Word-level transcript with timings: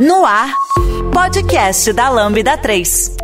No 0.00 0.24
ar, 0.24 0.50
podcast 1.12 1.92
da 1.92 2.08
Lambda 2.08 2.56
3. 2.56 3.16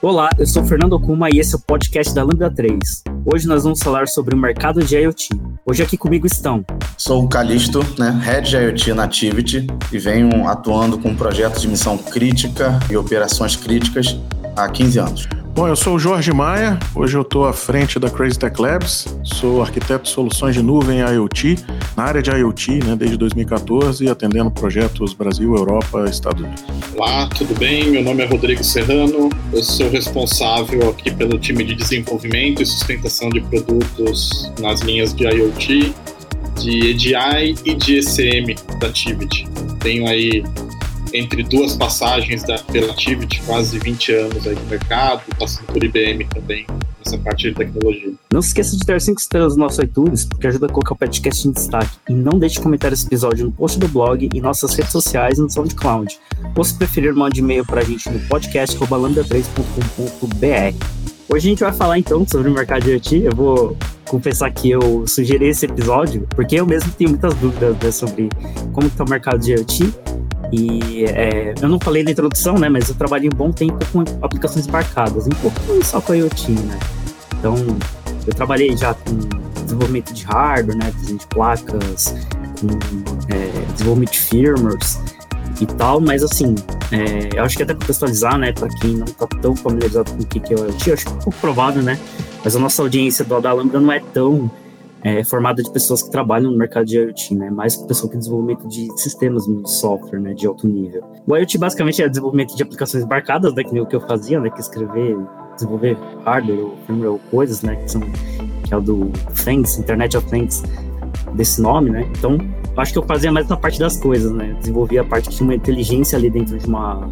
Olá, 0.00 0.30
eu 0.38 0.46
sou 0.46 0.64
Fernando 0.64 0.94
Okuma 0.94 1.28
e 1.30 1.38
esse 1.38 1.54
é 1.54 1.58
o 1.58 1.60
podcast 1.60 2.14
da 2.14 2.22
Lambda 2.22 2.50
3. 2.50 3.04
Hoje 3.26 3.46
nós 3.46 3.64
vamos 3.64 3.80
falar 3.80 4.08
sobre 4.08 4.34
o 4.34 4.38
mercado 4.38 4.82
de 4.82 4.96
IoT. 4.96 5.28
Hoje 5.66 5.82
aqui 5.82 5.98
comigo 5.98 6.26
estão. 6.26 6.64
Sou 6.96 7.22
o 7.22 7.28
Calisto, 7.28 7.80
né, 7.98 8.18
Head 8.24 8.48
de 8.48 8.56
IoT 8.56 8.94
na 8.94 9.04
Activity 9.04 9.66
e 9.92 9.98
venho 9.98 10.48
atuando 10.48 10.96
com 10.96 11.14
projetos 11.14 11.60
de 11.60 11.68
missão 11.68 11.98
crítica 11.98 12.80
e 12.90 12.96
operações 12.96 13.56
críticas 13.56 14.18
há 14.56 14.70
15 14.70 14.98
anos. 14.98 15.41
Bom, 15.54 15.68
eu 15.68 15.76
sou 15.76 15.96
o 15.96 15.98
Jorge 15.98 16.32
Maia, 16.32 16.78
hoje 16.94 17.14
eu 17.14 17.20
estou 17.20 17.44
à 17.44 17.52
frente 17.52 17.98
da 17.98 18.08
Crazy 18.08 18.38
Tech 18.38 18.58
Labs, 18.58 19.04
sou 19.22 19.60
arquiteto 19.60 20.04
de 20.04 20.08
soluções 20.08 20.54
de 20.54 20.62
nuvem 20.62 21.00
IoT, 21.00 21.58
na 21.94 22.04
área 22.04 22.22
de 22.22 22.30
IoT 22.30 22.82
né, 22.82 22.96
desde 22.96 23.18
2014, 23.18 24.08
atendendo 24.08 24.50
projetos 24.50 25.12
Brasil, 25.12 25.54
Europa, 25.54 26.06
Estados 26.08 26.42
Unidos. 26.42 26.64
Olá, 26.96 27.28
tudo 27.36 27.54
bem? 27.58 27.90
Meu 27.90 28.02
nome 28.02 28.22
é 28.22 28.26
Rodrigo 28.26 28.64
Serrano, 28.64 29.28
eu 29.52 29.62
sou 29.62 29.90
responsável 29.90 30.88
aqui 30.88 31.10
pelo 31.10 31.38
time 31.38 31.64
de 31.64 31.74
desenvolvimento 31.74 32.62
e 32.62 32.66
sustentação 32.66 33.28
de 33.28 33.42
produtos 33.42 34.50
nas 34.58 34.80
linhas 34.80 35.12
de 35.12 35.24
IoT, 35.24 35.94
de 36.62 36.90
EDI 36.90 37.54
e 37.66 37.74
de 37.74 37.98
ECM 37.98 38.54
da 38.80 38.86
Activity. 38.86 39.46
Tenho 39.80 40.08
aí 40.08 40.42
entre 41.12 41.42
duas 41.42 41.76
passagens 41.76 42.42
da, 42.42 42.58
pela 42.58 42.92
Activity, 42.92 43.42
quase 43.42 43.78
20 43.78 44.12
anos 44.12 44.46
aí 44.46 44.54
no 44.54 44.64
mercado, 44.66 45.22
passando 45.38 45.66
por 45.66 45.82
IBM 45.82 46.24
também, 46.26 46.66
nessa 46.98 47.18
parte 47.18 47.48
de 47.48 47.54
tecnologia. 47.54 48.12
Não 48.32 48.40
se 48.40 48.48
esqueça 48.48 48.76
de 48.76 48.84
dar 48.84 49.00
5 49.00 49.20
estrelas 49.20 49.56
no 49.56 49.64
nosso 49.64 49.82
iTunes, 49.82 50.24
porque 50.24 50.46
ajuda 50.46 50.66
a 50.66 50.68
colocar 50.68 50.94
o 50.94 50.96
podcast 50.96 51.46
em 51.46 51.52
destaque. 51.52 51.90
E 52.08 52.12
não 52.12 52.38
deixe 52.38 52.56
de 52.56 52.62
comentar 52.62 52.92
esse 52.92 53.06
episódio 53.06 53.46
no 53.46 53.52
post 53.52 53.78
do 53.78 53.88
blog, 53.88 54.28
em 54.32 54.40
nossas 54.40 54.74
redes 54.74 54.92
sociais 54.92 55.38
e 55.38 55.42
no 55.42 55.50
SoundCloud. 55.50 56.18
Ou 56.56 56.64
se 56.64 56.74
preferir, 56.74 57.14
mande 57.14 57.40
e-mail 57.40 57.64
para 57.64 57.80
a 57.80 57.84
gente 57.84 58.08
no 58.08 58.20
podcast 58.20 58.76
lambda3.com.br. 58.78 60.76
Hoje 61.28 61.46
a 61.46 61.50
gente 61.50 61.60
vai 61.60 61.72
falar 61.72 61.98
então 61.98 62.26
sobre 62.26 62.50
o 62.50 62.52
mercado 62.52 62.82
de 62.84 62.90
IoT. 62.90 63.22
Eu 63.24 63.34
vou 63.34 63.76
confessar 64.06 64.50
que 64.50 64.70
eu 64.70 65.06
sugeri 65.06 65.46
esse 65.46 65.64
episódio 65.64 66.26
porque 66.34 66.56
eu 66.56 66.66
mesmo 66.66 66.92
tenho 66.92 67.10
muitas 67.10 67.34
dúvidas 67.34 67.74
né, 67.82 67.90
sobre 67.90 68.28
como 68.72 68.86
está 68.86 69.04
o 69.04 69.08
mercado 69.08 69.38
de 69.40 69.52
IoT 69.52 69.94
e 70.52 71.04
é, 71.06 71.54
eu 71.60 71.68
não 71.68 71.80
falei 71.80 72.04
na 72.04 72.10
introdução, 72.10 72.58
né? 72.58 72.68
Mas 72.68 72.88
eu 72.88 72.94
trabalhei 72.94 73.30
um 73.32 73.36
bom 73.36 73.50
tempo 73.50 73.78
com 73.90 74.04
aplicações 74.20 74.66
embarcadas, 74.66 75.26
um 75.26 75.30
pouquinho 75.30 75.82
só 75.82 76.00
com 76.00 76.12
a 76.12 76.16
IoT, 76.16 76.52
né? 76.52 76.78
Então, 77.38 77.54
eu 78.26 78.34
trabalhei 78.34 78.76
já 78.76 78.92
com 78.92 79.18
desenvolvimento 79.64 80.12
de 80.12 80.24
hardware, 80.24 80.76
né? 80.76 80.92
Desenho 80.98 81.18
de 81.18 81.26
placas, 81.28 82.14
com 82.60 82.68
é, 83.34 83.72
desenvolvimento 83.72 84.12
de 84.12 84.20
firmwares 84.20 85.00
e 85.60 85.66
tal, 85.66 86.00
mas 86.00 86.22
assim, 86.22 86.54
é, 86.90 87.38
eu 87.38 87.44
acho 87.44 87.56
que 87.56 87.62
até 87.62 87.72
contextualizar, 87.72 88.36
né, 88.36 88.52
para 88.52 88.68
quem 88.68 88.96
não 88.96 89.04
está 89.04 89.26
tão 89.26 89.54
familiarizado 89.54 90.10
com 90.12 90.22
o 90.22 90.26
que 90.26 90.52
é 90.52 90.56
o 90.56 90.66
IoT, 90.66 90.88
eu 90.88 90.94
acho 90.94 91.04
que 91.06 91.12
é 91.12 91.14
um 91.14 91.18
pouco 91.18 91.38
provável, 91.40 91.82
né? 91.82 91.98
Mas 92.44 92.56
a 92.56 92.58
nossa 92.58 92.82
audiência 92.82 93.24
do 93.24 93.40
da 93.40 93.52
Lambda 93.52 93.80
não 93.80 93.92
é 93.92 94.00
tão 94.12 94.50
é, 95.04 95.24
formada 95.24 95.62
de 95.62 95.70
pessoas 95.70 96.02
que 96.02 96.10
trabalham 96.10 96.50
no 96.50 96.56
mercado 96.56 96.86
de 96.86 96.96
IoT, 96.96 97.34
né? 97.34 97.50
Mais 97.50 97.76
pessoa 97.76 98.10
que 98.10 98.16
desenvolvimento 98.16 98.66
de 98.68 98.88
sistemas 99.00 99.44
de 99.46 99.70
software, 99.70 100.20
né? 100.20 100.32
De 100.32 100.46
alto 100.46 100.66
nível. 100.68 101.02
O 101.26 101.36
IoT 101.36 101.58
basicamente 101.58 102.02
é 102.02 102.08
desenvolvimento 102.08 102.56
de 102.56 102.62
aplicações 102.62 103.02
embarcadas, 103.04 103.52
né? 103.54 103.64
Que 103.64 103.72
nem 103.72 103.82
o 103.82 103.86
que 103.86 103.96
eu 103.96 104.00
fazia, 104.00 104.38
né? 104.38 104.48
Que 104.48 104.58
é 104.58 104.60
escrever, 104.60 105.16
desenvolver 105.54 105.96
hardware 106.24 106.60
ou 106.60 106.76
firmware 106.86 107.12
ou 107.12 107.18
coisas, 107.30 107.62
né? 107.62 107.76
Que, 107.76 107.90
são, 107.90 108.00
que 108.00 108.72
é 108.72 108.76
o 108.76 108.80
do 108.80 109.10
Things, 109.44 109.76
Internet 109.78 110.16
of 110.16 110.26
Things, 110.28 110.62
desse 111.34 111.60
nome, 111.60 111.90
né? 111.90 112.08
Então, 112.16 112.38
acho 112.76 112.92
que 112.92 112.98
eu 112.98 113.02
fazia 113.04 113.32
mais 113.32 113.46
essa 113.46 113.56
parte 113.56 113.80
das 113.80 113.96
coisas, 113.96 114.30
né? 114.30 114.56
Desenvolvia 114.60 115.00
a 115.00 115.04
parte 115.04 115.30
tinha 115.30 115.48
uma 115.48 115.54
inteligência 115.54 116.16
ali 116.16 116.30
dentro 116.30 116.56
de 116.56 116.66
uma 116.66 117.10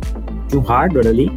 de 0.49 0.57
um 0.57 0.61
hardware 0.61 1.07
ali, 1.07 1.31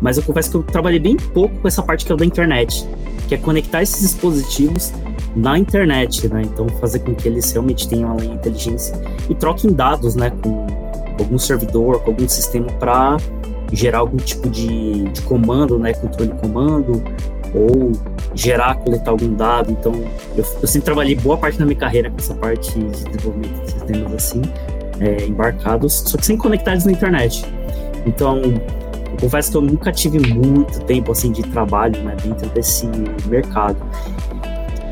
mas 0.00 0.16
eu 0.16 0.22
confesso 0.22 0.50
que 0.50 0.56
eu 0.56 0.62
trabalhei 0.62 0.98
bem 0.98 1.16
pouco 1.16 1.56
com 1.60 1.68
essa 1.68 1.82
parte 1.82 2.04
que 2.04 2.12
é 2.12 2.14
o 2.14 2.18
da 2.18 2.24
internet, 2.24 2.86
que 3.28 3.34
é 3.34 3.38
conectar 3.38 3.82
esses 3.82 4.00
dispositivos 4.00 4.92
na 5.36 5.58
internet, 5.58 6.26
né? 6.28 6.42
Então 6.42 6.66
fazer 6.80 7.00
com 7.00 7.14
que 7.14 7.28
eles 7.28 7.52
realmente 7.52 7.86
tenham 7.86 8.16
uma 8.16 8.24
inteligência 8.24 8.98
e 9.28 9.34
troquem 9.34 9.70
dados, 9.70 10.16
né, 10.16 10.32
com 10.42 10.66
algum 11.20 11.38
servidor, 11.38 12.00
com 12.00 12.10
algum 12.10 12.28
sistema 12.28 12.66
para 12.78 13.18
gerar 13.72 13.98
algum 13.98 14.16
tipo 14.16 14.48
de, 14.48 15.04
de 15.04 15.22
comando, 15.22 15.78
né, 15.78 15.92
controle 15.92 16.32
de 16.32 16.38
comando 16.40 17.02
ou 17.54 17.92
gerar, 18.34 18.76
coletar 18.76 19.10
algum 19.10 19.34
dado. 19.34 19.70
Então 19.70 19.92
eu, 20.36 20.44
eu, 20.62 20.66
sempre 20.66 20.86
trabalhei 20.86 21.14
boa 21.14 21.36
parte 21.36 21.58
da 21.58 21.66
minha 21.66 21.78
carreira 21.78 22.10
com 22.10 22.16
essa 22.16 22.34
parte 22.34 22.72
de 22.78 23.04
desenvolvimento 23.04 23.60
de 23.62 23.72
sistemas 23.72 24.14
assim, 24.14 24.42
é, 25.00 25.26
embarcados, 25.26 26.02
só 26.06 26.16
que 26.16 26.24
sem 26.24 26.36
conectados 26.38 26.86
na 26.86 26.92
internet. 26.92 27.44
Então 28.06 28.40
eu 28.42 29.16
confesso 29.20 29.50
que 29.50 29.56
eu 29.56 29.62
nunca 29.62 29.92
tive 29.92 30.18
muito 30.34 30.80
tempo 30.84 31.12
assim 31.12 31.32
de 31.32 31.42
trabalho 31.42 32.02
né, 32.02 32.16
dentro 32.22 32.48
desse 32.50 32.86
mercado. 33.26 33.76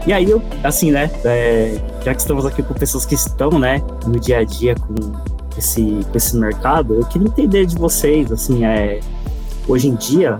E 0.06 0.12
aí, 0.12 0.30
eu, 0.30 0.42
assim, 0.62 0.90
né, 0.90 1.10
é, 1.24 1.80
já 2.04 2.14
que 2.14 2.20
estamos 2.20 2.44
aqui 2.44 2.62
com 2.62 2.74
pessoas 2.74 3.06
que 3.06 3.14
estão, 3.14 3.58
né, 3.58 3.80
no 4.06 4.20
dia 4.20 4.38
a 4.38 4.44
dia 4.44 4.74
com 4.74 4.94
esse, 5.56 5.82
com 5.82 6.16
esse 6.16 6.36
mercado, 6.36 6.94
eu 6.94 7.06
queria 7.06 7.26
entender 7.26 7.64
de 7.64 7.76
vocês, 7.76 8.30
assim, 8.30 8.66
é, 8.66 9.00
hoje 9.66 9.88
em 9.88 9.94
dia, 9.94 10.38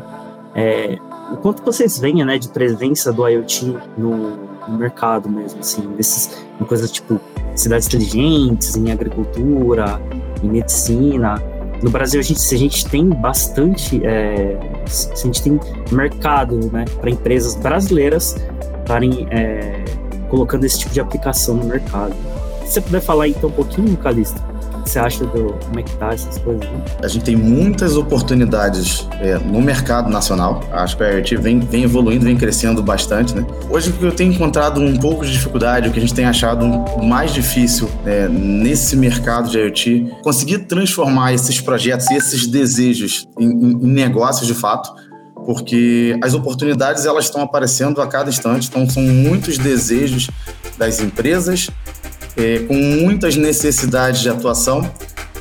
é, 0.54 0.98
o 1.32 1.36
quanto 1.38 1.62
vocês 1.64 1.98
veem, 1.98 2.22
né, 2.26 2.36
de 2.36 2.48
presença 2.48 3.10
do 3.10 3.26
IoT 3.26 3.74
no, 3.96 4.36
no 4.68 4.78
mercado 4.78 5.30
mesmo, 5.30 5.60
assim, 5.60 5.80
desses, 5.96 6.44
coisas 6.68 6.90
tipo 6.90 7.18
cidades 7.54 7.86
inteligentes, 7.86 8.76
em 8.76 8.90
agricultura, 8.90 9.98
em 10.42 10.48
medicina. 10.48 11.42
No 11.82 11.90
Brasil, 11.90 12.20
a 12.20 12.22
gente, 12.22 12.54
a 12.54 12.58
gente 12.58 12.86
tem 12.86 13.08
bastante, 13.08 14.04
é, 14.04 14.58
a 14.86 15.16
gente 15.16 15.42
tem 15.42 15.58
mercado, 15.90 16.70
né, 16.70 16.84
para 17.00 17.08
empresas 17.08 17.54
brasileiras 17.54 18.36
estarem 18.84 19.26
é, 19.30 19.82
colocando 20.28 20.64
esse 20.64 20.78
tipo 20.78 20.92
de 20.92 21.00
aplicação 21.00 21.56
no 21.56 21.64
mercado. 21.64 22.14
Se 22.66 22.74
você 22.74 22.80
puder 22.80 23.00
falar 23.00 23.28
então 23.28 23.50
um 23.50 23.52
pouquinho, 23.52 23.96
Calista, 23.96 24.40
o 24.74 24.82
que 24.82 24.90
você 24.90 24.98
acha 24.98 25.24
do 25.24 25.54
como 25.64 25.80
é 25.80 25.82
que 25.82 25.96
tá 25.96 26.08
essas 26.08 26.38
coisas? 26.38 26.62
Né? 26.62 26.84
A 27.02 27.08
gente 27.08 27.24
tem 27.24 27.36
muitas 27.36 27.96
oportunidades 27.96 29.08
é, 29.20 29.38
no 29.38 29.60
mercado 29.60 30.10
nacional. 30.10 30.62
Acho 30.72 30.96
que 30.96 31.02
a 31.02 31.10
IoT 31.12 31.36
vem, 31.36 31.60
vem 31.60 31.84
evoluindo, 31.84 32.24
vem 32.24 32.36
crescendo 32.36 32.82
bastante, 32.82 33.34
né? 33.34 33.46
Hoje 33.70 33.90
o 33.90 33.92
que 33.92 34.04
eu 34.04 34.12
tenho 34.12 34.32
encontrado 34.32 34.80
um 34.80 34.96
pouco 34.96 35.24
de 35.24 35.32
dificuldade, 35.32 35.88
o 35.88 35.92
que 35.92 35.98
a 35.98 36.02
gente 36.02 36.14
tem 36.14 36.24
achado 36.26 36.66
mais 37.02 37.32
difícil 37.32 37.88
é, 38.04 38.28
nesse 38.28 38.96
mercado 38.96 39.50
de 39.50 39.58
IoT, 39.58 40.16
conseguir 40.22 40.60
transformar 40.60 41.32
esses 41.32 41.60
projetos 41.60 42.10
e 42.10 42.14
esses 42.14 42.46
desejos 42.46 43.26
em, 43.38 43.46
em 43.46 43.86
negócios 43.86 44.46
de 44.46 44.54
fato 44.54 45.03
porque 45.44 46.18
as 46.22 46.34
oportunidades 46.34 47.04
elas 47.06 47.26
estão 47.26 47.42
aparecendo 47.42 48.00
a 48.00 48.06
cada 48.06 48.30
instante, 48.30 48.68
então 48.68 48.88
são 48.88 49.02
muitos 49.02 49.58
desejos 49.58 50.28
das 50.78 51.00
empresas 51.00 51.70
é, 52.36 52.60
com 52.60 52.74
muitas 52.74 53.36
necessidades 53.36 54.20
de 54.20 54.28
atuação 54.28 54.90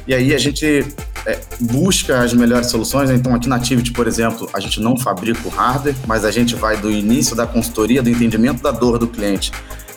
e 0.06 0.14
aí 0.14 0.34
a 0.34 0.38
gente 0.38 0.86
é, 1.26 1.40
busca 1.60 2.20
as 2.20 2.34
melhores 2.34 2.68
soluções. 2.68 3.10
Né? 3.10 3.16
Então 3.16 3.34
aqui 3.34 3.48
na 3.48 3.56
Activity, 3.56 3.92
por 3.92 4.08
exemplo, 4.08 4.50
a 4.54 4.60
gente 4.60 4.80
não 4.82 4.98
fabrica 4.98 5.40
o 5.48 5.50
hardware, 5.50 5.96
mas 6.06 6.26
a 6.26 6.32
gente 6.32 6.56
vai 6.56 6.78
do 6.78 6.92
início 6.92 7.36
da 7.36 7.48
consultoria, 7.48 8.04
do 8.04 8.10
entendimento 8.10 8.62
da 8.62 8.72
dor 8.72 9.00
do 9.00 9.08
cliente 9.08 9.52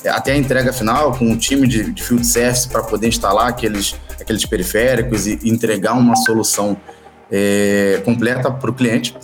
é, 0.07 0.09
até 0.09 0.33
a 0.33 0.37
entrega 0.37 0.73
final 0.73 1.13
com 1.19 1.27
um 1.27 1.37
time 1.37 1.67
de, 1.67 1.93
de 1.93 2.03
field 2.03 2.25
service 2.25 2.69
para 2.69 2.83
poder 2.83 3.09
instalar 3.09 3.49
aqueles, 3.49 3.97
aqueles 4.21 4.47
periféricos 4.47 5.27
e 5.27 5.39
entregar 5.43 5.95
uma 5.95 6.15
solução 6.15 6.77
é, 7.31 8.01
completa 8.05 8.51
para 8.51 8.71
o 8.71 8.75
cliente. 8.75 9.17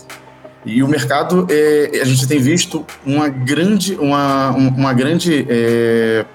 E 0.65 0.81
o 0.81 0.87
mercado, 0.87 1.45
é, 1.49 1.99
a 2.01 2.05
gente 2.05 2.27
tem 2.27 2.39
visto 2.39 2.85
uma 3.05 3.27
grande, 3.27 3.95
uma, 3.95 4.51
uma 4.51 4.93
grande 4.93 5.45
é, 5.49 6.25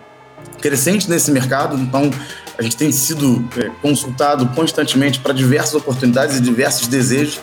crescente 0.61 1.09
nesse 1.09 1.31
mercado, 1.31 1.77
então 1.77 2.11
a 2.59 2.63
gente 2.63 2.77
tem 2.77 2.93
sido 2.93 3.49
é, 3.57 3.71
consultado 3.81 4.47
constantemente 4.49 5.21
para 5.21 5.33
diversas 5.33 5.75
oportunidades 5.75 6.37
e 6.37 6.41
diversos 6.41 6.89
desejos, 6.89 7.41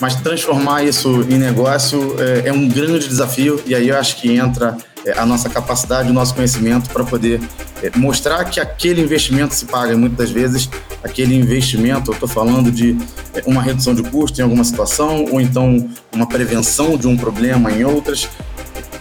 mas 0.00 0.14
transformar 0.16 0.84
isso 0.84 1.22
em 1.28 1.38
negócio 1.38 2.16
é, 2.20 2.48
é 2.48 2.52
um 2.52 2.68
grande 2.68 3.08
desafio, 3.08 3.60
e 3.66 3.74
aí 3.74 3.88
eu 3.88 3.98
acho 3.98 4.20
que 4.20 4.36
entra 4.36 4.76
a 5.12 5.26
nossa 5.26 5.48
capacidade, 5.50 6.10
o 6.10 6.12
nosso 6.12 6.34
conhecimento 6.34 6.90
para 6.90 7.04
poder 7.04 7.40
é, 7.82 7.90
mostrar 7.96 8.44
que 8.44 8.58
aquele 8.58 9.02
investimento 9.02 9.54
se 9.54 9.66
paga 9.66 9.96
muitas 9.96 10.30
vezes, 10.30 10.68
aquele 11.02 11.34
investimento, 11.34 12.10
eu 12.10 12.14
estou 12.14 12.28
falando 12.28 12.70
de 12.70 12.96
é, 13.34 13.42
uma 13.46 13.62
redução 13.62 13.94
de 13.94 14.02
custo 14.02 14.40
em 14.40 14.44
alguma 14.44 14.64
situação, 14.64 15.26
ou 15.30 15.40
então 15.40 15.88
uma 16.12 16.26
prevenção 16.26 16.96
de 16.96 17.06
um 17.06 17.16
problema 17.16 17.70
em 17.70 17.84
outras, 17.84 18.28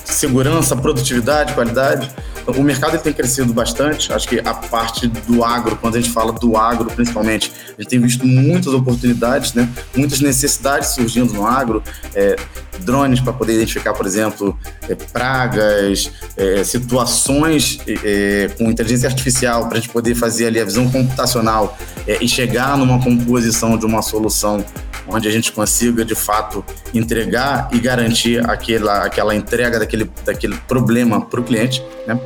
segurança, 0.03 0.75
produtividade, 0.75 1.53
qualidade. 1.53 2.11
O 2.45 2.61
mercado 2.61 2.97
tem 3.01 3.13
crescido 3.13 3.53
bastante, 3.53 4.11
acho 4.11 4.27
que 4.27 4.39
a 4.39 4.53
parte 4.53 5.07
do 5.07 5.43
agro, 5.43 5.77
quando 5.77 5.95
a 5.95 6.01
gente 6.01 6.11
fala 6.11 6.33
do 6.33 6.57
agro 6.57 6.91
principalmente, 6.91 7.51
a 7.77 7.81
gente 7.81 7.89
tem 7.89 7.99
visto 7.99 8.25
muitas 8.25 8.73
oportunidades, 8.73 9.53
né? 9.53 9.69
muitas 9.95 10.19
necessidades 10.19 10.89
surgindo 10.89 11.33
no 11.33 11.47
agro, 11.47 11.81
é, 12.13 12.35
drones 12.79 13.21
para 13.21 13.31
poder 13.31 13.53
identificar, 13.55 13.93
por 13.93 14.05
exemplo, 14.05 14.57
é, 14.89 14.95
pragas, 14.95 16.11
é, 16.35 16.63
situações 16.63 17.79
é, 17.87 18.49
com 18.57 18.69
inteligência 18.69 19.07
artificial 19.07 19.67
para 19.67 19.77
a 19.77 19.79
gente 19.79 19.89
poder 19.89 20.13
fazer 20.15 20.47
ali 20.47 20.59
a 20.59 20.65
visão 20.65 20.89
computacional 20.89 21.77
é, 22.05 22.17
e 22.21 22.27
chegar 22.27 22.77
numa 22.77 23.01
composição 23.01 23.77
de 23.77 23.85
uma 23.85 24.01
solução 24.01 24.65
onde 25.07 25.27
a 25.27 25.31
gente 25.31 25.51
consiga 25.51 26.05
de 26.05 26.15
fato 26.15 26.63
entregar 26.93 27.69
e 27.71 27.79
garantir 27.79 28.47
aquela, 28.49 29.03
aquela 29.03 29.35
entrega 29.35 29.79
daquele, 29.79 30.09
daquele 30.25 30.55
problema 30.67 31.21
para 31.21 31.39
o 31.39 31.43
cliente, 31.43 31.83
né? 32.07 32.19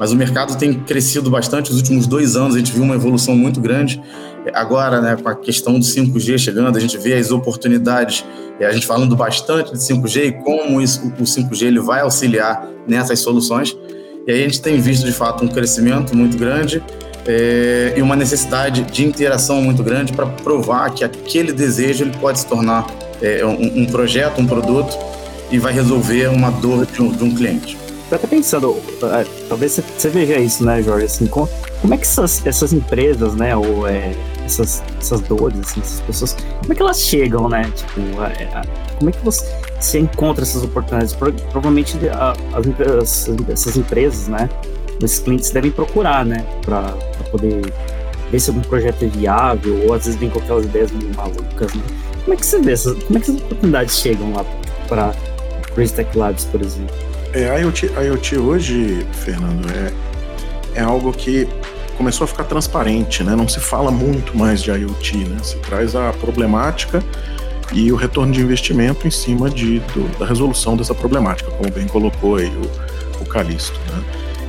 Mas 0.00 0.12
o 0.12 0.16
mercado 0.16 0.56
tem 0.56 0.72
crescido 0.72 1.30
bastante. 1.30 1.70
Nos 1.70 1.78
últimos 1.78 2.06
dois 2.06 2.34
anos 2.34 2.54
a 2.54 2.58
gente 2.58 2.72
viu 2.72 2.82
uma 2.82 2.94
evolução 2.94 3.36
muito 3.36 3.60
grande. 3.60 4.00
Agora, 4.54 4.98
né, 4.98 5.14
com 5.14 5.28
a 5.28 5.34
questão 5.34 5.78
do 5.78 5.84
5G 5.84 6.38
chegando, 6.38 6.74
a 6.74 6.80
gente 6.80 6.96
vê 6.96 7.12
as 7.12 7.30
oportunidades, 7.30 8.24
é, 8.58 8.64
a 8.64 8.72
gente 8.72 8.86
falando 8.86 9.14
bastante 9.14 9.72
de 9.72 9.78
5G 9.78 10.24
e 10.24 10.32
como 10.32 10.80
isso, 10.80 11.06
o 11.06 11.22
5G 11.22 11.66
ele 11.66 11.80
vai 11.80 12.00
auxiliar 12.00 12.66
nessas 12.88 13.18
soluções. 13.18 13.76
E 14.26 14.32
aí 14.32 14.40
a 14.40 14.44
gente 14.44 14.62
tem 14.62 14.80
visto 14.80 15.04
de 15.04 15.12
fato 15.12 15.44
um 15.44 15.48
crescimento 15.48 16.16
muito 16.16 16.38
grande 16.38 16.82
é, 17.26 17.92
e 17.94 18.00
uma 18.00 18.16
necessidade 18.16 18.82
de 18.84 19.04
interação 19.04 19.60
muito 19.60 19.82
grande 19.82 20.14
para 20.14 20.24
provar 20.24 20.94
que 20.94 21.04
aquele 21.04 21.52
desejo 21.52 22.04
ele 22.04 22.16
pode 22.16 22.40
se 22.40 22.46
tornar 22.46 22.86
é, 23.20 23.44
um, 23.44 23.82
um, 23.82 23.84
projeto, 23.84 24.40
um 24.40 24.46
produto 24.46 24.96
e 25.50 25.58
vai 25.58 25.74
resolver 25.74 26.28
uma 26.28 26.50
dor 26.50 26.86
de 26.86 27.02
um, 27.02 27.12
de 27.12 27.22
um 27.22 27.34
cliente. 27.34 27.79
Eu 28.10 28.16
até 28.16 28.26
pensando, 28.26 28.76
é, 29.04 29.24
talvez 29.48 29.80
você 29.96 30.08
veja 30.08 30.36
isso, 30.36 30.64
né, 30.64 30.82
Jorge? 30.82 31.06
Assim, 31.06 31.26
como, 31.26 31.48
como 31.80 31.94
é 31.94 31.96
que 31.96 32.02
essas, 32.02 32.44
essas 32.44 32.72
empresas, 32.72 33.36
né, 33.36 33.56
ou 33.56 33.86
é, 33.86 34.12
essas, 34.44 34.82
essas 34.98 35.20
dores, 35.20 35.60
assim, 35.60 35.80
essas 35.80 36.00
pessoas, 36.00 36.36
como 36.60 36.72
é 36.72 36.74
que 36.74 36.82
elas 36.82 37.00
chegam, 37.00 37.48
né? 37.48 37.70
Tipo, 37.76 38.00
como 38.98 39.10
é 39.10 39.12
que 39.12 39.24
você, 39.24 39.46
você 39.78 40.00
encontra 40.00 40.42
essas 40.42 40.64
oportunidades? 40.64 41.14
Provavelmente 41.14 41.96
as, 42.08 43.28
as, 43.28 43.48
essas 43.48 43.76
empresas, 43.76 44.26
né, 44.26 44.48
esses 45.00 45.20
clientes 45.20 45.50
devem 45.50 45.70
procurar, 45.70 46.24
né, 46.24 46.44
para 46.62 46.92
poder 47.30 47.62
ver 48.28 48.40
se 48.40 48.50
algum 48.50 48.62
projeto 48.62 49.04
é 49.04 49.08
viável, 49.08 49.86
ou 49.86 49.94
às 49.94 50.04
vezes 50.04 50.18
vem 50.18 50.30
com 50.30 50.40
aquelas 50.40 50.64
ideias 50.64 50.90
meio 50.90 51.14
malucas, 51.14 51.74
né? 51.74 51.82
Como 52.24 52.34
é 52.34 52.36
que 52.36 52.44
você 52.44 52.60
vê 52.60 52.72
essas, 52.72 53.00
como 53.04 53.18
é 53.18 53.20
que 53.20 53.30
essas 53.30 53.42
oportunidades 53.42 53.96
chegam 53.96 54.32
lá 54.32 54.44
para 54.88 55.14
Crazy 55.74 55.94
Tech 55.94 56.18
Labs, 56.18 56.44
por 56.46 56.60
exemplo? 56.60 57.09
É, 57.32 57.48
a 57.48 57.58
IoT, 57.58 57.86
IoT 57.86 58.38
hoje, 58.38 59.06
Fernando, 59.12 59.68
é, 59.70 60.80
é 60.80 60.82
algo 60.82 61.12
que 61.12 61.46
começou 61.96 62.24
a 62.24 62.28
ficar 62.28 62.44
transparente, 62.44 63.22
né? 63.22 63.36
Não 63.36 63.48
se 63.48 63.60
fala 63.60 63.90
muito 63.90 64.36
mais 64.36 64.62
de 64.62 64.70
IoT, 64.70 65.16
né? 65.18 65.38
Se 65.42 65.56
traz 65.58 65.94
a 65.94 66.12
problemática 66.12 67.02
e 67.72 67.92
o 67.92 67.96
retorno 67.96 68.32
de 68.32 68.40
investimento 68.40 69.06
em 69.06 69.10
cima 69.10 69.48
de, 69.48 69.78
do, 69.80 70.18
da 70.18 70.26
resolução 70.26 70.76
dessa 70.76 70.94
problemática, 70.94 71.50
como 71.52 71.70
bem 71.70 71.86
colocou 71.86 72.36
aí 72.36 72.48
o, 72.48 73.22
o 73.22 73.26
Calixto, 73.26 73.78
né? 73.92 74.02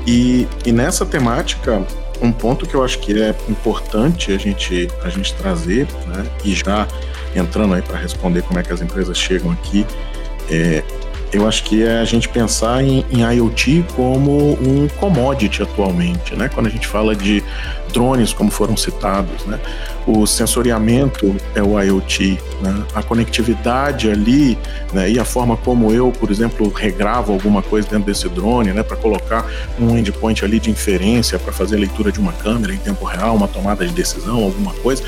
E, 0.07 0.47
e 0.65 0.71
nessa 0.71 1.05
temática, 1.05 1.85
um 2.21 2.31
ponto 2.31 2.65
que 2.65 2.73
eu 2.73 2.83
acho 2.83 2.99
que 2.99 3.21
é 3.21 3.35
importante 3.47 4.31
a 4.31 4.37
gente, 4.37 4.87
a 5.03 5.09
gente 5.09 5.33
trazer, 5.35 5.87
né, 6.07 6.25
e 6.43 6.53
já 6.53 6.87
entrando 7.35 7.73
aí 7.73 7.81
para 7.81 7.97
responder 7.97 8.41
como 8.43 8.59
é 8.59 8.63
que 8.63 8.71
as 8.71 8.81
empresas 8.81 9.17
chegam 9.17 9.51
aqui, 9.51 9.85
é, 10.49 10.83
eu 11.31 11.47
acho 11.47 11.63
que 11.63 11.83
é 11.83 11.99
a 11.99 12.05
gente 12.05 12.27
pensar 12.27 12.83
em, 12.83 13.05
em, 13.09 13.21
IoT 13.21 13.85
como 13.95 14.53
um 14.53 14.87
commodity 14.99 15.63
atualmente, 15.63 16.35
né? 16.35 16.49
Quando 16.53 16.67
a 16.67 16.69
gente 16.69 16.85
fala 16.85 17.15
de 17.15 17.41
drones, 17.93 18.33
como 18.33 18.51
foram 18.51 18.75
citados, 18.75 19.45
né? 19.45 19.57
O 20.05 20.25
sensoriamento 20.25 21.35
é 21.55 21.63
o 21.63 21.79
IoT, 21.79 22.37
né? 22.61 22.83
A 22.93 23.01
conectividade 23.01 24.09
ali, 24.09 24.57
né? 24.91 25.09
E 25.09 25.19
a 25.19 25.25
forma 25.25 25.55
como 25.55 25.93
eu, 25.93 26.11
por 26.11 26.29
exemplo, 26.29 26.69
regravo 26.69 27.31
alguma 27.31 27.61
coisa 27.61 27.87
dentro 27.87 28.05
desse 28.05 28.27
drone, 28.27 28.73
né? 28.73 28.83
Para 28.83 28.97
colocar 28.97 29.45
um 29.79 29.97
endpoint 29.97 30.43
ali 30.43 30.59
de 30.59 30.69
inferência 30.69 31.39
para 31.39 31.53
fazer 31.53 31.77
leitura 31.77 32.11
de 32.11 32.19
uma 32.19 32.33
câmera 32.33 32.73
em 32.73 32.77
tempo 32.77 33.05
real, 33.05 33.35
uma 33.35 33.47
tomada 33.47 33.87
de 33.87 33.93
decisão, 33.93 34.43
alguma 34.43 34.73
coisa, 34.73 35.01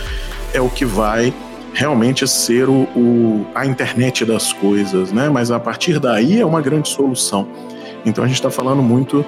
é 0.53 0.61
o 0.61 0.69
que 0.69 0.85
vai 0.85 1.33
realmente 1.73 2.27
ser 2.27 2.69
o, 2.69 2.83
o, 2.95 3.45
a 3.55 3.65
internet 3.65 4.23
das 4.23 4.53
coisas, 4.53 5.11
né? 5.11 5.27
Mas 5.29 5.51
a 5.51 5.59
partir 5.59 5.99
daí 5.99 6.39
é 6.39 6.45
uma 6.45 6.61
grande 6.61 6.87
solução. 6.87 7.47
Então 8.05 8.23
a 8.23 8.27
gente 8.27 8.37
está 8.37 8.51
falando 8.51 8.81
muito 8.81 9.25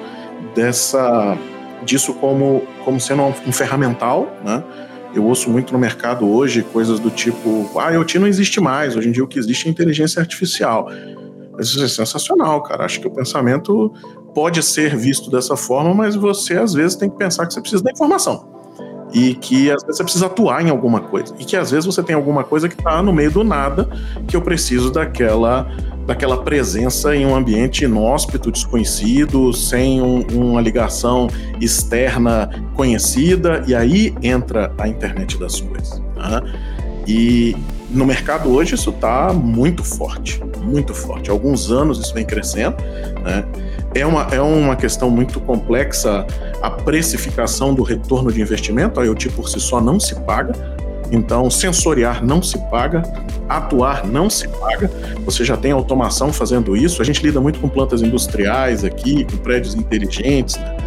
dessa 0.53 1.38
disso 1.83 2.13
como, 2.15 2.63
como 2.83 3.00
sendo 3.00 3.24
um, 3.24 3.51
ferramental, 3.51 4.31
né? 4.44 4.63
Eu 5.13 5.24
ouço 5.25 5.50
muito 5.50 5.71
no 5.71 5.80
mercado 5.80 6.30
hoje 6.30 6.62
coisas 6.62 7.00
do 7.00 7.09
tipo, 7.09 7.69
ah, 7.80 7.92
IoT 7.92 8.19
não 8.19 8.27
existe 8.27 8.59
mais, 8.59 8.95
hoje 8.95 9.09
em 9.09 9.12
dia 9.12 9.24
o 9.24 9.27
que 9.27 9.39
existe 9.39 9.68
é 9.68 9.71
inteligência 9.71 10.19
artificial. 10.19 10.89
Isso 11.57 11.81
é 11.81 11.88
sensacional, 11.88 12.62
cara. 12.63 12.83
Acho 12.83 13.00
que 13.00 13.07
o 13.07 13.12
pensamento 13.12 13.94
pode 14.33 14.62
ser 14.62 14.95
visto 14.95 15.31
dessa 15.31 15.56
forma, 15.56 15.94
mas 15.94 16.15
você 16.15 16.56
às 16.56 16.74
vezes 16.74 16.97
tem 16.97 17.09
que 17.09 17.18
pensar 17.18 17.47
que 17.47 17.53
você 17.53 17.62
precisa 17.62 17.81
da 17.81 17.92
informação 17.92 18.55
e 19.16 19.34
que 19.34 19.72
às 19.72 19.82
vezes 19.82 19.98
você 19.98 20.04
precisa 20.04 20.26
atuar 20.26 20.62
em 20.62 20.70
alguma 20.70 21.00
coisa 21.00 21.34
e 21.40 21.46
que 21.46 21.56
às 21.56 21.72
vezes 21.72 21.86
você 21.86 22.04
tem 22.04 22.14
alguma 22.14 22.44
coisa 22.44 22.68
que 22.68 22.76
está 22.76 23.02
no 23.02 23.14
meio 23.14 23.32
do 23.32 23.46
nada 23.46 23.90
que 24.28 24.36
eu 24.36 24.42
preciso 24.42 24.92
daquela 24.92 25.72
daquela 26.06 26.44
presença 26.44 27.16
em 27.16 27.26
um 27.26 27.34
ambiente 27.34 27.86
inóspito, 27.86 28.52
desconhecido, 28.52 29.52
sem 29.54 30.02
um, 30.02 30.22
uma 30.34 30.62
ligação 30.62 31.28
externa 31.60 32.48
conhecida 32.76 33.64
e 33.66 33.74
aí 33.74 34.14
entra 34.22 34.72
a 34.78 34.88
internet 34.88 35.40
das 35.40 35.62
coisas. 35.62 36.00
Né? 36.16 36.54
E 37.08 37.56
no 37.90 38.06
mercado 38.06 38.52
hoje 38.52 38.76
isso 38.76 38.90
está 38.90 39.34
muito 39.34 39.84
forte, 39.84 40.40
muito 40.62 40.94
forte. 40.94 41.32
Há 41.32 41.34
alguns 41.34 41.72
anos 41.72 42.00
isso 42.00 42.14
vem 42.14 42.26
crescendo, 42.26 42.76
né? 43.24 43.44
É 43.95 44.06
uma, 44.06 44.24
é 44.30 44.42
uma 44.42 44.75
questão 44.75 45.09
muito 45.09 45.39
complexa 45.39 46.27
a 46.62 46.69
precificação 46.69 47.74
do 47.74 47.81
retorno 47.81 48.30
de 48.30 48.42
investimento. 48.42 49.00
A 49.00 49.06
IoT 49.06 49.30
por 49.30 49.47
si 49.47 49.57
só 49.57 49.80
não 49.80 50.00
se 50.01 50.15
paga. 50.15 50.53
Então, 51.12 51.50
sensoriar 51.50 52.24
não 52.24 52.42
se 52.42 52.57
paga, 52.69 53.03
atuar 53.47 54.06
não 54.06 54.30
se 54.30 54.50
paga. 54.50 54.92
Você 55.25 55.45
já 55.45 55.56
tem 55.56 55.71
automação 55.71 56.33
fazendo 56.33 56.75
isso. 56.75 57.01
A 57.01 57.06
gente 57.06 57.24
lida 57.24 57.39
muito 57.39 57.57
com 57.59 57.69
plantas 57.69 58.01
industriais 58.01 58.83
aqui, 58.83 59.24
com 59.24 59.38
prédios 59.38 59.75
inteligentes, 59.75 60.57
né? 60.57 60.77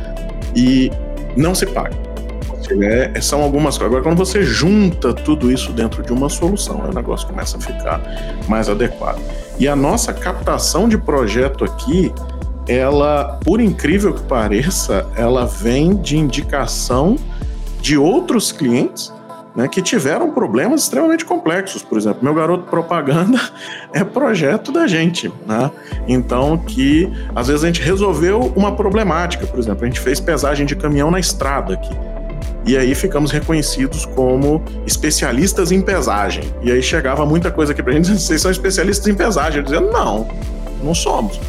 e 0.55 0.93
não 1.34 1.55
se 1.55 1.64
paga. 1.64 1.96
É, 2.82 3.19
são 3.22 3.43
algumas 3.43 3.78
coisas. 3.78 3.87
Agora, 3.87 4.02
quando 4.02 4.19
você 4.19 4.43
junta 4.43 5.14
tudo 5.14 5.50
isso 5.50 5.72
dentro 5.72 6.02
de 6.02 6.12
uma 6.12 6.28
solução, 6.28 6.81
o 6.81 6.94
negócio 6.94 7.26
começa 7.26 7.56
a 7.56 7.60
ficar 7.60 8.02
mais 8.46 8.69
adequado. 8.69 9.19
E 9.58 9.66
a 9.66 9.75
nossa 9.75 10.12
captação 10.12 10.87
de 10.87 10.99
projeto 10.99 11.64
aqui 11.64 12.12
ela, 12.69 13.41
por 13.43 13.61
incrível 13.61 14.12
que 14.12 14.23
pareça, 14.23 15.06
ela 15.17 15.47
vem 15.47 15.97
de 15.97 16.19
indicação 16.19 17.17
de 17.81 17.97
outros 17.97 18.53
clientes 18.53 19.13
né, 19.56 19.67
que 19.67 19.81
tiveram 19.81 20.31
problemas 20.31 20.82
extremamente 20.82 21.25
complexos. 21.25 21.82
Por 21.82 21.96
exemplo, 21.96 22.22
meu 22.22 22.34
garoto 22.34 22.65
propaganda 22.65 23.41
é 23.93 24.05
projeto 24.05 24.70
da 24.70 24.87
gente, 24.87 25.32
né? 25.46 25.70
Então 26.06 26.58
que 26.58 27.10
às 27.34 27.48
vezes 27.48 27.65
a 27.65 27.67
gente 27.67 27.82
resolveu 27.82 28.53
uma 28.55 28.77
problemática, 28.77 29.46
por 29.46 29.58
exemplo, 29.58 29.84
a 29.84 29.87
gente 29.87 29.98
fez 29.98 30.20
pesagem 30.20 30.67
de 30.67 30.77
caminhão 30.77 31.10
na 31.10 31.19
estrada 31.19 31.75
aqui. 31.75 31.96
E 32.67 32.77
aí 32.77 32.94
ficamos 32.94 33.31
reconhecidos 33.31 34.05
como 34.05 34.63
especialistas 34.87 35.72
em 35.72 35.81
pesagem. 35.81 36.44
E 36.63 36.70
aí 36.70 36.82
chegava 36.82 37.25
muita 37.25 37.51
coisa 37.51 37.72
aqui 37.72 37.82
pra 37.82 37.94
gente, 37.94 38.08
vocês 38.20 38.43
são 38.43 38.51
especialistas 38.51 39.08
em 39.08 39.15
pesagem. 39.15 39.58
Eu 39.58 39.65
dizia, 39.65 39.81
não, 39.81 40.29
não 40.84 40.94
somos. 40.94 41.41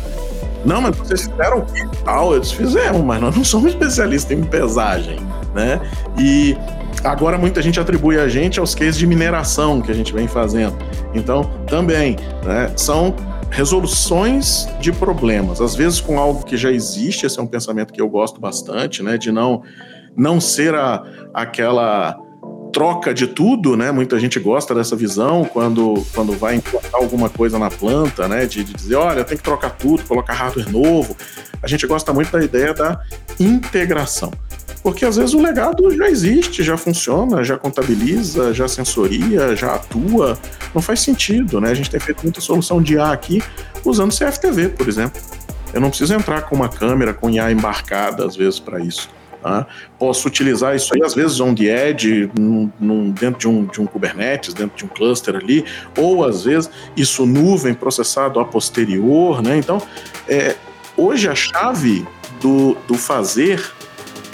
Não, 0.66 0.82
mas 0.82 0.96
vocês 0.96 1.28
fizeram 1.28 1.62
que 1.62 1.88
tal? 2.04 2.36
Eles 2.36 2.52
fizeram, 2.52 3.02
mas 3.04 3.22
nós 3.22 3.36
não 3.36 3.44
somos 3.44 3.72
especialistas 3.72 4.38
em 4.38 4.44
pesagem, 4.44 5.20
né? 5.56 5.80
E 6.18 6.58
agora 7.04 7.38
muita 7.38 7.62
gente 7.62 7.80
atribui 7.80 8.20
a 8.20 8.28
gente 8.28 8.60
aos 8.60 8.76
cases 8.76 8.98
de 8.98 9.08
mineração 9.08 9.82
que 9.82 9.92
a 9.92 9.94
gente 9.94 10.14
vem 10.14 10.28
fazendo. 10.28 10.78
Então, 11.14 11.44
também, 11.68 12.18
né, 12.44 12.72
são 12.76 13.16
resoluções 13.50 14.68
de 14.80 14.92
problemas, 14.92 15.60
às 15.60 15.76
vezes 15.76 16.00
com 16.00 16.20
algo 16.20 16.44
que 16.44 16.56
já 16.56 16.72
existe, 16.72 17.26
esse 17.26 17.40
é 17.40 17.42
um 17.42 17.48
pensamento 17.48 17.92
que 17.92 18.00
eu 18.00 18.08
gosto 18.08 18.40
bastante, 18.40 19.02
né, 19.02 19.18
de 19.18 19.32
não 19.32 19.64
não 20.16 20.42
ser 20.42 20.76
a, 20.76 21.04
aquela 21.34 22.18
troca 22.72 23.14
de 23.14 23.28
tudo, 23.28 23.76
né? 23.76 23.92
Muita 23.92 24.20
gente 24.20 24.40
gosta 24.40 24.74
dessa 24.74 24.96
visão 24.96 25.46
quando, 25.46 26.06
quando 26.14 26.34
vai 26.34 26.56
implantar 26.56 26.96
alguma 26.96 27.30
coisa 27.30 27.58
na 27.60 27.70
planta, 27.70 28.28
né? 28.28 28.46
De, 28.46 28.64
de, 28.64 28.74
dizer, 28.74 28.96
olha, 28.96 29.24
tem 29.24 29.38
que 29.38 29.44
trocar 29.44 29.72
tudo, 29.72 30.04
colocar 30.04 30.34
hardware 30.34 30.72
novo. 30.72 31.16
A 31.62 31.68
gente 31.68 31.86
gosta 31.86 32.14
muito 32.14 32.32
da 32.32 32.44
ideia 32.44 32.74
da 32.74 33.02
integração. 33.40 34.32
Porque 34.82 35.04
às 35.04 35.18
vezes 35.18 35.34
o 35.34 35.42
legado 35.42 35.94
já 35.96 36.10
existe, 36.10 36.64
já 36.64 36.78
funciona, 36.78 37.44
já 37.44 37.58
contabiliza, 37.58 38.54
já 38.54 38.68
sensoria, 38.68 39.56
já 39.56 39.76
atua. 39.76 40.38
Não 40.74 40.82
faz 40.82 41.02
sentido, 41.02 41.60
né? 41.60 41.72
A 41.72 41.74
gente 41.74 41.90
tem 41.90 42.00
feito 42.00 42.24
muita 42.24 42.40
solução 42.40 42.82
de 42.82 42.98
A 42.98 43.12
aqui 43.12 43.44
usando 43.84 44.16
CFTV, 44.18 44.70
por 44.70 44.88
exemplo. 44.88 45.22
Eu 45.74 45.82
não 45.82 45.90
preciso 45.90 46.14
entrar 46.14 46.44
com 46.44 46.56
uma 46.56 46.70
câmera 46.70 47.14
com 47.14 47.30
IA 47.30 47.52
embarcada, 47.52 48.26
às 48.26 48.36
vezes, 48.36 48.60
para 48.60 48.80
isso. 48.80 49.10
Tá? 49.42 49.66
Posso 49.98 50.28
utilizar 50.28 50.76
isso 50.76 50.94
aí, 50.94 51.02
às 51.02 51.14
vezes, 51.14 51.40
on 51.40 51.56
the 51.56 51.64
edge, 51.64 52.30
num, 52.38 52.70
num, 52.80 53.12
dentro 53.12 53.40
de 53.40 53.48
um, 53.48 53.66
de 53.66 53.80
um 53.80 53.86
Kubernetes, 53.86 54.54
dentro 54.54 54.78
de 54.78 54.86
um 54.86 54.88
cluster 54.88 55.36
ali, 55.36 55.64
ou 55.98 56.26
às 56.26 56.44
vezes 56.44 56.70
isso 56.96 57.26
nuvem 57.26 57.74
processado 57.74 58.40
a 58.40 58.46
posterior. 58.46 59.42
Né? 59.42 59.58
Então, 59.58 59.82
é, 60.28 60.56
hoje 60.98 61.30
a 61.30 61.36
chave 61.36 62.06
do, 62.42 62.76
do 62.88 62.96
fazer 62.96 63.64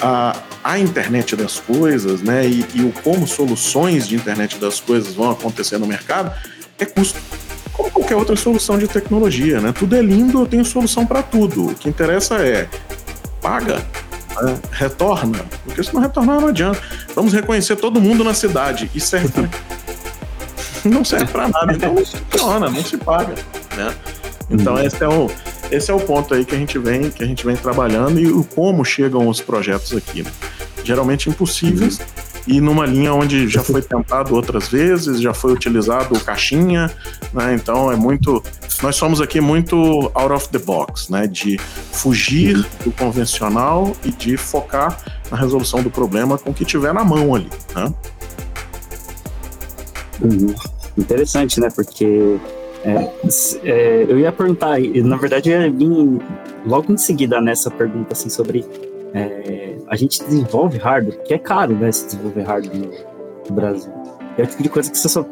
a, 0.02 0.36
a 0.64 0.80
internet 0.80 1.36
das 1.36 1.60
coisas 1.60 2.22
né? 2.22 2.48
e, 2.48 2.66
e 2.74 2.82
o 2.82 2.92
como 3.04 3.28
soluções 3.28 4.08
de 4.08 4.16
internet 4.16 4.58
das 4.58 4.80
coisas 4.80 5.14
vão 5.14 5.30
acontecer 5.30 5.78
no 5.78 5.86
mercado 5.86 6.32
é 6.80 6.86
custo 6.86 7.20
como 7.72 7.92
qualquer 7.92 8.16
outra 8.16 8.36
solução 8.38 8.78
de 8.78 8.88
tecnologia, 8.88 9.60
né? 9.60 9.74
Tudo 9.78 9.98
é 9.98 10.02
lindo, 10.02 10.40
eu 10.40 10.46
tenho 10.46 10.64
solução 10.64 11.06
para 11.06 11.22
tudo. 11.22 11.68
O 11.68 11.76
que 11.76 11.90
interessa 11.90 12.36
é 12.36 12.70
paga, 13.42 13.86
né? 14.42 14.60
retorna, 14.72 15.40
porque 15.64 15.84
se 15.84 15.94
não 15.94 16.02
retornar 16.02 16.40
não 16.40 16.50
adianta. 16.50 16.82
Vamos 17.16 17.34
reconhecer 17.34 17.76
todo 17.76 18.00
mundo 18.00 18.24
na 18.24 18.34
cidade 18.34 18.90
e 18.94 19.00
serve 19.00 19.30
pra... 19.30 19.50
não 20.86 21.04
serve 21.04 21.26
para 21.28 21.48
nada, 21.48 21.74
então 21.74 21.94
não 21.94 22.06
funciona, 22.06 22.70
não 22.70 22.84
se 22.84 22.98
paga, 22.98 23.36
né? 23.76 23.94
Então 24.50 24.78
esse 24.80 25.04
é 25.04 25.08
o 25.08 25.30
esse 25.72 25.90
é 25.90 25.94
o 25.94 26.00
ponto 26.00 26.34
aí 26.36 26.46
que 26.46 26.54
a 26.54 26.58
gente 26.58 26.78
vem 26.78 27.10
que 27.10 27.24
a 27.24 27.26
gente 27.26 27.44
vem 27.44 27.56
trabalhando 27.56 28.20
e 28.20 28.28
o 28.28 28.44
como 28.44 28.86
chegam 28.86 29.28
os 29.28 29.42
projetos 29.42 29.96
aqui. 29.96 30.22
Né? 30.22 30.32
Geralmente 30.84 31.30
impossíveis 31.30 32.00
e 32.48 32.62
numa 32.62 32.86
linha 32.86 33.14
onde 33.14 33.48
já 33.48 33.64
foi 33.64 33.82
tentado 33.82 34.36
outras 34.36 34.68
vezes, 34.68 35.20
já 35.20 35.34
foi 35.34 35.52
utilizado 35.52 36.20
caixinha, 36.20 36.92
né? 37.34 37.56
Então 37.56 37.92
é 37.92 37.96
muito. 37.96 38.44
Nós 38.82 38.96
somos 38.96 39.22
aqui 39.22 39.40
muito 39.42 40.12
out 40.14 40.34
of 40.34 40.50
the 40.50 40.60
box, 40.60 41.12
né? 41.12 41.28
De 41.28 41.58
fugir 41.58 42.66
do 42.84 42.92
convencional 42.92 43.96
e 44.04 44.12
de 44.12 44.38
focar 44.38 44.98
na 45.32 45.38
resolução 45.38 45.82
do 45.82 45.90
problema 45.90 46.38
com 46.38 46.52
o 46.52 46.54
que 46.54 46.66
tiver 46.66 46.94
na 46.94 47.04
mão 47.04 47.36
ali, 47.36 47.50
né? 47.74 47.94
Uhum. 50.22 50.54
Interessante, 50.98 51.60
né? 51.60 51.70
Porque 51.74 52.38
é, 52.84 53.12
é, 53.64 54.06
eu 54.08 54.20
ia 54.20 54.32
perguntar, 54.32 54.80
na 54.80 55.18
verdade 55.18 55.50
eu 55.50 55.62
ia 55.62 55.72
vir 55.72 56.22
logo 56.66 56.94
em 56.94 56.98
seguida 56.98 57.42
nessa 57.42 57.72
pergunta 57.72 58.14
assim 58.14 58.30
sobre 58.30 58.64
é, 59.14 59.78
a 59.88 59.96
gente 59.96 60.24
desenvolve 60.24 60.78
hardware, 60.78 61.24
que 61.24 61.34
é 61.34 61.38
caro, 61.38 61.74
né, 61.74 61.92
se 61.92 62.06
desenvolver 62.06 62.44
hardware 62.44 62.78
no, 62.78 62.92
no 63.50 63.56
Brasil. 63.56 63.92
É 64.38 64.44
o 64.44 64.48
tipo 64.48 64.62
de 64.62 64.70
coisa 64.70 64.92
que 64.92 64.98
você 64.98 65.08
só, 65.08 65.26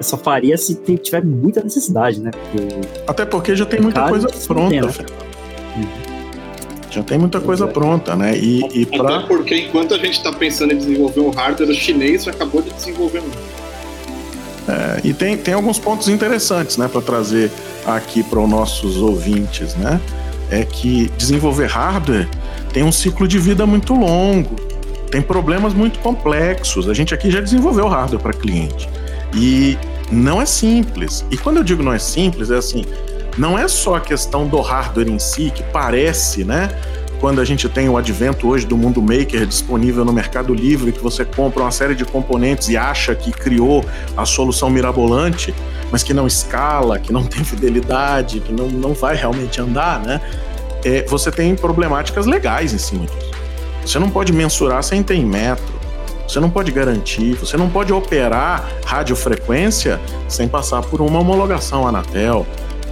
só 0.00 0.16
faria 0.16 0.56
se 0.56 0.74
tem, 0.76 0.96
tiver 0.96 1.24
muita 1.24 1.62
necessidade, 1.62 2.20
né? 2.20 2.30
Porque 2.30 2.88
Até 3.06 3.24
porque 3.24 3.56
já 3.56 3.66
tem 3.66 3.80
muita 3.80 4.08
coisa 4.08 4.28
pronta. 4.46 4.70
Tem, 4.70 4.80
né? 4.80 4.92
Já 6.90 7.02
tem 7.02 7.18
muita 7.18 7.40
coisa 7.40 7.64
é. 7.64 7.68
pronta, 7.68 8.16
né? 8.16 8.36
E, 8.36 8.60
e 8.72 8.86
pra... 8.86 9.16
Até 9.16 9.26
porque 9.26 9.54
enquanto 9.56 9.94
a 9.94 9.98
gente 9.98 10.14
está 10.18 10.32
pensando 10.32 10.72
em 10.72 10.78
desenvolver 10.78 11.20
um 11.20 11.30
hardware, 11.30 11.70
o 11.70 11.74
chinês 11.74 12.26
acabou 12.26 12.62
de 12.62 12.70
desenvolver 12.70 13.20
um. 13.20 13.58
É, 14.70 15.00
e 15.04 15.14
tem, 15.14 15.36
tem 15.36 15.54
alguns 15.54 15.78
pontos 15.78 16.08
interessantes, 16.08 16.76
né, 16.76 16.88
para 16.88 17.00
trazer 17.00 17.50
aqui 17.86 18.22
para 18.22 18.38
os 18.38 18.48
nossos 18.48 18.98
ouvintes, 18.98 19.74
né? 19.76 20.00
É 20.50 20.64
que 20.64 21.10
desenvolver 21.16 21.66
hardware 21.66 22.28
tem 22.72 22.82
um 22.82 22.92
ciclo 22.92 23.26
de 23.26 23.38
vida 23.38 23.66
muito 23.66 23.94
longo, 23.94 24.56
tem 25.10 25.22
problemas 25.22 25.72
muito 25.72 25.98
complexos. 26.00 26.88
A 26.88 26.94
gente 26.94 27.14
aqui 27.14 27.30
já 27.30 27.40
desenvolveu 27.40 27.88
hardware 27.88 28.20
para 28.20 28.32
cliente. 28.32 28.88
E 29.34 29.78
não 30.10 30.40
é 30.40 30.46
simples. 30.46 31.24
E 31.30 31.36
quando 31.36 31.58
eu 31.58 31.64
digo 31.64 31.82
não 31.82 31.92
é 31.92 31.98
simples, 31.98 32.50
é 32.50 32.56
assim, 32.56 32.84
não 33.36 33.58
é 33.58 33.68
só 33.68 33.96
a 33.96 34.00
questão 34.00 34.46
do 34.46 34.60
hardware 34.60 35.08
em 35.08 35.18
si, 35.18 35.50
que 35.54 35.62
parece, 35.64 36.44
né? 36.44 36.68
Quando 37.20 37.40
a 37.40 37.44
gente 37.44 37.68
tem 37.68 37.88
o 37.88 37.96
advento 37.96 38.48
hoje 38.48 38.64
do 38.64 38.76
mundo 38.76 39.02
maker 39.02 39.44
disponível 39.44 40.04
no 40.04 40.12
Mercado 40.12 40.54
Livre, 40.54 40.92
que 40.92 41.00
você 41.00 41.24
compra 41.24 41.62
uma 41.62 41.70
série 41.72 41.94
de 41.94 42.04
componentes 42.04 42.68
e 42.68 42.76
acha 42.76 43.14
que 43.14 43.32
criou 43.32 43.84
a 44.16 44.24
solução 44.24 44.70
mirabolante, 44.70 45.52
mas 45.90 46.04
que 46.04 46.14
não 46.14 46.28
escala, 46.28 46.98
que 46.98 47.12
não 47.12 47.24
tem 47.26 47.42
fidelidade, 47.42 48.38
que 48.38 48.52
não, 48.52 48.68
não 48.68 48.94
vai 48.94 49.16
realmente 49.16 49.60
andar, 49.60 50.00
né? 50.00 50.20
é, 50.84 51.02
você 51.06 51.30
tem 51.30 51.54
problemáticas 51.54 52.26
legais 52.26 52.72
em 52.72 52.78
cima 52.78 53.06
disso. 53.06 53.30
Você 53.84 53.98
não 53.98 54.10
pode 54.10 54.32
mensurar 54.32 54.82
sem 54.82 55.02
ter 55.02 55.24
metro, 55.24 55.77
você 56.28 56.40
não 56.40 56.50
pode 56.50 56.70
garantir, 56.70 57.34
você 57.34 57.56
não 57.56 57.70
pode 57.70 57.90
operar 57.90 58.68
radiofrequência 58.84 59.98
sem 60.28 60.46
passar 60.46 60.82
por 60.82 61.00
uma 61.00 61.20
homologação 61.20 61.88
Anatel. 61.88 62.46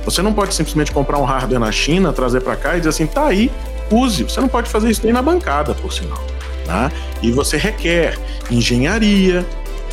Você 0.06 0.22
não 0.22 0.32
pode 0.32 0.54
simplesmente 0.54 0.90
comprar 0.90 1.18
um 1.18 1.24
hardware 1.24 1.60
na 1.60 1.70
China, 1.70 2.12
trazer 2.14 2.40
para 2.40 2.56
cá 2.56 2.76
e 2.76 2.78
dizer 2.78 2.90
assim, 2.90 3.06
tá 3.06 3.26
aí, 3.26 3.50
use. 3.90 4.24
Você 4.24 4.40
não 4.40 4.48
pode 4.48 4.70
fazer 4.70 4.88
isso 4.90 5.02
nem 5.04 5.12
na 5.12 5.20
bancada, 5.20 5.74
por 5.74 5.92
sinal. 5.92 6.18
Né? 6.66 6.90
E 7.22 7.30
você 7.30 7.58
requer 7.58 8.18
engenharia, 8.50 9.44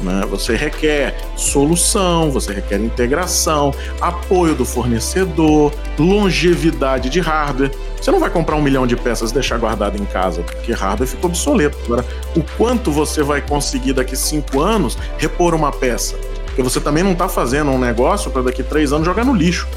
né? 0.02 0.22
Você 0.30 0.56
requer 0.56 1.16
solução, 1.36 2.32
você 2.32 2.54
requer 2.54 2.78
integração, 2.78 3.74
apoio 4.02 4.56
do 4.56 4.66
fornecedor, 4.66 5.74
longevidade 5.98 7.10
de 7.10 7.20
hardware. 7.20 7.72
Você 8.00 8.12
não 8.12 8.20
vai 8.20 8.30
comprar 8.30 8.56
um 8.56 8.62
milhão 8.62 8.86
de 8.88 8.96
peças 8.96 9.32
e 9.32 9.34
deixar 9.34 9.58
guardado 9.58 10.02
em 10.02 10.06
casa, 10.06 10.42
porque 10.42 10.74
hardware 10.74 11.08
ficou 11.08 11.30
obsoleto. 11.30 11.78
Agora, 11.86 12.06
o 12.36 12.44
quanto 12.58 12.92
você 12.92 13.24
vai 13.24 13.42
conseguir 13.42 13.94
daqui 13.94 14.16
cinco 14.16 14.60
anos 14.60 14.98
repor 15.18 15.54
uma 15.54 15.72
peça? 15.72 16.16
Porque 16.46 16.62
você 16.62 16.80
também 16.80 17.04
não 17.04 17.14
está 17.14 17.28
fazendo 17.28 17.72
um 17.72 17.80
negócio 17.80 18.30
para 18.30 18.44
daqui 18.44 18.62
três 18.62 18.94
anos 18.94 19.06
jogar 19.06 19.26
no 19.26 19.34
lixo. 19.34 19.68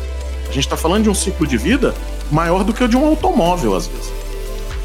A 0.48 0.52
gente 0.52 0.60
está 0.60 0.76
falando 0.76 1.04
de 1.04 1.10
um 1.10 1.14
ciclo 1.14 1.46
de 1.46 1.56
vida 1.56 1.94
maior 2.30 2.64
do 2.64 2.72
que 2.72 2.84
o 2.84 2.88
de 2.88 2.96
um 2.96 3.06
automóvel, 3.06 3.74
às 3.74 3.86
vezes, 3.86 4.12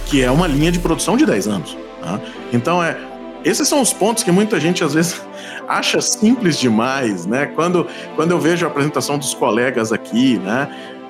que 0.05 0.23
é 0.23 0.31
uma 0.31 0.47
linha 0.47 0.71
de 0.71 0.79
produção 0.79 1.17
de 1.17 1.25
10 1.25 1.47
anos. 1.47 1.77
Tá? 2.01 2.19
Então, 2.51 2.83
é, 2.83 2.97
esses 3.43 3.67
são 3.67 3.81
os 3.81 3.91
pontos 3.91 4.23
que 4.23 4.31
muita 4.31 4.59
gente 4.59 4.83
às 4.83 4.93
vezes 4.93 5.21
acha 5.67 6.01
simples 6.01 6.57
demais, 6.57 7.25
né? 7.25 7.47
Quando, 7.47 7.87
quando 8.15 8.31
eu 8.31 8.39
vejo 8.39 8.65
a 8.65 8.69
apresentação 8.69 9.17
dos 9.17 9.33
colegas 9.33 9.91
aqui, 9.91 10.37
né? 10.39 10.69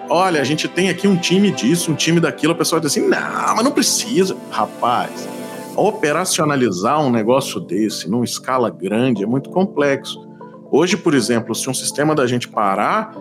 Olha, 0.10 0.42
a 0.42 0.44
gente 0.44 0.68
tem 0.68 0.90
aqui 0.90 1.08
um 1.08 1.16
time 1.16 1.52
disso, 1.52 1.92
um 1.92 1.96
time 1.96 2.20
daquilo, 2.20 2.54
o 2.54 2.56
pessoal 2.56 2.82
diz 2.82 2.92
assim: 2.92 3.08
não, 3.08 3.56
mas 3.56 3.64
não 3.64 3.72
precisa. 3.72 4.36
Rapaz, 4.50 5.28
operacionalizar 5.76 7.02
um 7.02 7.10
negócio 7.10 7.60
desse 7.60 8.10
numa 8.10 8.26
escala 8.26 8.70
grande 8.70 9.24
é 9.24 9.26
muito 9.26 9.50
complexo. 9.50 10.28
Hoje, 10.70 10.98
por 10.98 11.14
exemplo, 11.14 11.54
se 11.56 11.70
um 11.70 11.74
sistema 11.74 12.16
da 12.16 12.26
gente 12.28 12.48
parar, 12.48 13.14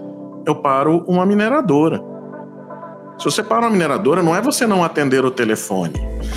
eu 0.47 0.55
paro 0.55 1.05
uma 1.07 1.27
mineradora. 1.27 2.03
Se 3.19 3.25
você 3.25 3.43
para 3.43 3.61
uma 3.61 3.71
mineradora, 3.71 4.23
não 4.23 4.35
é 4.35 4.41
você 4.41 4.67
não 4.67 4.83
atender 4.83 5.25
o 5.25 5.31
telefone, 5.31 5.95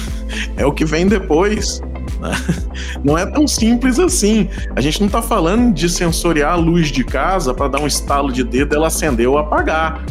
é 0.57 0.65
o 0.65 0.71
que 0.71 0.85
vem 0.85 1.07
depois. 1.07 1.81
Né? 2.23 2.31
Não 3.03 3.17
é 3.17 3.25
tão 3.25 3.45
simples 3.45 3.99
assim. 3.99 4.47
A 4.75 4.81
gente 4.81 4.99
não 5.01 5.07
está 5.07 5.21
falando 5.21 5.73
de 5.73 5.89
sensoriar 5.89 6.53
a 6.53 6.55
luz 6.55 6.87
de 6.87 7.03
casa 7.03 7.53
para 7.53 7.67
dar 7.67 7.81
um 7.81 7.87
estalo 7.87 8.31
de 8.31 8.43
dedo, 8.43 8.73
ela 8.73 8.87
acender 8.87 9.27
ou 9.27 9.37
apagar. 9.37 10.03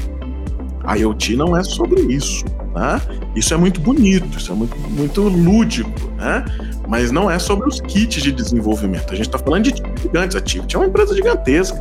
A 0.85 0.97
IoT 0.97 1.37
não 1.37 1.57
é 1.57 1.62
sobre 1.62 2.00
isso. 2.02 2.45
Né? 2.75 3.00
Isso 3.35 3.54
é 3.54 3.57
muito 3.57 3.81
bonito, 3.81 4.37
isso 4.37 4.52
é 4.52 4.54
muito, 4.54 4.76
muito 4.90 5.23
lúdico, 5.23 5.90
né? 6.16 6.45
mas 6.88 7.11
não 7.11 7.31
é 7.31 7.38
sobre 7.38 7.69
os 7.69 7.81
kits 7.81 8.23
de 8.23 8.33
desenvolvimento. 8.33 9.12
A 9.12 9.16
gente 9.16 9.26
está 9.26 9.38
falando 9.38 9.64
de 9.64 9.75
gigantes. 10.02 10.37
A 10.37 10.40
Tivit 10.40 10.75
é 10.75 10.78
uma 10.78 10.87
empresa 10.87 11.14
gigantesca 11.14 11.81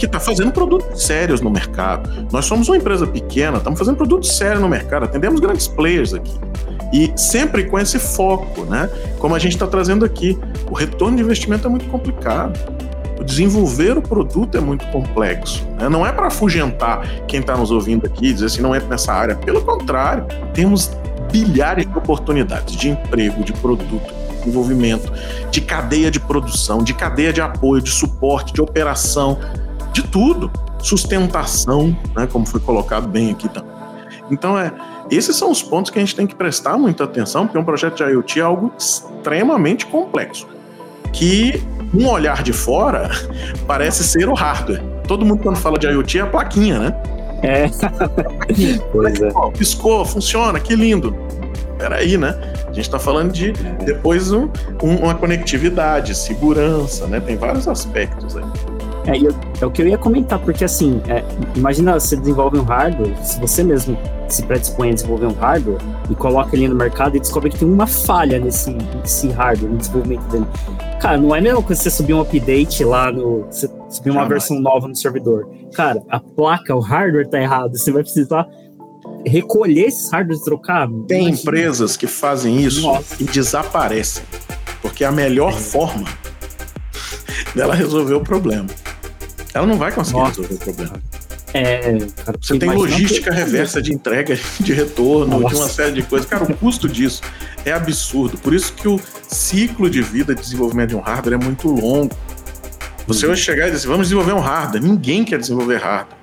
que 0.00 0.06
está 0.06 0.18
fazendo 0.18 0.50
produtos 0.50 1.02
sérios 1.02 1.42
no 1.42 1.50
mercado. 1.50 2.26
Nós 2.32 2.46
somos 2.46 2.68
uma 2.68 2.76
empresa 2.76 3.06
pequena, 3.06 3.58
estamos 3.58 3.78
fazendo 3.78 3.96
produtos 3.96 4.34
sérios 4.36 4.60
no 4.60 4.68
mercado, 4.68 5.04
atendemos 5.04 5.38
grandes 5.40 5.68
players 5.68 6.14
aqui. 6.14 6.34
E 6.92 7.12
sempre 7.14 7.64
com 7.64 7.78
esse 7.78 7.98
foco, 7.98 8.64
né? 8.64 8.88
Como 9.18 9.34
a 9.34 9.38
gente 9.38 9.52
está 9.52 9.66
trazendo 9.66 10.04
aqui, 10.04 10.38
o 10.68 10.74
retorno 10.74 11.16
de 11.18 11.22
investimento 11.22 11.68
é 11.68 11.70
muito 11.70 11.86
complicado. 11.88 12.58
O 13.20 13.22
desenvolver 13.22 13.98
o 13.98 14.02
produto 14.02 14.56
é 14.56 14.60
muito 14.60 14.86
complexo. 14.86 15.64
Né? 15.78 15.90
Não 15.90 16.06
é 16.06 16.10
para 16.10 16.28
afugentar 16.28 17.06
quem 17.28 17.40
está 17.40 17.54
nos 17.54 17.70
ouvindo 17.70 18.06
aqui 18.06 18.32
dizer 18.32 18.46
assim, 18.46 18.62
não 18.62 18.74
entra 18.74 18.88
nessa 18.88 19.12
área. 19.12 19.36
Pelo 19.36 19.60
contrário, 19.60 20.24
temos 20.54 20.90
bilhares 21.30 21.86
de 21.86 21.96
oportunidades 21.96 22.74
de 22.74 22.88
emprego, 22.88 23.44
de 23.44 23.52
produto, 23.52 24.14
de 24.30 24.38
desenvolvimento, 24.38 25.12
de 25.50 25.60
cadeia 25.60 26.10
de 26.10 26.18
produção, 26.18 26.82
de 26.82 26.94
cadeia 26.94 27.32
de 27.32 27.42
apoio, 27.42 27.82
de 27.82 27.90
suporte, 27.90 28.54
de 28.54 28.62
operação, 28.62 29.38
de 29.92 30.02
tudo. 30.02 30.50
Sustentação, 30.78 31.96
né? 32.16 32.26
como 32.26 32.46
foi 32.46 32.60
colocado 32.60 33.06
bem 33.06 33.30
aqui 33.30 33.48
também. 33.48 33.70
Então, 34.30 34.58
é, 34.58 34.72
esses 35.10 35.36
são 35.36 35.50
os 35.50 35.62
pontos 35.62 35.90
que 35.90 35.98
a 35.98 36.00
gente 36.00 36.14
tem 36.14 36.26
que 36.26 36.34
prestar 36.34 36.78
muita 36.78 37.04
atenção, 37.04 37.46
porque 37.46 37.58
um 37.58 37.64
projeto 37.64 37.96
de 37.96 38.04
IoT 38.04 38.38
é 38.38 38.42
algo 38.42 38.72
extremamente 38.78 39.84
complexo, 39.86 40.46
que 41.12 41.62
um 41.92 42.08
olhar 42.08 42.42
de 42.42 42.52
fora 42.52 43.10
parece 43.66 44.04
ser 44.04 44.28
o 44.28 44.34
hardware. 44.34 44.82
Todo 45.06 45.24
mundo 45.24 45.42
quando 45.42 45.56
fala 45.56 45.78
de 45.78 45.86
IoT 45.88 46.18
é 46.18 46.22
a 46.22 46.26
plaquinha, 46.26 46.78
né? 46.78 47.02
É. 47.42 47.66
pois 48.92 49.20
é. 49.20 49.30
piscou, 49.56 50.04
funciona, 50.04 50.60
que 50.60 50.76
lindo. 50.76 51.14
Peraí, 51.76 52.16
né? 52.16 52.38
A 52.68 52.72
gente 52.72 52.82
está 52.84 52.98
falando 52.98 53.32
de 53.32 53.52
depois 53.84 54.30
um, 54.30 54.48
um, 54.82 54.96
uma 54.96 55.14
conectividade, 55.14 56.14
segurança, 56.14 57.06
né? 57.06 57.18
Tem 57.18 57.36
vários 57.36 57.66
aspectos 57.66 58.36
aí. 58.36 58.44
É, 59.06 59.16
eu, 59.16 59.34
é 59.60 59.66
o 59.66 59.70
que 59.70 59.80
eu 59.80 59.88
ia 59.88 59.96
comentar, 59.96 60.38
porque 60.38 60.64
assim, 60.64 61.00
é, 61.08 61.24
imagina 61.56 61.98
você 61.98 62.16
desenvolve 62.16 62.58
um 62.58 62.62
hardware, 62.62 63.16
se 63.24 63.40
você 63.40 63.62
mesmo 63.62 63.96
se 64.28 64.42
predispõe 64.42 64.90
a 64.90 64.94
desenvolver 64.94 65.26
um 65.26 65.34
hardware 65.34 65.78
e 66.10 66.14
coloca 66.14 66.54
ele 66.54 66.68
no 66.68 66.74
mercado 66.74 67.16
e 67.16 67.20
descobre 67.20 67.50
que 67.50 67.58
tem 67.58 67.68
uma 67.68 67.86
falha 67.86 68.38
nesse, 68.38 68.70
nesse 68.70 69.28
hardware, 69.28 69.70
no 69.70 69.78
desenvolvimento 69.78 70.22
dele. 70.28 70.46
Cara, 71.00 71.16
não 71.16 71.34
é 71.34 71.38
a 71.38 71.42
mesma 71.42 71.62
coisa 71.62 71.82
você 71.82 71.90
subir 71.90 72.12
um 72.12 72.20
update 72.20 72.84
lá 72.84 73.10
no. 73.10 73.46
Você 73.50 73.66
subir 73.88 74.10
uma 74.10 74.22
Jamais. 74.22 74.28
versão 74.28 74.60
nova 74.60 74.86
no 74.86 74.94
servidor. 74.94 75.48
Cara, 75.72 76.02
a 76.10 76.20
placa, 76.20 76.76
o 76.76 76.80
hardware 76.80 77.28
tá 77.28 77.40
errado. 77.40 77.76
Você 77.76 77.90
vai 77.90 78.02
precisar 78.02 78.46
recolher 79.26 79.86
esses 79.86 80.10
hardwares 80.10 80.42
e 80.42 80.44
trocar. 80.44 80.88
Tem 81.08 81.28
Imagina. 81.28 81.40
empresas 81.40 81.96
que 81.96 82.06
fazem 82.06 82.60
isso 82.60 82.82
Nossa. 82.82 83.16
e 83.18 83.24
desaparecem. 83.24 84.22
Porque 84.82 85.02
é 85.02 85.06
a 85.06 85.12
melhor 85.12 85.52
é. 85.52 85.56
forma 85.56 86.04
dela 87.56 87.74
resolver 87.74 88.14
o 88.14 88.20
problema. 88.20 88.66
Ela 89.52 89.66
não 89.66 89.76
vai 89.76 89.92
conseguir 89.92 90.18
Nossa. 90.18 90.40
resolver 90.42 90.54
o 90.54 90.58
problema. 90.58 91.02
É, 91.52 91.98
cara, 92.24 92.38
você 92.40 92.58
tem 92.58 92.70
logística 92.70 93.32
reversa 93.32 93.82
de 93.82 93.92
entrega, 93.92 94.38
de 94.60 94.72
retorno, 94.72 95.40
Nossa. 95.40 95.54
de 95.54 95.60
uma 95.60 95.68
série 95.68 95.92
de 95.92 96.02
coisas. 96.02 96.28
Cara, 96.28 96.44
o 96.44 96.56
custo 96.56 96.88
disso 96.88 97.22
é 97.64 97.72
absurdo. 97.72 98.38
Por 98.38 98.54
isso 98.54 98.72
que 98.72 98.86
o 98.86 99.00
ciclo 99.28 99.90
de 99.90 100.00
vida 100.00 100.34
de 100.34 100.40
desenvolvimento 100.40 100.90
de 100.90 100.96
um 100.96 101.00
hardware 101.00 101.40
é 101.40 101.44
muito 101.44 101.68
longo. 101.68 102.14
Você 103.06 103.26
uhum. 103.26 103.32
vai 103.32 103.40
chegar 103.40 103.68
e 103.68 103.72
dizer, 103.72 103.88
vamos 103.88 104.06
desenvolver 104.06 104.32
um 104.32 104.40
hardware. 104.40 104.82
Ninguém 104.82 105.24
quer 105.24 105.38
desenvolver 105.38 105.76
hardware. 105.76 106.16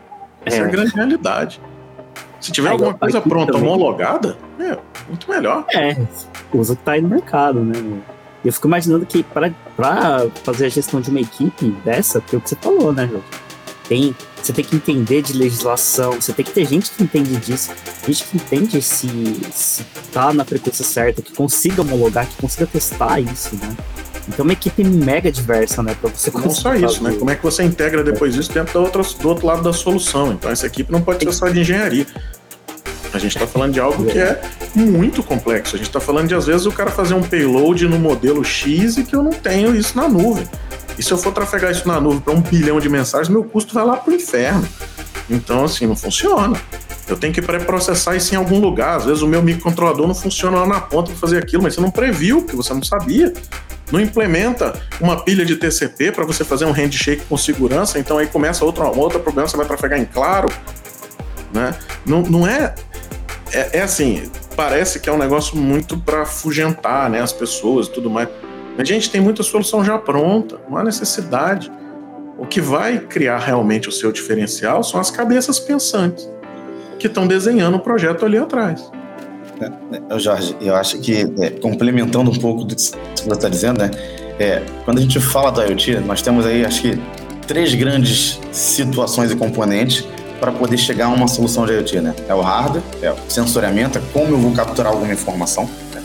Essa 0.45 0.57
é, 0.57 0.59
é 0.61 0.63
a 0.63 0.67
grande 0.67 0.95
realidade. 0.95 1.61
Se 2.39 2.51
tiver 2.51 2.69
alguma 2.69 2.93
coisa 2.93 3.19
pronta, 3.19 3.51
também. 3.51 3.67
homologada, 3.67 4.37
é 4.59 4.77
muito 5.07 5.29
melhor. 5.29 5.65
É, 5.73 5.97
usa 6.53 6.73
o 6.73 6.75
que 6.75 6.83
tá 6.83 6.93
aí 6.93 7.01
no 7.01 7.09
mercado, 7.09 7.59
né? 7.59 7.73
Eu 8.47 8.53
fico 8.53 8.65
imaginando 8.65 9.05
que 9.05 9.23
para 9.23 9.51
fazer 10.41 10.67
a 10.67 10.69
gestão 10.69 11.01
de 11.01 11.09
uma 11.09 11.19
equipe 11.19 11.69
dessa, 11.83 12.21
que 12.21 12.33
é 12.33 12.37
o 12.37 12.41
que 12.41 12.47
você 12.47 12.55
falou, 12.55 12.93
né, 12.93 13.05
João? 13.05 13.21
Tem, 13.89 14.15
você 14.41 14.53
tem 14.53 14.63
que 14.63 14.73
entender 14.73 15.21
de 15.21 15.33
legislação, 15.33 16.13
você 16.13 16.31
tem 16.31 16.45
que 16.45 16.53
ter 16.53 16.65
gente 16.65 16.89
que 16.91 17.03
entende 17.03 17.35
disso, 17.35 17.71
gente 18.07 18.23
que 18.23 18.37
entende 18.37 18.81
se, 18.81 19.09
se 19.51 19.83
tá 20.13 20.31
na 20.31 20.45
frequência 20.45 20.85
certa, 20.85 21.21
que 21.21 21.33
consiga 21.33 21.81
homologar, 21.81 22.25
que 22.25 22.37
consiga 22.37 22.65
testar 22.65 23.19
isso, 23.19 23.53
né? 23.57 23.75
Então, 24.29 24.45
uma 24.45 24.53
equipe 24.53 24.81
mega 24.81 25.29
diversa, 25.29 25.83
né? 25.83 25.93
Pra 25.99 26.09
você 26.09 26.31
Não 26.31 26.49
só 26.49 26.73
isso, 26.73 27.03
né? 27.03 27.15
Como 27.19 27.29
é 27.29 27.35
que 27.35 27.43
você 27.43 27.63
integra 27.63 28.01
depois 28.01 28.33
isso 28.33 28.53
dentro 28.53 28.73
do 28.73 28.79
outro, 28.79 29.03
do 29.03 29.27
outro 29.27 29.45
lado 29.45 29.61
da 29.61 29.73
solução? 29.73 30.31
Então, 30.31 30.49
essa 30.49 30.67
equipe 30.67 30.89
não 30.89 31.01
pode 31.01 31.23
ser 31.25 31.33
só 31.33 31.49
de 31.49 31.59
engenharia. 31.59 32.07
A 33.17 33.19
gente 33.19 33.35
está 33.35 33.47
falando 33.47 33.73
de 33.73 33.79
algo 33.79 34.05
que 34.05 34.17
é 34.17 34.41
muito 34.75 35.21
complexo. 35.23 35.75
A 35.75 35.77
gente 35.77 35.87
está 35.87 35.99
falando 35.99 36.27
de, 36.27 36.35
às 36.35 36.45
vezes, 36.45 36.65
o 36.65 36.71
cara 36.71 36.91
fazer 36.91 37.13
um 37.13 37.21
payload 37.21 37.87
no 37.87 37.99
modelo 37.99 38.43
X 38.43 38.97
e 38.97 39.03
que 39.03 39.15
eu 39.15 39.23
não 39.23 39.31
tenho 39.31 39.75
isso 39.75 39.97
na 39.97 40.07
nuvem. 40.07 40.47
E 40.97 41.03
se 41.03 41.11
eu 41.11 41.17
for 41.17 41.33
trafegar 41.33 41.71
isso 41.71 41.87
na 41.87 41.99
nuvem 41.99 42.19
para 42.19 42.33
um 42.33 42.41
bilhão 42.41 42.79
de 42.79 42.89
mensagens, 42.89 43.29
meu 43.29 43.43
custo 43.43 43.73
vai 43.73 43.85
lá 43.85 43.97
para 43.97 44.11
o 44.11 44.15
inferno. 44.15 44.67
Então, 45.29 45.65
assim, 45.65 45.85
não 45.85 45.95
funciona. 45.95 46.59
Eu 47.07 47.17
tenho 47.17 47.33
que 47.33 47.41
pré-processar 47.41 48.15
isso 48.15 48.33
em 48.33 48.37
algum 48.37 48.59
lugar. 48.59 48.97
Às 48.97 49.05
vezes 49.05 49.21
o 49.21 49.27
meu 49.27 49.41
microcontrolador 49.41 50.07
não 50.07 50.15
funciona 50.15 50.57
lá 50.57 50.67
na 50.67 50.79
ponta 50.79 51.11
para 51.11 51.19
fazer 51.19 51.37
aquilo, 51.37 51.63
mas 51.63 51.75
você 51.75 51.81
não 51.81 51.91
previu, 51.91 52.41
porque 52.41 52.55
você 52.55 52.73
não 52.73 52.83
sabia 52.83 53.33
não 53.91 53.99
implementa 53.99 54.79
uma 54.99 55.23
pilha 55.23 55.45
de 55.45 55.55
TCP 55.55 56.11
para 56.11 56.25
você 56.25 56.43
fazer 56.43 56.65
um 56.65 56.71
handshake 56.71 57.23
com 57.25 57.37
segurança, 57.37 57.99
então 57.99 58.17
aí 58.17 58.27
começa 58.27 58.65
outro, 58.65 58.83
outro 58.97 59.19
problema, 59.19 59.47
você 59.47 59.57
vai 59.57 59.65
trafegar 59.65 59.99
em 59.99 60.05
claro. 60.05 60.49
Né? 61.53 61.73
Não, 62.05 62.21
não 62.23 62.47
é, 62.47 62.75
é. 63.53 63.77
É 63.79 63.81
assim, 63.81 64.29
parece 64.55 64.99
que 64.99 65.09
é 65.09 65.11
um 65.11 65.17
negócio 65.17 65.57
muito 65.57 65.97
para 65.97 66.23
afugentar 66.23 67.09
né, 67.09 67.21
as 67.21 67.31
pessoas 67.31 67.87
e 67.87 67.91
tudo 67.91 68.09
mais. 68.09 68.29
Mas, 68.77 68.87
gente, 68.87 69.09
tem 69.09 69.19
muita 69.19 69.43
solução 69.43 69.83
já 69.83 69.97
pronta, 69.97 70.59
não 70.69 70.77
há 70.77 70.83
necessidade. 70.83 71.71
O 72.37 72.45
que 72.45 72.61
vai 72.61 72.99
criar 72.99 73.39
realmente 73.39 73.89
o 73.89 73.91
seu 73.91 74.11
diferencial 74.11 74.83
são 74.83 74.99
as 74.99 75.09
cabeças 75.09 75.59
pensantes 75.59 76.29
que 76.99 77.07
estão 77.07 77.25
desenhando 77.25 77.77
o 77.77 77.79
projeto 77.79 78.25
ali 78.25 78.37
atrás. 78.37 78.91
É, 79.59 80.19
Jorge, 80.19 80.55
eu 80.61 80.75
acho 80.75 80.99
que, 80.99 81.33
é, 81.39 81.49
complementando 81.49 82.29
um 82.29 82.35
pouco 82.35 82.63
do 82.63 82.75
que 82.75 82.81
você 82.81 82.95
está 83.27 83.49
dizendo, 83.49 83.79
né? 83.79 83.89
É, 84.39 84.61
quando 84.85 84.99
a 84.99 85.01
gente 85.01 85.19
fala 85.19 85.51
do 85.51 85.61
IoT, 85.61 85.99
nós 86.01 86.21
temos 86.21 86.45
aí, 86.45 86.63
acho 86.63 86.81
que, 86.81 86.99
três 87.47 87.73
grandes 87.73 88.39
situações 88.51 89.31
e 89.31 89.35
componentes 89.35 90.05
para 90.39 90.51
poder 90.51 90.77
chegar 90.77 91.05
a 91.05 91.09
uma 91.09 91.27
solução 91.27 91.65
de 91.65 91.73
IoT, 91.73 92.01
né? 92.01 92.15
É 92.27 92.33
o 92.33 92.41
hardware, 92.41 92.83
é 93.01 93.11
o 93.11 93.15
sensoriamento, 93.27 93.97
é 93.97 94.01
como 94.13 94.33
eu 94.33 94.37
vou 94.37 94.51
capturar 94.51 94.91
alguma 94.91 95.11
informação. 95.11 95.69
Né? 95.93 96.01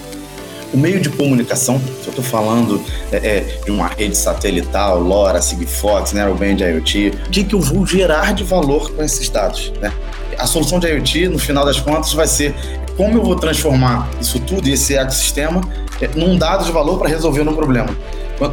O 0.72 0.76
meio 0.76 1.00
de 1.00 1.10
comunicação, 1.10 1.78
se 1.78 2.06
eu 2.06 2.10
estou 2.10 2.24
falando 2.24 2.82
é, 3.10 3.16
é, 3.16 3.40
de 3.64 3.70
uma 3.70 3.88
rede 3.88 4.16
satelital, 4.16 4.98
LoRa, 5.00 5.40
Sigfox, 5.42 6.12
né, 6.12 6.26
o 6.26 6.34
band 6.34 6.56
IoT, 6.64 7.12
o 7.26 7.30
que, 7.30 7.44
que 7.44 7.54
eu 7.54 7.60
vou 7.60 7.86
gerar 7.86 8.32
de 8.32 8.42
valor 8.42 8.90
com 8.92 9.02
esses 9.02 9.28
dados, 9.28 9.72
né? 9.80 9.92
A 10.38 10.46
solução 10.46 10.80
de 10.80 10.88
IoT, 10.88 11.28
no 11.28 11.38
final 11.38 11.64
das 11.64 11.78
contas, 11.78 12.12
vai 12.14 12.26
ser 12.26 12.54
como 12.96 13.18
eu 13.18 13.22
vou 13.22 13.36
transformar 13.36 14.08
isso 14.20 14.38
tudo 14.40 14.68
e 14.68 14.72
esse 14.72 14.96
ecossistema 14.96 15.60
é, 16.00 16.08
num 16.16 16.36
dado 16.36 16.64
de 16.64 16.72
valor 16.72 16.98
para 16.98 17.08
resolver 17.08 17.42
um 17.42 17.54
problema. 17.54 17.90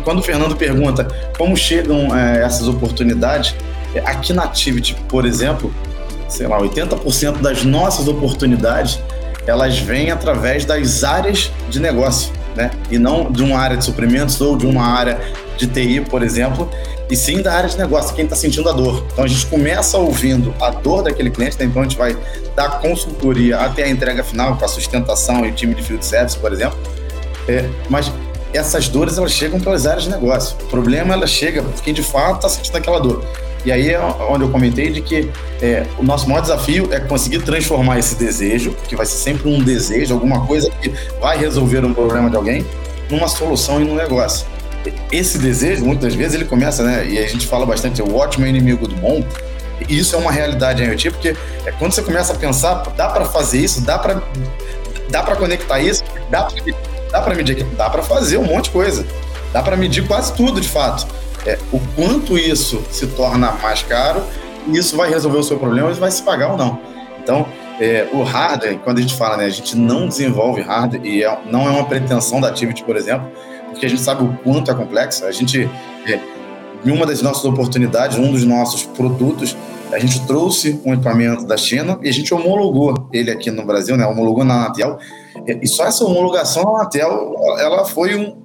Quando 0.03 0.19
o 0.19 0.21
Fernando 0.21 0.55
pergunta 0.55 1.07
como 1.37 1.57
chegam 1.57 2.15
é, 2.15 2.43
essas 2.43 2.67
oportunidades, 2.67 3.55
aqui 4.05 4.33
na 4.33 4.43
Activity, 4.43 4.95
por 5.07 5.25
exemplo, 5.25 5.73
sei 6.27 6.47
lá, 6.47 6.59
80% 6.59 7.41
das 7.41 7.63
nossas 7.63 8.07
oportunidades 8.07 8.99
elas 9.47 9.79
vêm 9.79 10.11
através 10.11 10.63
das 10.63 11.03
áreas 11.03 11.51
de 11.69 11.79
negócio, 11.79 12.31
né? 12.55 12.69
E 12.91 12.99
não 12.99 13.31
de 13.31 13.41
uma 13.41 13.57
área 13.57 13.75
de 13.75 13.83
suprimentos 13.83 14.39
ou 14.39 14.55
de 14.55 14.67
uma 14.67 14.85
área 14.85 15.19
de 15.57 15.65
TI, 15.65 16.01
por 16.01 16.21
exemplo, 16.21 16.69
e 17.09 17.15
sim 17.15 17.41
da 17.41 17.53
área 17.53 17.67
de 17.67 17.77
negócio, 17.77 18.15
quem 18.15 18.25
está 18.25 18.35
sentindo 18.35 18.69
a 18.69 18.71
dor. 18.71 19.03
Então 19.11 19.25
a 19.25 19.27
gente 19.27 19.45
começa 19.47 19.97
ouvindo 19.97 20.53
a 20.61 20.69
dor 20.69 21.03
daquele 21.03 21.31
cliente, 21.31 21.57
né? 21.57 21.65
então 21.65 21.81
a 21.81 21.85
gente 21.85 21.97
vai 21.97 22.15
dar 22.55 22.79
consultoria 22.79 23.57
até 23.59 23.83
a 23.83 23.89
entrega 23.89 24.23
final 24.23 24.55
para 24.55 24.67
sustentação 24.67 25.43
e 25.45 25.51
time 25.51 25.73
de 25.73 25.81
field 25.81 26.05
service, 26.05 26.37
por 26.37 26.53
exemplo. 26.53 26.77
É, 27.47 27.67
mas 27.89 28.11
essas 28.53 28.87
dores 28.87 29.17
elas 29.17 29.31
chegam 29.31 29.59
pelas 29.59 29.87
áreas 29.87 30.03
de 30.03 30.09
negócio. 30.11 30.55
O 30.61 30.67
problema 30.67 31.13
ela 31.13 31.25
chega 31.25 31.63
por 31.63 31.81
quem 31.81 31.93
de 31.93 32.03
fato 32.03 32.35
está 32.35 32.49
sentindo 32.49 32.77
aquela 32.77 32.99
dor. 32.99 33.25
E 33.65 33.71
aí 33.71 33.89
é 33.89 33.99
onde 33.99 34.43
eu 34.43 34.49
comentei 34.49 34.89
de 34.89 35.01
que 35.01 35.29
é, 35.61 35.85
o 35.97 36.03
nosso 36.03 36.27
maior 36.29 36.41
desafio 36.41 36.87
é 36.93 36.99
conseguir 36.99 37.39
transformar 37.39 37.99
esse 37.99 38.15
desejo, 38.15 38.75
que 38.87 38.95
vai 38.95 39.05
ser 39.05 39.17
sempre 39.17 39.49
um 39.49 39.61
desejo, 39.61 40.13
alguma 40.13 40.45
coisa 40.45 40.69
que 40.81 40.93
vai 41.19 41.37
resolver 41.37 41.83
um 41.83 41.93
problema 41.93 42.29
de 42.29 42.35
alguém, 42.35 42.65
numa 43.09 43.27
solução 43.27 43.81
e 43.81 43.85
num 43.85 43.95
negócio 43.95 44.45
esse 45.11 45.37
desejo, 45.37 45.83
muitas 45.83 46.13
vezes, 46.15 46.35
ele 46.35 46.45
começa, 46.45 46.83
né? 46.83 47.05
E 47.05 47.17
a 47.19 47.27
gente 47.27 47.47
fala 47.47 47.65
bastante, 47.65 48.01
o 48.01 48.15
ótimo 48.15 48.45
é 48.45 48.49
inimigo 48.49 48.87
do 48.87 48.95
bom. 48.95 49.23
E 49.87 49.97
isso 49.97 50.15
é 50.15 50.19
uma 50.19 50.31
realidade 50.31 50.83
em 50.83 50.87
IoT, 50.87 51.11
porque 51.11 51.35
é 51.65 51.71
quando 51.71 51.93
você 51.93 52.01
começa 52.01 52.33
a 52.33 52.35
pensar, 52.35 52.83
dá 52.95 53.07
para 53.07 53.25
fazer 53.25 53.59
isso, 53.59 53.81
dá 53.81 53.97
para 53.97 54.21
dá 55.09 55.23
para 55.23 55.35
conectar 55.35 55.79
isso, 55.79 56.03
dá 56.29 56.43
para 56.43 56.63
dá 57.11 57.21
para 57.21 57.33
medir, 57.33 57.63
dá 57.77 57.89
para 57.89 58.03
fazer 58.03 58.37
um 58.37 58.45
monte 58.45 58.65
de 58.65 58.71
coisa. 58.71 59.05
Dá 59.51 59.63
para 59.63 59.75
medir 59.75 60.05
quase 60.05 60.33
tudo, 60.33 60.61
de 60.61 60.69
fato. 60.69 61.07
É, 61.45 61.57
o 61.71 61.79
quanto 61.95 62.37
isso 62.37 62.83
se 62.89 63.07
torna 63.07 63.51
mais 63.53 63.81
caro, 63.83 64.23
isso 64.67 64.95
vai 64.95 65.09
resolver 65.09 65.37
o 65.37 65.43
seu 65.43 65.57
problema, 65.57 65.91
vai 65.93 66.11
se 66.11 66.21
pagar 66.21 66.51
ou 66.51 66.57
não. 66.57 66.79
Então, 67.21 67.45
é, 67.79 68.07
o 68.11 68.23
hardware, 68.23 68.77
quando 68.79 68.99
a 68.99 69.01
gente 69.01 69.15
fala, 69.15 69.37
né, 69.37 69.45
a 69.45 69.49
gente 69.49 69.75
não 69.75 70.07
desenvolve 70.07 70.61
hardware, 70.61 71.05
e 71.05 71.23
é, 71.23 71.39
não 71.49 71.67
é 71.67 71.71
uma 71.71 71.85
pretensão 71.85 72.41
da 72.41 72.49
Activity, 72.49 72.83
por 72.83 72.97
exemplo, 72.97 73.29
porque 73.69 73.85
a 73.85 73.89
gente 73.89 74.01
sabe 74.01 74.23
o 74.23 74.37
quanto 74.43 74.69
é 74.69 74.73
complexo. 74.73 75.25
A 75.25 75.31
gente, 75.31 75.69
é, 76.05 76.19
em 76.85 76.91
uma 76.91 77.05
das 77.05 77.21
nossas 77.21 77.45
oportunidades, 77.45 78.17
um 78.17 78.31
dos 78.31 78.43
nossos 78.43 78.83
produtos, 78.83 79.55
a 79.91 79.99
gente 79.99 80.25
trouxe 80.27 80.79
um 80.85 80.93
equipamento 80.93 81.45
da 81.45 81.57
China 81.57 81.99
e 82.03 82.09
a 82.09 82.13
gente 82.13 82.33
homologou 82.33 83.09
ele 83.11 83.31
aqui 83.31 83.49
no 83.49 83.65
Brasil, 83.65 83.97
né? 83.97 84.05
Homologou 84.05 84.43
na 84.43 84.65
Anatel. 84.65 84.99
E 85.47 85.67
só 85.67 85.85
essa 85.85 86.05
homologação 86.05 86.63
na 86.63 86.81
Anatel, 86.81 87.35
ela 87.57 87.85
foi 87.85 88.15
um, 88.15 88.37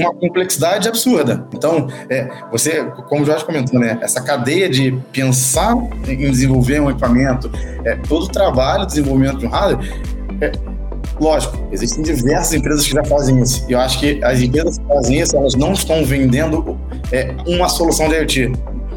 uma 0.00 0.14
complexidade 0.14 0.88
absurda. 0.88 1.46
Então, 1.52 1.88
é, 2.08 2.28
você, 2.50 2.84
como 3.08 3.22
o 3.22 3.24
Jorge 3.24 3.44
comentou, 3.44 3.78
né, 3.78 3.98
essa 4.00 4.20
cadeia 4.20 4.68
de 4.68 4.92
pensar 5.12 5.74
em 6.06 6.30
desenvolver 6.30 6.80
um 6.80 6.90
equipamento, 6.90 7.50
é, 7.84 7.96
todo 7.96 8.24
o 8.24 8.28
trabalho 8.28 8.82
de 8.82 8.88
desenvolvimento 8.88 9.38
de 9.38 9.46
um 9.46 9.50
hardware, 9.50 10.02
é, 10.40 10.52
Lógico, 11.20 11.58
existem 11.72 12.02
diversas 12.02 12.54
empresas 12.54 12.86
que 12.86 12.92
já 12.92 13.04
fazem 13.04 13.40
isso. 13.40 13.64
E 13.68 13.72
eu 13.72 13.80
acho 13.80 13.98
que 13.98 14.22
as 14.22 14.40
empresas 14.40 14.78
que 14.78 14.86
fazem 14.86 15.20
isso, 15.20 15.36
elas 15.36 15.54
não 15.54 15.72
estão 15.72 16.04
vendendo 16.04 16.78
é, 17.10 17.34
uma 17.46 17.68
solução 17.68 18.08
de 18.08 18.14
IoT. 18.14 18.52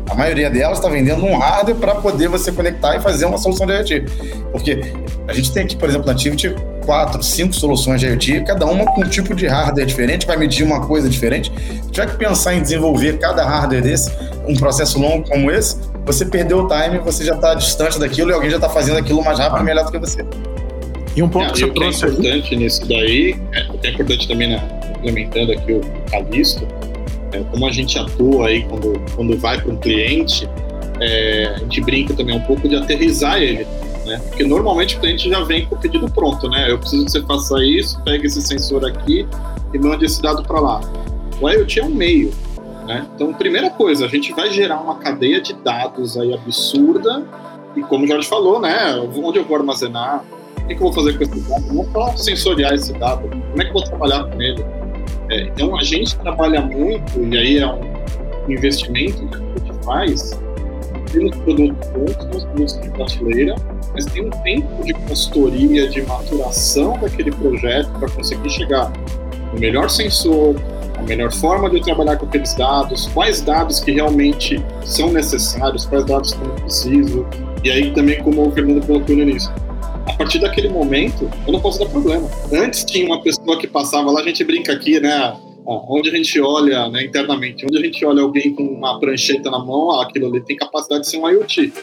A 0.10 0.14
maioria 0.14 0.50
delas 0.50 0.78
está 0.78 0.90
vendendo 0.90 1.26
um 1.26 1.38
hardware 1.38 1.78
para 1.78 1.96
poder 1.96 2.28
você 2.28 2.52
conectar 2.52 2.96
e 2.96 3.02
fazer 3.02 3.26
uma 3.26 3.38
solução 3.38 3.66
de 3.66 3.74
IoT. 3.74 4.06
Porque 4.52 4.82
a 5.28 5.34
gente 5.34 5.52
tem 5.52 5.64
aqui, 5.64 5.76
por 5.76 5.90
exemplo, 5.90 6.06
na 6.06 6.14
Activity, 6.14 6.54
quatro, 6.86 7.22
cinco 7.24 7.54
soluções 7.54 8.00
de 8.00 8.08
IoT, 8.08 8.44
cada 8.46 8.66
uma 8.66 8.86
com 8.86 9.02
um 9.02 9.10
tipo 9.10 9.34
de 9.34 9.48
hardware 9.48 9.86
diferente, 9.86 10.26
vai 10.26 10.38
medir 10.38 10.64
uma 10.64 10.86
coisa 10.86 11.10
diferente. 11.10 11.52
Se 11.84 11.92
tiver 11.92 12.08
que 12.08 12.18
pensar 12.18 12.54
em 12.54 12.62
desenvolver 12.62 13.18
cada 13.20 13.44
hardware 13.44 13.82
desse, 13.82 14.12
um 14.48 14.56
processo 14.56 15.00
longo 15.00 15.28
como 15.28 15.50
esse, 15.52 15.78
você 16.06 16.26
perdeu 16.26 16.66
o 16.66 16.68
time, 16.68 17.00
você 17.00 17.24
já 17.24 17.36
está 17.36 17.54
distante 17.54 18.00
daquilo 18.00 18.32
e 18.32 18.34
alguém 18.34 18.50
já 18.50 18.58
está 18.58 18.70
fazendo 18.70 18.98
aquilo 18.98 19.24
mais 19.24 19.40
rápido 19.40 19.62
e 19.62 19.64
melhor 19.64 19.86
do 19.86 19.92
que 19.92 20.00
você. 20.00 20.26
E 21.16 21.22
um 21.22 21.30
ponto 21.30 21.50
é, 21.50 21.52
que 21.52 21.60
você 21.60 21.66
o 21.66 21.74
que 21.74 21.84
é 21.84 21.90
importante 21.90 22.54
aí... 22.54 22.60
nisso 22.60 22.88
daí, 22.88 23.36
é, 23.54 23.64
o 23.72 23.78
que 23.78 23.88
é 23.88 23.92
importante 23.92 24.28
também, 24.28 24.50
né, 24.50 24.62
implementando 24.98 25.52
aqui 25.52 25.74
o 25.74 25.82
Calisto, 26.10 26.68
é, 27.34 27.40
como 27.52 27.66
a 27.66 27.72
gente 27.72 27.98
atua 28.00 28.48
aí 28.48 28.64
quando, 28.64 29.02
quando 29.16 29.38
vai 29.38 29.60
para 29.60 29.72
um 29.72 29.78
cliente, 29.78 30.50
é, 31.00 31.54
a 31.56 31.60
gente 31.60 31.82
brinca 31.82 32.14
também 32.14 32.36
um 32.36 32.42
pouco 32.42 32.68
de 32.68 32.76
aterrizar 32.76 33.42
ele, 33.42 33.68
né? 34.12 34.22
Porque 34.28 34.44
normalmente 34.44 34.98
o 34.98 35.00
cliente 35.00 35.30
já 35.30 35.42
vem 35.44 35.66
com 35.66 35.76
o 35.76 35.78
pedido 35.78 36.10
pronto, 36.10 36.50
né? 36.50 36.70
Eu 36.70 36.78
preciso 36.78 37.06
que 37.06 37.12
você 37.12 37.22
faça 37.24 37.64
isso, 37.64 38.02
pegue 38.04 38.28
esse 38.28 38.42
sensor 38.42 38.86
aqui 38.86 39.28
e 39.74 39.80
mande 39.80 40.06
esse 40.06 40.22
dado 40.22 40.44
para 40.44 40.60
lá. 40.60 40.82
O 41.40 41.50
IoT 41.50 41.80
é 41.80 41.84
um 41.86 41.90
meio, 41.90 42.32
né? 42.86 43.08
Então, 43.16 43.34
primeira 43.34 43.70
coisa, 43.70 44.06
a 44.06 44.10
gente 44.10 44.34
vai 44.34 44.52
gerar 44.52 44.82
uma 44.82 44.96
cadeia 44.96 45.40
de 45.40 45.54
dados 45.54 46.18
aí 46.18 46.34
absurda 46.34 47.24
e 47.76 47.82
como 47.82 48.04
o 48.04 48.08
Jorge 48.08 48.28
falou, 48.28 48.60
né? 48.60 48.96
Onde 49.16 49.40
eu 49.40 49.46
vou 49.46 49.58
armazenar? 49.58 50.24
O 50.58 50.68
que, 50.68 50.74
eu 50.74 50.80
vou 50.80 50.94
fazer 50.94 51.18
com 51.18 51.24
esse 51.24 51.40
dado? 51.50 51.74
Não 51.74 51.86
só 51.92 52.16
sensoriar 52.16 52.74
esse 52.74 52.94
dado. 52.94 53.30
Como 53.30 53.62
é 53.62 53.64
que 53.64 53.70
eu 53.70 53.74
vou 53.74 53.84
trabalhar 53.84 54.26
com 54.26 54.42
ele? 54.42 54.64
É, 55.30 55.44
então, 55.44 55.78
a 55.78 55.84
gente 55.84 56.16
trabalha 56.18 56.62
muito, 56.62 57.24
e 57.24 57.38
aí 57.38 57.58
é 57.58 57.68
um 57.68 58.52
investimento 58.52 59.26
que 59.28 59.36
a 59.36 59.66
gente 59.66 59.86
faz, 59.86 60.40
temos 61.12 61.36
produtos 61.38 61.88
bons, 61.90 62.16
temos 62.16 62.44
produtos 62.44 62.82
de 62.82 62.90
prateleira, 62.90 63.56
mas 63.94 64.06
tem 64.06 64.26
um 64.26 64.30
tempo 64.30 64.84
de 64.84 64.94
consultoria, 64.94 65.88
de 65.88 66.02
maturação 66.04 66.98
daquele 67.00 67.32
projeto 67.32 67.90
para 68.00 68.10
conseguir 68.10 68.50
chegar 68.50 68.92
no 69.54 69.60
melhor 69.60 69.90
sensor, 69.90 70.56
a 70.98 71.02
melhor 71.04 71.32
forma 71.32 71.70
de 71.70 71.82
trabalhar 71.82 72.18
com 72.18 72.26
aqueles 72.26 72.54
dados, 72.54 73.08
quais 73.08 73.42
dados 73.42 73.80
que 73.80 73.92
realmente 73.92 74.64
são 74.84 75.12
necessários, 75.12 75.86
quais 75.86 76.06
dados 76.06 76.34
que 76.34 76.42
eu 76.42 76.48
não 76.48 76.56
preciso. 76.56 77.26
E 77.64 77.72
aí 77.72 77.92
também, 77.94 78.22
como 78.24 78.48
o 78.48 78.52
Fernando 78.52 78.86
colocou 78.86 79.16
no 79.16 79.24
início, 79.24 79.52
a 80.08 80.14
partir 80.14 80.40
daquele 80.40 80.70
momento, 80.70 81.30
eu 81.46 81.54
não 81.54 81.60
posso 81.60 81.80
dar 81.80 81.88
problema. 81.88 82.30
Antes 82.52 82.84
tinha 82.84 83.06
uma 83.06 83.22
pessoa 83.22 83.58
que 83.58 83.68
passava 83.68 84.12
lá, 84.12 84.22
a 84.22 84.24
gente 84.24 84.44
brinca 84.44 84.74
aqui, 84.74 85.00
né? 85.00 85.36
Onde 85.66 86.10
a 86.10 86.16
gente 86.16 86.40
olha 86.42 86.90
né, 86.90 87.04
internamente, 87.06 87.66
onde 87.66 87.78
a 87.78 87.82
gente 87.82 88.04
olha 88.06 88.22
alguém 88.24 88.54
com 88.54 88.64
uma 88.64 89.00
prancheta 89.00 89.50
na 89.50 89.60
mão, 89.60 90.02
aquilo 90.02 90.28
ali 90.28 90.42
tem 90.42 90.56
capacidade 90.56 91.02
de 91.02 91.10
ser 91.10 91.18
um 91.18 91.30
IoT. 91.30 91.74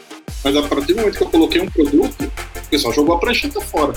Mas 0.43 0.55
a 0.55 0.61
partir 0.63 0.93
do 0.93 0.99
momento 0.99 1.17
que 1.17 1.23
eu 1.23 1.29
coloquei 1.29 1.61
um 1.61 1.69
produto, 1.69 2.23
o 2.23 2.69
pessoal 2.69 2.93
jogou 2.93 3.15
a 3.15 3.19
prancheta 3.19 3.61
fora. 3.61 3.93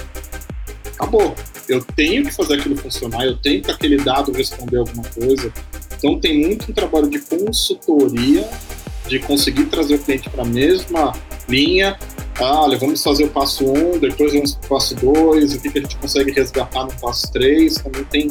Acabou. 0.94 1.34
Eu 1.68 1.84
tenho 1.96 2.24
que 2.24 2.32
fazer 2.32 2.54
aquilo 2.54 2.76
funcionar, 2.76 3.24
eu 3.24 3.36
tenho 3.36 3.62
que 3.62 3.70
aquele 3.70 3.96
dado 3.96 4.32
responder 4.32 4.78
alguma 4.78 5.04
coisa. 5.04 5.52
Então 5.96 6.18
tem 6.18 6.40
muito 6.40 6.70
um 6.70 6.74
trabalho 6.74 7.08
de 7.08 7.20
consultoria, 7.20 8.48
de 9.08 9.18
conseguir 9.20 9.66
trazer 9.66 9.94
o 9.94 9.98
cliente 9.98 10.28
para 10.28 10.42
a 10.42 10.46
mesma 10.46 11.12
linha. 11.48 11.96
Ah, 12.40 12.62
olha, 12.62 12.78
vamos 12.78 13.02
fazer 13.02 13.24
o 13.24 13.28
passo 13.28 13.64
1, 13.64 13.94
um, 13.94 13.98
depois 13.98 14.32
vamos 14.32 14.54
para 14.54 14.66
o 14.66 14.68
passo 14.70 14.94
2, 14.96 15.54
o 15.54 15.60
que, 15.60 15.70
que 15.70 15.78
a 15.78 15.82
gente 15.82 15.96
consegue 15.96 16.32
resgatar 16.32 16.84
no 16.84 16.92
passo 17.00 17.30
3. 17.32 17.74
Também 17.76 18.04
tem, 18.04 18.30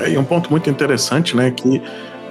É, 0.00 0.18
um 0.18 0.24
ponto 0.24 0.50
muito 0.50 0.68
interessante, 0.68 1.36
né, 1.36 1.50
que 1.50 1.80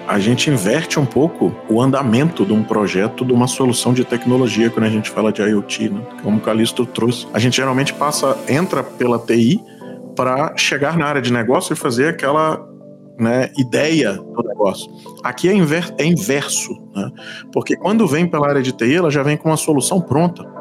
a 0.07 0.19
gente 0.19 0.49
inverte 0.49 0.99
um 0.99 1.05
pouco 1.05 1.55
o 1.69 1.81
andamento 1.81 2.45
de 2.45 2.51
um 2.51 2.63
projeto, 2.63 3.23
de 3.23 3.31
uma 3.31 3.47
solução 3.47 3.93
de 3.93 4.03
tecnologia 4.03 4.69
quando 4.69 4.85
a 4.85 4.89
gente 4.89 5.09
fala 5.09 5.31
de 5.31 5.41
IoT, 5.41 5.89
né? 5.89 6.01
como 6.21 6.37
o 6.37 6.41
Calixto 6.41 6.85
trouxe. 6.85 7.25
A 7.33 7.39
gente 7.39 7.55
geralmente 7.55 7.93
passa, 7.93 8.37
entra 8.49 8.83
pela 8.83 9.17
TI 9.17 9.63
para 10.15 10.55
chegar 10.57 10.97
na 10.97 11.05
área 11.05 11.21
de 11.21 11.31
negócio 11.31 11.73
e 11.73 11.75
fazer 11.75 12.09
aquela 12.09 12.67
né, 13.17 13.49
ideia 13.57 14.13
do 14.13 14.43
negócio. 14.43 14.91
Aqui 15.23 15.47
é, 15.47 15.53
inver 15.53 15.93
é 15.97 16.05
inverso, 16.05 16.73
né? 16.93 17.09
porque 17.53 17.77
quando 17.77 18.05
vem 18.05 18.27
pela 18.27 18.47
área 18.49 18.61
de 18.61 18.73
TI, 18.73 18.95
ela 18.95 19.09
já 19.09 19.23
vem 19.23 19.37
com 19.37 19.49
uma 19.49 19.57
solução 19.57 20.01
pronta 20.01 20.52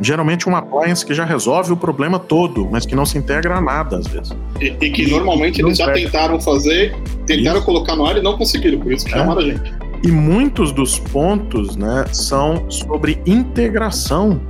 geralmente 0.00 0.48
um 0.48 0.56
appliance 0.56 1.04
que 1.04 1.14
já 1.14 1.24
resolve 1.24 1.72
o 1.72 1.76
problema 1.76 2.18
todo, 2.18 2.68
mas 2.70 2.86
que 2.86 2.94
não 2.94 3.04
se 3.04 3.18
integra 3.18 3.56
a 3.56 3.60
nada 3.60 3.98
às 3.98 4.06
vezes. 4.06 4.34
E, 4.60 4.66
e 4.80 4.90
que 4.90 5.02
e, 5.02 5.10
normalmente 5.10 5.60
eles 5.60 5.78
já 5.78 5.86
pega. 5.86 5.98
tentaram 5.98 6.40
fazer, 6.40 6.94
tentaram 7.26 7.58
isso. 7.58 7.66
colocar 7.66 7.96
no 7.96 8.06
ar 8.06 8.16
e 8.16 8.22
não 8.22 8.36
conseguiram, 8.36 8.78
por 8.78 8.92
isso 8.92 9.04
que 9.04 9.14
é. 9.14 9.18
chamaram 9.18 9.40
a 9.40 9.44
gente. 9.44 9.72
E 10.04 10.08
muitos 10.08 10.70
dos 10.72 10.98
pontos 10.98 11.76
né, 11.76 12.04
são 12.12 12.70
sobre 12.70 13.20
integração 13.26 14.40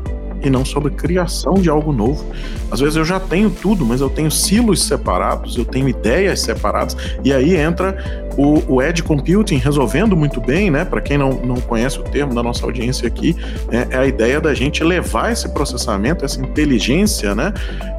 e 0.42 0.50
não 0.50 0.64
sobre 0.64 0.90
criação 0.92 1.54
de 1.54 1.68
algo 1.68 1.92
novo. 1.92 2.24
Às 2.70 2.80
vezes 2.80 2.96
eu 2.96 3.04
já 3.04 3.18
tenho 3.18 3.50
tudo, 3.50 3.84
mas 3.84 4.00
eu 4.00 4.10
tenho 4.10 4.30
silos 4.30 4.82
separados, 4.84 5.56
eu 5.56 5.64
tenho 5.64 5.88
ideias 5.88 6.40
separadas, 6.40 6.96
e 7.24 7.32
aí 7.32 7.56
entra 7.56 7.96
o, 8.38 8.76
o 8.76 8.82
Edge 8.82 9.02
Computing 9.02 9.56
resolvendo 9.56 10.16
muito 10.16 10.40
bem, 10.40 10.70
né? 10.70 10.84
Para 10.84 11.00
quem 11.00 11.18
não, 11.18 11.32
não 11.32 11.56
conhece 11.56 11.98
o 11.98 12.04
termo 12.04 12.32
da 12.32 12.42
nossa 12.42 12.64
audiência 12.64 13.08
aqui, 13.08 13.36
é, 13.70 13.88
é, 13.90 13.98
a 13.98 14.06
ideia 14.06 14.40
da 14.40 14.54
gente 14.54 14.84
levar 14.84 15.32
esse 15.32 15.48
processamento, 15.48 16.24
essa 16.24 16.40
inteligência, 16.40 17.34
né? 17.34 17.52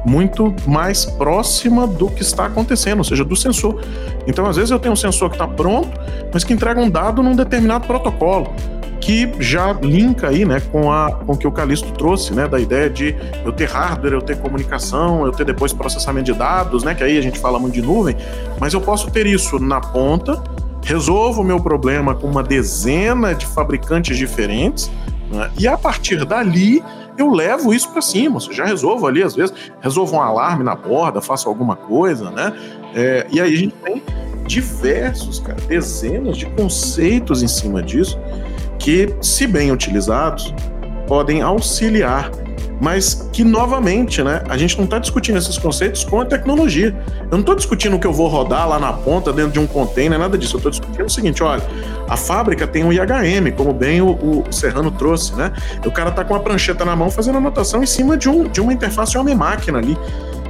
Muito 0.06 0.54
mais 0.66 1.04
próxima 1.04 1.86
do 1.86 2.08
que 2.08 2.22
está 2.22 2.46
acontecendo, 2.46 2.98
ou 2.98 3.04
seja, 3.04 3.22
do 3.22 3.36
sensor. 3.36 3.82
Então, 4.26 4.46
às 4.46 4.56
vezes 4.56 4.70
eu 4.70 4.78
tenho 4.78 4.94
um 4.94 4.96
sensor 4.96 5.28
que 5.28 5.36
está 5.36 5.46
pronto, 5.46 5.90
mas 6.32 6.42
que 6.42 6.54
entrega 6.54 6.80
um 6.80 6.88
dado 6.88 7.22
num 7.22 7.36
determinado 7.36 7.86
protocolo 7.86 8.50
que 9.00 9.32
já 9.40 9.72
linka 9.72 10.28
aí, 10.28 10.44
né, 10.44 10.60
com 10.60 10.92
a 10.92 11.10
com 11.10 11.36
que 11.36 11.46
o 11.46 11.52
Calisto 11.52 11.90
trouxe, 11.92 12.34
né, 12.34 12.46
da 12.46 12.60
ideia 12.60 12.88
de 12.88 13.16
eu 13.44 13.52
ter 13.52 13.68
hardware, 13.68 14.12
eu 14.12 14.22
ter 14.22 14.38
comunicação, 14.38 15.24
eu 15.24 15.32
ter 15.32 15.44
depois 15.44 15.72
processamento 15.72 16.26
de 16.26 16.38
dados, 16.38 16.84
né, 16.84 16.94
que 16.94 17.02
aí 17.02 17.16
a 17.18 17.22
gente 17.22 17.38
fala 17.38 17.58
muito 17.58 17.74
de 17.74 17.82
nuvem, 17.82 18.16
mas 18.60 18.74
eu 18.74 18.80
posso 18.80 19.10
ter 19.10 19.26
isso 19.26 19.58
na 19.58 19.80
ponta, 19.80 20.42
resolvo 20.82 21.40
o 21.40 21.44
meu 21.44 21.60
problema 21.60 22.14
com 22.14 22.26
uma 22.26 22.42
dezena 22.42 23.34
de 23.34 23.46
fabricantes 23.46 24.16
diferentes, 24.16 24.90
né, 25.30 25.50
e 25.58 25.66
a 25.66 25.78
partir 25.78 26.24
dali 26.24 26.82
eu 27.16 27.30
levo 27.30 27.72
isso 27.74 27.90
para 27.90 28.02
cima, 28.02 28.38
seja, 28.40 28.52
já 28.54 28.64
resolvo 28.64 29.06
ali, 29.06 29.22
às 29.22 29.34
vezes, 29.34 29.54
resolvo 29.80 30.16
um 30.16 30.20
alarme 30.20 30.62
na 30.62 30.74
borda, 30.74 31.20
faço 31.20 31.48
alguma 31.48 31.74
coisa, 31.74 32.30
né, 32.30 32.52
é, 32.94 33.26
e 33.30 33.40
aí 33.40 33.52
a 33.52 33.56
gente 33.56 33.74
tem 33.82 34.02
diversos, 34.46 35.38
cara, 35.38 35.60
dezenas 35.68 36.36
de 36.36 36.46
conceitos 36.46 37.42
em 37.42 37.48
cima 37.48 37.82
disso, 37.82 38.18
que, 38.80 39.14
se 39.20 39.46
bem 39.46 39.70
utilizados, 39.70 40.52
podem 41.06 41.42
auxiliar, 41.42 42.30
mas 42.80 43.28
que, 43.30 43.44
novamente, 43.44 44.22
né, 44.22 44.42
a 44.48 44.56
gente 44.56 44.76
não 44.78 44.84
está 44.84 44.98
discutindo 44.98 45.36
esses 45.36 45.58
conceitos 45.58 46.02
com 46.02 46.18
a 46.18 46.24
tecnologia. 46.24 46.96
Eu 47.24 47.32
não 47.32 47.40
estou 47.40 47.54
discutindo 47.54 47.98
que 47.98 48.06
eu 48.06 48.12
vou 48.12 48.26
rodar 48.26 48.66
lá 48.66 48.78
na 48.78 48.90
ponta, 48.90 49.34
dentro 49.34 49.52
de 49.52 49.58
um 49.58 49.66
container, 49.66 50.18
nada 50.18 50.38
disso. 50.38 50.54
Eu 50.54 50.58
estou 50.58 50.70
discutindo 50.70 51.04
o 51.04 51.10
seguinte: 51.10 51.42
olha, 51.42 51.62
a 52.08 52.16
fábrica 52.16 52.66
tem 52.66 52.82
um 52.82 52.90
IHM, 52.90 53.52
como 53.54 53.74
bem 53.74 54.00
o, 54.00 54.12
o 54.12 54.44
Serrano 54.50 54.90
trouxe, 54.90 55.34
né? 55.34 55.52
O 55.84 55.90
cara 55.90 56.08
está 56.08 56.24
com 56.24 56.34
a 56.34 56.40
prancheta 56.40 56.82
na 56.82 56.96
mão 56.96 57.10
fazendo 57.10 57.36
anotação 57.36 57.82
em 57.82 57.86
cima 57.86 58.16
de, 58.16 58.30
um, 58.30 58.44
de 58.44 58.62
uma 58.62 58.72
interface 58.72 59.18
homem-máquina 59.18 59.76
ali. 59.76 59.96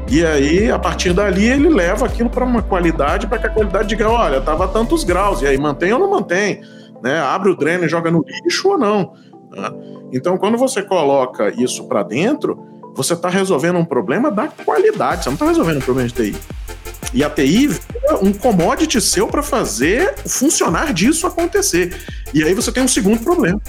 E 0.08 0.24
aí, 0.24 0.70
a 0.70 0.78
partir 0.78 1.12
dali, 1.12 1.46
ele 1.46 1.68
leva 1.68 2.06
aquilo 2.06 2.30
para 2.30 2.44
uma 2.44 2.62
qualidade, 2.62 3.26
para 3.26 3.38
que 3.38 3.46
a 3.48 3.50
qualidade 3.50 3.88
diga: 3.88 4.08
olha, 4.08 4.36
estava 4.36 4.68
tantos 4.68 5.02
graus, 5.02 5.42
e 5.42 5.48
aí 5.48 5.58
mantém 5.58 5.92
ou 5.92 5.98
não 5.98 6.08
mantém? 6.08 6.60
Né? 7.02 7.20
Abre 7.20 7.50
o 7.50 7.56
dreno 7.56 7.84
e 7.84 7.88
joga 7.88 8.10
no 8.10 8.24
lixo 8.26 8.68
ou 8.68 8.78
não. 8.78 9.12
Né? 9.50 9.70
Então, 10.12 10.36
quando 10.36 10.58
você 10.58 10.82
coloca 10.82 11.50
isso 11.60 11.86
para 11.86 12.02
dentro, 12.02 12.66
você 12.94 13.14
está 13.14 13.28
resolvendo 13.28 13.78
um 13.78 13.84
problema 13.84 14.30
da 14.30 14.48
qualidade, 14.48 15.24
você 15.24 15.30
não 15.30 15.34
está 15.34 15.46
resolvendo 15.46 15.78
um 15.78 15.82
problema 15.82 16.08
de 16.08 16.14
TI. 16.14 16.36
E 17.12 17.24
a 17.24 17.30
TI 17.30 17.70
é 18.04 18.14
um 18.14 18.32
commodity 18.32 19.00
seu 19.00 19.26
para 19.26 19.42
fazer 19.42 20.14
funcionar 20.26 20.92
disso 20.92 21.26
acontecer. 21.26 21.96
E 22.32 22.42
aí 22.42 22.54
você 22.54 22.70
tem 22.70 22.82
um 22.82 22.88
segundo 22.88 23.20
problema, 23.20 23.60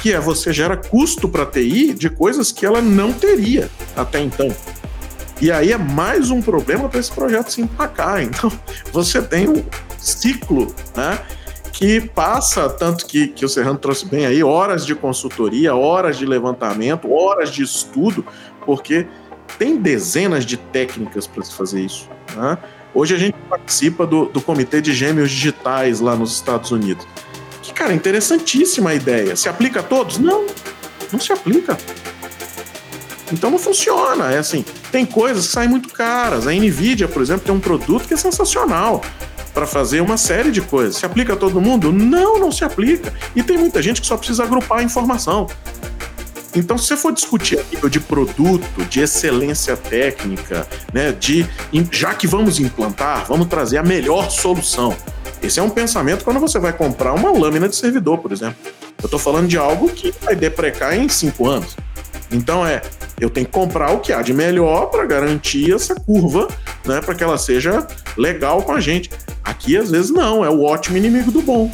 que 0.00 0.12
é 0.12 0.20
você 0.20 0.52
gera 0.52 0.76
custo 0.76 1.28
para 1.28 1.42
a 1.42 1.46
TI 1.46 1.92
de 1.92 2.08
coisas 2.08 2.50
que 2.50 2.64
ela 2.64 2.80
não 2.80 3.12
teria 3.12 3.68
até 3.96 4.20
então. 4.20 4.48
E 5.40 5.52
aí 5.52 5.72
é 5.72 5.78
mais 5.78 6.30
um 6.30 6.42
problema 6.42 6.88
para 6.88 6.98
esse 6.98 7.12
projeto 7.12 7.52
se 7.52 7.60
empacar. 7.60 8.22
Então, 8.22 8.50
você 8.92 9.22
tem 9.22 9.48
um 9.48 9.62
ciclo 9.98 10.74
né, 10.96 11.18
que 11.78 12.00
passa, 12.00 12.68
tanto 12.68 13.06
que, 13.06 13.28
que 13.28 13.44
o 13.44 13.48
Serrano 13.48 13.78
trouxe 13.78 14.04
bem 14.04 14.26
aí, 14.26 14.42
horas 14.42 14.84
de 14.84 14.96
consultoria, 14.96 15.76
horas 15.76 16.18
de 16.18 16.26
levantamento, 16.26 17.12
horas 17.12 17.52
de 17.52 17.62
estudo, 17.62 18.26
porque 18.66 19.06
tem 19.60 19.76
dezenas 19.76 20.44
de 20.44 20.56
técnicas 20.56 21.28
para 21.28 21.44
se 21.44 21.54
fazer 21.54 21.82
isso. 21.82 22.10
Né? 22.34 22.58
Hoje 22.92 23.14
a 23.14 23.18
gente 23.18 23.36
participa 23.48 24.04
do, 24.04 24.24
do 24.24 24.40
Comitê 24.40 24.80
de 24.80 24.92
Gêmeos 24.92 25.30
Digitais 25.30 26.00
lá 26.00 26.16
nos 26.16 26.32
Estados 26.32 26.72
Unidos. 26.72 27.06
Que, 27.62 27.72
cara, 27.72 27.94
interessantíssima 27.94 28.90
a 28.90 28.94
ideia. 28.96 29.36
Se 29.36 29.48
aplica 29.48 29.78
a 29.78 29.82
todos? 29.84 30.18
Não, 30.18 30.46
não 31.12 31.20
se 31.20 31.32
aplica. 31.32 31.78
Então 33.32 33.52
não 33.52 33.58
funciona. 33.58 34.32
É 34.32 34.38
assim, 34.38 34.64
tem 34.90 35.06
coisas 35.06 35.46
que 35.46 35.52
saem 35.52 35.68
muito 35.68 35.90
caras. 35.90 36.48
A 36.48 36.50
Nvidia, 36.50 37.06
por 37.06 37.22
exemplo, 37.22 37.44
tem 37.44 37.54
um 37.54 37.60
produto 37.60 38.08
que 38.08 38.14
é 38.14 38.16
sensacional 38.16 39.00
para 39.52 39.66
fazer 39.66 40.00
uma 40.00 40.16
série 40.16 40.50
de 40.50 40.60
coisas. 40.60 40.96
Se 40.96 41.06
aplica 41.06 41.32
a 41.32 41.36
todo 41.36 41.60
mundo? 41.60 41.92
Não, 41.92 42.38
não 42.38 42.52
se 42.52 42.64
aplica. 42.64 43.12
E 43.34 43.42
tem 43.42 43.58
muita 43.58 43.82
gente 43.82 44.00
que 44.00 44.06
só 44.06 44.16
precisa 44.16 44.44
agrupar 44.44 44.78
a 44.78 44.82
informação. 44.82 45.46
Então, 46.54 46.78
se 46.78 46.86
você 46.86 46.96
for 46.96 47.12
discutir 47.12 47.58
a 47.58 47.62
nível 47.70 47.88
de 47.88 48.00
produto, 48.00 48.84
de 48.88 49.00
excelência 49.00 49.76
técnica, 49.76 50.66
né, 50.92 51.12
de 51.12 51.46
já 51.92 52.14
que 52.14 52.26
vamos 52.26 52.58
implantar, 52.58 53.26
vamos 53.26 53.46
trazer 53.46 53.78
a 53.78 53.82
melhor 53.82 54.30
solução. 54.30 54.96
Esse 55.42 55.60
é 55.60 55.62
um 55.62 55.70
pensamento 55.70 56.24
quando 56.24 56.40
você 56.40 56.58
vai 56.58 56.72
comprar 56.72 57.12
uma 57.12 57.30
lâmina 57.30 57.68
de 57.68 57.76
servidor, 57.76 58.18
por 58.18 58.32
exemplo. 58.32 58.56
Eu 59.00 59.04
estou 59.04 59.20
falando 59.20 59.46
de 59.46 59.56
algo 59.56 59.88
que 59.90 60.12
vai 60.22 60.34
deprecar 60.34 60.96
em 60.96 61.08
cinco 61.08 61.48
anos. 61.48 61.76
Então 62.30 62.66
é, 62.66 62.82
eu 63.20 63.30
tenho 63.30 63.46
que 63.46 63.52
comprar 63.52 63.92
o 63.92 64.00
que 64.00 64.12
há 64.12 64.22
de 64.22 64.34
melhor 64.34 64.86
para 64.86 65.06
garantir 65.06 65.72
essa 65.72 65.94
curva, 65.94 66.48
né, 66.84 67.00
para 67.00 67.14
que 67.14 67.24
ela 67.24 67.38
seja 67.38 67.86
legal 68.16 68.62
com 68.62 68.72
a 68.72 68.80
gente. 68.80 69.10
Aqui 69.42 69.76
às 69.76 69.90
vezes 69.90 70.10
não, 70.10 70.44
é 70.44 70.50
o 70.50 70.62
ótimo 70.62 70.96
inimigo 70.96 71.30
do 71.30 71.40
bom. 71.40 71.70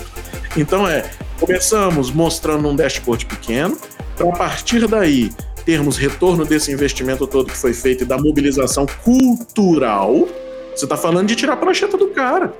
Então 0.57 0.89
é, 0.89 1.11
começamos 1.41 2.11
mostrando 2.11 2.69
um 2.69 2.77
dashboard 2.77 3.27
pequeno, 3.27 3.77
para 4.17 4.29
a 4.29 4.33
partir 4.33 4.87
daí 4.87 5.33
termos 5.65 5.97
retorno 5.97 6.45
desse 6.45 6.71
investimento 6.71 7.27
todo 7.27 7.51
que 7.51 7.57
foi 7.57 7.73
feito 7.73 8.05
e 8.05 8.07
da 8.07 8.19
mobilização 8.19 8.87
cultural. 9.03 10.29
Você 10.75 10.85
está 10.85 10.97
falando 10.97 11.29
de 11.29 11.35
tirar 11.35 11.55
a 11.55 11.57
prancheta 11.57 11.97
do 11.97 12.09
cara. 12.09 12.53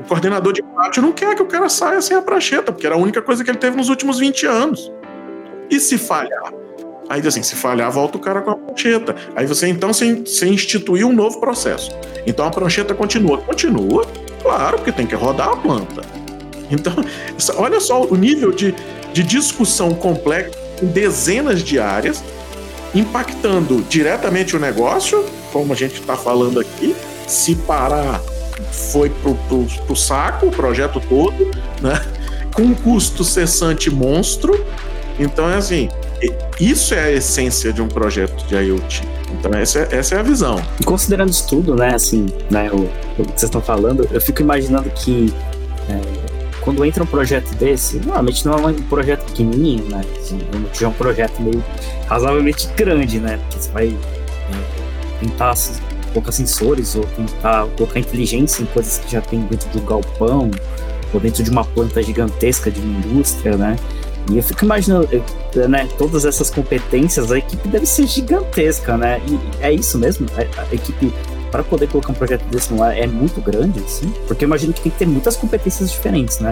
O 0.00 0.08
coordenador 0.08 0.52
de 0.52 0.62
pátio 0.62 1.02
não 1.02 1.12
quer 1.12 1.34
que 1.34 1.42
o 1.42 1.46
cara 1.46 1.68
saia 1.68 2.00
sem 2.00 2.16
a 2.16 2.22
prancheta, 2.22 2.72
porque 2.72 2.86
era 2.86 2.94
a 2.94 2.98
única 2.98 3.22
coisa 3.22 3.44
que 3.44 3.50
ele 3.50 3.58
teve 3.58 3.76
nos 3.76 3.88
últimos 3.88 4.18
20 4.18 4.46
anos. 4.46 4.92
E 5.70 5.80
se 5.80 5.98
falhar? 5.98 6.52
Aí 7.08 7.26
assim, 7.26 7.42
se 7.42 7.54
falhar, 7.54 7.90
volta 7.90 8.16
o 8.16 8.20
cara 8.20 8.40
com 8.40 8.50
a 8.50 8.56
prancheta. 8.56 9.14
Aí 9.36 9.46
você 9.46 9.68
então 9.68 9.92
você, 9.92 10.14
você 10.14 10.46
instituiu 10.46 11.08
um 11.08 11.12
novo 11.12 11.40
processo. 11.40 11.90
Então 12.26 12.46
a 12.46 12.50
prancheta 12.50 12.94
continua. 12.94 13.38
Continua, 13.38 14.06
claro, 14.42 14.78
porque 14.78 14.92
tem 14.92 15.06
que 15.06 15.14
rodar 15.14 15.48
a 15.48 15.56
planta. 15.56 16.02
Então, 16.70 16.92
olha 17.56 17.80
só 17.80 18.02
o 18.04 18.16
nível 18.16 18.52
de, 18.52 18.74
de 19.12 19.22
discussão 19.22 19.94
complexa 19.94 20.58
em 20.82 20.86
dezenas 20.86 21.62
de 21.62 21.78
áreas, 21.78 22.22
impactando 22.94 23.82
diretamente 23.82 24.56
o 24.56 24.58
negócio, 24.58 25.24
como 25.52 25.72
a 25.72 25.76
gente 25.76 26.00
está 26.00 26.16
falando 26.16 26.60
aqui. 26.60 26.96
Se 27.26 27.54
parar, 27.54 28.20
foi 28.92 29.08
pro, 29.08 29.34
pro, 29.48 29.66
pro 29.86 29.96
saco 29.96 30.46
o 30.46 30.50
projeto 30.50 31.00
todo, 31.08 31.50
né? 31.80 32.04
Com 32.54 32.62
um 32.62 32.74
custo 32.74 33.24
cessante 33.24 33.90
monstro. 33.90 34.64
Então 35.18 35.48
é 35.48 35.56
assim, 35.56 35.88
isso 36.60 36.94
é 36.94 37.04
a 37.04 37.12
essência 37.12 37.72
de 37.72 37.82
um 37.82 37.88
projeto 37.88 38.46
de 38.46 38.54
IoT. 38.54 39.02
Então 39.38 39.52
essa 39.52 39.80
é, 39.80 39.88
essa 39.96 40.14
é 40.14 40.18
a 40.20 40.22
visão. 40.22 40.62
E 40.80 40.84
considerando 40.84 41.30
isso 41.30 41.46
tudo, 41.48 41.74
né, 41.74 41.94
assim, 41.94 42.26
né, 42.50 42.70
o, 42.72 42.82
o 43.20 43.24
que 43.24 43.30
vocês 43.30 43.44
estão 43.44 43.60
falando, 43.60 44.08
eu 44.10 44.20
fico 44.20 44.40
imaginando 44.42 44.88
que 44.90 45.32
é, 45.88 46.00
quando 46.60 46.84
entra 46.84 47.02
um 47.02 47.06
projeto 47.06 47.54
desse, 47.56 47.98
normalmente 47.98 48.46
não 48.46 48.54
é 48.54 48.66
um 48.72 48.74
projeto 48.74 49.24
pequenininho, 49.26 49.84
né, 49.84 50.00
assim, 50.18 50.38
é 50.80 50.88
um 50.88 50.92
projeto 50.92 51.40
meio 51.40 51.62
razoavelmente 52.06 52.68
grande, 52.76 53.18
né, 53.18 53.38
porque 53.38 53.58
você 53.60 53.70
vai 53.70 53.88
é, 53.88 55.20
tentar 55.20 55.54
colocar 56.12 56.32
sensores 56.32 56.94
ou 56.94 57.04
tentar 57.04 57.66
colocar 57.76 57.98
inteligência 57.98 58.62
em 58.62 58.66
coisas 58.66 58.98
que 58.98 59.12
já 59.12 59.20
tem 59.20 59.40
dentro 59.40 59.68
do 59.70 59.80
galpão 59.82 60.50
ou 61.12 61.20
dentro 61.20 61.42
de 61.42 61.50
uma 61.50 61.64
planta 61.64 62.02
gigantesca 62.02 62.70
de 62.70 62.80
uma 62.80 62.98
indústria, 63.00 63.56
né? 63.56 63.76
E 64.30 64.38
eu 64.38 64.42
fico 64.42 64.64
imaginando, 64.64 65.08
né, 65.68 65.88
todas 65.98 66.24
essas 66.24 66.50
competências, 66.50 67.30
a 67.30 67.38
equipe 67.38 67.68
deve 67.68 67.86
ser 67.86 68.06
gigantesca, 68.06 68.96
né? 68.96 69.20
E 69.28 69.38
é 69.62 69.72
isso 69.72 69.98
mesmo, 69.98 70.26
a, 70.36 70.62
a 70.62 70.74
equipe 70.74 71.12
para 71.50 71.62
poder 71.62 71.86
colocar 71.88 72.10
um 72.10 72.16
projeto 72.16 72.42
desse 72.46 72.72
no 72.72 72.82
ar 72.82 72.98
é 72.98 73.06
muito 73.06 73.40
grande, 73.40 73.78
assim, 73.78 74.12
porque 74.26 74.44
eu 74.44 74.48
imagino 74.48 74.72
que 74.72 74.80
tem 74.80 74.90
que 74.90 74.98
ter 74.98 75.06
muitas 75.06 75.36
competências 75.36 75.92
diferentes, 75.92 76.40
né? 76.40 76.50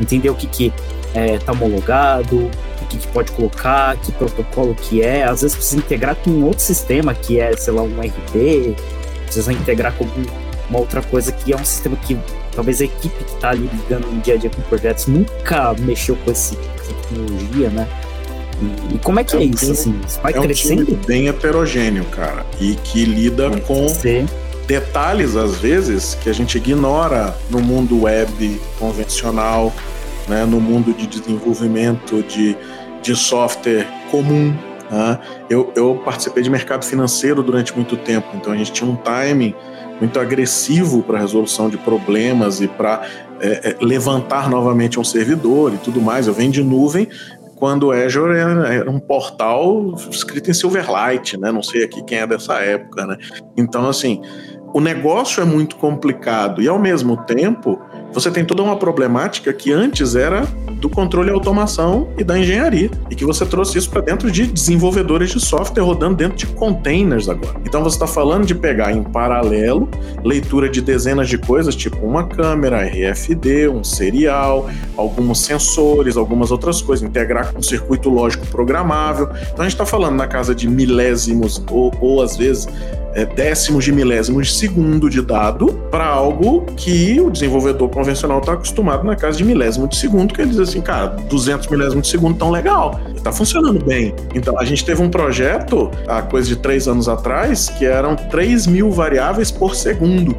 Entender 0.00 0.30
o 0.30 0.34
que 0.34 0.46
que 0.46 0.72
é, 1.12 1.38
tá 1.38 1.50
homologado, 1.50 2.36
o 2.36 2.86
que, 2.88 2.98
que 2.98 3.08
pode 3.08 3.32
colocar, 3.32 3.96
que 3.96 4.12
protocolo 4.12 4.74
que 4.76 5.02
é, 5.02 5.24
às 5.24 5.42
vezes 5.42 5.56
precisa 5.56 5.78
integrar 5.78 6.14
com 6.14 6.30
um 6.30 6.44
outro 6.44 6.60
sistema 6.60 7.12
que 7.14 7.40
é, 7.40 7.56
sei 7.56 7.72
lá, 7.72 7.82
um 7.82 8.00
RP, 8.00 8.76
precisa 9.24 9.52
integrar 9.52 9.92
com 9.94 10.06
uma 10.68 10.78
outra 10.78 11.02
coisa 11.02 11.32
que 11.32 11.52
é 11.52 11.56
um 11.56 11.64
sistema 11.64 11.96
que 11.96 12.16
talvez 12.54 12.80
a 12.80 12.84
equipe 12.84 13.24
que 13.24 13.34
está 13.34 13.50
ali 13.50 13.68
lidando 13.72 14.06
no 14.06 14.20
dia 14.20 14.34
a 14.34 14.36
dia 14.36 14.50
com 14.50 14.62
projetos 14.62 15.06
nunca 15.06 15.74
mexeu 15.80 16.16
com, 16.16 16.30
esse, 16.30 16.56
essa 16.80 16.92
tecnologia, 16.92 17.70
né? 17.70 17.88
E, 18.60 18.94
e 18.94 18.98
como 18.98 19.20
é 19.20 19.24
que 19.24 19.36
é, 19.36 19.40
é 19.40 19.44
isso? 19.44 19.72
assim, 19.72 20.00
vai 20.22 20.32
é 20.32 20.40
crescendo? 20.40 20.82
Um 20.82 20.84
time 20.84 21.00
bem 21.06 21.28
heterogêneo, 21.28 22.04
cara, 22.06 22.46
e 22.60 22.74
que 22.76 23.04
lida 23.04 23.50
com 23.60 23.86
detalhes, 24.66 25.36
às 25.36 25.56
vezes, 25.56 26.14
que 26.14 26.30
a 26.30 26.32
gente 26.32 26.56
ignora 26.56 27.36
no 27.50 27.60
mundo 27.60 28.02
web 28.02 28.60
convencional, 28.78 29.72
né, 30.28 30.44
no 30.44 30.60
mundo 30.60 30.92
de 30.94 31.06
desenvolvimento 31.06 32.22
de, 32.22 32.56
de 33.02 33.14
software 33.14 33.86
comum. 34.10 34.54
Né? 34.90 35.18
Eu, 35.48 35.72
eu 35.74 36.00
participei 36.04 36.42
de 36.42 36.50
mercado 36.50 36.84
financeiro 36.84 37.42
durante 37.42 37.74
muito 37.74 37.96
tempo, 37.96 38.28
então 38.34 38.52
a 38.52 38.56
gente 38.56 38.72
tinha 38.72 38.90
um 38.90 38.96
timing 38.96 39.54
muito 40.00 40.18
agressivo 40.18 41.02
para 41.02 41.18
resolução 41.18 41.68
de 41.68 41.76
problemas 41.76 42.60
e 42.60 42.68
para 42.68 43.02
é, 43.40 43.70
é, 43.70 43.76
levantar 43.80 44.48
novamente 44.50 44.98
um 44.98 45.04
servidor 45.04 45.72
e 45.72 45.78
tudo 45.78 46.00
mais. 46.00 46.26
Eu 46.26 46.34
venho 46.34 46.50
de 46.50 46.62
nuvem 46.62 47.08
quando 47.56 47.84
o 47.84 47.92
Azure 47.92 48.36
era 48.36 48.90
um 48.90 48.98
portal 48.98 49.94
escrito 50.10 50.50
em 50.50 50.54
Silverlight, 50.54 51.38
né? 51.38 51.52
Não 51.52 51.62
sei 51.62 51.84
aqui 51.84 52.02
quem 52.02 52.18
é 52.18 52.26
dessa 52.26 52.54
época, 52.54 53.06
né? 53.06 53.16
Então, 53.56 53.88
assim, 53.88 54.20
o 54.74 54.80
negócio 54.80 55.40
é 55.40 55.44
muito 55.44 55.76
complicado 55.76 56.60
e, 56.60 56.68
ao 56.68 56.78
mesmo 56.78 57.16
tempo, 57.16 57.80
você 58.12 58.30
tem 58.30 58.44
toda 58.44 58.62
uma 58.62 58.76
problemática 58.76 59.52
que 59.52 59.72
antes 59.72 60.16
era 60.16 60.42
do 60.84 60.90
controle 60.90 61.30
e 61.30 61.32
automação 61.32 62.08
e 62.18 62.22
da 62.22 62.38
engenharia, 62.38 62.90
e 63.10 63.14
que 63.14 63.24
você 63.24 63.46
trouxe 63.46 63.78
isso 63.78 63.88
para 63.88 64.02
dentro 64.02 64.30
de 64.30 64.46
desenvolvedores 64.46 65.30
de 65.30 65.40
software 65.40 65.82
rodando 65.82 66.14
dentro 66.14 66.36
de 66.36 66.46
containers 66.46 67.26
agora. 67.26 67.58
Então 67.64 67.82
você 67.82 67.96
está 67.96 68.06
falando 68.06 68.44
de 68.44 68.54
pegar 68.54 68.92
em 68.92 69.02
paralelo 69.02 69.88
leitura 70.22 70.68
de 70.68 70.82
dezenas 70.82 71.26
de 71.26 71.38
coisas, 71.38 71.74
tipo 71.74 71.96
uma 72.06 72.24
câmera, 72.24 72.84
RFD, 72.84 73.66
um 73.68 73.82
serial, 73.82 74.68
alguns 74.94 75.40
sensores, 75.40 76.18
algumas 76.18 76.50
outras 76.50 76.82
coisas, 76.82 77.08
integrar 77.08 77.50
com 77.50 77.60
um 77.60 77.62
circuito 77.62 78.10
lógico 78.10 78.46
programável. 78.48 79.30
Então 79.52 79.60
a 79.60 79.62
gente 79.62 79.72
está 79.72 79.86
falando 79.86 80.16
na 80.16 80.26
casa 80.26 80.54
de 80.54 80.68
milésimos 80.68 81.64
ou, 81.70 81.94
ou 81.98 82.20
às 82.20 82.36
vezes 82.36 82.68
é, 83.14 83.24
décimos 83.24 83.84
de 83.84 83.92
milésimos 83.92 84.48
de 84.48 84.54
segundo 84.54 85.08
de 85.08 85.22
dado 85.22 85.72
para 85.90 86.06
algo 86.06 86.66
que 86.76 87.20
o 87.20 87.30
desenvolvedor 87.30 87.88
convencional 87.88 88.40
está 88.40 88.52
acostumado 88.54 89.04
na 89.04 89.14
casa 89.14 89.38
de 89.38 89.44
milésimo 89.44 89.88
de 89.88 89.96
segundo, 89.96 90.34
que 90.34 90.40
ele 90.40 90.50
diz 90.50 90.58
assim, 90.58 90.80
cara, 90.80 91.06
200 91.28 91.68
milésimos 91.68 92.06
de 92.06 92.10
segundo 92.10 92.36
tão 92.36 92.50
legal, 92.50 93.00
está 93.14 93.32
funcionando 93.32 93.84
bem. 93.84 94.14
Então 94.34 94.58
a 94.58 94.64
gente 94.64 94.84
teve 94.84 95.00
um 95.02 95.08
projeto 95.08 95.90
há 96.08 96.22
coisa 96.22 96.48
de 96.48 96.56
três 96.56 96.88
anos 96.88 97.08
atrás 97.08 97.68
que 97.68 97.84
eram 97.84 98.16
3 98.16 98.66
mil 98.66 98.90
variáveis 98.90 99.50
por 99.50 99.74
segundo. 99.74 100.36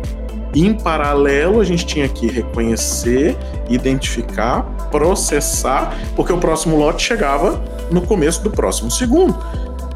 Em 0.54 0.74
paralelo, 0.74 1.60
a 1.60 1.66
gente 1.66 1.86
tinha 1.86 2.08
que 2.08 2.28
reconhecer, 2.28 3.36
identificar, 3.70 4.64
processar, 4.90 5.94
porque 6.16 6.32
o 6.32 6.38
próximo 6.38 6.78
lote 6.78 7.04
chegava 7.04 7.62
no 7.92 8.02
começo 8.02 8.42
do 8.42 8.50
próximo 8.50 8.90
segundo. 8.90 9.36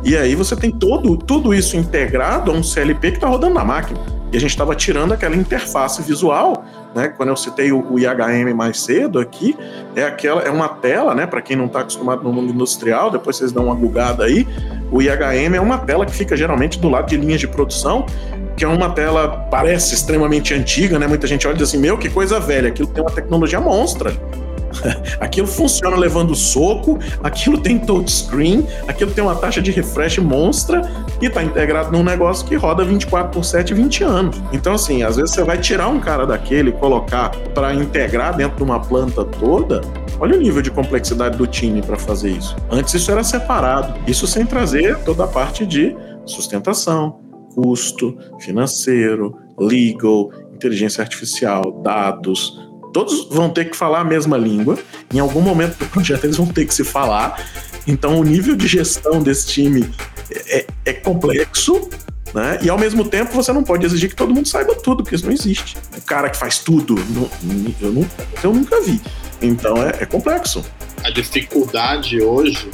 E 0.04 0.16
aí 0.16 0.34
você 0.34 0.56
tem 0.56 0.72
todo, 0.72 1.18
tudo 1.18 1.54
isso 1.54 1.76
integrado 1.76 2.52
a 2.52 2.54
um 2.54 2.64
CLP 2.64 3.12
que 3.12 3.18
está 3.18 3.28
rodando 3.28 3.56
na 3.56 3.66
máquina. 3.66 4.00
E 4.32 4.38
a 4.38 4.40
gente 4.40 4.52
estava 4.52 4.76
tirando 4.76 5.12
aquela 5.12 5.36
interface 5.36 6.02
visual, 6.04 6.64
né? 6.96 7.08
Quando 7.10 7.30
eu 7.30 7.36
citei 7.36 7.72
o, 7.72 7.86
o, 7.92 8.00
IHM 8.00 8.54
mais 8.56 8.80
cedo 8.80 9.20
aqui, 9.20 9.58
é 9.96 10.04
aquela 10.04 10.42
é 10.42 10.52
uma 10.52 10.70
tela, 10.70 11.16
né? 11.16 11.26
Para 11.26 11.42
quem 11.42 11.58
não 11.58 11.66
está 11.66 11.82
acostumado 11.82 12.24
no 12.24 12.32
mundo 12.32 12.54
industrial, 12.54 13.10
depois 13.10 13.38
vocês 13.38 13.52
dão 13.52 13.66
uma 13.66 13.76
bugada 13.76 14.24
aí. 14.24 14.48
O 14.92 15.02
IHM 15.02 15.56
é 15.56 15.62
uma 15.62 15.80
tela 15.80 16.06
que 16.06 16.14
fica 16.14 16.38
geralmente 16.38 16.80
do 16.80 16.90
lado 16.90 17.10
de 17.10 17.18
linhas 17.18 17.40
de 17.40 17.48
produção, 17.48 18.06
que 18.56 18.64
é 18.64 18.68
uma 18.68 18.90
tela 18.92 19.48
parece 19.50 19.96
extremamente 19.96 20.54
antiga, 20.54 21.00
né? 21.00 21.08
Muita 21.08 21.26
gente 21.26 21.48
olha 21.48 21.56
e 21.56 21.58
diz 21.58 21.70
assim: 21.70 21.80
"Meu, 21.80 21.98
que 21.98 22.08
coisa 22.08 22.40
velha, 22.40 22.70
aquilo 22.70 22.88
tem 22.88 23.04
uma 23.04 23.12
tecnologia 23.12 23.60
monstra". 23.60 24.14
aquilo 25.20 25.48
funciona 25.48 25.96
levando 25.96 26.36
soco, 26.36 27.00
aquilo 27.24 27.60
tem 27.60 27.78
touchscreen, 27.80 28.68
aquilo 28.88 29.12
tem 29.12 29.24
uma 29.24 29.36
taxa 29.36 29.62
de 29.62 29.72
refresh 29.72 30.18
monstra 30.20 30.82
e 31.22 31.26
está 31.26 31.44
integrado 31.44 31.92
num 31.92 32.04
negócio 32.04 32.46
que 32.46 32.56
roda 32.56 32.84
24 32.84 33.32
por 33.32 33.44
7 33.44 33.74
20 33.74 34.04
anos. 34.04 34.42
Então, 34.52 34.74
assim, 34.74 35.04
às 35.04 35.16
vezes 35.16 35.32
você 35.32 35.44
vai 35.44 35.58
tirar 35.58 35.88
um 35.88 36.00
cara 36.00 36.26
daquele 36.26 36.70
e 36.70 36.74
colocar 36.74 37.30
para 37.54 37.74
integrar 37.74 38.36
dentro 38.36 38.58
de 38.58 38.64
uma 38.64 38.80
planta 38.80 39.24
toda. 39.26 39.82
Olha 40.20 40.36
o 40.36 40.40
nível 40.40 40.62
de 40.62 40.70
complexidade 40.70 41.38
do 41.38 41.48
time 41.48 41.82
para 41.82 41.98
fazer 41.98 42.32
isso. 42.32 42.56
Antes 42.70 42.94
isso 42.94 43.12
era 43.12 43.24
separado, 43.24 43.94
isso 44.08 44.28
sem 44.28 44.46
trazer 44.46 44.98
toda 45.00 45.24
a 45.24 45.28
parte 45.28 45.66
de 45.66 45.96
sustentação, 46.26 47.20
custo 47.54 48.18
financeiro, 48.40 49.36
legal, 49.58 50.30
inteligência 50.54 51.02
artificial, 51.02 51.82
dados, 51.84 52.69
todos 52.94 53.28
vão 53.30 53.50
ter 53.50 53.66
que 53.66 53.76
falar 53.76 54.02
a 54.02 54.04
mesma 54.04 54.38
língua. 54.38 54.78
Em 55.14 55.20
algum 55.20 55.42
momento 55.42 55.78
do 55.78 55.86
projeto 55.88 56.24
eles 56.26 56.38
vão 56.38 56.48
ter 56.48 56.66
que 56.66 56.74
se 56.74 56.84
falar. 56.84 57.44
Então 57.88 58.20
o 58.20 58.24
nível 58.24 58.56
de 58.56 58.68
gestão 58.68 59.22
desse 59.22 59.48
time 59.48 59.90
é, 60.32 60.66
é 60.86 60.94
complexo, 60.94 61.90
Né? 62.34 62.60
E 62.62 62.70
ao 62.70 62.78
mesmo 62.78 63.04
tempo 63.04 63.34
você 63.34 63.52
não 63.52 63.64
pode 63.64 63.86
exigir 63.86 64.10
que 64.10 64.16
todo 64.16 64.34
mundo 64.34 64.48
saiba 64.48 64.76
tudo, 64.76 65.04
porque 65.04 65.16
isso 65.16 65.26
não 65.26 65.34
existe. 65.34 65.76
O 65.98 66.02
cara 66.02 66.30
que 66.30 66.38
faz 66.38 66.60
tudo, 66.60 66.96
eu, 67.82 67.92
não, 67.92 68.08
eu 68.44 68.54
nunca 68.54 68.80
vi. 68.82 69.02
Então 69.42 69.78
é, 69.78 70.04
é 70.04 70.06
complexo. 70.06 70.64
A 71.04 71.10
dificuldade 71.10 72.22
hoje, 72.22 72.70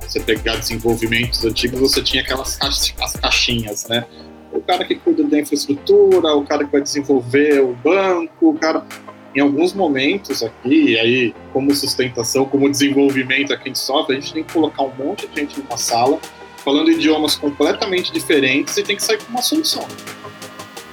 você 0.00 0.20
pegar 0.20 0.56
desenvolvimentos 0.56 1.44
antigos, 1.44 1.80
você 1.80 2.02
tinha 2.02 2.22
aquelas 2.22 2.58
as 2.62 3.12
caixinhas, 3.20 3.86
né? 3.88 4.06
O 4.52 4.60
cara 4.60 4.84
que 4.84 4.94
cuida 4.94 5.22
da 5.24 5.38
infraestrutura, 5.38 6.34
o 6.34 6.46
cara 6.46 6.64
que 6.64 6.72
vai 6.72 6.80
desenvolver 6.80 7.60
o 7.60 7.74
banco, 7.74 8.50
o 8.50 8.54
cara. 8.54 8.84
Em 9.38 9.40
alguns 9.40 9.72
momentos 9.72 10.42
aqui, 10.42 10.98
aí, 10.98 11.32
como 11.52 11.72
sustentação, 11.72 12.44
como 12.44 12.68
desenvolvimento 12.68 13.52
aqui 13.52 13.70
de 13.70 13.78
software, 13.78 14.16
a 14.16 14.20
gente 14.20 14.32
tem 14.34 14.42
que 14.42 14.52
colocar 14.52 14.82
um 14.82 14.92
monte 14.98 15.28
de 15.28 15.40
gente 15.40 15.60
numa 15.60 15.78
sala 15.78 16.18
falando 16.64 16.90
idiomas 16.90 17.36
completamente 17.36 18.12
diferentes 18.12 18.76
e 18.76 18.82
tem 18.82 18.96
que 18.96 19.02
sair 19.04 19.18
com 19.18 19.30
uma 19.30 19.40
solução. 19.40 19.86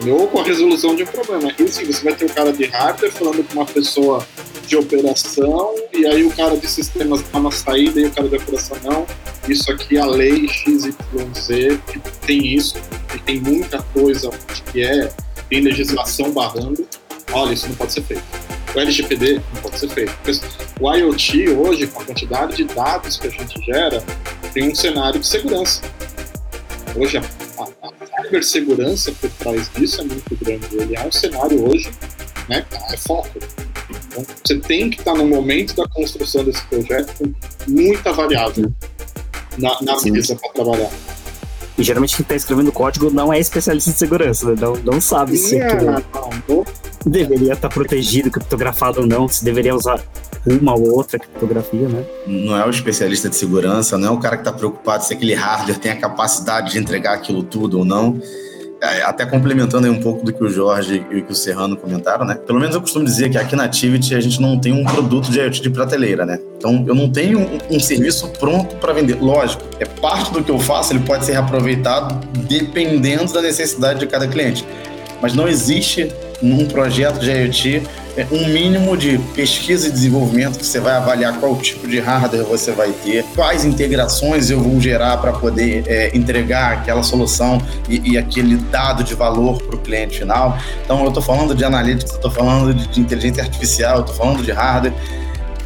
Ou 0.07 0.27
com 0.27 0.41
a 0.41 0.43
resolução 0.43 0.95
de 0.95 1.01
um 1.01 1.07
problema. 1.07 1.51
E 1.57 1.67
sim, 1.69 1.85
você 1.85 2.03
vai 2.03 2.13
ter 2.13 2.25
o 2.25 2.29
cara 2.29 2.53
de 2.53 2.65
hardware 2.65 3.11
falando 3.11 3.43
com 3.47 3.53
uma 3.53 3.65
pessoa 3.65 4.23
de 4.67 4.77
operação, 4.77 5.73
e 5.91 6.05
aí 6.05 6.23
o 6.23 6.29
cara 6.29 6.55
de 6.55 6.67
sistemas 6.67 7.23
dá 7.23 7.39
uma 7.39 7.51
saída 7.51 7.99
e 7.99 8.05
o 8.05 8.11
cara 8.11 8.29
de 8.29 8.35
operação 8.35 8.77
não. 8.83 9.07
Isso 9.49 9.71
aqui, 9.71 9.97
a 9.97 10.05
lei 10.05 10.47
XYZ, 10.47 11.79
que 11.91 11.99
tem 12.27 12.53
isso, 12.53 12.75
e 13.15 13.17
tem 13.17 13.39
muita 13.39 13.81
coisa 13.91 14.29
que 14.71 14.83
é, 14.83 15.11
tem 15.49 15.61
legislação 15.61 16.29
barrando. 16.29 16.87
Olha, 17.31 17.53
isso 17.53 17.67
não 17.67 17.75
pode 17.75 17.93
ser 17.93 18.03
feito. 18.03 18.23
O 18.73 18.79
LGPD 18.79 19.41
não 19.53 19.61
pode 19.61 19.79
ser 19.79 19.89
feito. 19.89 20.13
O 20.79 20.93
IoT 20.93 21.49
hoje, 21.49 21.87
com 21.87 22.01
a 22.01 22.05
quantidade 22.05 22.57
de 22.57 22.65
dados 22.65 23.17
que 23.17 23.27
a 23.27 23.29
gente 23.29 23.63
gera, 23.65 24.03
tem 24.53 24.69
um 24.71 24.75
cenário 24.75 25.19
de 25.19 25.27
segurança. 25.27 25.81
Hoje, 26.95 27.17
a, 27.17 27.21
a, 27.21 27.87
a 27.87 28.23
cibersegurança 28.23 29.11
por 29.13 29.29
trás 29.31 29.69
disso 29.73 30.01
é 30.01 30.03
muito 30.03 30.35
grande. 30.35 30.67
Ele 30.71 30.95
é 30.95 31.05
um 31.05 31.11
cenário 31.11 31.69
hoje, 31.69 31.89
né, 32.49 32.65
é 32.89 32.97
foco. 32.97 33.29
Então, 33.89 34.25
você 34.43 34.59
tem 34.59 34.89
que 34.89 34.99
estar 34.99 35.13
no 35.13 35.25
momento 35.25 35.75
da 35.75 35.87
construção 35.87 36.43
desse 36.43 36.65
projeto 36.65 37.13
com 37.17 37.33
muita 37.67 38.11
variável 38.11 38.71
na, 39.57 39.77
na 39.81 40.01
mesa 40.01 40.35
para 40.35 40.51
trabalhar. 40.51 40.91
E 41.77 41.83
geralmente 41.83 42.15
quem 42.15 42.23
está 42.23 42.35
escrevendo 42.35 42.71
código 42.71 43.09
não 43.09 43.33
é 43.33 43.39
especialista 43.39 43.89
em 43.89 43.93
segurança, 43.93 44.45
né? 44.49 44.55
não, 44.59 44.75
não 44.75 45.01
sabe 45.01 45.37
se 45.37 45.57
é, 45.57 45.75
não, 45.83 46.03
não. 46.47 46.65
deveria 47.05 47.53
estar 47.53 47.67
tá 47.67 47.73
protegido, 47.73 48.31
criptografado 48.31 49.01
ou 49.01 49.07
não, 49.07 49.27
se 49.27 49.43
deveria 49.43 49.75
usar 49.75 50.01
uma 50.45 50.73
ou 50.73 50.91
outra 50.91 51.19
criptografia, 51.19 51.89
né? 51.89 52.05
Não 52.27 52.57
é 52.57 52.65
o 52.65 52.69
especialista 52.69 53.29
de 53.29 53.35
segurança, 53.35 53.97
não 53.97 54.09
é 54.09 54.11
o 54.11 54.19
cara 54.19 54.37
que 54.37 54.41
está 54.41 54.53
preocupado 54.53 55.03
se 55.03 55.13
aquele 55.13 55.33
hardware 55.33 55.79
tem 55.79 55.91
a 55.91 55.99
capacidade 55.99 56.71
de 56.71 56.79
entregar 56.79 57.13
aquilo 57.13 57.43
tudo 57.43 57.79
ou 57.79 57.85
não. 57.85 58.21
É, 58.85 59.01
até 59.01 59.25
complementando 59.25 59.89
um 59.89 59.99
pouco 59.99 60.23
do 60.23 60.31
que 60.31 60.43
o 60.43 60.47
Jorge 60.47 61.03
e 61.09 61.21
que 61.21 61.31
o 61.31 61.35
Serrano 61.35 61.75
comentaram, 61.75 62.23
né? 62.23 62.35
Pelo 62.35 62.59
menos 62.59 62.75
eu 62.75 62.81
costumo 62.81 63.03
dizer 63.03 63.31
que 63.31 63.37
aqui 63.37 63.55
na 63.55 63.63
Activity 63.63 64.13
a 64.13 64.19
gente 64.19 64.39
não 64.39 64.59
tem 64.59 64.71
um 64.73 64.83
produto 64.83 65.31
de 65.31 65.39
IoT 65.39 65.61
de 65.61 65.71
prateleira, 65.71 66.23
né? 66.23 66.39
Então 66.57 66.85
eu 66.87 66.93
não 66.93 67.09
tenho 67.09 67.39
um, 67.39 67.57
um 67.71 67.79
serviço 67.79 68.27
pronto 68.39 68.75
para 68.75 68.93
vender. 68.93 69.15
Lógico, 69.19 69.63
é 69.79 69.85
parte 69.85 70.31
do 70.31 70.43
que 70.43 70.51
eu 70.51 70.59
faço, 70.59 70.93
ele 70.93 70.99
pode 70.99 71.25
ser 71.25 71.31
reaproveitado 71.31 72.19
dependendo 72.47 73.33
da 73.33 73.41
necessidade 73.41 73.99
de 73.99 74.07
cada 74.07 74.27
cliente. 74.27 74.63
Mas 75.19 75.33
não 75.33 75.47
existe 75.47 76.11
num 76.39 76.67
projeto 76.67 77.19
de 77.19 77.31
IoT 77.31 77.81
um 78.31 78.47
mínimo 78.47 78.95
de 78.95 79.17
pesquisa 79.35 79.87
e 79.87 79.91
desenvolvimento 79.91 80.57
que 80.57 80.65
você 80.65 80.79
vai 80.79 80.93
avaliar 80.93 81.37
qual 81.39 81.55
tipo 81.57 81.87
de 81.87 81.99
hardware 81.99 82.45
você 82.45 82.71
vai 82.71 82.91
ter, 82.91 83.23
quais 83.35 83.65
integrações 83.65 84.49
eu 84.49 84.59
vou 84.61 84.79
gerar 84.79 85.17
para 85.17 85.33
poder 85.33 85.83
é, 85.87 86.15
entregar 86.15 86.73
aquela 86.73 87.03
solução 87.03 87.61
e, 87.89 88.13
e, 88.13 88.17
aquele 88.17 88.55
dado 88.55 89.03
de 89.03 89.13
valor 89.13 89.61
para 89.61 89.75
o 89.75 89.79
cliente 89.79 90.19
final. 90.19 90.57
Então, 90.83 91.01
eu 91.01 91.09
estou 91.09 91.21
falando 91.21 91.53
de 91.53 91.63
analytics, 91.65 92.11
eu 92.11 92.15
estou 92.15 92.31
falando 92.31 92.73
de, 92.73 92.87
de 92.87 92.99
inteligência 92.99 93.43
artificial, 93.43 93.97
eu 93.97 94.01
estou 94.01 94.15
falando 94.15 94.43
de 94.43 94.51
hardware. 94.51 94.93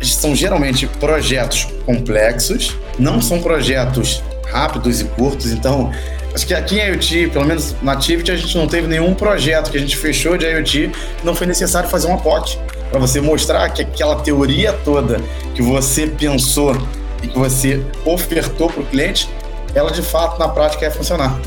São 0.01 0.33
geralmente 0.33 0.87
projetos 0.87 1.67
complexos, 1.85 2.75
não 2.97 3.21
são 3.21 3.41
projetos 3.41 4.23
rápidos 4.51 5.01
e 5.01 5.05
curtos, 5.05 5.51
então 5.51 5.91
Acho 6.33 6.45
que 6.45 6.53
aqui 6.53 6.79
em 6.79 6.89
IoT, 6.89 7.29
pelo 7.29 7.45
menos 7.45 7.75
na 7.81 7.93
Activity, 7.93 8.31
a 8.31 8.35
gente 8.35 8.55
não 8.55 8.67
teve 8.67 8.87
nenhum 8.87 9.15
projeto 9.15 9.71
que 9.71 9.77
a 9.77 9.79
gente 9.79 9.97
fechou 9.97 10.37
de 10.37 10.45
IoT 10.45 10.91
não 11.23 11.33
foi 11.33 11.47
necessário 11.47 11.89
fazer 11.89 12.07
uma 12.07 12.19
POC 12.19 12.57
para 12.89 12.99
você 12.99 13.19
mostrar 13.19 13.67
que 13.69 13.81
aquela 13.81 14.15
teoria 14.17 14.73
toda 14.85 15.19
que 15.55 15.61
você 15.61 16.07
pensou 16.07 16.75
e 17.23 17.27
que 17.27 17.37
você 17.37 17.83
ofertou 18.05 18.69
para 18.69 18.81
o 18.81 18.85
cliente, 18.85 19.29
ela 19.73 19.91
de 19.91 20.01
fato 20.01 20.39
na 20.39 20.47
prática 20.47 20.85
ia 20.85 20.91
funcionar. 20.91 21.39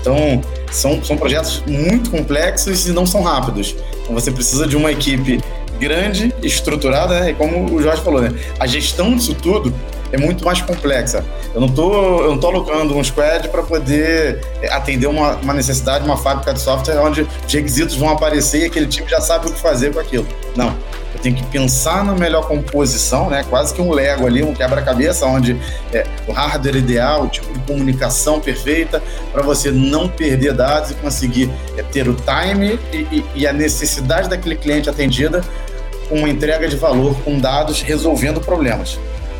Então, 0.00 0.40
são, 0.70 1.02
são 1.02 1.16
projetos 1.16 1.62
muito 1.66 2.10
complexos 2.10 2.86
e 2.86 2.92
não 2.92 3.06
são 3.06 3.22
rápidos. 3.22 3.74
Então, 4.02 4.14
você 4.14 4.30
precisa 4.30 4.66
de 4.66 4.76
uma 4.76 4.92
equipe 4.92 5.40
grande, 5.80 6.34
estruturada, 6.42 7.20
né? 7.20 7.30
E 7.30 7.34
como 7.34 7.74
o 7.74 7.82
Jorge 7.82 8.02
falou, 8.02 8.20
né? 8.20 8.32
A 8.58 8.66
gestão 8.66 9.16
disso 9.16 9.34
tudo 9.34 9.74
é 10.12 10.18
muito 10.18 10.44
mais 10.44 10.60
complexa. 10.60 11.24
Eu 11.54 11.60
não 11.60 11.68
tô, 11.68 12.20
eu 12.22 12.30
não 12.30 12.38
tô 12.38 12.48
alocando 12.48 12.96
um 12.96 13.04
squad 13.04 13.48
para 13.48 13.62
poder 13.62 14.40
atender 14.70 15.06
uma, 15.06 15.36
uma 15.36 15.54
necessidade, 15.54 16.04
uma 16.04 16.16
fábrica 16.16 16.52
de 16.52 16.60
software 16.60 16.98
onde 16.98 17.22
os 17.22 17.52
requisitos 17.52 17.96
vão 17.96 18.10
aparecer 18.10 18.62
e 18.62 18.64
aquele 18.66 18.86
time 18.86 19.08
já 19.08 19.20
sabe 19.20 19.48
o 19.48 19.52
que 19.52 19.60
fazer 19.60 19.92
com 19.92 20.00
aquilo. 20.00 20.26
Não. 20.56 20.74
Eu 21.14 21.20
tenho 21.20 21.34
que 21.34 21.42
pensar 21.46 22.04
na 22.04 22.14
melhor 22.14 22.46
composição, 22.46 23.30
né? 23.30 23.44
Quase 23.48 23.74
que 23.74 23.80
um 23.80 23.90
Lego 23.90 24.26
ali, 24.26 24.42
um 24.42 24.54
quebra-cabeça, 24.54 25.26
onde 25.26 25.58
é, 25.92 26.06
o 26.26 26.32
hardware 26.32 26.76
ideal, 26.76 27.24
o 27.24 27.28
tipo 27.28 27.52
de 27.52 27.58
comunicação 27.60 28.40
perfeita, 28.40 29.02
para 29.32 29.42
você 29.42 29.70
não 29.70 30.08
perder 30.08 30.52
dados 30.52 30.90
e 30.90 30.94
conseguir 30.94 31.50
é, 31.76 31.82
ter 31.82 32.08
o 32.08 32.14
time 32.14 32.78
e, 32.92 32.96
e, 32.96 33.24
e 33.34 33.46
a 33.46 33.52
necessidade 33.52 34.28
daquele 34.28 34.54
cliente 34.56 34.88
atendida 34.88 35.42
com 36.08 36.16
uma 36.16 36.28
entrega 36.28 36.68
de 36.68 36.76
valor 36.76 37.14
com 37.22 37.38
dados 37.38 37.82
resolvendo 37.82 38.40
problemas 38.40 38.98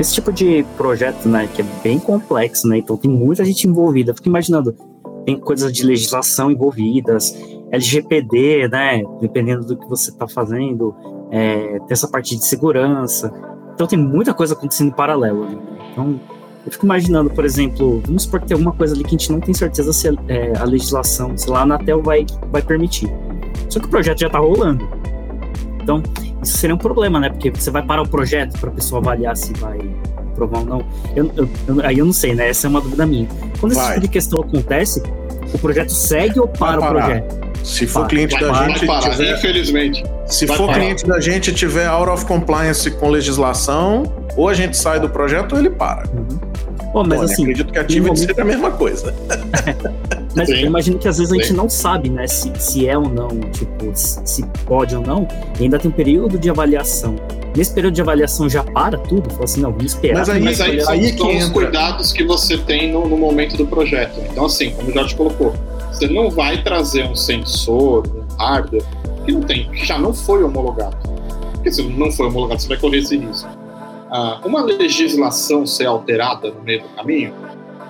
Esse 0.00 0.14
tipo 0.14 0.32
de 0.32 0.64
projeto, 0.78 1.28
né, 1.28 1.46
que 1.54 1.60
é 1.60 1.64
bem 1.82 1.98
complexo, 1.98 2.66
né, 2.66 2.78
então 2.78 2.96
tem 2.96 3.10
muita 3.10 3.44
gente 3.44 3.68
envolvida. 3.68 4.14
Fico 4.14 4.30
imaginando, 4.30 4.74
tem 5.26 5.38
coisas 5.38 5.70
de 5.70 5.84
legislação 5.84 6.50
envolvidas, 6.50 7.36
LGPD, 7.70 8.66
né, 8.68 9.02
dependendo 9.20 9.62
do 9.62 9.76
que 9.76 9.86
você 9.86 10.10
está 10.10 10.26
fazendo, 10.26 10.94
é, 11.30 11.78
tem 11.80 11.90
essa 11.90 12.08
parte 12.08 12.34
de 12.34 12.42
segurança. 12.46 13.30
Então 13.74 13.86
tem 13.86 13.98
muita 13.98 14.32
coisa 14.32 14.54
acontecendo 14.54 14.88
em 14.88 14.94
paralelo. 14.94 15.44
Né? 15.44 15.58
Então 15.92 16.18
eu 16.64 16.72
fico 16.72 16.86
imaginando, 16.86 17.28
por 17.28 17.44
exemplo, 17.44 18.00
vamos 18.06 18.22
supor 18.22 18.40
que 18.40 18.46
tem 18.46 18.54
alguma 18.54 18.72
coisa 18.72 18.94
ali 18.94 19.04
que 19.04 19.08
a 19.08 19.18
gente 19.18 19.30
não 19.30 19.40
tem 19.40 19.52
certeza 19.52 19.92
se 19.92 20.08
é, 20.28 20.56
a 20.58 20.64
legislação, 20.64 21.36
sei 21.36 21.52
lá, 21.52 21.58
a 21.58 21.62
Anatel 21.64 22.02
vai, 22.02 22.24
vai 22.50 22.62
permitir. 22.62 23.12
Só 23.68 23.78
que 23.78 23.84
o 23.84 23.90
projeto 23.90 24.20
já 24.20 24.28
está 24.28 24.38
rolando. 24.38 24.88
Então, 25.82 26.02
isso 26.42 26.58
seria 26.58 26.74
um 26.74 26.78
problema, 26.78 27.20
né? 27.20 27.28
Porque 27.28 27.50
você 27.50 27.70
vai 27.70 27.82
parar 27.82 28.02
o 28.02 28.08
projeto 28.08 28.58
para 28.58 28.70
a 28.70 28.72
pessoa 28.72 29.00
avaliar 29.00 29.36
se 29.36 29.52
vai 29.54 29.78
aprovar 30.32 30.60
ou 30.60 30.66
não. 30.66 30.86
Eu, 31.14 31.30
eu, 31.36 31.48
eu, 31.68 31.86
aí 31.86 31.98
eu 31.98 32.04
não 32.04 32.12
sei, 32.12 32.34
né? 32.34 32.48
Essa 32.48 32.66
é 32.66 32.70
uma 32.70 32.80
dúvida 32.80 33.06
minha. 33.06 33.28
Quando 33.58 33.72
esse 33.72 33.86
tipo 33.88 34.00
de 34.00 34.08
questão 34.08 34.40
acontece, 34.40 35.02
o 35.52 35.58
projeto 35.58 35.92
segue 35.92 36.40
ou 36.40 36.48
para 36.48 36.80
o 36.80 36.88
projeto? 36.88 37.50
Se 37.62 37.86
for 37.86 38.06
cliente 38.06 38.38
da 38.40 38.52
vai, 38.52 38.68
gente. 38.70 38.86
Vai 38.86 39.10
tiver, 39.10 39.36
infelizmente. 39.36 40.04
Se 40.26 40.46
for 40.46 40.66
parar. 40.66 40.74
cliente 40.74 41.06
da 41.06 41.20
gente 41.20 41.52
tiver 41.52 41.86
out 41.86 42.08
of 42.08 42.24
compliance 42.24 42.90
com 42.90 43.10
legislação, 43.10 44.04
ou 44.36 44.48
a 44.48 44.54
gente 44.54 44.76
sai 44.76 44.98
do 44.98 45.10
projeto 45.10 45.52
ou 45.52 45.58
ele 45.58 45.70
para. 45.70 46.08
Uhum. 46.08 46.38
Pô, 46.92 47.04
mas 47.04 47.18
Pô, 47.18 47.24
assim. 47.26 47.42
Acredito 47.42 47.72
que 47.72 47.78
a 47.78 47.82
Activity 47.82 48.08
momento... 48.08 48.26
seja 48.26 48.42
a 48.42 48.44
mesma 48.44 48.70
coisa. 48.70 49.14
mas 50.34 50.48
Sim. 50.48 50.54
eu 50.54 50.66
imagino 50.66 50.98
que 50.98 51.08
às 51.08 51.18
vezes 51.18 51.32
a 51.32 51.36
gente 51.36 51.48
Sim. 51.48 51.56
não 51.56 51.68
sabe, 51.68 52.08
né, 52.08 52.26
se, 52.26 52.52
se 52.58 52.88
é 52.88 52.96
ou 52.96 53.08
não, 53.08 53.28
tipo, 53.28 53.90
se 53.94 54.44
pode 54.64 54.94
ou 54.94 55.02
não, 55.02 55.26
e 55.58 55.64
ainda 55.64 55.78
tem 55.78 55.90
um 55.90 55.94
período 55.94 56.38
de 56.38 56.48
avaliação. 56.48 57.16
Nesse 57.56 57.74
período 57.74 57.94
de 57.94 58.00
avaliação 58.00 58.48
já 58.48 58.62
para 58.62 58.96
tudo? 58.96 59.28
Fala 59.30 59.44
assim, 59.44 59.60
não, 59.60 59.72
vamos 59.72 59.92
esperar. 59.92 60.20
Mas 60.20 60.28
aí, 60.28 60.42
mas 60.42 60.60
aí, 60.60 60.80
aí 60.86 61.18
são 61.18 61.36
os 61.36 61.48
cuidados 61.48 62.12
que 62.12 62.22
você 62.22 62.56
tem 62.58 62.92
no, 62.92 63.08
no, 63.08 63.16
momento 63.16 63.56
do 63.56 63.66
projeto. 63.66 64.20
Então, 64.30 64.44
assim, 64.44 64.70
como 64.70 64.88
o 64.88 64.92
Jorge 64.92 65.16
colocou, 65.16 65.52
você 65.90 66.06
não 66.06 66.30
vai 66.30 66.62
trazer 66.62 67.04
um 67.04 67.16
sensor, 67.16 68.06
um 68.06 68.36
hardware, 68.36 68.84
que 69.24 69.32
não 69.32 69.40
tem, 69.40 69.68
que 69.68 69.84
já 69.84 69.98
não 69.98 70.14
foi 70.14 70.44
homologado. 70.44 70.96
Porque 71.54 71.72
se 71.72 71.82
não 71.82 72.10
foi 72.12 72.26
homologado, 72.26 72.62
você 72.62 72.68
vai 72.68 72.78
correr 72.78 72.98
esse 72.98 73.16
risco. 73.16 73.48
Ah, 74.10 74.40
uma 74.44 74.62
legislação 74.62 75.66
ser 75.66 75.86
alterada 75.86 76.50
no 76.50 76.62
meio 76.62 76.82
do 76.82 76.88
caminho? 76.90 77.34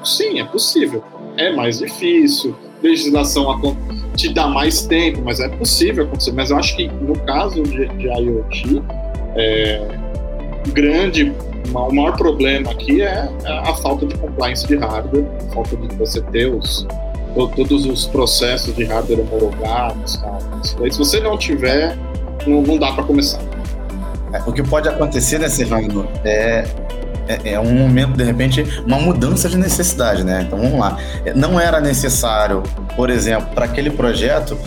Sim, 0.02 0.40
é 0.40 0.44
possível. 0.44 1.04
É 1.41 1.53
mais 1.53 1.78
difícil, 1.78 2.55
legislação 2.82 3.76
te 4.16 4.32
dá 4.32 4.47
mais 4.47 4.82
tempo, 4.82 5.22
mas 5.24 5.41
é 5.41 5.49
possível 5.49 6.05
acontecer. 6.05 6.32
Mas 6.32 6.51
eu 6.51 6.59
acho 6.59 6.76
que 6.76 6.88
no 6.88 7.18
caso 7.20 7.62
de, 7.62 7.88
de 7.88 8.07
IoT, 8.07 8.82
é, 9.36 9.88
grande, 10.68 11.32
o 11.72 11.95
maior 11.95 12.16
problema 12.16 12.70
aqui 12.70 13.01
é 13.01 13.28
a 13.47 13.74
falta 13.74 14.05
de 14.07 14.14
compliance 14.16 14.66
de 14.66 14.76
hardware, 14.76 15.24
a 15.49 15.55
falta 15.55 15.76
de 15.76 15.95
você 15.97 16.20
ter 16.20 16.53
os, 16.53 16.86
todos 17.57 17.86
os 17.86 18.07
processos 18.07 18.74
de 18.74 18.84
hardware 18.84 19.20
homologados. 19.20 20.16
Tal. 20.16 20.38
Daí, 20.78 20.93
se 20.93 20.99
você 20.99 21.20
não 21.20 21.38
tiver, 21.38 21.97
não, 22.47 22.62
não 22.62 22.76
dá 22.76 22.93
para 22.93 23.05
começar. 23.05 23.41
É, 24.32 24.38
o 24.47 24.53
que 24.53 24.62
pode 24.62 24.88
acontecer, 24.88 25.38
né, 25.38 25.49
Serrano, 25.49 26.07
é, 26.24 26.64
é, 27.28 27.52
é, 27.52 27.60
um 27.60 27.74
momento, 27.74 28.16
de 28.16 28.24
repente, 28.24 28.64
uma 28.86 28.98
mudança 28.98 29.48
de 29.48 29.56
necessidade, 29.56 30.24
né? 30.24 30.44
Então 30.46 30.58
vamos 30.58 30.78
lá. 30.78 30.98
É, 31.24 31.34
não 31.34 31.58
era 31.58 31.80
necessário, 31.80 32.62
por 32.96 33.10
exemplo, 33.10 33.48
para 33.54 33.64
aquele 33.64 33.90
projeto, 33.90 34.58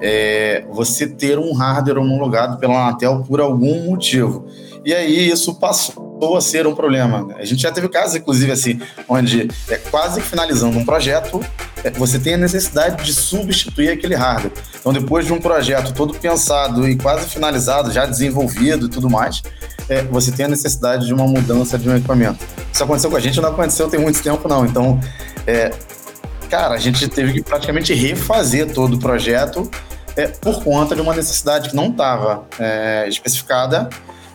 é, 0.00 0.64
você 0.70 1.06
ter 1.06 1.38
um 1.38 1.52
hardware 1.52 1.98
homologado 1.98 2.58
pela 2.58 2.88
Anatel 2.88 3.24
por 3.26 3.40
algum 3.40 3.84
motivo. 3.84 4.46
E 4.84 4.92
aí 4.92 5.30
isso 5.30 5.54
passou 5.54 6.36
a 6.36 6.40
ser 6.40 6.66
um 6.66 6.74
problema. 6.74 7.28
A 7.36 7.44
gente 7.44 7.62
já 7.62 7.70
teve 7.70 7.88
casos, 7.88 8.16
inclusive, 8.16 8.50
assim, 8.50 8.80
onde 9.08 9.48
é 9.68 9.76
quase 9.76 10.20
finalizando 10.20 10.76
um 10.78 10.84
projeto, 10.84 11.40
é, 11.84 11.90
você 11.90 12.18
tem 12.18 12.34
a 12.34 12.38
necessidade 12.38 13.04
de 13.04 13.12
substituir 13.12 13.90
aquele 13.90 14.14
hardware. 14.14 14.52
Então, 14.78 14.92
depois 14.92 15.26
de 15.26 15.32
um 15.32 15.40
projeto 15.40 15.92
todo 15.92 16.14
pensado 16.14 16.88
e 16.88 16.96
quase 16.96 17.28
finalizado, 17.28 17.92
já 17.92 18.06
desenvolvido 18.06 18.86
e 18.86 18.88
tudo 18.88 19.08
mais, 19.08 19.42
é, 19.88 20.02
você 20.02 20.32
tem 20.32 20.46
a 20.46 20.48
necessidade 20.48 21.06
de 21.06 21.14
uma 21.14 21.26
mudança 21.26 21.78
de 21.78 21.88
um 21.88 21.96
equipamento. 21.96 22.44
Isso 22.72 22.82
aconteceu 22.82 23.10
com 23.10 23.16
a 23.16 23.20
gente, 23.20 23.40
não 23.40 23.50
aconteceu 23.50 23.88
tem 23.88 24.00
muito 24.00 24.22
tempo, 24.22 24.48
não. 24.48 24.66
Então, 24.66 25.00
é, 25.46 25.70
cara, 26.48 26.74
a 26.74 26.78
gente 26.78 27.06
teve 27.08 27.32
que 27.34 27.42
praticamente 27.42 27.94
refazer 27.94 28.72
todo 28.72 28.94
o 28.94 28.98
projeto 28.98 29.70
é, 30.16 30.26
por 30.26 30.62
conta 30.62 30.94
de 30.94 31.00
uma 31.00 31.14
necessidade 31.14 31.70
que 31.70 31.76
não 31.76 31.88
estava 31.88 32.46
é, 32.58 33.08
especificada 33.08 33.88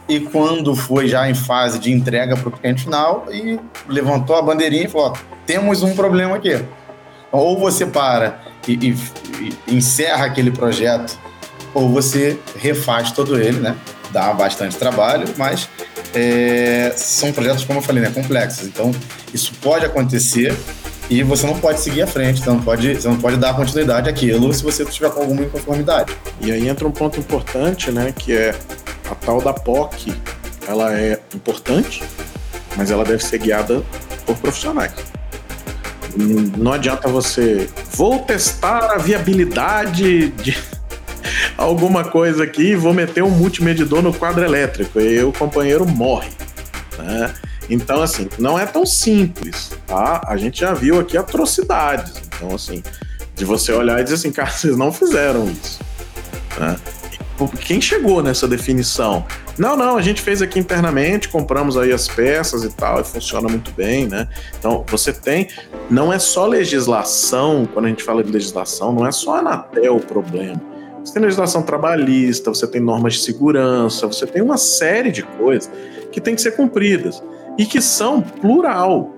e 0.07 0.19
quando 0.19 0.75
foi 0.75 1.07
já 1.07 1.29
em 1.29 1.35
fase 1.35 1.79
de 1.79 1.91
entrega 1.91 2.35
para 2.37 2.49
o 2.49 2.51
cliente 2.51 2.83
final 2.83 3.25
e 3.31 3.59
levantou 3.87 4.35
a 4.35 4.41
bandeirinha 4.41 4.85
e 4.85 4.87
falou: 4.87 5.11
ó, 5.11 5.13
temos 5.45 5.83
um 5.83 5.93
problema 5.95 6.35
aqui. 6.35 6.53
Então, 7.27 7.39
ou 7.39 7.59
você 7.59 7.85
para 7.85 8.39
e, 8.67 8.73
e, 8.73 8.97
e, 9.67 9.75
encerra 9.75 10.25
aquele 10.25 10.51
projeto, 10.51 11.17
ou 11.73 11.89
você 11.89 12.39
refaz 12.57 13.11
todo 13.11 13.39
ele, 13.39 13.59
né? 13.59 13.75
Dá 14.11 14.31
bastante 14.33 14.77
trabalho, 14.77 15.27
mas 15.37 15.69
é, 16.13 16.93
são 16.95 17.33
projetos, 17.33 17.65
como 17.65 17.79
eu 17.79 17.83
falei, 17.83 18.01
né, 18.01 18.09
complexos. 18.09 18.65
Então, 18.65 18.91
isso 19.33 19.51
pode 19.61 19.85
acontecer 19.85 20.55
e 21.09 21.23
você 21.23 21.47
não 21.47 21.57
pode 21.59 21.79
seguir 21.79 22.01
à 22.01 22.07
frente, 22.07 22.41
então 22.41 22.59
pode, 22.59 22.95
você 22.95 23.07
não 23.07 23.17
pode 23.17 23.37
dar 23.37 23.55
continuidade 23.55 24.09
àquilo 24.09 24.53
se 24.53 24.63
você 24.63 24.83
tiver 24.83 25.09
com 25.09 25.21
alguma 25.21 25.43
inconformidade. 25.43 26.13
E 26.41 26.51
aí 26.51 26.67
entra 26.67 26.87
um 26.87 26.91
ponto 26.91 27.19
importante, 27.19 27.91
né, 27.91 28.13
que 28.15 28.33
é 28.33 28.53
a 29.09 29.15
tal 29.15 29.41
da 29.41 29.53
POC, 29.53 30.13
ela 30.67 30.93
é 30.93 31.19
importante, 31.33 32.03
mas 32.75 32.91
ela 32.91 33.05
deve 33.05 33.23
ser 33.23 33.37
guiada 33.37 33.81
por 34.25 34.35
profissionais. 34.37 34.91
Não 36.57 36.73
adianta 36.73 37.07
você. 37.07 37.69
Vou 37.93 38.19
testar 38.19 38.91
a 38.93 38.97
viabilidade 38.97 40.29
de 40.29 40.57
alguma 41.57 42.03
coisa 42.03 42.43
aqui, 42.43 42.75
vou 42.75 42.93
meter 42.93 43.23
um 43.23 43.29
multimedidor 43.29 44.01
no 44.01 44.13
quadro 44.13 44.43
elétrico 44.43 44.99
e 44.99 45.23
o 45.23 45.31
companheiro 45.31 45.85
morre. 45.85 46.29
Né? 46.97 47.33
Então, 47.69 48.01
assim, 48.01 48.29
não 48.39 48.57
é 48.57 48.65
tão 48.65 48.85
simples, 48.85 49.71
tá? 49.85 50.21
A 50.25 50.37
gente 50.37 50.61
já 50.61 50.73
viu 50.73 50.99
aqui 50.99 51.17
atrocidades. 51.17 52.21
Então, 52.27 52.55
assim, 52.55 52.81
de 53.35 53.45
você 53.45 53.71
olhar 53.71 53.99
e 53.99 54.03
dizer 54.03 54.15
assim, 54.15 54.31
cara, 54.33 54.49
vocês 54.49 54.77
não 54.77 54.91
fizeram 54.91 55.49
isso. 55.49 55.79
Né? 56.59 56.75
quem 57.65 57.79
chegou 57.79 58.23
nessa 58.23 58.47
definição? 58.47 59.23
Não, 59.59 59.77
não, 59.77 59.95
a 59.95 60.01
gente 60.01 60.21
fez 60.21 60.41
aqui 60.41 60.57
internamente, 60.57 61.29
compramos 61.29 61.77
aí 61.77 61.91
as 61.91 62.07
peças 62.07 62.63
e 62.63 62.69
tal, 62.69 63.01
e 63.01 63.03
funciona 63.03 63.47
muito 63.47 63.71
bem, 63.71 64.07
né? 64.07 64.27
Então, 64.57 64.83
você 64.87 65.13
tem, 65.13 65.47
não 65.87 66.11
é 66.11 66.17
só 66.17 66.47
legislação, 66.47 67.67
quando 67.71 67.85
a 67.85 67.89
gente 67.89 68.03
fala 68.03 68.23
de 68.23 68.31
legislação, 68.31 68.91
não 68.91 69.05
é 69.05 69.11
só 69.11 69.35
Anatel 69.35 69.97
o 69.97 69.99
problema. 69.99 70.59
Você 71.03 71.13
tem 71.13 71.21
legislação 71.21 71.61
trabalhista, 71.61 72.49
você 72.49 72.65
tem 72.65 72.81
normas 72.81 73.13
de 73.13 73.19
segurança, 73.19 74.07
você 74.07 74.25
tem 74.25 74.41
uma 74.41 74.57
série 74.57 75.11
de 75.11 75.21
coisas 75.21 75.69
que 76.11 76.19
tem 76.19 76.33
que 76.33 76.41
ser 76.41 76.55
cumpridas 76.55 77.21
e 77.57 77.65
que 77.65 77.81
são 77.81 78.21
plural, 78.21 79.13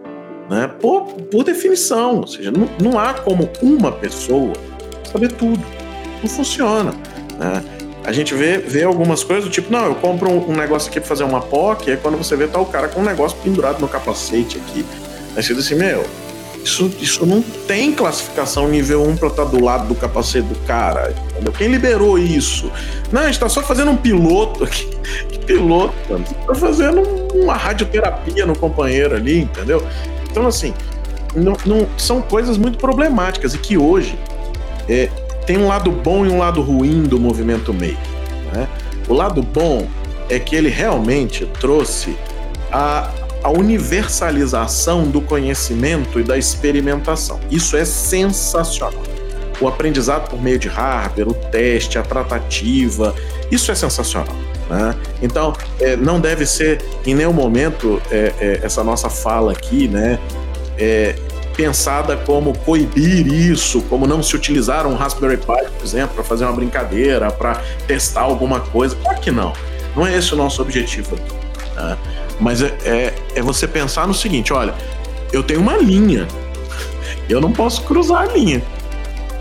né? 0.50 0.68
Por, 0.80 1.06
por 1.32 1.44
definição, 1.44 2.22
ou 2.22 2.28
seja, 2.28 2.52
não, 2.52 2.70
não 2.82 3.00
há 3.00 3.14
como 3.14 3.50
uma 3.62 3.92
pessoa 3.92 4.54
saber 5.12 5.32
tudo. 5.34 5.64
Não 6.22 6.30
funciona, 6.30 6.92
né? 7.38 7.64
A 8.04 8.12
gente 8.12 8.34
vê, 8.34 8.58
vê 8.58 8.84
algumas 8.84 9.24
coisas 9.24 9.46
do 9.46 9.52
tipo, 9.52 9.72
não, 9.72 9.86
eu 9.86 9.96
compro 9.96 10.30
um, 10.30 10.52
um 10.52 10.56
negócio 10.56 10.90
aqui 10.90 11.00
pra 11.00 11.08
fazer 11.08 11.24
uma 11.24 11.42
POC, 11.42 11.92
aí 11.92 11.98
quando 11.98 12.18
você 12.18 12.36
vê, 12.36 12.48
tá 12.48 12.60
o 12.60 12.66
cara 12.66 12.88
com 12.88 13.02
um 13.02 13.04
negócio 13.04 13.38
pendurado 13.44 13.80
no 13.80 13.88
capacete 13.88 14.58
aqui. 14.58 14.86
Aí 15.36 15.44
você 15.44 15.54
diz 15.54 15.66
assim, 15.66 15.76
meu, 15.76 16.04
isso, 16.64 16.92
isso 17.00 17.26
não 17.26 17.42
tem 17.42 17.94
classificação 17.94 18.68
nível 18.68 19.04
1 19.04 19.18
pra 19.18 19.30
estar 19.30 19.46
do 19.46 19.64
lado 19.64 19.88
do 19.88 19.96
capacete 19.96 20.48
do 20.48 20.56
cara. 20.66 21.14
Entendeu? 21.32 21.52
Quem 21.54 21.68
liberou 21.68 22.18
isso? 22.18 22.72
Não, 23.12 23.22
a 23.22 23.26
gente 23.26 23.40
tá 23.40 23.50
só 23.50 23.62
fazendo 23.62 23.92
um 23.92 23.98
piloto 23.98 24.64
aqui. 24.64 24.88
Que 25.30 25.40
piloto, 25.40 25.94
tá 26.46 26.56
fazendo 26.56 27.02
uma 27.34 27.56
radioterapia 27.56 28.46
no 28.46 28.58
companheiro 28.58 29.16
ali, 29.16 29.40
entendeu? 29.40 29.82
Então, 30.30 30.46
assim, 30.46 30.74
não, 31.36 31.58
não, 31.66 31.88
são 31.98 32.22
coisas 32.22 32.58
muito 32.58 32.78
problemáticas 32.78 33.54
e 33.54 33.58
que 33.58 33.78
hoje 33.78 34.18
é, 34.88 35.10
tem 35.46 35.58
um 35.58 35.68
lado 35.68 35.92
bom 35.92 36.26
e 36.26 36.30
um 36.30 36.38
lado 36.38 36.62
ruim 36.62 37.04
do 37.04 37.20
movimento 37.20 37.74
maker. 37.74 37.98
Né? 38.54 38.68
O 39.08 39.14
lado 39.14 39.42
bom 39.42 39.88
é 40.30 40.38
que 40.38 40.56
ele 40.56 40.70
realmente 40.70 41.46
trouxe 41.60 42.16
a, 42.72 43.10
a 43.44 43.50
universalização 43.50 45.04
do 45.04 45.22
conhecimento 45.22 46.20
e 46.20 46.24
da 46.24 46.38
experimentação. 46.38 47.40
Isso 47.50 47.78
é 47.78 47.86
sensacional. 47.86 49.04
O 49.62 49.68
aprendizado 49.68 50.30
por 50.30 50.42
meio 50.42 50.58
de 50.58 50.68
hardware, 50.68 51.28
o 51.28 51.34
teste, 51.34 51.98
a 51.98 52.04
tratativa, 52.04 53.14
isso 53.52 53.72
é 53.72 53.76
sensacional. 53.76 54.36
Né? 54.70 54.96
Então, 55.22 55.54
é, 55.80 55.96
não 55.96 56.20
deve 56.20 56.46
ser 56.46 56.82
em 57.06 57.16
nenhum 57.16 57.34
momento 57.34 58.02
é, 58.12 58.34
é, 58.40 58.60
essa 58.64 58.84
nossa 58.84 59.10
fala 59.10 59.52
aqui, 59.52 59.88
né? 59.88 60.20
É, 60.78 61.16
pensada 61.56 62.16
como 62.16 62.58
coibir 62.60 63.28
isso, 63.28 63.82
como 63.90 64.08
não 64.08 64.24
se 64.24 64.34
utilizar 64.34 64.88
um 64.88 64.96
Raspberry 64.96 65.36
Pi, 65.36 65.46
por 65.46 65.84
exemplo, 65.84 66.16
para 66.16 66.24
fazer 66.24 66.46
uma 66.46 66.54
brincadeira, 66.54 67.30
para 67.32 67.62
testar 67.86 68.22
alguma 68.22 68.62
coisa. 68.62 68.96
Claro 68.96 69.20
que 69.20 69.30
não. 69.30 69.52
Não 69.94 70.08
é 70.08 70.16
esse 70.16 70.34
o 70.34 70.38
nosso 70.38 70.62
objetivo 70.62 71.16
aqui. 71.16 71.76
Né? 71.76 71.98
Mas 72.40 72.62
é, 72.62 72.78
é, 72.84 73.14
é 73.36 73.42
você 73.42 73.68
pensar 73.68 74.08
no 74.08 74.14
seguinte: 74.14 74.54
olha, 74.54 74.74
eu 75.32 75.44
tenho 75.44 75.60
uma 75.60 75.78
linha, 75.78 76.28
eu 77.28 77.42
não 77.42 77.52
posso 77.52 77.84
cruzar 77.84 78.24
a 78.24 78.26
linha. 78.26 78.64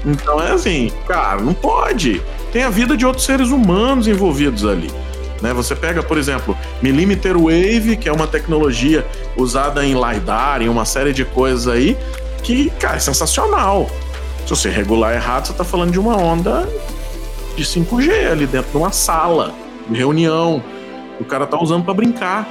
Então 0.05 0.41
é 0.41 0.53
assim, 0.53 0.93
cara, 1.07 1.41
não 1.41 1.55
pode. 1.55 2.23
Tem 2.53 2.63
a 2.63 2.71
vida 2.71 2.97
de 2.97 3.05
outros 3.05 3.25
seres 3.25 3.51
humanos 3.51 4.07
envolvidos 4.07 4.65
ali. 4.65 4.91
Né? 5.43 5.53
Você 5.53 5.75
pega, 5.75 6.03
por 6.03 6.19
exemplo, 6.19 6.57
Millimeter 6.83 7.37
Wave, 7.37 7.97
que 7.97 8.09
é 8.09 8.13
uma 8.13 8.27
tecnologia 8.27 9.07
usada 9.37 9.85
em 9.85 9.95
LiDAR, 9.95 10.63
em 10.63 10.69
uma 10.69 10.85
série 10.85 11.13
de 11.13 11.25
coisas 11.25 11.69
aí, 11.69 11.97
que, 12.43 12.71
cara, 12.71 12.97
é 12.97 13.01
sensacional. 13.01 13.89
Se 14.45 14.51
você 14.51 14.71
regular 14.71 15.15
errado, 15.15 15.47
você 15.47 15.53
está 15.53 15.65
falando 15.65 15.93
de 15.93 15.99
uma 15.99 16.17
onda 16.17 16.69
de 17.57 17.65
5G 17.65 18.31
ali 18.31 18.47
dentro 18.47 18.71
de 18.71 18.77
uma 18.77 18.93
sala 18.93 19.53
de 19.89 19.99
reunião. 19.99 20.63
O 21.21 21.25
cara 21.25 21.47
tá 21.47 21.61
usando 21.61 21.85
para 21.85 21.95
brincar. 21.95 22.49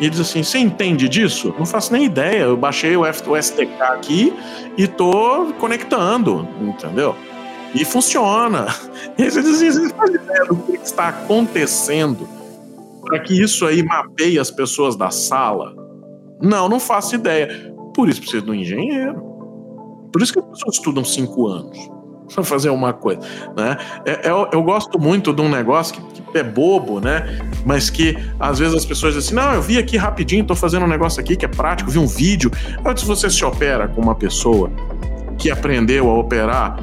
E 0.00 0.04
ele 0.04 0.10
diz 0.10 0.20
assim: 0.20 0.42
Você 0.42 0.58
entende 0.58 1.08
disso? 1.08 1.54
Não 1.58 1.66
faço 1.66 1.92
nem 1.92 2.04
ideia. 2.04 2.44
Eu 2.44 2.56
baixei 2.56 2.96
o, 2.96 3.04
F 3.04 3.28
o 3.28 3.36
SDK 3.36 3.82
aqui 3.82 4.32
e 4.76 4.86
tô 4.86 5.52
conectando, 5.58 6.48
entendeu? 6.60 7.14
E 7.74 7.84
funciona. 7.84 8.66
E 9.18 9.30
você 9.30 9.42
diz 9.42 9.56
assim, 9.56 9.70
você 9.70 9.94
faz 9.94 10.14
ideia 10.14 10.44
do 10.46 10.56
que 10.56 10.72
está 10.76 11.08
acontecendo 11.08 12.26
para 13.02 13.18
que 13.18 13.34
isso 13.34 13.66
aí 13.66 13.82
mapeie 13.82 14.38
as 14.38 14.50
pessoas 14.50 14.96
da 14.96 15.10
sala? 15.10 15.74
Não, 16.40 16.68
não 16.68 16.80
faço 16.80 17.14
ideia. 17.14 17.74
Por 17.94 18.08
isso 18.08 18.20
precisa 18.20 18.42
de 18.42 18.50
um 18.50 18.54
engenheiro. 18.54 19.20
Por 20.10 20.22
isso 20.22 20.32
que 20.32 20.38
as 20.38 20.46
pessoas 20.46 20.76
estudam 20.76 21.04
cinco 21.04 21.46
anos 21.48 21.78
fazer 22.42 22.70
uma 22.70 22.92
coisa, 22.92 23.20
né? 23.56 23.76
É, 24.04 24.28
eu, 24.28 24.44
é, 24.44 24.48
eu, 24.52 24.62
gosto 24.62 24.98
muito 24.98 25.32
de 25.32 25.42
um 25.42 25.48
negócio 25.48 25.94
que, 25.94 26.22
que, 26.22 26.38
é 26.38 26.42
bobo, 26.42 27.00
né? 27.00 27.38
Mas 27.64 27.90
que 27.90 28.16
às 28.38 28.58
vezes 28.58 28.74
as 28.74 28.84
pessoas 28.84 29.14
dizem 29.14 29.38
assim, 29.38 29.46
não, 29.46 29.54
eu 29.54 29.62
vi 29.62 29.78
aqui 29.78 29.96
rapidinho, 29.96 30.44
tô 30.44 30.54
fazendo 30.54 30.84
um 30.84 30.88
negócio 30.88 31.20
aqui 31.20 31.36
que 31.36 31.44
é 31.44 31.48
prático, 31.48 31.90
vi 31.90 31.98
um 31.98 32.06
vídeo. 32.06 32.50
Antes 32.84 33.04
você 33.04 33.28
se 33.28 33.44
opera 33.44 33.88
com 33.88 34.00
uma 34.00 34.14
pessoa 34.14 34.70
que 35.36 35.50
aprendeu 35.50 36.08
a 36.08 36.18
operar 36.18 36.78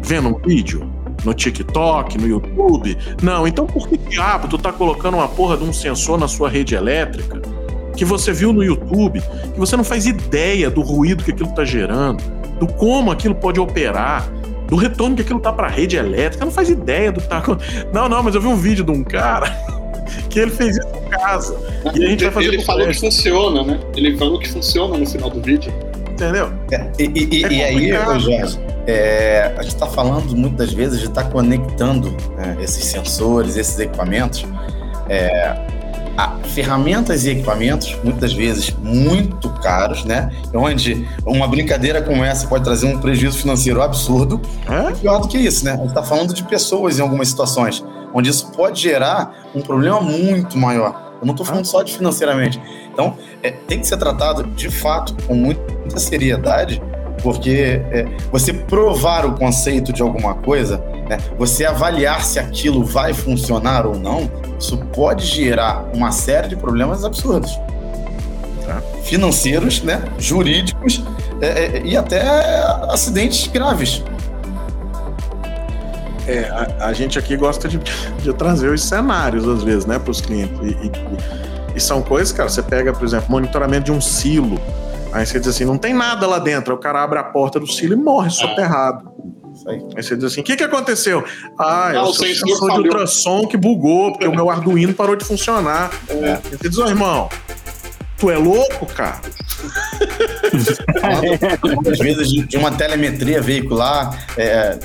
vendo 0.00 0.28
um 0.28 0.38
vídeo 0.38 0.90
no 1.24 1.34
TikTok, 1.34 2.18
no 2.18 2.26
YouTube. 2.26 2.96
Não, 3.22 3.46
então 3.46 3.66
por 3.66 3.88
que 3.88 3.96
diabo 3.96 4.48
tu 4.48 4.56
tá 4.56 4.72
colocando 4.72 5.14
uma 5.16 5.28
porra 5.28 5.56
de 5.56 5.64
um 5.64 5.72
sensor 5.72 6.18
na 6.18 6.28
sua 6.28 6.48
rede 6.48 6.74
elétrica 6.74 7.42
que 7.96 8.04
você 8.04 8.30
viu 8.30 8.52
no 8.52 8.62
YouTube, 8.62 9.22
que 9.22 9.58
você 9.58 9.74
não 9.74 9.84
faz 9.84 10.06
ideia 10.06 10.70
do 10.70 10.82
ruído 10.82 11.24
que 11.24 11.30
aquilo 11.30 11.54
tá 11.54 11.64
gerando? 11.64 12.22
do 12.58 12.66
como 12.66 13.10
aquilo 13.10 13.34
pode 13.34 13.60
operar, 13.60 14.26
do 14.68 14.76
retorno 14.76 15.16
que 15.16 15.22
aquilo 15.22 15.40
tá 15.40 15.52
para 15.52 15.66
a 15.66 15.70
rede 15.70 15.96
elétrica, 15.96 16.44
não 16.44 16.52
faz 16.52 16.68
ideia 16.68 17.12
do 17.12 17.20
que 17.20 17.28
tá 17.28 17.42
Não, 17.92 18.08
não, 18.08 18.22
mas 18.22 18.34
eu 18.34 18.40
vi 18.40 18.48
um 18.48 18.56
vídeo 18.56 18.84
de 18.84 18.90
um 18.90 19.04
cara 19.04 19.46
que 20.28 20.40
ele 20.40 20.50
fez 20.50 20.76
isso 20.76 20.88
em 20.88 21.10
casa. 21.10 21.56
E 21.94 22.04
a 22.04 22.08
gente 22.08 22.24
vai 22.24 22.32
fazer 22.32 22.48
Ele 22.48 22.62
falou 22.62 22.86
que 22.86 22.94
funciona, 22.94 23.62
né? 23.62 23.80
Ele 23.96 24.16
falou 24.16 24.38
que 24.38 24.48
funciona 24.48 24.96
no 24.96 25.06
final 25.06 25.30
do 25.30 25.40
vídeo. 25.40 25.72
Entendeu? 26.10 26.50
É, 26.70 26.90
e, 26.98 27.28
e, 27.30 27.44
é 27.44 27.52
e 27.52 27.62
aí, 27.62 27.92
Jorge, 27.92 28.58
é, 28.86 29.52
a 29.56 29.62
gente 29.62 29.74
está 29.74 29.86
falando 29.86 30.34
muitas 30.34 30.72
vezes 30.72 31.00
de 31.00 31.08
estar 31.08 31.24
tá 31.24 31.30
conectando 31.30 32.10
né, 32.36 32.56
esses 32.60 32.84
sensores, 32.84 33.56
esses 33.56 33.78
equipamentos. 33.78 34.46
É, 35.08 35.75
a 36.16 36.36
ferramentas 36.54 37.24
e 37.24 37.30
equipamentos, 37.30 37.96
muitas 38.02 38.32
vezes 38.32 38.74
muito 38.82 39.50
caros, 39.60 40.04
né? 40.04 40.30
Onde 40.54 41.06
uma 41.24 41.46
brincadeira 41.46 42.00
como 42.00 42.24
essa 42.24 42.46
pode 42.46 42.64
trazer 42.64 42.86
um 42.86 42.98
prejuízo 42.98 43.38
financeiro 43.38 43.82
absurdo. 43.82 44.40
É? 44.68 44.92
E 44.92 44.94
pior 44.96 45.18
do 45.20 45.28
que 45.28 45.36
isso, 45.36 45.64
né? 45.64 45.72
A 45.72 45.76
gente 45.76 45.88
está 45.88 46.02
falando 46.02 46.32
de 46.32 46.42
pessoas 46.44 46.98
em 46.98 47.02
algumas 47.02 47.28
situações, 47.28 47.84
onde 48.14 48.30
isso 48.30 48.50
pode 48.52 48.80
gerar 48.80 49.34
um 49.54 49.60
problema 49.60 50.00
muito 50.00 50.56
maior. 50.56 51.06
Eu 51.20 51.26
não 51.26 51.32
estou 51.32 51.46
falando 51.46 51.64
só 51.64 51.82
de 51.82 51.94
financeiramente. 51.94 52.60
Então, 52.92 53.16
é, 53.42 53.50
tem 53.50 53.80
que 53.80 53.86
ser 53.86 53.96
tratado 53.96 54.44
de 54.44 54.70
fato 54.70 55.14
com 55.26 55.34
muita 55.34 55.98
seriedade, 55.98 56.82
porque 57.22 57.82
é, 57.90 58.06
você 58.30 58.52
provar 58.52 59.24
o 59.26 59.34
conceito 59.34 59.92
de 59.92 60.02
alguma 60.02 60.34
coisa, 60.34 60.82
né, 61.08 61.18
você 61.38 61.64
avaliar 61.64 62.24
se 62.24 62.38
aquilo 62.38 62.84
vai 62.84 63.12
funcionar 63.12 63.86
ou 63.86 63.98
não, 63.98 64.30
isso 64.58 64.76
pode 64.94 65.24
gerar 65.24 65.84
uma 65.94 66.10
série 66.10 66.48
de 66.48 66.56
problemas 66.56 67.04
absurdos. 67.04 67.56
Tá? 68.64 68.82
Financeiros, 69.02 69.82
né, 69.82 70.02
jurídicos 70.18 71.02
é, 71.40 71.46
é, 71.46 71.82
e 71.84 71.96
até 71.96 72.22
acidentes 72.88 73.46
graves. 73.46 74.02
É, 76.26 76.48
a, 76.50 76.86
a, 76.86 76.92
gente 76.92 77.18
aqui 77.18 77.36
gosta 77.36 77.68
de, 77.68 77.78
de, 77.78 78.32
trazer 78.34 78.68
os 78.68 78.82
cenários, 78.82 79.46
às 79.46 79.62
vezes, 79.62 79.86
né, 79.86 79.98
para 79.98 80.10
os 80.10 80.20
clientes. 80.20 80.58
E, 80.60 80.86
e, 80.86 81.76
e, 81.76 81.80
são 81.80 82.02
coisas, 82.02 82.32
cara, 82.32 82.48
você 82.48 82.62
pega, 82.62 82.92
por 82.92 83.04
exemplo, 83.04 83.30
monitoramento 83.30 83.84
de 83.84 83.92
um 83.92 84.00
silo. 84.00 84.60
Aí 85.12 85.24
você 85.24 85.38
diz 85.38 85.48
assim, 85.48 85.64
não 85.64 85.78
tem 85.78 85.94
nada 85.94 86.26
lá 86.26 86.40
dentro. 86.40 86.72
Aí 86.72 86.78
o 86.78 86.80
cara 86.80 87.02
abre 87.02 87.18
a 87.18 87.24
porta 87.24 87.60
do 87.60 87.66
silo 87.66 87.92
e 87.92 87.96
morre 87.96 88.30
soterrado. 88.30 89.08
Aí 89.66 89.82
você 89.94 90.14
diz 90.14 90.24
assim: 90.24 90.40
o 90.40 90.44
que, 90.44 90.56
que 90.56 90.64
aconteceu? 90.64 91.24
Ah, 91.58 91.90
é 91.92 92.00
o 92.00 92.12
sensor, 92.12 92.48
sensor 92.48 92.72
de 92.72 92.88
ultrassom 92.88 93.46
que 93.46 93.56
bugou, 93.56 94.12
porque 94.12 94.26
o 94.26 94.34
meu 94.34 94.48
Arduino 94.48 94.94
parou 94.94 95.16
de 95.16 95.24
funcionar. 95.24 95.90
É. 96.08 96.36
Você 96.36 96.68
diz, 96.68 96.78
ô 96.78 96.84
oh, 96.84 96.88
irmão, 96.88 97.28
tu 98.16 98.30
é 98.30 98.36
louco, 98.36 98.86
cara? 98.86 99.20
Às 101.92 101.98
vezes 101.98 102.28
de 102.28 102.56
uma 102.56 102.70
telemetria 102.70 103.40
veicular, 103.40 104.26
é, 104.36 104.78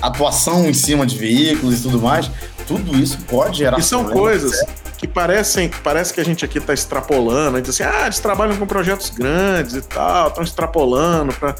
atuação 0.00 0.68
em 0.68 0.74
cima 0.74 1.06
de 1.06 1.16
veículos 1.16 1.80
e 1.80 1.82
tudo 1.82 2.00
mais, 2.00 2.30
tudo 2.66 2.98
isso 2.98 3.18
pode 3.28 3.58
gerar. 3.58 3.78
E 3.78 3.82
são 3.82 4.04
coisas 4.04 4.62
que 4.98 5.08
parecem, 5.08 5.70
parece 5.82 6.12
que 6.12 6.20
a 6.20 6.24
gente 6.24 6.44
aqui 6.44 6.58
está 6.58 6.74
extrapolando, 6.74 7.56
a 7.56 7.60
gente 7.60 7.70
diz 7.70 7.80
assim, 7.80 7.96
ah, 7.96 8.04
eles 8.04 8.20
trabalham 8.20 8.56
com 8.56 8.66
projetos 8.66 9.10
grandes 9.10 9.74
e 9.74 9.82
tal, 9.82 10.28
estão 10.28 10.44
extrapolando 10.44 11.32
para 11.32 11.56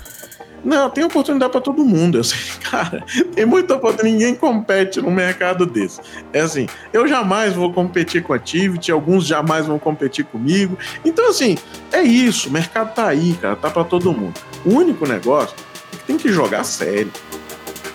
não, 0.64 0.88
tem 0.88 1.04
oportunidade 1.04 1.50
para 1.50 1.60
todo 1.60 1.84
mundo. 1.84 2.18
Eu 2.18 2.24
sei, 2.24 2.38
cara, 2.70 3.04
tem 3.34 3.44
muita 3.44 3.74
oportunidade. 3.74 4.12
Ninguém 4.12 4.34
compete 4.34 5.00
no 5.00 5.10
mercado 5.10 5.66
desse. 5.66 6.00
É 6.32 6.40
assim, 6.40 6.68
eu 6.92 7.06
jamais 7.06 7.54
vou 7.54 7.72
competir 7.72 8.22
com 8.22 8.32
a 8.32 8.36
Activity, 8.36 8.90
alguns 8.90 9.26
jamais 9.26 9.66
vão 9.66 9.78
competir 9.78 10.24
comigo. 10.24 10.76
Então, 11.04 11.28
assim, 11.30 11.56
é 11.92 12.02
isso. 12.02 12.48
O 12.48 12.52
mercado 12.52 12.94
tá 12.94 13.06
aí, 13.06 13.34
cara, 13.40 13.56
tá 13.56 13.70
para 13.70 13.84
todo 13.84 14.12
mundo. 14.12 14.34
O 14.64 14.74
único 14.74 15.06
negócio 15.06 15.54
é 15.92 15.96
que 15.96 16.04
tem 16.04 16.16
que 16.16 16.28
jogar 16.28 16.64
sério. 16.64 17.10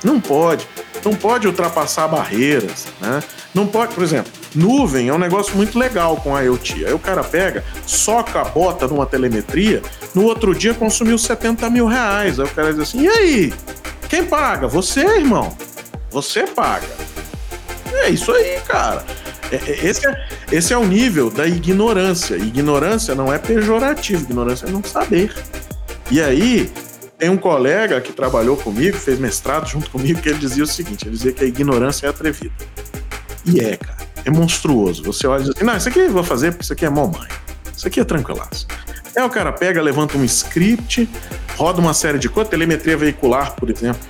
Não 0.03 0.19
pode. 0.19 0.67
Não 1.07 1.15
pode 1.15 1.47
ultrapassar 1.47 2.05
barreiras, 2.05 2.87
né? 2.99 3.23
Não 3.53 3.65
pode, 3.65 3.95
por 3.95 4.03
exemplo, 4.03 4.29
nuvem 4.53 5.07
é 5.07 5.13
um 5.13 5.17
negócio 5.17 5.55
muito 5.55 5.79
legal 5.79 6.17
com 6.17 6.35
a 6.35 6.41
IoT. 6.41 6.85
Aí 6.85 6.91
o 6.91 6.99
cara 6.99 7.23
pega, 7.23 7.63
soca 7.85 8.41
a 8.41 8.43
bota 8.43 8.89
numa 8.89 9.05
telemetria, 9.05 9.81
no 10.13 10.25
outro 10.25 10.53
dia 10.53 10.73
consumiu 10.73 11.17
70 11.17 11.69
mil 11.69 11.85
reais. 11.85 12.41
Aí 12.41 12.45
o 12.45 12.49
cara 12.49 12.73
diz 12.73 12.81
assim: 12.81 13.03
e 13.03 13.07
aí? 13.07 13.53
Quem 14.09 14.25
paga? 14.25 14.67
Você, 14.67 14.99
irmão. 14.99 15.55
Você 16.11 16.45
paga. 16.45 16.89
É 17.93 18.09
isso 18.09 18.29
aí, 18.33 18.59
cara. 18.67 19.05
É, 19.49 19.55
é, 19.55 19.85
esse 19.87 20.05
é, 20.05 20.27
esse 20.51 20.73
é 20.73 20.77
o 20.77 20.85
nível 20.85 21.29
da 21.29 21.47
ignorância. 21.47 22.35
Ignorância 22.35 23.15
não 23.15 23.31
é 23.33 23.37
pejorativo, 23.37 24.23
ignorância 24.23 24.65
é 24.67 24.69
não 24.69 24.83
saber. 24.83 25.33
E 26.11 26.21
aí, 26.21 26.69
tem 27.17 27.29
um 27.29 27.37
colega 27.37 27.99
que 27.99 28.13
trabalhou 28.13 28.55
comigo, 28.55 28.97
fez 28.97 29.19
mestrado 29.19 29.67
junto 29.67 29.89
comigo, 29.89 30.21
que 30.21 30.29
ele 30.29 30.37
dizia 30.37 30.63
o 30.63 30.67
seguinte: 30.67 31.05
ele 31.05 31.15
dizia 31.15 31.31
que 31.31 31.43
a 31.43 31.47
ignorância 31.47 32.05
é 32.05 32.09
atrevida. 32.09 32.53
E 33.45 33.59
é, 33.59 33.77
cara. 33.77 33.97
É 34.25 34.29
monstruoso. 34.29 35.03
Você 35.03 35.25
olha 35.25 35.41
e 35.41 35.43
diz 35.45 35.55
assim: 35.55 35.65
não, 35.65 35.77
isso 35.77 35.89
aqui 35.89 35.99
eu 35.99 36.11
vou 36.11 36.23
fazer 36.23 36.51
porque 36.51 36.63
isso 36.63 36.73
aqui 36.73 36.85
é 36.85 36.89
mamãe. 36.89 37.27
Isso 37.75 37.87
aqui 37.87 37.99
é 37.99 38.03
tranquilaço. 38.03 38.67
Aí 39.15 39.23
o 39.23 39.29
cara 39.29 39.51
pega, 39.51 39.81
levanta 39.81 40.17
um 40.17 40.23
script, 40.23 41.09
roda 41.55 41.79
uma 41.79 41.93
série 41.93 42.19
de 42.19 42.29
coisas, 42.29 42.51
telemetria 42.51 42.95
veicular, 42.95 43.55
por 43.55 43.69
exemplo. 43.69 44.01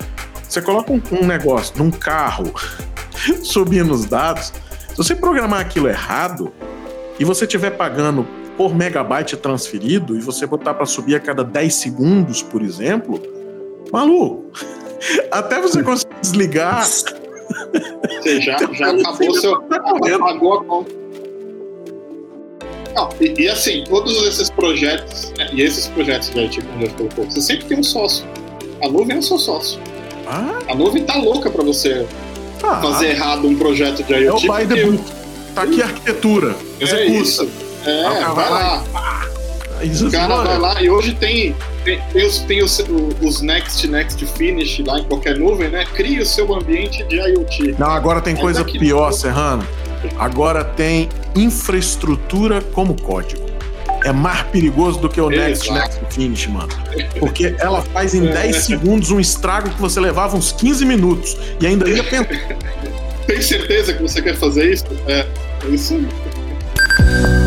Você 0.48 0.62
coloca 0.62 0.92
um, 0.92 1.02
um 1.12 1.26
negócio 1.26 1.78
num 1.78 1.92
carro, 1.92 2.54
subindo 3.44 3.94
os 3.94 4.06
dados. 4.06 4.54
Se 4.90 4.98
você 4.98 5.16
programar 5.16 5.62
aquilo 5.62 5.88
errado 5.88 6.52
e 7.20 7.24
você 7.24 7.46
estiver 7.46 7.72
pagando 7.72 8.28
por 8.58 8.76
megabyte 8.76 9.38
transferido 9.38 10.18
e 10.18 10.20
você 10.20 10.48
botar 10.48 10.74
para 10.74 10.86
subir 10.86 11.16
a 11.16 11.20
cada 11.20 11.44
10 11.44 11.74
segundos, 11.74 12.42
por 12.42 12.64
exemplo, 12.64 13.22
maluco, 13.92 14.46
até 15.32 15.62
você 15.62 15.84
conseguir 15.84 16.16
desligar. 16.20 16.84
Você 16.84 18.42
já, 18.42 18.58
já 18.74 18.92
acabou 18.92 19.34
seu. 19.36 19.54
Apagou 19.56 20.54
a 20.54 20.64
conta. 20.66 20.98
Não, 22.96 23.10
e, 23.22 23.44
e, 23.44 23.48
assim, 23.48 23.84
todos 23.88 24.26
esses 24.26 24.50
projetos, 24.50 25.32
né, 25.38 25.50
e 25.54 25.62
esses 25.62 25.88
projetos 25.90 26.32
de 26.32 26.40
IT, 26.40 26.62
como 26.64 26.84
eu 26.84 26.90
colocou, 26.90 27.26
você 27.26 27.42
sempre 27.42 27.66
tem 27.68 27.78
um 27.78 27.84
sócio. 27.84 28.26
A 28.84 28.90
nuvem 28.90 29.18
é 29.18 29.20
o 29.20 29.24
seu 29.24 29.38
sócio. 29.38 29.80
Ah? 30.26 30.60
A 30.68 30.74
nuvem 30.74 31.04
tá 31.04 31.16
louca 31.16 31.52
para 31.52 31.64
você 31.64 32.08
ah. 32.64 32.82
fazer 32.82 33.10
errado 33.12 33.48
um 33.48 33.56
projeto 33.56 34.02
de 34.02 34.14
IoT. 34.14 34.48
É 34.48 34.52
o 34.52 34.56
by 34.56 34.68
the 34.68 34.86
book. 34.86 35.04
Tá 35.54 35.62
aqui 35.62 35.82
a 35.82 35.86
arquitetura. 35.86 36.56
Executa. 36.80 37.04
É 37.04 37.06
isso. 37.06 37.67
É, 37.86 38.06
ah, 38.06 38.34
vai, 38.34 38.50
lá. 38.50 38.84
lá. 38.94 39.28
o 40.08 40.12
cara 40.12 40.36
vai 40.44 40.58
lá 40.58 40.82
e 40.82 40.90
hoje 40.90 41.14
tem, 41.16 41.56
tem, 41.84 42.02
tem, 42.12 42.26
os, 42.26 42.40
tem 42.40 42.64
os, 42.64 42.84
os 43.22 43.42
Next, 43.42 43.88
Next 43.88 44.26
Finish 44.38 44.80
lá 44.86 45.00
em 45.00 45.04
qualquer 45.04 45.38
nuvem, 45.38 45.70
né? 45.70 45.86
Cria 45.94 46.22
o 46.22 46.26
seu 46.26 46.54
ambiente 46.54 47.04
de 47.04 47.18
IoT. 47.18 47.76
Não, 47.78 47.90
agora 47.90 48.22
tem 48.22 48.36
coisa 48.36 48.64
pior, 48.64 49.12
Serrano. 49.12 49.66
Agora 50.18 50.64
tem 50.64 51.10
infraestrutura 51.36 52.62
como 52.62 53.00
código. 53.02 53.48
É 54.04 54.12
mais 54.12 54.44
perigoso 54.44 55.00
do 55.00 55.10
que 55.10 55.20
o 55.20 55.30
Next, 55.30 55.72
Next 55.72 56.00
Finish, 56.12 56.48
mano. 56.48 56.70
Porque 57.20 57.56
ela 57.60 57.82
faz 57.82 58.14
em 58.14 58.22
10 58.22 58.36
é. 58.56 58.60
segundos 58.60 59.12
um 59.12 59.20
estrago 59.20 59.70
que 59.70 59.82
você 59.82 60.00
levava 60.00 60.38
uns 60.38 60.52
15 60.52 60.86
minutos 60.86 61.38
e 61.60 61.68
ainda 61.68 61.90
ia 61.90 62.04
pensar. 62.04 62.28
Tem 63.28 63.42
certeza 63.42 63.94
que 63.94 64.02
você 64.02 64.22
quer 64.22 64.36
fazer 64.36 64.72
isso? 64.72 64.86
É, 65.06 65.28
é 65.66 65.70
isso 65.70 65.96
aí. 65.96 67.47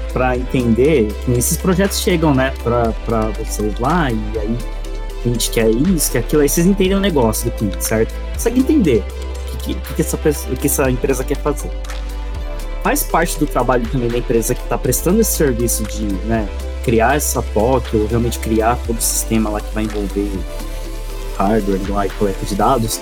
para 0.11 0.37
entender 0.37 1.07
esses 1.35 1.57
projetos 1.57 1.99
chegam, 1.99 2.33
né, 2.33 2.53
para 2.63 3.29
vocês 3.39 3.79
lá 3.79 4.11
e 4.11 4.39
aí 4.39 4.57
a 5.23 5.27
gente 5.27 5.51
quer 5.51 5.69
isso, 5.69 6.11
quer 6.11 6.19
aquilo, 6.19 6.41
aí 6.41 6.49
vocês 6.49 6.65
entendem 6.65 6.97
o 6.97 6.99
negócio 6.99 7.49
do 7.49 7.55
cliente, 7.55 7.83
certo? 7.83 8.13
Consegue 8.33 8.59
entender 8.59 9.03
o 9.53 9.57
que, 9.57 9.73
que, 9.75 9.93
que, 9.93 10.01
essa, 10.01 10.17
o 10.17 10.55
que 10.57 10.67
essa 10.67 10.89
empresa 10.89 11.23
quer 11.23 11.37
fazer. 11.37 11.69
Faz 12.83 13.03
parte 13.03 13.37
do 13.37 13.45
trabalho 13.45 13.85
também 13.87 14.09
da 14.09 14.17
empresa 14.17 14.55
que 14.55 14.61
está 14.61 14.77
prestando 14.77 15.21
esse 15.21 15.33
serviço 15.33 15.83
de 15.83 16.05
né, 16.25 16.49
criar 16.83 17.15
essa 17.15 17.41
POC 17.41 17.95
ou 17.95 18.07
realmente 18.07 18.39
criar 18.39 18.77
todo 18.87 18.97
o 18.97 19.01
sistema 19.01 19.51
lá 19.51 19.61
que 19.61 19.73
vai 19.73 19.83
envolver 19.83 20.31
hardware 21.37 21.91
lá 21.91 22.07
e 22.07 22.09
coleta 22.11 22.45
de 22.45 22.55
dados, 22.55 22.99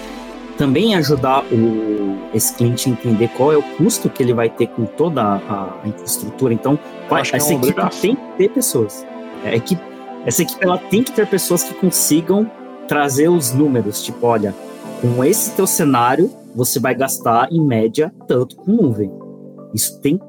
também 0.60 0.94
ajudar 0.96 1.46
o, 1.46 2.18
esse 2.34 2.54
cliente 2.54 2.90
a 2.90 2.92
entender 2.92 3.30
qual 3.30 3.54
é 3.54 3.58
o 3.58 3.64
custo 3.78 4.10
que 4.10 4.22
ele 4.22 4.34
vai 4.34 4.50
ter 4.50 4.68
com 4.68 4.86
toda 4.86 5.24
a, 5.24 5.80
a 5.82 5.88
infraestrutura. 5.88 6.54
Então, 6.54 6.78
essa 7.10 7.54
é 7.54 7.56
equipe 7.56 7.82
tem 8.02 8.16
que 8.16 8.22
ter 8.38 8.50
pessoas. 8.50 9.08
É, 9.46 9.56
equipe, 9.56 9.82
essa 10.26 10.42
equipe 10.42 10.62
ela 10.62 10.78
tem 10.78 11.02
que 11.02 11.14
ter 11.14 11.26
pessoas 11.28 11.64
que 11.64 11.74
consigam 11.74 12.52
trazer 12.90 13.30
os 13.30 13.54
números, 13.54 14.04
tipo, 14.04 14.28
olha, 14.28 14.54
com 15.00 15.24
esse 15.24 15.52
teu 15.52 15.66
cenário, 15.66 16.30
você 16.54 16.78
vai 16.78 16.94
gastar 16.94 17.48
em 17.50 17.66
média 17.66 18.14
tanto 18.28 18.58
com 18.58 18.74
nuvem. 18.74 19.10
Isso 19.74 19.98
tem 20.02 20.20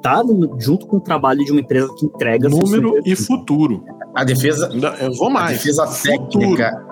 tá 0.00 0.22
junto 0.58 0.86
com 0.86 0.98
o 0.98 1.00
trabalho 1.00 1.44
de 1.44 1.50
uma 1.50 1.60
empresa 1.60 1.92
que 1.98 2.06
entrega 2.06 2.48
número 2.48 3.00
e 3.04 3.16
futuro. 3.16 3.84
A 4.14 4.22
defesa, 4.22 4.70
eu 5.00 5.12
vou 5.14 5.30
mais. 5.30 5.50
A 5.50 5.52
defesa 5.52 5.86
técnica, 6.02 6.89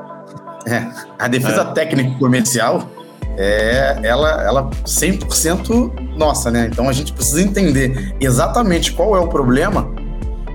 é, 0.69 0.89
a 1.19 1.29
defesa 1.29 1.63
é. 1.63 1.73
técnica 1.73 2.19
comercial 2.19 2.91
é 3.37 4.01
ela, 4.03 4.43
ela 4.43 4.71
100% 4.85 6.17
nossa, 6.17 6.51
né? 6.51 6.69
Então 6.71 6.89
a 6.89 6.93
gente 6.93 7.13
precisa 7.13 7.41
entender 7.41 8.15
exatamente 8.21 8.93
qual 8.93 9.17
é 9.17 9.21
o 9.21 9.29
problema. 9.29 9.89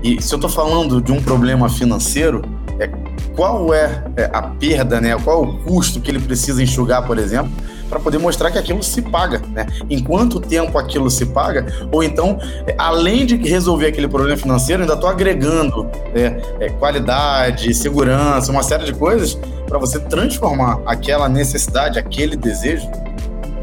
E 0.02 0.20
se 0.22 0.34
eu 0.34 0.36
estou 0.36 0.50
falando 0.50 1.00
de 1.00 1.10
um 1.10 1.22
problema 1.22 1.68
financeiro, 1.68 2.42
é, 2.78 2.88
qual 3.34 3.72
é, 3.72 4.04
é 4.16 4.30
a 4.32 4.42
perda, 4.42 5.00
né? 5.00 5.16
Qual 5.16 5.42
é 5.42 5.46
o 5.46 5.58
custo 5.60 6.00
que 6.00 6.10
ele 6.10 6.20
precisa 6.20 6.62
enxugar, 6.62 7.06
por 7.06 7.18
exemplo, 7.18 7.50
para 7.94 8.00
poder 8.02 8.18
mostrar 8.18 8.50
que 8.50 8.58
aquilo 8.58 8.82
se 8.82 9.00
paga, 9.00 9.40
né? 9.52 9.66
Em 9.88 10.02
quanto 10.02 10.40
tempo 10.40 10.76
aquilo 10.76 11.08
se 11.08 11.26
paga, 11.26 11.64
ou 11.92 12.02
então, 12.02 12.40
além 12.76 13.24
de 13.24 13.36
resolver 13.36 13.86
aquele 13.86 14.08
problema 14.08 14.36
financeiro, 14.36 14.82
ainda 14.82 14.94
estou 14.94 15.08
agregando 15.08 15.88
é, 16.12 16.40
é, 16.58 16.70
qualidade, 16.70 17.72
segurança, 17.72 18.50
uma 18.50 18.64
série 18.64 18.84
de 18.84 18.92
coisas 18.92 19.38
para 19.68 19.78
você 19.78 20.00
transformar 20.00 20.80
aquela 20.86 21.28
necessidade, 21.28 21.96
aquele 21.96 22.36
desejo 22.36 22.90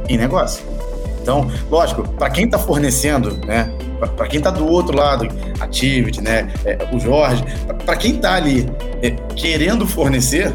em 0.08 0.18
negócio. 0.18 0.64
Então, 1.22 1.52
lógico, 1.70 2.08
para 2.14 2.30
quem 2.30 2.46
está 2.46 2.58
fornecendo, 2.58 3.38
né? 3.46 3.70
Para 4.16 4.28
quem 4.28 4.38
está 4.38 4.50
do 4.50 4.66
outro 4.66 4.96
lado, 4.96 5.28
Activity, 5.60 6.22
né? 6.22 6.50
É, 6.64 6.88
o 6.94 7.00
Jorge, 7.00 7.44
para 7.86 7.98
quem 7.98 8.16
está 8.16 8.36
ali 8.36 8.68
é, 9.02 9.12
querendo 9.36 9.86
fornecer, 9.86 10.54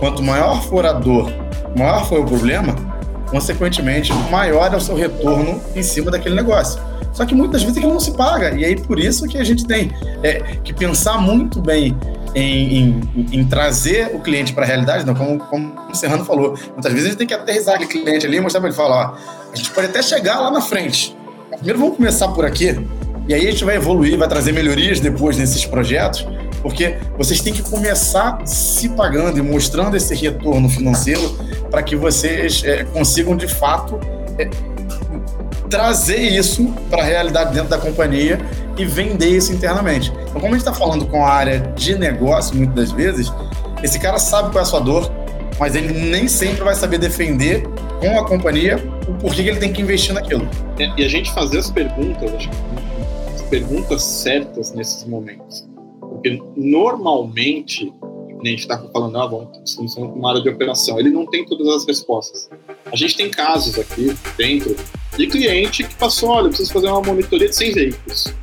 quanto 0.00 0.22
maior 0.22 0.62
for 0.62 0.86
a 0.86 0.94
dor, 0.94 1.30
maior 1.76 2.08
for 2.08 2.20
o 2.20 2.24
problema, 2.24 2.97
consequentemente, 3.30 4.12
maior 4.30 4.72
é 4.72 4.76
o 4.76 4.80
seu 4.80 4.94
retorno 4.94 5.60
em 5.74 5.82
cima 5.82 6.10
daquele 6.10 6.34
negócio. 6.34 6.80
Só 7.12 7.24
que 7.24 7.34
muitas 7.34 7.62
vezes 7.62 7.76
aquilo 7.76 7.92
não 7.92 8.00
se 8.00 8.12
paga, 8.12 8.54
e 8.54 8.64
aí 8.64 8.76
por 8.80 8.98
isso 8.98 9.26
que 9.26 9.38
a 9.38 9.44
gente 9.44 9.66
tem 9.66 9.90
é, 10.22 10.56
que 10.62 10.72
pensar 10.72 11.18
muito 11.18 11.60
bem 11.60 11.96
em, 12.34 12.78
em, 12.78 13.26
em, 13.32 13.44
trazer 13.44 14.14
o 14.14 14.20
cliente 14.20 14.52
para 14.52 14.64
a 14.64 14.66
realidade, 14.66 15.04
não, 15.04 15.14
como, 15.14 15.38
como 15.38 15.74
o 15.90 15.94
Serrano 15.94 16.24
falou. 16.24 16.56
Muitas 16.72 16.92
vezes 16.92 17.06
a 17.06 17.08
gente 17.10 17.18
tem 17.18 17.26
que 17.26 17.34
aterrizar 17.34 17.76
aquele 17.76 18.04
cliente 18.04 18.26
ali 18.26 18.40
mostrar 18.40 18.60
para 18.60 18.68
ele 18.68 18.76
falar: 18.76 19.14
ó, 19.16 19.52
a 19.52 19.56
gente 19.56 19.70
pode 19.70 19.88
até 19.88 20.02
chegar 20.02 20.38
lá 20.40 20.50
na 20.50 20.60
frente. 20.60 21.16
Primeiro 21.50 21.78
vamos 21.78 21.96
começar 21.96 22.28
por 22.28 22.44
aqui, 22.44 22.78
e 23.26 23.34
aí 23.34 23.46
a 23.46 23.50
gente 23.50 23.64
vai 23.64 23.76
evoluir, 23.76 24.16
vai 24.16 24.28
trazer 24.28 24.52
melhorias 24.52 25.00
depois 25.00 25.36
nesses 25.36 25.64
projetos, 25.64 26.26
porque 26.62 26.96
vocês 27.16 27.40
têm 27.40 27.52
que 27.52 27.62
começar 27.62 28.40
se 28.46 28.88
pagando 28.90 29.38
e 29.38 29.42
mostrando 29.42 29.96
esse 29.96 30.14
retorno 30.14 30.68
financeiro 30.68 31.36
para 31.70 31.82
que 31.82 31.96
vocês 31.96 32.62
é, 32.64 32.84
consigam 32.84 33.36
de 33.36 33.46
fato 33.46 33.98
é, 34.38 34.48
trazer 35.68 36.18
isso 36.18 36.72
para 36.90 37.02
a 37.02 37.04
realidade 37.04 37.54
dentro 37.54 37.68
da 37.68 37.78
companhia 37.78 38.38
e 38.76 38.84
vender 38.84 39.28
isso 39.28 39.52
internamente. 39.52 40.12
Então, 40.28 40.40
como 40.40 40.54
a 40.54 40.58
gente 40.58 40.66
está 40.66 40.72
falando 40.72 41.06
com 41.06 41.24
a 41.24 41.30
área 41.30 41.60
de 41.76 41.96
negócio, 41.96 42.56
muitas 42.56 42.74
das 42.74 42.92
vezes, 42.92 43.32
esse 43.82 43.98
cara 43.98 44.18
sabe 44.18 44.50
qual 44.50 44.60
é 44.60 44.62
a 44.62 44.64
sua 44.64 44.80
dor, 44.80 45.10
mas 45.58 45.74
ele 45.74 45.92
nem 45.92 46.28
sempre 46.28 46.62
vai 46.62 46.74
saber 46.74 46.98
defender 46.98 47.64
com 48.00 48.18
a 48.18 48.24
companhia 48.24 48.78
o 49.08 49.14
porquê 49.14 49.42
que 49.42 49.50
ele 49.50 49.58
tem 49.58 49.72
que 49.72 49.82
investir 49.82 50.14
naquilo. 50.14 50.48
E 50.96 51.04
a 51.04 51.08
gente 51.08 51.32
fazer 51.32 51.58
as 51.58 51.70
perguntas, 51.70 52.48
as 53.34 53.42
perguntas 53.42 54.02
certas 54.02 54.72
nesses 54.72 55.04
momentos. 55.04 55.67
Porque 56.18 56.42
normalmente 56.56 57.92
a 58.40 58.48
gente 58.48 58.60
está 58.60 58.78
falando, 58.92 59.16
ah, 59.16 59.28
falando 59.28 59.94
com 59.94 60.02
uma 60.18 60.30
área 60.30 60.42
de 60.42 60.48
operação. 60.48 60.98
Ele 60.98 61.10
não 61.10 61.26
tem 61.26 61.44
todas 61.44 61.66
as 61.68 61.86
respostas. 61.86 62.48
A 62.86 62.96
gente 62.96 63.16
tem 63.16 63.30
casos 63.30 63.78
aqui 63.78 64.14
dentro 64.36 64.76
de 65.16 65.26
cliente 65.26 65.84
que 65.84 65.94
passou, 65.96 66.30
olha, 66.30 66.46
eu 66.46 66.48
preciso 66.50 66.72
fazer 66.72 66.88
uma 66.88 67.02
monitoria 67.02 67.48
de 67.48 67.56
100 67.56 67.72
veículos. 67.72 68.34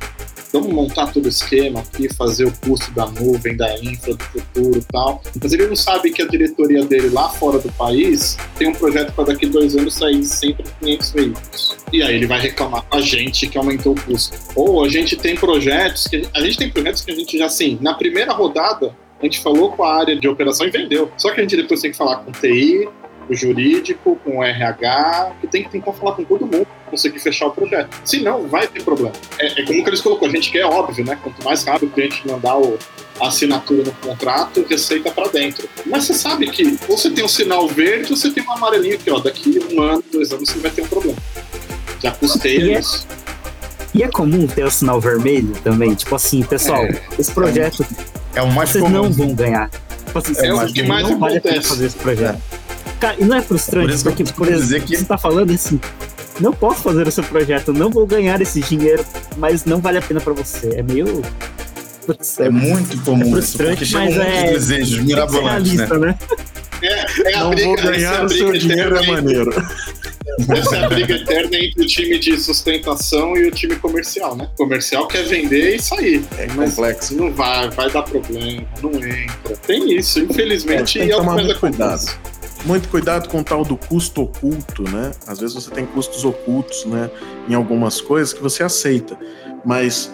Vamos 0.56 0.72
montar 0.72 1.12
todo 1.12 1.26
o 1.26 1.28
esquema 1.28 1.80
aqui, 1.80 2.08
fazer 2.14 2.46
o 2.46 2.52
custo 2.64 2.90
da 2.92 3.06
nuvem, 3.06 3.54
da 3.54 3.78
infra, 3.78 4.14
do 4.14 4.24
futuro 4.24 4.78
e 4.78 4.84
tal. 4.90 5.22
Mas 5.42 5.52
ele 5.52 5.66
não 5.66 5.76
sabe 5.76 6.10
que 6.10 6.22
a 6.22 6.26
diretoria 6.26 6.82
dele 6.82 7.10
lá 7.10 7.28
fora 7.28 7.58
do 7.58 7.70
país 7.72 8.38
tem 8.56 8.68
um 8.68 8.72
projeto 8.72 9.12
para 9.12 9.24
daqui 9.24 9.44
dois 9.44 9.76
anos 9.76 9.92
sair 9.92 10.24
sempre 10.24 10.64
500 10.80 11.10
veículos. 11.10 11.76
E 11.92 12.02
aí 12.02 12.14
ele 12.14 12.26
vai 12.26 12.40
reclamar 12.40 12.82
com 12.84 12.96
a 12.96 13.02
gente 13.02 13.46
que 13.46 13.58
aumentou 13.58 13.92
o 13.92 14.00
custo. 14.00 14.38
Ou 14.54 14.82
a 14.82 14.88
gente 14.88 15.14
tem 15.14 15.36
projetos 15.36 16.06
que 16.06 16.26
a 16.34 16.40
gente 16.40 16.56
tem 16.56 16.70
projetos 16.70 17.02
que 17.02 17.12
a 17.12 17.14
gente 17.14 17.36
já 17.36 17.44
assim, 17.44 17.76
na 17.82 17.92
primeira 17.92 18.32
rodada 18.32 18.96
a 19.20 19.24
gente 19.24 19.40
falou 19.40 19.72
com 19.72 19.84
a 19.84 19.94
área 19.94 20.16
de 20.18 20.26
operação 20.26 20.66
e 20.66 20.70
vendeu. 20.70 21.12
Só 21.18 21.34
que 21.34 21.40
a 21.40 21.42
gente 21.42 21.54
depois 21.54 21.82
tem 21.82 21.90
que 21.90 21.96
falar 21.98 22.16
com 22.16 22.32
TI, 22.32 22.88
o 23.28 23.34
jurídico, 23.34 24.18
com 24.24 24.38
o 24.38 24.42
RH, 24.42 25.36
que 25.38 25.46
tem 25.48 25.64
que 25.64 25.70
tentar 25.70 25.92
falar 25.92 26.12
com 26.12 26.24
todo 26.24 26.46
mundo 26.46 26.66
conseguir 26.86 27.18
fechar 27.18 27.46
o 27.46 27.50
projeto. 27.50 27.88
Senão, 28.04 28.46
vai 28.46 28.66
ter 28.66 28.82
problema. 28.82 29.12
É, 29.38 29.60
é 29.60 29.64
como 29.64 29.82
que 29.82 29.90
eles 29.90 30.00
colocou, 30.00 30.28
a 30.28 30.30
gente 30.30 30.50
quer, 30.50 30.64
óbvio, 30.64 31.04
né? 31.04 31.18
Quanto 31.22 31.44
mais 31.44 31.64
rápido 31.64 31.88
o 31.88 31.92
cliente 31.92 32.26
mandar 32.26 32.56
o, 32.58 32.78
a 33.20 33.28
assinatura 33.28 33.84
no 33.84 33.92
contrato, 33.92 34.64
receita 34.68 35.10
para 35.10 35.28
dentro. 35.28 35.68
Mas 35.86 36.04
você 36.04 36.14
sabe 36.14 36.50
que 36.50 36.78
ou 36.88 36.96
você 36.96 37.10
tem 37.10 37.24
um 37.24 37.28
sinal 37.28 37.66
verde 37.68 38.10
ou 38.10 38.16
você 38.16 38.30
tem 38.30 38.44
um 38.44 38.52
amarelinho 38.52 38.94
aqui, 38.94 39.10
ó. 39.10 39.18
Daqui 39.18 39.58
um 39.72 39.82
ano, 39.82 40.02
dois 40.12 40.32
anos, 40.32 40.48
você 40.48 40.58
vai 40.58 40.70
ter 40.70 40.82
um 40.82 40.88
problema. 40.88 41.18
Já 42.02 42.10
custei 42.12 42.58
e 42.58 42.74
é 42.74 42.80
isso. 42.80 43.06
É, 43.10 43.98
e 43.98 44.02
é 44.02 44.08
comum 44.08 44.46
ter 44.46 44.64
o 44.64 44.70
sinal 44.70 45.00
vermelho 45.00 45.52
também? 45.64 45.94
Tipo 45.94 46.14
assim, 46.14 46.42
pessoal, 46.42 46.84
é, 46.84 47.00
esse 47.18 47.32
projeto 47.32 47.86
é 48.34 48.42
o 48.42 48.52
mais 48.52 48.70
vocês 48.70 48.84
comum. 48.84 49.02
não 49.02 49.10
vão 49.10 49.34
ganhar. 49.34 49.70
Tipo 50.04 50.18
assim, 50.18 50.46
é 50.46 50.52
o 50.52 50.66
que 50.66 50.82
mais 50.82 51.08
não 51.08 51.18
vale 51.18 51.38
acontece. 51.38 51.68
fazer 51.68 51.86
esse 51.86 51.96
projeto. 51.96 52.40
Cara, 53.00 53.16
e 53.18 53.24
não 53.24 53.36
é 53.36 53.42
frustrante, 53.42 53.92
é 53.92 53.96
por 53.96 54.04
porque, 54.04 54.24
por 54.32 54.48
exemplo, 54.48 54.88
que... 54.88 54.96
você 54.96 55.04
tá 55.04 55.18
falando 55.18 55.52
assim, 55.52 55.80
não 56.40 56.52
posso 56.52 56.82
fazer 56.82 57.06
o 57.06 57.10
seu 57.10 57.24
projeto, 57.24 57.72
não 57.72 57.90
vou 57.90 58.06
ganhar 58.06 58.40
esse 58.40 58.60
dinheiro, 58.60 59.04
mas 59.36 59.64
não 59.64 59.80
vale 59.80 59.98
a 59.98 60.02
pena 60.02 60.20
para 60.20 60.32
você. 60.32 60.76
É 60.76 60.82
meio. 60.82 61.22
Putz, 62.06 62.38
é, 62.38 62.46
é, 62.46 62.50
muito 62.50 63.02
comum 63.02 63.36
é 63.36 63.40
isso, 63.40 63.58
porque 63.58 63.84
mas 63.92 64.16
é, 64.16 64.52
desejos 64.52 64.98
mirabolantes, 65.00 65.74
né? 65.74 65.88
né? 65.98 66.18
É, 66.82 67.32
é 67.32 67.38
não 67.38 67.50
briga, 67.50 67.66
vou 67.66 67.76
ganhar 67.76 68.24
o 68.24 68.28
seu 68.28 68.52
dinheiro, 68.52 68.96
é 68.96 69.06
maneiro. 69.06 69.50
Essa 70.48 70.76
é 70.76 70.84
a 70.84 70.88
briga 70.88 71.14
eterna 71.14 71.56
entre 71.56 71.82
o 71.82 71.86
time 71.86 72.18
de 72.18 72.38
sustentação 72.38 73.36
e 73.36 73.48
o 73.48 73.50
time 73.50 73.74
comercial, 73.76 74.36
né? 74.36 74.48
O 74.54 74.56
comercial 74.56 75.08
quer 75.08 75.24
vender 75.24 75.76
e 75.76 75.82
sair. 75.82 76.24
É 76.36 76.46
complexo. 76.46 77.16
Não 77.16 77.32
vai, 77.32 77.70
vai 77.70 77.90
dar 77.90 78.02
problema, 78.02 78.66
não 78.82 78.92
entra. 78.92 79.56
Tem 79.66 79.96
isso, 79.96 80.20
infelizmente. 80.20 80.98
É, 80.98 81.02
tem 81.02 81.10
que 81.10 81.16
tomar 81.16 81.34
muito 81.34 81.58
cuidado. 81.58 82.18
Muito 82.64 82.88
cuidado 82.88 83.28
com 83.28 83.40
o 83.40 83.44
tal 83.44 83.64
do 83.64 83.76
custo 83.76 84.22
oculto, 84.22 84.82
né? 84.82 85.12
Às 85.26 85.38
vezes 85.38 85.54
você 85.54 85.70
tem 85.70 85.86
custos 85.86 86.24
ocultos, 86.24 86.84
né? 86.84 87.10
Em 87.48 87.54
algumas 87.54 88.00
coisas 88.00 88.32
que 88.32 88.42
você 88.42 88.62
aceita, 88.62 89.16
mas 89.64 90.10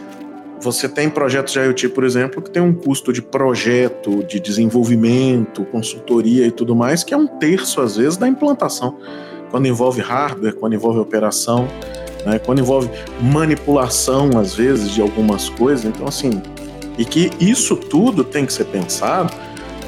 você 0.61 0.88
tem 0.88 1.11
projetos 1.11 1.53
de 1.53 1.59
IoT, 1.59 1.88
por 1.88 2.05
exemplo, 2.05 2.40
que 2.40 2.51
tem 2.51 2.62
um 2.62 2.72
custo 2.72 3.12
de 3.12 3.20
projeto, 3.20 4.22
de 4.24 4.38
desenvolvimento, 4.38 5.64
consultoria 5.64 6.47
e 6.47 6.51
tudo 6.51 6.76
mais, 6.76 7.03
que 7.03 7.12
é 7.12 7.16
um 7.16 7.26
terço, 7.26 7.80
às 7.80 7.97
vezes, 7.97 8.16
da 8.16 8.28
implantação 8.28 8.97
quando 9.51 9.66
envolve 9.66 10.01
hardware, 10.01 10.55
quando 10.55 10.74
envolve 10.74 10.99
operação, 10.99 11.68
né, 12.24 12.38
quando 12.38 12.61
envolve 12.61 12.88
manipulação, 13.20 14.30
às 14.38 14.55
vezes, 14.55 14.90
de 14.90 15.03
algumas 15.03 15.51
coisas. 15.51 15.84
Então, 15.84 16.07
assim, 16.09 16.43
e 16.97 17.05
que 17.05 17.30
isso 17.38 17.76
tudo 17.76 18.24
tem 18.24 18.47
que 18.47 18.53
ser 18.53 18.64
pensado, 18.64 19.32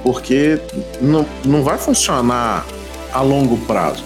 porque 0.04 0.60
não, 1.00 1.26
não 1.44 1.64
vai 1.64 1.78
funcionar 1.78 2.64
a 3.12 3.22
longo 3.22 3.56
prazo. 3.66 4.04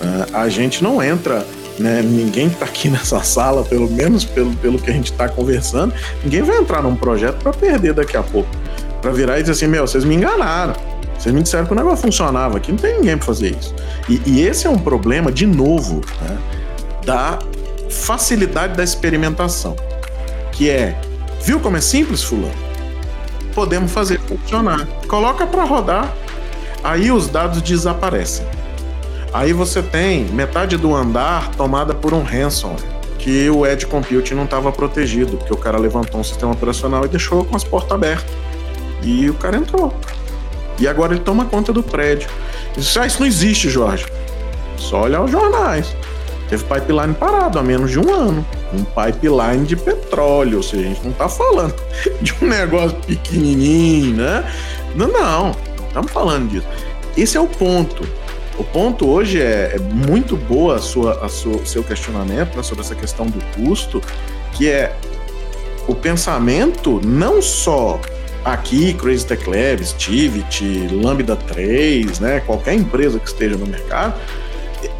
Né? 0.00 0.26
A 0.32 0.48
gente 0.48 0.82
não 0.82 1.00
entra, 1.02 1.46
né, 1.78 2.02
ninguém 2.02 2.48
que 2.48 2.56
está 2.56 2.66
aqui 2.66 2.90
nessa 2.90 3.22
sala, 3.22 3.62
pelo 3.64 3.88
menos 3.88 4.24
pelo, 4.24 4.54
pelo 4.56 4.78
que 4.78 4.90
a 4.90 4.92
gente 4.92 5.12
está 5.12 5.28
conversando, 5.28 5.94
ninguém 6.24 6.42
vai 6.42 6.58
entrar 6.58 6.82
num 6.82 6.96
projeto 6.96 7.36
para 7.40 7.52
perder 7.52 7.94
daqui 7.94 8.16
a 8.16 8.22
pouco. 8.22 8.50
Para 9.00 9.12
virar 9.12 9.38
e 9.38 9.42
dizer 9.42 9.52
assim: 9.52 9.68
meu, 9.68 9.86
vocês 9.86 10.04
me 10.04 10.16
enganaram. 10.16 10.74
Vocês 11.16 11.34
me 11.34 11.42
disseram 11.42 11.66
que 11.66 11.72
o 11.72 11.76
negócio 11.76 11.98
funcionava 11.98 12.58
aqui, 12.58 12.70
não 12.72 12.78
tem 12.78 12.94
ninguém 12.94 13.16
para 13.16 13.26
fazer 13.26 13.56
isso. 13.58 13.74
E, 14.08 14.20
e, 14.24 14.42
esse 14.42 14.66
é 14.66 14.70
um 14.70 14.78
problema, 14.78 15.32
de 15.32 15.46
novo, 15.46 16.00
né, 16.22 16.38
da 17.04 17.38
facilidade 17.90 18.76
da 18.76 18.84
experimentação. 18.84 19.76
Que 20.52 20.70
é, 20.70 20.96
viu 21.42 21.58
como 21.58 21.76
é 21.76 21.80
simples, 21.80 22.22
fulano? 22.22 22.67
Podemos 23.58 23.90
fazer 23.90 24.20
funcionar. 24.20 24.86
Coloca 25.08 25.44
para 25.44 25.64
rodar, 25.64 26.14
aí 26.84 27.10
os 27.10 27.26
dados 27.26 27.60
desaparecem. 27.60 28.46
Aí 29.32 29.52
você 29.52 29.82
tem 29.82 30.26
metade 30.26 30.76
do 30.76 30.94
andar 30.94 31.50
tomada 31.56 31.92
por 31.92 32.14
um 32.14 32.22
ransomware, 32.22 32.80
que 33.18 33.50
o 33.50 33.66
Edge 33.66 33.84
Compute 33.84 34.32
não 34.32 34.44
estava 34.44 34.70
protegido, 34.70 35.36
porque 35.36 35.52
o 35.52 35.56
cara 35.56 35.76
levantou 35.76 36.20
um 36.20 36.22
sistema 36.22 36.52
operacional 36.52 37.04
e 37.04 37.08
deixou 37.08 37.44
com 37.44 37.56
as 37.56 37.64
portas 37.64 37.90
abertas. 37.90 38.32
E 39.02 39.28
o 39.28 39.34
cara 39.34 39.56
entrou. 39.56 39.92
E 40.78 40.86
agora 40.86 41.14
ele 41.14 41.24
toma 41.24 41.44
conta 41.44 41.72
do 41.72 41.82
prédio. 41.82 42.30
Isso, 42.76 43.00
ah, 43.00 43.08
isso 43.08 43.18
não 43.18 43.26
existe, 43.26 43.68
Jorge. 43.68 44.06
Só 44.76 45.02
olhar 45.02 45.24
os 45.24 45.32
jornais. 45.32 45.96
Teve 46.48 46.64
pipeline 46.64 47.14
parado 47.14 47.58
há 47.58 47.62
menos 47.62 47.90
de 47.90 47.98
um 47.98 48.12
ano. 48.12 48.46
Um 48.72 48.84
pipeline 48.84 49.66
de 49.66 49.76
petróleo. 49.76 50.58
Ou 50.58 50.62
seja, 50.62 50.82
a 50.82 50.88
gente 50.88 51.02
não 51.04 51.10
está 51.10 51.28
falando 51.28 51.74
de 52.20 52.34
um 52.42 52.46
negócio 52.48 52.96
pequenininho, 53.06 54.16
né? 54.16 54.50
Não, 54.94 55.08
não. 55.08 55.54
Estamos 55.86 56.12
falando 56.12 56.48
disso. 56.48 56.66
esse 57.16 57.36
é 57.36 57.40
o 57.40 57.46
ponto. 57.46 58.06
O 58.58 58.64
ponto 58.64 59.08
hoje 59.08 59.40
é, 59.40 59.76
é 59.76 59.78
muito 59.78 60.36
boa 60.36 60.76
a 60.76 60.78
sua, 60.78 61.24
a 61.24 61.28
sua, 61.28 61.64
seu 61.64 61.84
questionamento 61.84 62.56
né, 62.56 62.62
sobre 62.62 62.82
essa 62.82 62.94
questão 62.94 63.26
do 63.26 63.38
custo, 63.54 64.02
que 64.52 64.68
é 64.68 64.96
o 65.86 65.94
pensamento 65.94 67.00
não 67.04 67.40
só 67.40 68.00
aqui, 68.44 68.94
Crazy 68.94 69.26
Tech 69.26 69.48
Labs, 69.48 69.92
Tivit, 69.92 70.88
Lambda 70.92 71.36
3, 71.36 72.18
né, 72.18 72.40
qualquer 72.40 72.74
empresa 72.74 73.18
que 73.18 73.28
esteja 73.28 73.56
no 73.56 73.66
mercado, 73.66 74.18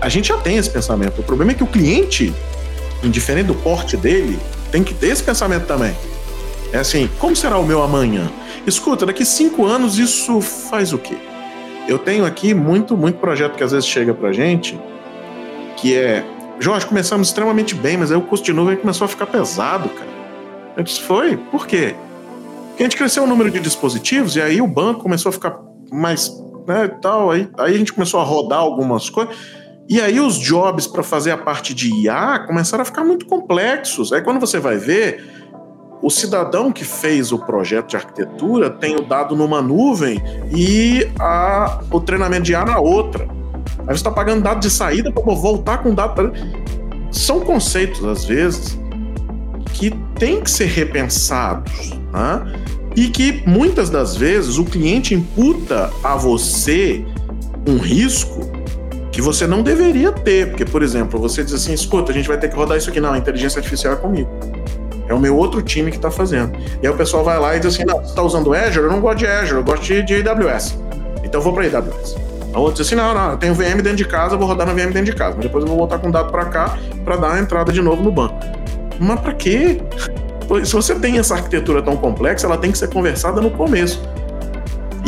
a 0.01 0.09
gente 0.09 0.29
já 0.29 0.37
tem 0.39 0.57
esse 0.57 0.71
pensamento. 0.71 1.21
O 1.21 1.25
problema 1.25 1.53
é 1.53 1.55
que 1.55 1.63
o 1.63 1.67
cliente, 1.67 2.33
indiferente 3.03 3.47
do 3.47 3.55
porte 3.55 3.97
dele, 3.97 4.39
tem 4.71 4.85
que 4.85 4.95
ter 4.95 5.09
esse 5.09 5.23
pensamento 5.23 5.67
também. 5.67 5.95
É 6.73 6.79
assim, 6.79 7.09
como 7.19 7.35
será 7.35 7.59
o 7.59 7.67
meu 7.67 7.83
amanhã? 7.83 8.31
Escuta, 8.67 9.07
daqui 9.07 9.25
cinco 9.25 9.65
anos 9.65 9.99
isso 9.99 10.41
faz 10.41 10.93
o 10.93 10.99
quê? 10.99 11.17
Eu 11.89 11.99
tenho 11.99 12.27
aqui 12.27 12.53
muito, 12.53 12.97
muito 12.97 13.19
projeto 13.19 13.57
que 13.57 13.65
às 13.65 13.73
vezes 13.73 13.89
chega 13.89 14.13
pra 14.13 14.33
gente, 14.33 14.79
que 15.79 15.97
é, 15.97 16.23
Jorge, 16.61 16.87
começamos 16.87 17.29
extremamente 17.29 17.75
bem, 17.75 17.97
mas 17.97 18.13
aí 18.13 18.19
o 18.19 18.21
custo 18.21 18.45
de 18.45 18.53
nuvem 18.53 18.77
começou 18.77 19.07
a 19.07 19.09
ficar 19.09 19.27
pesado, 19.27 19.89
cara. 19.89 20.11
Eu 20.77 20.83
disse, 20.83 21.01
foi? 21.01 21.37
Por 21.37 21.67
quê? 21.67 21.95
Porque 22.69 22.83
a 22.83 22.87
gente 22.87 22.97
cresceu 22.97 23.25
o 23.25 23.27
número 23.27 23.51
de 23.51 23.59
dispositivos 23.59 24.37
e 24.37 24.43
aí 24.43 24.61
o 24.61 24.67
banco 24.67 25.03
começou 25.03 25.31
a 25.31 25.33
ficar 25.33 25.59
mais, 25.91 26.31
né, 26.67 26.89
tal, 27.01 27.31
aí, 27.31 27.49
aí 27.57 27.75
a 27.75 27.79
gente 27.79 27.93
começou 27.93 28.21
a 28.21 28.23
rodar 28.23 28.59
algumas 28.59 29.09
coisas. 29.09 29.35
E 29.89 30.01
aí 30.03 30.21
os 30.21 30.39
jobs 30.39 30.87
para 30.87 31.03
fazer 31.03 31.31
a 31.31 31.39
parte 31.39 31.73
de 31.73 31.91
IA 31.91 32.41
começaram 32.47 32.83
a 32.83 32.85
ficar 32.85 33.05
muito 33.05 33.25
complexos. 33.25 34.13
Aí 34.13 34.21
quando 34.21 34.39
você 34.39 34.59
vai 34.59 34.77
ver, 34.77 35.49
o 36.03 36.11
cidadão 36.11 36.71
que 36.71 36.85
fez 36.85 37.33
o 37.33 37.39
projeto 37.39 37.89
de 37.89 37.97
arquitetura 37.97 38.69
tem 38.69 38.97
o 38.97 39.03
dado 39.03 39.35
numa 39.35 39.63
nuvem 39.63 40.23
e 40.55 41.09
a, 41.19 41.81
o 41.91 42.01
treinamento 42.01 42.43
de 42.43 42.53
IA 42.53 42.67
na 42.67 42.79
outra. 42.79 43.27
Aí 43.81 43.87
você 43.87 43.95
está 43.95 44.11
pagando 44.11 44.43
dado 44.43 44.61
de 44.61 44.69
saída 44.69 45.11
para 45.11 45.23
voltar 45.23 45.79
com 45.79 45.95
dado. 45.95 46.33
São 47.11 47.41
conceitos, 47.41 48.05
às 48.05 48.27
vezes, 48.27 48.79
que 49.73 49.91
têm 50.19 50.43
que 50.43 50.51
ser 50.51 50.67
repensados. 50.67 51.93
Né? 52.13 52.63
E 52.95 53.09
que 53.09 53.43
muitas 53.47 53.89
das 53.89 54.15
vezes 54.15 54.59
o 54.59 54.65
cliente 54.65 55.15
imputa 55.15 55.91
a 56.05 56.15
você 56.15 57.03
um 57.67 57.79
risco 57.79 58.58
que 59.19 59.23
você 59.23 59.49
não 59.49 59.65
deveria 59.65 60.13
ter. 60.13 60.47
Porque, 60.51 60.65
por 60.65 60.81
exemplo, 60.81 61.19
você 61.19 61.43
diz 61.43 61.53
assim: 61.53 61.73
escuta, 61.73 62.13
a 62.13 62.15
gente 62.15 62.29
vai 62.29 62.39
ter 62.39 62.49
que 62.49 62.55
rodar 62.55 62.79
isso 62.79 62.89
aqui. 62.89 63.01
Não, 63.01 63.13
a 63.13 63.19
inteligência 63.19 63.59
artificial 63.59 63.95
é 63.95 63.97
comigo. 63.97 64.31
É 65.09 65.13
o 65.13 65.19
meu 65.19 65.37
outro 65.37 65.61
time 65.61 65.91
que 65.91 65.97
está 65.97 66.09
fazendo. 66.09 66.57
E 66.81 66.87
aí 66.87 66.93
o 66.93 66.97
pessoal 66.97 67.25
vai 67.25 67.37
lá 67.37 67.57
e 67.57 67.59
diz 67.59 67.75
assim: 67.75 67.85
não, 67.85 67.97
você 67.97 68.11
está 68.11 68.23
usando 68.23 68.55
Azure? 68.55 68.85
Eu 68.87 68.93
não 68.93 69.01
gosto 69.01 69.19
de 69.19 69.27
Azure, 69.27 69.57
eu 69.57 69.65
gosto 69.65 69.83
de, 69.83 70.15
AWS. 70.15 70.79
Então 71.25 71.41
eu 71.41 71.43
vou 71.43 71.53
para 71.53 71.65
AWS. 71.65 72.17
A 72.55 72.61
outra 72.61 72.75
diz 72.77 72.87
assim: 72.87 72.95
não, 72.95 73.13
não, 73.13 73.33
eu 73.33 73.37
tenho 73.39 73.55
VM 73.55 73.83
dentro 73.83 73.97
de 73.97 74.05
casa, 74.05 74.37
vou 74.37 74.47
rodar 74.47 74.65
na 74.65 74.73
VM 74.73 74.93
dentro 74.93 75.07
de 75.07 75.15
casa. 75.15 75.35
Mas 75.35 75.47
depois 75.47 75.65
eu 75.65 75.69
vou 75.69 75.79
voltar 75.79 75.99
com 75.99 76.11
o 76.11 76.13
dado 76.13 76.31
para 76.31 76.45
cá 76.45 76.79
para 77.05 77.17
dar 77.17 77.33
a 77.33 77.41
entrada 77.41 77.73
de 77.73 77.83
novo 77.83 78.01
no 78.01 78.13
banco. 78.13 78.39
Mas 79.01 79.19
para 79.19 79.33
quê? 79.33 79.83
Se 80.65 80.73
você 80.73 80.95
tem 80.95 81.19
essa 81.19 81.35
arquitetura 81.35 81.83
tão 81.83 81.97
complexa, 81.97 82.47
ela 82.47 82.57
tem 82.57 82.71
que 82.71 82.79
ser 82.79 82.89
conversada 82.89 83.41
no 83.41 83.51
começo. 83.51 84.01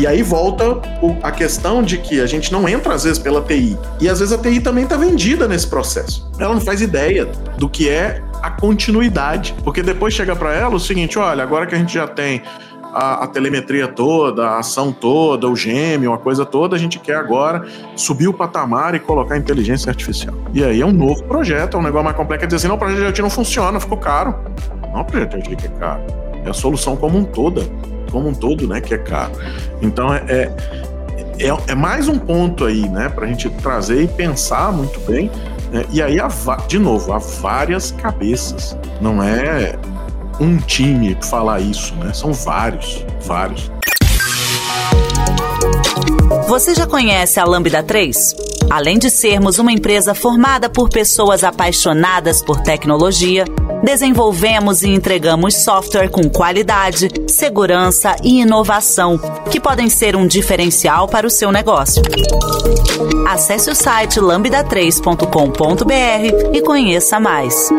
E 0.01 0.07
aí 0.07 0.23
volta 0.23 0.81
a 1.23 1.31
questão 1.31 1.83
de 1.83 1.99
que 1.99 2.23
a 2.23 2.27
gente 2.27 2.51
não 2.51 2.67
entra 2.67 2.95
às 2.95 3.05
vezes 3.05 3.19
pela 3.19 3.43
TI. 3.43 3.77
E 4.01 4.09
às 4.09 4.19
vezes 4.19 4.33
a 4.33 4.39
TI 4.39 4.59
também 4.59 4.85
está 4.85 4.97
vendida 4.97 5.47
nesse 5.47 5.67
processo. 5.67 6.27
Ela 6.39 6.55
não 6.55 6.61
faz 6.63 6.81
ideia 6.81 7.27
do 7.59 7.69
que 7.69 7.87
é 7.87 8.23
a 8.41 8.51
continuidade. 8.51 9.55
Porque 9.63 9.83
depois 9.83 10.15
chega 10.15 10.35
para 10.35 10.55
ela 10.55 10.75
o 10.75 10.81
seguinte: 10.81 11.19
olha, 11.19 11.43
agora 11.43 11.67
que 11.67 11.75
a 11.75 11.79
gente 11.79 11.93
já 11.93 12.07
tem 12.09 12.41
a, 12.95 13.25
a, 13.25 13.27
telemetria 13.27 13.89
toda, 13.89 14.47
a 14.49 14.61
ação 14.61 14.91
toda, 14.91 15.47
o 15.47 15.55
gêmeo, 15.55 16.15
a 16.15 16.19
coisa 16.19 16.47
toda, 16.47 16.75
a 16.75 16.79
gente 16.79 16.99
quer 16.99 17.17
agora 17.17 17.67
subir 17.95 18.27
o 18.27 18.33
patamar 18.33 18.95
e 18.95 19.01
colocar 19.01 19.37
inteligência 19.37 19.91
artificial. 19.91 20.35
E 20.55 20.65
aí 20.65 20.81
é 20.81 20.87
um 20.87 20.93
novo 20.93 21.23
projeto, 21.25 21.77
é 21.77 21.81
um 21.81 21.83
negócio 21.83 22.07
mais 22.07 22.17
complexo. 22.17 22.45
É 22.45 22.47
dizer 22.47 22.57
assim, 22.57 22.69
não, 22.69 22.77
o 22.77 22.79
projeto 22.79 23.01
de 23.01 23.05
IoT 23.05 23.21
não 23.21 23.29
funciona, 23.29 23.79
ficou 23.79 23.99
caro. 23.99 24.35
Não, 24.95 25.03
o 25.03 25.05
projeto 25.05 25.39
de 25.43 25.51
IoT 25.51 25.67
é 25.67 25.79
caro. 25.79 26.01
É 26.43 26.49
a 26.49 26.55
solução 26.55 26.97
como 26.97 27.19
um 27.19 27.25
toda 27.25 27.69
como 28.11 28.29
um 28.29 28.35
todo, 28.35 28.67
né, 28.67 28.81
que 28.81 28.95
é 28.95 28.99
caro. 28.99 29.33
Então 29.81 30.13
é, 30.13 30.25
é, 30.29 30.53
é, 31.39 31.57
é 31.69 31.75
mais 31.75 32.09
um 32.09 32.19
ponto 32.19 32.65
aí, 32.65 32.89
né, 32.89 33.09
para 33.09 33.25
a 33.25 33.29
gente 33.29 33.49
trazer 33.49 34.03
e 34.03 34.09
pensar 34.09 34.73
muito 34.73 35.01
bem. 35.01 35.31
Né, 35.71 35.85
e 35.91 36.03
aí, 36.03 36.21
há, 36.21 36.29
de 36.67 36.79
novo, 36.79 37.13
há 37.13 37.19
várias 37.19 37.91
cabeças. 37.93 38.77
Não 39.01 39.23
é 39.23 39.79
um 40.41 40.57
time 40.57 41.17
falar 41.23 41.61
isso, 41.61 41.95
né? 41.97 42.13
São 42.15 42.33
vários, 42.33 43.05
vários. 43.23 43.71
Você 46.49 46.75
já 46.75 46.87
conhece 46.87 47.39
a 47.39 47.45
Lambda 47.45 47.83
3? 47.83 48.35
Além 48.71 48.99
de 48.99 49.11
sermos 49.11 49.59
uma 49.59 49.73
empresa 49.73 50.15
formada 50.15 50.69
por 50.69 50.89
pessoas 50.89 51.45
apaixonadas 51.45 52.43
por 52.43 52.61
tecnologia, 52.61 53.45
desenvolvemos 53.83 54.83
e 54.83 54.89
entregamos 54.89 55.57
software 55.57 56.09
com 56.09 56.29
qualidade, 56.29 57.09
segurança 57.27 58.17
e 58.23 58.41
inovação, 58.41 59.19
que 59.51 59.61
podem 59.61 59.89
ser 59.89 60.17
um 60.17 60.27
diferencial 60.27 61.09
para 61.09 61.27
o 61.27 61.31
seu 61.31 61.51
negócio. 61.51 62.03
Acesse 63.29 63.71
o 63.71 63.75
site 63.75 64.21
lambda3.com.br 64.21 66.53
e 66.53 66.63
conheça 66.63 67.19
mais. 67.19 67.71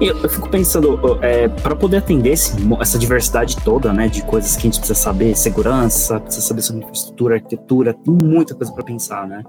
Eu, 0.00 0.16
eu 0.16 0.28
fico 0.30 0.48
pensando, 0.48 0.98
é, 1.20 1.46
para 1.46 1.76
poder 1.76 1.98
atender 1.98 2.30
esse, 2.30 2.54
essa 2.80 2.98
diversidade 2.98 3.56
toda, 3.62 3.92
né, 3.92 4.08
de 4.08 4.22
coisas 4.22 4.56
que 4.56 4.60
a 4.60 4.70
gente 4.70 4.78
precisa 4.78 4.98
saber, 4.98 5.36
segurança, 5.36 6.18
precisa 6.18 6.46
saber 6.46 6.62
sobre 6.62 6.82
infraestrutura, 6.82 7.34
arquitetura, 7.34 7.92
tem 7.92 8.14
muita 8.14 8.54
coisa 8.54 8.72
para 8.72 8.82
pensar, 8.82 9.28
né? 9.28 9.42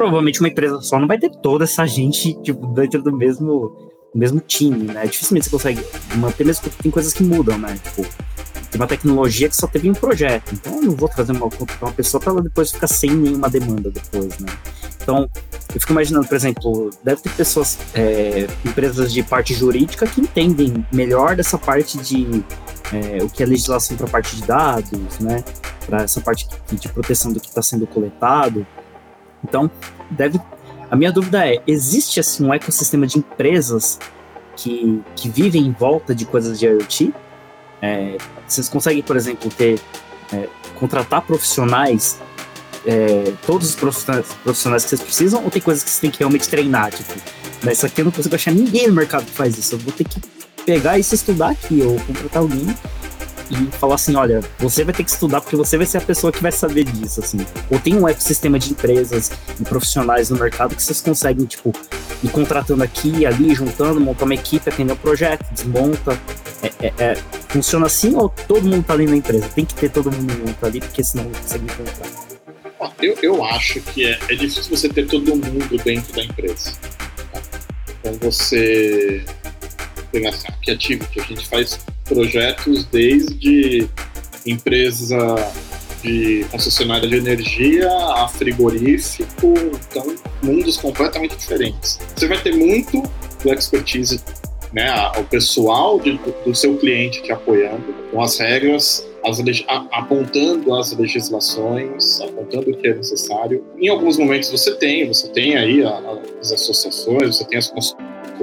Provavelmente 0.00 0.40
uma 0.40 0.48
empresa 0.48 0.80
só 0.80 0.98
não 0.98 1.06
vai 1.06 1.18
ter 1.18 1.28
toda 1.28 1.64
essa 1.64 1.84
gente 1.84 2.32
tipo, 2.42 2.68
dentro 2.68 3.02
do 3.02 3.14
mesmo, 3.14 3.92
mesmo 4.14 4.40
time, 4.40 4.84
né? 4.84 5.04
Dificilmente 5.04 5.44
você 5.44 5.50
consegue 5.50 5.86
manter, 6.16 6.42
mesmo 6.42 6.62
porque 6.62 6.82
tem 6.84 6.90
coisas 6.90 7.12
que 7.12 7.22
mudam, 7.22 7.58
né? 7.58 7.78
Tipo, 7.84 8.08
tem 8.70 8.80
uma 8.80 8.86
tecnologia 8.86 9.46
que 9.46 9.54
só 9.54 9.66
teve 9.66 9.90
um 9.90 9.92
projeto, 9.92 10.54
então 10.54 10.76
eu 10.76 10.82
não 10.84 10.96
vou 10.96 11.06
trazer 11.06 11.32
uma, 11.32 11.50
uma 11.82 11.92
pessoa 11.92 12.18
para 12.18 12.32
ela 12.32 12.40
depois 12.40 12.72
ficar 12.72 12.86
sem 12.86 13.10
nenhuma 13.10 13.50
demanda 13.50 13.90
depois, 13.90 14.38
né? 14.38 14.48
Então, 15.02 15.28
eu 15.74 15.80
fico 15.80 15.92
imaginando, 15.92 16.26
por 16.26 16.34
exemplo, 16.34 16.88
deve 17.04 17.20
ter 17.20 17.32
pessoas, 17.32 17.78
é, 17.92 18.46
empresas 18.64 19.12
de 19.12 19.22
parte 19.22 19.52
jurídica 19.52 20.06
que 20.06 20.22
entendem 20.22 20.82
melhor 20.90 21.36
dessa 21.36 21.58
parte 21.58 21.98
de 21.98 22.42
é, 22.90 23.22
o 23.22 23.28
que 23.28 23.42
é 23.42 23.46
legislação 23.46 23.98
para 23.98 24.06
a 24.06 24.10
parte 24.10 24.34
de 24.34 24.46
dados, 24.46 25.18
né? 25.18 25.44
Para 25.84 26.04
essa 26.04 26.22
parte 26.22 26.48
de 26.72 26.88
proteção 26.88 27.34
do 27.34 27.38
que 27.38 27.48
está 27.48 27.60
sendo 27.60 27.86
coletado. 27.86 28.66
Então, 29.42 29.70
deve. 30.10 30.40
A 30.90 30.96
minha 30.96 31.12
dúvida 31.12 31.46
é: 31.46 31.62
existe 31.66 32.20
assim 32.20 32.44
um 32.44 32.52
ecossistema 32.52 33.06
de 33.06 33.18
empresas 33.18 33.98
que, 34.56 35.02
que 35.16 35.28
vivem 35.28 35.66
em 35.66 35.72
volta 35.72 36.14
de 36.14 36.24
coisas 36.24 36.58
de 36.58 36.66
IoT? 36.66 37.14
É, 37.82 38.18
vocês 38.46 38.68
conseguem, 38.68 39.02
por 39.02 39.16
exemplo, 39.16 39.50
ter 39.50 39.80
é, 40.32 40.48
contratar 40.78 41.22
profissionais, 41.22 42.18
é, 42.86 43.32
todos 43.46 43.70
os 43.70 43.74
profissionais, 43.74 44.84
que 44.84 44.90
vocês 44.90 45.00
precisam, 45.00 45.44
ou 45.44 45.50
tem 45.50 45.62
coisas 45.62 45.82
que 45.82 45.90
vocês 45.90 46.00
têm 46.00 46.10
que 46.10 46.18
realmente 46.18 46.48
treinar? 46.48 46.90
Tipo, 46.90 47.14
isso 47.70 47.86
aqui 47.86 48.00
eu 48.00 48.06
não 48.06 48.12
consigo 48.12 48.34
achar 48.34 48.52
ninguém 48.52 48.88
no 48.88 48.94
mercado 48.94 49.24
que 49.24 49.32
faz 49.32 49.56
isso. 49.56 49.74
Eu 49.74 49.78
vou 49.78 49.92
ter 49.92 50.04
que 50.04 50.20
pegar 50.64 50.98
isso 50.98 51.14
e 51.14 51.16
estudar 51.16 51.50
aqui, 51.50 51.82
ou 51.82 51.98
contratar 52.00 52.42
alguém 52.42 52.74
e 53.50 53.70
falar 53.72 53.96
assim, 53.96 54.14
olha, 54.14 54.40
você 54.58 54.84
vai 54.84 54.94
ter 54.94 55.02
que 55.02 55.10
estudar 55.10 55.40
porque 55.40 55.56
você 55.56 55.76
vai 55.76 55.86
ser 55.86 55.98
a 55.98 56.00
pessoa 56.00 56.32
que 56.32 56.40
vai 56.40 56.52
saber 56.52 56.84
disso, 56.84 57.20
assim. 57.20 57.38
Ou 57.70 57.78
tem 57.78 57.96
um 57.96 58.08
ecossistema 58.08 58.58
de 58.58 58.70
empresas 58.70 59.30
e 59.58 59.64
profissionais 59.64 60.30
no 60.30 60.38
mercado 60.38 60.76
que 60.76 60.82
vocês 60.82 61.00
conseguem, 61.00 61.44
tipo, 61.46 61.72
ir 62.22 62.28
contratando 62.28 62.82
aqui 62.82 63.26
ali, 63.26 63.54
juntando, 63.54 64.00
montar 64.00 64.24
uma 64.24 64.34
equipe, 64.34 64.68
atender 64.68 64.92
o 64.92 64.94
um 64.94 64.98
projeto, 64.98 65.44
desmonta. 65.52 66.18
É, 66.62 66.86
é, 66.86 66.92
é, 66.98 67.14
funciona 67.48 67.86
assim 67.86 68.14
ou 68.14 68.28
todo 68.28 68.68
mundo 68.68 68.84
tá 68.84 68.92
ali 68.92 69.06
na 69.06 69.16
empresa? 69.16 69.48
Tem 69.48 69.64
que 69.64 69.74
ter 69.74 69.90
todo 69.90 70.12
mundo 70.12 70.32
junto 70.32 70.66
ali, 70.66 70.80
porque 70.80 71.02
senão 71.02 71.24
não 71.24 71.32
consegue 71.32 71.64
encontrar. 71.64 72.30
Eu, 73.02 73.16
eu 73.22 73.44
acho 73.44 73.80
que 73.80 74.04
é, 74.04 74.18
é 74.28 74.34
difícil 74.34 74.76
você 74.76 74.88
ter 74.88 75.06
todo 75.06 75.34
mundo 75.34 75.82
dentro 75.82 76.12
da 76.14 76.22
empresa. 76.22 76.72
Tá? 77.32 77.40
Então 77.88 78.12
você 78.20 79.24
tem 80.12 80.26
essa 80.26 80.48
Activity, 80.48 81.20
a 81.20 81.22
gente 81.22 81.46
faz 81.46 81.78
projetos 82.04 82.84
desde 82.86 83.88
empresa 84.46 85.16
de 86.02 86.46
concessionária 86.50 87.08
de 87.08 87.16
energia 87.16 87.90
a 87.90 88.28
frigorífico, 88.28 89.54
então 89.90 90.14
mundos 90.42 90.76
completamente 90.76 91.36
diferentes. 91.36 91.98
Você 92.16 92.26
vai 92.26 92.40
ter 92.40 92.54
muito 92.54 93.02
do 93.42 93.52
expertise, 93.52 94.20
né, 94.72 94.90
o 95.18 95.24
pessoal 95.24 96.00
de, 96.00 96.18
do 96.44 96.54
seu 96.54 96.76
cliente 96.78 97.22
te 97.22 97.32
apoiando 97.32 97.94
com 98.10 98.22
as 98.22 98.38
regras, 98.38 99.06
as, 99.24 99.40
apontando 99.90 100.74
as 100.74 100.96
legislações, 100.96 102.20
apontando 102.20 102.70
o 102.70 102.76
que 102.76 102.88
é 102.88 102.94
necessário. 102.94 103.64
Em 103.78 103.88
alguns 103.88 104.16
momentos 104.16 104.50
você 104.50 104.74
tem, 104.76 105.06
você 105.06 105.28
tem 105.28 105.56
aí 105.56 105.82
as 106.40 106.52
associações, 106.52 107.36
você 107.36 107.44
tem 107.44 107.58
as 107.58 107.68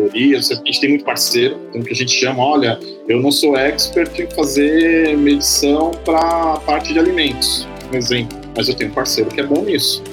a 0.06 0.40
gente 0.40 0.80
tem 0.80 0.90
muito 0.90 1.06
parceiro, 1.06 1.58
então 1.70 1.82
que 1.82 1.92
a 1.92 1.96
gente 1.96 2.12
chama, 2.12 2.44
olha, 2.44 2.80
eu 3.08 3.20
não 3.20 3.32
sou 3.32 3.58
expert 3.58 4.20
em 4.20 4.30
fazer 4.32 5.18
medição 5.18 5.92
para 6.06 6.58
parte 6.66 6.94
de 6.94 7.00
alimentos, 7.00 7.68
um 7.92 7.98
exemplo, 7.98 8.38
mas 8.56 8.68
eu 8.68 8.76
tenho 8.76 8.92
um 8.92 8.94
parceiro 8.94 9.30
que 9.30 9.40
é 9.40 9.44
bom 9.44 9.64
nisso. 9.64 10.04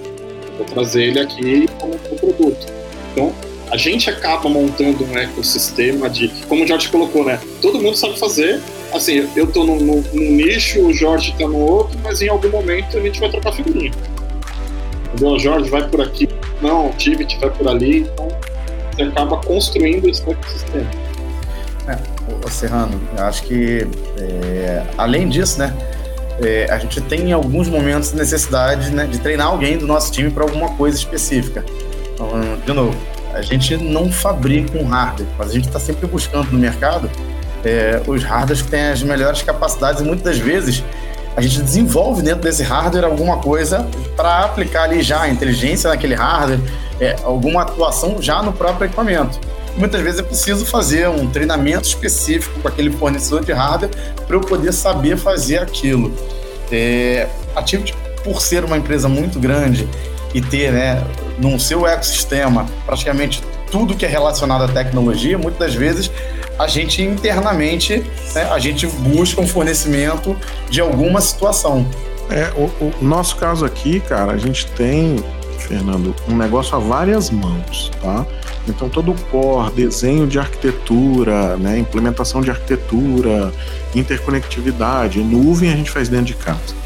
Vou 0.57 0.67
trazer 0.67 1.05
ele 1.05 1.21
aqui 1.21 1.67
como, 1.81 1.99
produto. 1.99 2.67
Então, 3.13 3.35
a 3.71 3.77
gente 3.77 4.09
acaba 4.09 4.49
montando 4.49 5.05
um 5.05 5.19
ecossistema 5.19 6.09
de, 6.09 6.29
como 6.49 6.65
o 6.65 6.67
Jorge 6.67 6.89
colocou, 6.89 7.25
né? 7.25 7.41
Todo 7.61 7.81
mundo 7.81 7.97
sabe 7.97 8.19
fazer. 8.19 8.61
Assim, 8.93 9.29
eu 9.35 9.51
tô 9.51 9.65
num, 9.65 9.81
num, 9.81 10.05
num 10.13 10.31
nicho, 10.31 10.81
o 10.87 10.93
Jorge 10.93 11.35
tá 11.37 11.49
no 11.49 11.59
outro, 11.59 11.99
mas 12.03 12.23
em 12.23 12.29
algum 12.29 12.49
momento 12.51 12.97
a 12.97 13.01
gente 13.01 13.19
vai 13.19 13.29
trocar 13.29 13.53
figurinha. 13.53 13.91
Entendeu? 15.09 15.31
O 15.31 15.39
Jorge 15.39 15.69
vai 15.69 15.89
por 15.89 16.01
aqui, 16.01 16.29
não, 16.63 16.91
o 16.91 16.93
Tivit 16.93 17.37
vai 17.39 17.51
por 17.51 17.67
ali, 17.67 18.01
então 18.01 18.29
você 18.95 19.03
acaba 19.03 19.37
construindo 19.39 20.09
esse 20.09 20.23
ecossistema. 20.29 20.91
É, 21.89 22.51
Serrano, 22.51 23.01
acho 23.19 23.43
que 23.43 23.87
é, 24.19 24.83
além 24.97 25.29
disso, 25.29 25.59
né, 25.59 25.75
é, 26.43 26.67
a 26.71 26.79
gente 26.79 27.01
tem 27.03 27.29
em 27.29 27.33
alguns 27.33 27.69
momentos 27.69 28.13
necessidade 28.13 28.91
né, 28.91 29.07
de 29.07 29.19
treinar 29.19 29.49
alguém 29.49 29.77
do 29.77 29.87
nosso 29.87 30.13
time 30.13 30.31
para 30.31 30.45
alguma 30.45 30.71
coisa 30.71 30.97
específica. 30.97 31.65
Então, 32.15 32.29
de 32.65 32.73
novo, 32.73 32.97
a 33.33 33.43
gente 33.43 33.77
não 33.77 34.11
fabrica 34.11 34.79
um 34.79 34.87
hardware, 34.87 35.29
mas 35.37 35.51
a 35.51 35.53
gente 35.53 35.67
está 35.67 35.81
sempre 35.81 36.07
buscando 36.07 36.51
no 36.53 36.59
mercado 36.59 37.11
é, 37.65 38.01
os 38.07 38.23
hardwares 38.23 38.63
que 38.63 38.69
têm 38.69 38.87
as 38.87 39.03
melhores 39.03 39.43
capacidades 39.43 40.01
e 40.01 40.05
muitas 40.05 40.25
das 40.25 40.39
vezes 40.39 40.85
a 41.37 41.41
gente 41.41 41.61
desenvolve 41.63 42.23
dentro 42.23 42.43
desse 42.43 42.63
hardware 42.63 43.05
alguma 43.05 43.39
coisa 43.39 43.87
para 44.17 44.45
aplicar 44.45 44.85
ali 44.85 45.03
já 45.03 45.23
a 45.23 45.29
inteligência 45.29 45.91
naquele 45.91 46.15
hardware, 46.15 46.61
é, 47.01 47.17
alguma 47.23 47.63
atuação 47.63 48.21
já 48.21 48.43
no 48.43 48.53
próprio 48.53 48.87
equipamento. 48.87 49.39
Muitas 49.77 50.01
vezes 50.01 50.21
é 50.21 50.23
preciso 50.23 50.65
fazer 50.65 51.09
um 51.09 51.29
treinamento 51.29 51.89
específico 51.89 52.61
com 52.61 52.69
aquele 52.69 52.91
fornecedor 52.91 53.45
de 53.45 53.53
hardware 53.53 53.91
para 54.27 54.37
eu 54.37 54.41
poder 54.41 54.73
saber 54.73 55.17
fazer 55.17 55.59
aquilo. 55.59 56.13
É, 56.71 57.29
a 57.57 57.63
Tivit, 57.63 57.95
por 58.23 58.41
ser 58.41 58.65
uma 58.65 58.77
empresa 58.77 59.09
muito 59.09 59.39
grande 59.39 59.89
e 60.33 60.41
ter 60.41 60.73
né, 60.73 61.05
no 61.39 61.59
seu 61.59 61.87
ecossistema 61.87 62.67
praticamente 62.87 63.43
tudo 63.71 63.95
que 63.95 64.07
é 64.07 64.09
relacionado 64.09 64.65
à 64.65 64.69
tecnologia, 64.69 65.37
muitas 65.37 65.59
das 65.59 65.75
vezes 65.75 66.11
a 66.59 66.69
gente 66.69 67.03
internamente 67.03 68.05
né, 68.35 68.45
a 68.51 68.59
gente 68.59 68.87
busca 68.87 69.41
um 69.41 69.47
fornecimento 69.47 70.37
de 70.71 70.81
alguma 70.81 71.21
situação. 71.21 71.87
É, 72.31 72.53
o, 72.57 72.71
o, 73.01 73.05
nosso 73.05 73.37
caso 73.37 73.65
aqui, 73.65 74.01
cara, 74.01 74.33
a 74.33 74.39
gente 74.39 74.67
tem, 74.69 75.17
Fernando, 75.67 76.15
um 76.29 76.37
negócio 76.37 76.77
a 76.77 76.79
várias 76.79 77.31
mãos, 77.31 77.91
tá? 78.01 78.25
Então 78.69 78.89
todo 78.89 79.13
o 79.13 79.15
core, 79.31 79.73
desenho 79.73 80.27
de 80.27 80.39
arquitetura, 80.39 81.57
né, 81.57 81.79
implementação 81.79 82.41
de 82.41 82.51
arquitetura, 82.51 83.53
interconectividade, 83.95 85.21
nuvem 85.21 85.73
a 85.73 85.77
gente 85.77 85.91
faz 85.91 86.09
dentro 86.09 86.27
de 86.27 86.35
casa 86.35 86.85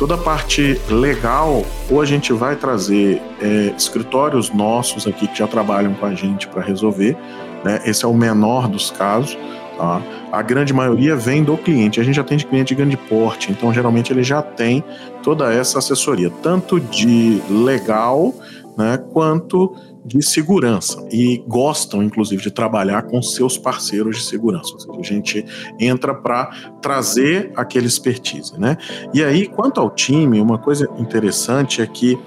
toda 0.00 0.14
a 0.14 0.18
parte 0.18 0.80
legal, 0.88 1.62
ou 1.90 2.00
a 2.00 2.06
gente 2.06 2.32
vai 2.32 2.56
trazer 2.56 3.20
é, 3.38 3.74
escritórios 3.76 4.48
nossos 4.48 5.06
aqui 5.06 5.28
que 5.28 5.38
já 5.38 5.46
trabalham 5.46 5.92
com 5.92 6.06
a 6.06 6.14
gente 6.14 6.48
para 6.48 6.62
resolver, 6.62 7.14
né? 7.62 7.82
Esse 7.84 8.06
é 8.06 8.08
o 8.08 8.14
menor 8.14 8.66
dos 8.66 8.90
casos. 8.90 9.36
Tá? 9.80 10.02
A 10.30 10.42
grande 10.42 10.74
maioria 10.74 11.16
vem 11.16 11.42
do 11.42 11.56
cliente. 11.56 11.98
A 11.98 12.02
gente 12.02 12.20
atende 12.20 12.44
cliente 12.44 12.68
de 12.68 12.74
grande 12.74 12.98
porte, 12.98 13.50
então 13.50 13.72
geralmente 13.72 14.12
ele 14.12 14.22
já 14.22 14.42
tem 14.42 14.84
toda 15.22 15.50
essa 15.50 15.78
assessoria, 15.78 16.30
tanto 16.42 16.78
de 16.78 17.40
legal, 17.48 18.34
né, 18.76 18.98
quanto 19.10 19.74
de 20.04 20.22
segurança 20.22 21.02
e 21.10 21.42
gostam, 21.48 22.02
inclusive, 22.02 22.42
de 22.42 22.50
trabalhar 22.50 23.02
com 23.02 23.22
seus 23.22 23.56
parceiros 23.56 24.18
de 24.18 24.24
segurança. 24.24 24.74
Ou 24.74 24.80
seja, 24.80 24.98
a 24.98 25.02
gente 25.02 25.46
entra 25.78 26.14
para 26.14 26.50
trazer 26.82 27.50
aquele 27.56 27.86
expertise, 27.86 28.58
né? 28.58 28.76
E 29.14 29.24
aí, 29.24 29.46
quanto 29.46 29.80
ao 29.80 29.88
time, 29.88 30.40
uma 30.40 30.58
coisa 30.58 30.88
interessante 30.98 31.80
é 31.80 31.86
que 31.86 32.18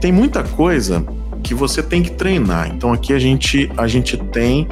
tem 0.00 0.12
muita 0.12 0.44
coisa 0.44 1.04
que 1.42 1.54
você 1.54 1.82
tem 1.82 2.02
que 2.02 2.10
treinar. 2.12 2.72
Então 2.74 2.92
aqui 2.92 3.12
a 3.12 3.18
gente 3.18 3.70
a 3.76 3.86
gente 3.86 4.16
tem 4.16 4.68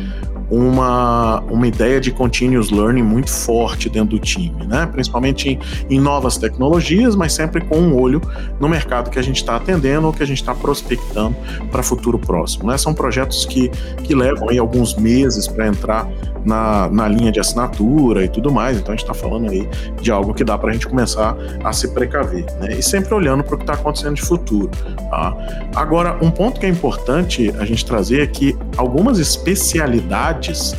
uma, 0.50 1.40
uma 1.40 1.66
ideia 1.66 2.00
de 2.00 2.10
continuous 2.10 2.70
learning 2.70 3.02
muito 3.02 3.30
forte 3.30 3.88
dentro 3.88 4.10
do 4.10 4.18
time, 4.18 4.66
né? 4.66 4.86
principalmente 4.86 5.48
em, 5.48 5.58
em 5.96 6.00
novas 6.00 6.36
tecnologias, 6.36 7.16
mas 7.16 7.32
sempre 7.32 7.62
com 7.62 7.78
um 7.78 7.98
olho 7.98 8.20
no 8.60 8.68
mercado 8.68 9.10
que 9.10 9.18
a 9.18 9.22
gente 9.22 9.36
está 9.36 9.56
atendendo 9.56 10.06
ou 10.06 10.12
que 10.12 10.22
a 10.22 10.26
gente 10.26 10.40
está 10.40 10.54
prospectando 10.54 11.36
para 11.70 11.82
futuro 11.82 12.18
próximo. 12.18 12.70
Né? 12.70 12.78
São 12.78 12.94
projetos 12.94 13.46
que, 13.46 13.68
que 14.02 14.14
levam 14.14 14.50
aí 14.50 14.58
alguns 14.58 14.94
meses 14.96 15.48
para 15.48 15.66
entrar 15.66 16.08
na, 16.44 16.88
na 16.88 17.08
linha 17.08 17.32
de 17.32 17.40
assinatura 17.40 18.24
e 18.24 18.28
tudo 18.28 18.52
mais, 18.52 18.76
então 18.76 18.92
a 18.92 18.96
gente 18.96 19.04
está 19.04 19.14
falando 19.14 19.50
aí 19.50 19.68
de 20.00 20.10
algo 20.10 20.34
que 20.34 20.44
dá 20.44 20.58
para 20.58 20.70
a 20.70 20.72
gente 20.72 20.86
começar 20.86 21.36
a 21.62 21.72
se 21.72 21.88
precaver, 21.88 22.44
né? 22.60 22.74
e 22.78 22.82
sempre 22.82 23.14
olhando 23.14 23.42
para 23.42 23.54
o 23.54 23.58
que 23.58 23.64
está 23.64 23.74
acontecendo 23.74 24.14
de 24.14 24.22
futuro. 24.22 24.70
Tá? 25.10 25.36
Agora, 25.74 26.18
um 26.22 26.30
ponto 26.30 26.60
que 26.60 26.66
é 26.66 26.68
importante 26.68 27.52
a 27.58 27.64
gente 27.64 27.84
trazer 27.84 28.22
é 28.22 28.26
que 28.26 28.56
algumas 28.76 29.18
especialidades 29.18 30.74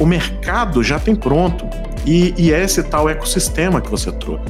o 0.00 0.06
mercado 0.06 0.82
já 0.82 0.98
tem 0.98 1.14
pronto. 1.14 1.66
E, 2.06 2.32
e 2.38 2.52
é 2.52 2.62
esse 2.62 2.82
tal 2.82 3.08
ecossistema 3.08 3.80
que 3.80 3.90
você 3.90 4.10
trouxe. 4.12 4.44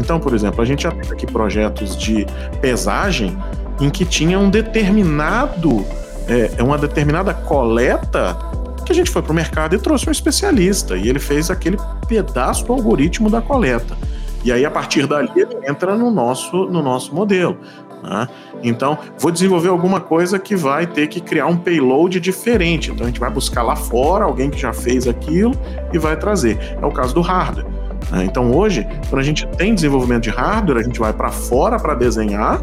Então, 0.00 0.18
por 0.18 0.34
exemplo, 0.34 0.60
a 0.62 0.64
gente 0.64 0.82
já 0.82 0.90
tem 0.90 1.12
aqui 1.12 1.26
projetos 1.26 1.96
de 1.96 2.26
pesagem 2.60 3.36
em 3.80 3.90
que 3.90 4.04
tinha 4.04 4.38
um 4.38 4.50
determinado, 4.50 5.84
é, 6.26 6.62
uma 6.62 6.78
determinada 6.78 7.32
coleta 7.32 8.36
que 8.84 8.92
a 8.92 8.94
gente 8.94 9.10
foi 9.10 9.22
para 9.22 9.32
o 9.32 9.34
mercado 9.34 9.74
e 9.74 9.78
trouxe 9.78 10.08
um 10.08 10.12
especialista 10.12 10.96
e 10.96 11.08
ele 11.08 11.18
fez 11.18 11.50
aquele 11.50 11.76
pedaço 12.06 12.64
do 12.64 12.72
algoritmo 12.72 13.28
da 13.30 13.40
coleta. 13.40 13.96
E 14.44 14.52
aí, 14.52 14.64
a 14.64 14.70
partir 14.70 15.06
dali, 15.06 15.30
ele 15.34 15.68
entra 15.68 15.96
no 15.96 16.10
nosso, 16.10 16.66
no 16.66 16.82
nosso 16.82 17.14
modelo. 17.14 17.56
Né? 18.02 18.28
Então, 18.62 18.98
vou 19.18 19.30
desenvolver 19.30 19.68
alguma 19.68 20.00
coisa 20.00 20.38
que 20.38 20.54
vai 20.54 20.86
ter 20.86 21.06
que 21.06 21.20
criar 21.20 21.46
um 21.46 21.56
payload 21.56 22.20
diferente. 22.20 22.90
Então, 22.90 23.04
a 23.04 23.08
gente 23.08 23.18
vai 23.18 23.30
buscar 23.30 23.62
lá 23.62 23.74
fora 23.74 24.24
alguém 24.24 24.50
que 24.50 24.58
já 24.58 24.72
fez 24.72 25.08
aquilo 25.08 25.54
e 25.92 25.98
vai 25.98 26.16
trazer. 26.16 26.76
É 26.80 26.84
o 26.84 26.92
caso 26.92 27.14
do 27.14 27.22
hardware. 27.22 27.73
Né? 28.10 28.24
Então, 28.24 28.52
hoje, 28.52 28.86
quando 29.08 29.20
a 29.20 29.24
gente 29.24 29.46
tem 29.46 29.74
desenvolvimento 29.74 30.24
de 30.24 30.30
hardware, 30.30 30.78
a 30.78 30.82
gente 30.82 30.98
vai 30.98 31.12
para 31.12 31.30
fora 31.30 31.78
para 31.78 31.94
desenhar 31.94 32.60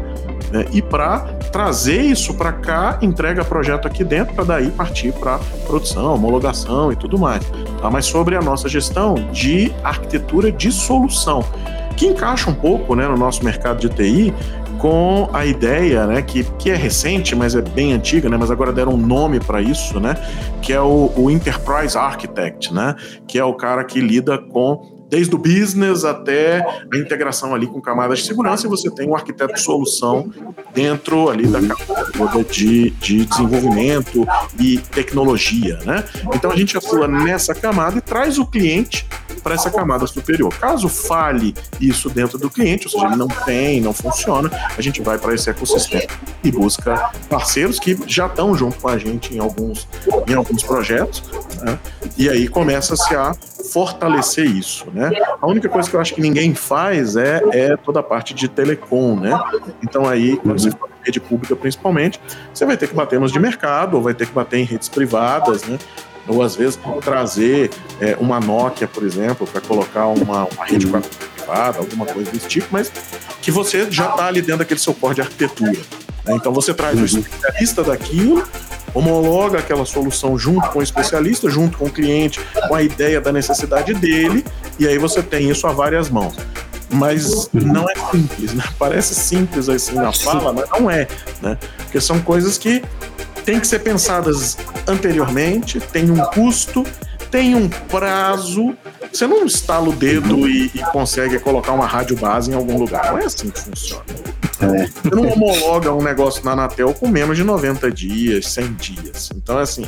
né? 0.50 0.64
e 0.72 0.82
para 0.82 1.20
trazer 1.50 2.00
isso 2.00 2.34
para 2.34 2.52
cá, 2.52 2.98
entrega 3.02 3.44
projeto 3.44 3.86
aqui 3.86 4.04
dentro 4.04 4.34
para 4.34 4.44
daí 4.44 4.70
partir 4.70 5.12
para 5.12 5.38
produção, 5.66 6.14
homologação 6.14 6.92
e 6.92 6.96
tudo 6.96 7.18
mais. 7.18 7.44
Tá? 7.80 7.90
Mas 7.90 8.06
sobre 8.06 8.36
a 8.36 8.40
nossa 8.40 8.68
gestão 8.68 9.14
de 9.32 9.72
arquitetura 9.82 10.50
de 10.50 10.70
solução 10.70 11.44
que 11.96 12.06
encaixa 12.06 12.50
um 12.50 12.54
pouco 12.54 12.94
né, 12.94 13.06
no 13.06 13.16
nosso 13.16 13.44
mercado 13.44 13.78
de 13.78 13.88
TI, 13.88 14.34
com 14.78 15.28
a 15.32 15.46
ideia, 15.46 16.06
né, 16.06 16.22
que, 16.22 16.42
que 16.58 16.70
é 16.70 16.74
recente, 16.74 17.36
mas 17.36 17.54
é 17.54 17.62
bem 17.62 17.92
antiga, 17.92 18.28
né, 18.28 18.36
mas 18.36 18.50
agora 18.50 18.72
deram 18.72 18.94
um 18.94 18.96
nome 18.96 19.38
para 19.38 19.60
isso, 19.60 20.00
né, 20.00 20.16
que 20.60 20.72
é 20.72 20.80
o, 20.80 21.12
o 21.16 21.30
Enterprise 21.30 21.96
Architect, 21.96 22.74
né, 22.74 22.96
que 23.28 23.38
é 23.38 23.44
o 23.44 23.54
cara 23.54 23.84
que 23.84 24.00
lida 24.00 24.36
com 24.38 24.91
desde 25.12 25.34
o 25.34 25.38
business 25.38 26.06
até 26.06 26.64
a 26.90 26.96
integração 26.96 27.54
ali 27.54 27.66
com 27.66 27.82
camadas 27.82 28.20
de 28.20 28.24
segurança, 28.24 28.66
e 28.66 28.70
você 28.70 28.90
tem 28.90 29.06
um 29.06 29.14
arquiteto 29.14 29.60
solução 29.60 30.32
dentro 30.72 31.28
ali 31.28 31.46
da 31.46 31.60
camada 31.60 32.42
de, 32.44 32.88
de 32.92 33.26
desenvolvimento 33.26 34.26
e 34.58 34.78
tecnologia, 34.78 35.78
né? 35.84 36.02
Então 36.34 36.50
a 36.50 36.56
gente 36.56 36.78
atua 36.78 37.06
nessa 37.06 37.54
camada 37.54 37.98
e 37.98 38.00
traz 38.00 38.38
o 38.38 38.46
cliente 38.46 39.06
para 39.42 39.54
essa 39.54 39.70
camada 39.70 40.06
superior. 40.06 40.54
Caso 40.54 40.88
fale 40.88 41.54
isso 41.78 42.08
dentro 42.08 42.38
do 42.38 42.48
cliente, 42.48 42.86
ou 42.86 42.92
seja, 42.92 43.06
ele 43.06 43.16
não 43.16 43.28
tem, 43.28 43.82
não 43.82 43.92
funciona, 43.92 44.50
a 44.76 44.80
gente 44.80 45.02
vai 45.02 45.18
para 45.18 45.34
esse 45.34 45.50
ecossistema 45.50 46.10
e 46.42 46.50
busca 46.50 47.10
parceiros 47.28 47.78
que 47.78 47.98
já 48.06 48.26
estão 48.26 48.54
junto 48.54 48.78
com 48.78 48.88
a 48.88 48.96
gente 48.96 49.34
em 49.34 49.38
alguns, 49.38 49.86
em 50.26 50.32
alguns 50.32 50.62
projetos, 50.62 51.22
né? 51.60 51.78
e 52.16 52.30
aí 52.30 52.48
começa-se 52.48 53.14
a 53.14 53.34
fortalecer 53.72 54.46
isso, 54.46 54.86
né? 54.92 55.01
A 55.40 55.46
única 55.46 55.68
coisa 55.68 55.88
que 55.88 55.96
eu 55.96 56.00
acho 56.00 56.14
que 56.14 56.20
ninguém 56.20 56.54
faz 56.54 57.16
é, 57.16 57.42
é 57.52 57.76
toda 57.76 58.00
a 58.00 58.02
parte 58.02 58.34
de 58.34 58.48
telecom, 58.48 59.18
né? 59.18 59.38
Então 59.82 60.08
aí, 60.08 60.36
quando 60.36 60.60
você 60.60 60.70
fala 60.70 60.92
rede 61.02 61.20
pública 61.20 61.56
principalmente, 61.56 62.20
você 62.52 62.64
vai 62.64 62.76
ter 62.76 62.88
que 62.88 62.94
bater 62.94 63.18
nos 63.18 63.32
de 63.32 63.38
mercado, 63.38 63.96
ou 63.96 64.02
vai 64.02 64.14
ter 64.14 64.26
que 64.26 64.32
bater 64.32 64.58
em 64.58 64.64
redes 64.64 64.88
privadas, 64.88 65.64
né? 65.64 65.78
Ou 66.28 66.42
às 66.42 66.54
vezes 66.54 66.78
trazer 67.02 67.70
é, 68.00 68.16
uma 68.20 68.38
Nokia, 68.38 68.86
por 68.86 69.02
exemplo, 69.02 69.46
para 69.46 69.60
colocar 69.60 70.06
uma, 70.06 70.46
uma 70.46 70.64
rede 70.64 70.86
privada, 70.86 71.78
alguma 71.78 72.06
coisa 72.06 72.30
desse 72.30 72.46
tipo, 72.46 72.68
mas 72.70 72.92
que 73.40 73.50
você 73.50 73.90
já 73.90 74.10
está 74.10 74.26
ali 74.26 74.40
dentro 74.40 74.58
daquele 74.58 74.78
seu 74.78 74.94
core 74.94 75.16
de 75.16 75.20
arquitetura. 75.22 75.80
Né? 76.24 76.34
Então 76.34 76.52
você 76.52 76.72
traz 76.72 77.00
o 77.00 77.04
especialista 77.04 77.82
daquilo 77.82 78.42
homologa 78.94 79.58
aquela 79.58 79.84
solução 79.86 80.38
junto 80.38 80.68
com 80.68 80.78
o 80.78 80.82
especialista, 80.82 81.48
junto 81.48 81.78
com 81.78 81.86
o 81.86 81.90
cliente, 81.90 82.38
com 82.68 82.74
a 82.74 82.82
ideia 82.82 83.20
da 83.20 83.32
necessidade 83.32 83.94
dele, 83.94 84.44
e 84.78 84.86
aí 84.86 84.98
você 84.98 85.22
tem 85.22 85.48
isso 85.48 85.66
a 85.66 85.72
várias 85.72 86.10
mãos. 86.10 86.36
Mas 86.90 87.48
não 87.54 87.88
é 87.88 87.94
simples, 88.10 88.52
né? 88.52 88.64
Parece 88.78 89.14
simples 89.14 89.68
assim 89.68 89.94
na 89.94 90.12
fala, 90.12 90.52
mas 90.52 90.68
não 90.68 90.90
é, 90.90 91.08
né? 91.40 91.56
Porque 91.84 92.00
são 92.02 92.20
coisas 92.20 92.58
que 92.58 92.82
têm 93.46 93.58
que 93.58 93.66
ser 93.66 93.78
pensadas 93.78 94.58
anteriormente, 94.86 95.80
tem 95.80 96.10
um 96.10 96.18
custo, 96.26 96.84
tem 97.30 97.54
um 97.54 97.66
prazo 97.66 98.76
você 99.12 99.26
não 99.26 99.44
estala 99.44 99.90
o 99.90 99.92
dedo 99.92 100.48
e, 100.48 100.70
e 100.74 100.78
consegue 100.90 101.38
colocar 101.38 101.72
uma 101.72 101.86
rádio 101.86 102.16
base 102.16 102.50
em 102.50 102.54
algum 102.54 102.78
lugar. 102.78 103.12
Não 103.12 103.18
é 103.18 103.26
assim 103.26 103.50
que 103.50 103.60
funciona. 103.60 104.04
É. 104.62 104.86
Você 104.86 105.14
não 105.14 105.28
homologa 105.28 105.92
um 105.92 106.02
negócio 106.02 106.44
na 106.44 106.52
Anatel 106.52 106.94
com 106.94 107.08
menos 107.08 107.36
de 107.36 107.44
90 107.44 107.90
dias, 107.90 108.46
100 108.46 108.72
dias. 108.74 109.30
Então, 109.34 109.58
assim, 109.58 109.84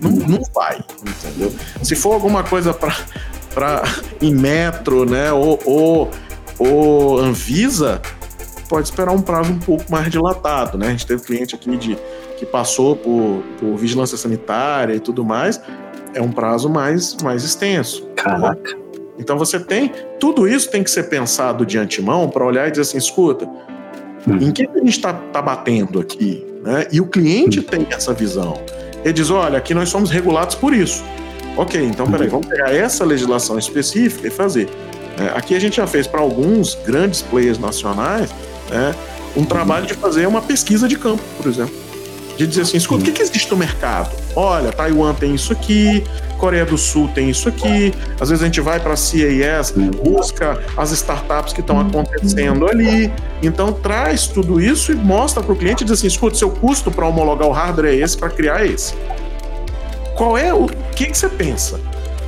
não, 0.00 0.10
não 0.10 0.42
vai, 0.54 0.78
entendeu? 1.00 1.52
Se 1.82 1.96
for 1.96 2.12
alguma 2.12 2.44
coisa 2.44 2.74
para 2.74 3.82
em 4.20 4.34
metro, 4.34 5.04
né, 5.04 5.32
ou, 5.32 5.58
ou, 5.64 6.10
ou 6.58 7.18
Anvisa, 7.18 8.00
pode 8.68 8.88
esperar 8.88 9.12
um 9.12 9.22
prazo 9.22 9.52
um 9.52 9.58
pouco 9.58 9.84
mais 9.90 10.10
dilatado, 10.10 10.76
né? 10.76 10.88
A 10.88 10.90
gente 10.90 11.06
teve 11.06 11.22
cliente 11.22 11.54
aqui 11.54 11.76
de, 11.76 11.98
que 12.36 12.44
passou 12.44 12.94
por, 12.94 13.42
por 13.58 13.76
vigilância 13.76 14.16
sanitária 14.16 14.94
e 14.94 15.00
tudo 15.00 15.24
mais, 15.24 15.60
é 16.14 16.20
um 16.20 16.30
prazo 16.30 16.68
mais, 16.68 17.16
mais 17.22 17.42
extenso. 17.42 18.06
Caraca. 18.14 18.76
Então 19.18 19.36
você 19.36 19.58
tem, 19.58 19.92
tudo 20.20 20.46
isso 20.46 20.70
tem 20.70 20.84
que 20.84 20.90
ser 20.90 21.04
pensado 21.04 21.66
de 21.66 21.76
antemão 21.76 22.28
para 22.28 22.44
olhar 22.44 22.68
e 22.68 22.70
dizer 22.70 22.82
assim, 22.82 22.98
escuta, 22.98 23.48
hum. 24.26 24.38
em 24.40 24.52
que 24.52 24.62
a 24.62 24.78
gente 24.78 24.88
está 24.88 25.12
tá 25.12 25.42
batendo 25.42 26.00
aqui? 26.00 26.44
Né? 26.62 26.86
E 26.92 27.00
o 27.00 27.06
cliente 27.06 27.60
hum. 27.60 27.64
tem 27.64 27.86
essa 27.90 28.12
visão. 28.12 28.60
Ele 29.04 29.12
diz, 29.12 29.30
olha, 29.30 29.58
aqui 29.58 29.74
nós 29.74 29.88
somos 29.88 30.10
regulados 30.10 30.54
por 30.54 30.74
isso. 30.74 31.04
Ok, 31.56 31.82
então 31.82 32.08
peraí, 32.08 32.26
uhum. 32.26 32.32
vamos 32.32 32.46
pegar 32.46 32.72
essa 32.72 33.04
legislação 33.04 33.58
específica 33.58 34.28
e 34.28 34.30
fazer. 34.30 34.68
É, 35.18 35.36
aqui 35.36 35.56
a 35.56 35.60
gente 35.60 35.76
já 35.78 35.86
fez 35.86 36.06
para 36.06 36.20
alguns 36.20 36.76
grandes 36.86 37.20
players 37.22 37.58
nacionais 37.58 38.30
é, 38.70 38.94
um 39.36 39.44
trabalho 39.44 39.86
de 39.86 39.94
fazer 39.94 40.26
uma 40.26 40.40
pesquisa 40.40 40.86
de 40.86 40.96
campo, 40.96 41.22
por 41.36 41.48
exemplo 41.48 41.87
de 42.38 42.46
dizer 42.46 42.62
assim, 42.62 42.76
escuta, 42.76 43.02
o 43.02 43.04
que, 43.04 43.10
que 43.10 43.20
existe 43.20 43.50
no 43.50 43.56
mercado? 43.56 44.14
Olha, 44.36 44.70
Taiwan 44.70 45.12
tem 45.12 45.34
isso 45.34 45.52
aqui, 45.52 46.04
Coreia 46.38 46.64
do 46.64 46.78
Sul 46.78 47.08
tem 47.12 47.28
isso 47.28 47.48
aqui. 47.48 47.92
Às 48.20 48.28
vezes 48.28 48.42
a 48.42 48.46
gente 48.46 48.60
vai 48.60 48.78
para 48.78 48.92
a 48.92 48.96
CAS, 48.96 49.74
busca 50.04 50.60
as 50.76 50.92
startups 50.92 51.52
que 51.52 51.60
estão 51.60 51.80
acontecendo 51.80 52.68
ali. 52.68 53.12
Então 53.42 53.72
traz 53.72 54.28
tudo 54.28 54.60
isso 54.60 54.92
e 54.92 54.94
mostra 54.94 55.42
para 55.42 55.52
o 55.52 55.56
cliente 55.56 55.82
e 55.82 55.84
diz 55.84 55.98
assim, 55.98 56.06
escuta, 56.06 56.36
seu 56.36 56.48
custo 56.48 56.92
para 56.92 57.04
homologar 57.06 57.48
o 57.48 57.50
hardware 57.50 57.92
é 57.92 57.96
esse, 57.96 58.16
para 58.16 58.30
criar 58.30 58.64
esse. 58.64 58.94
Qual 60.14 60.38
é 60.38 60.54
o, 60.54 60.66
o 60.66 60.68
que, 60.94 61.06
que 61.06 61.18
você 61.18 61.28
pensa? 61.28 61.80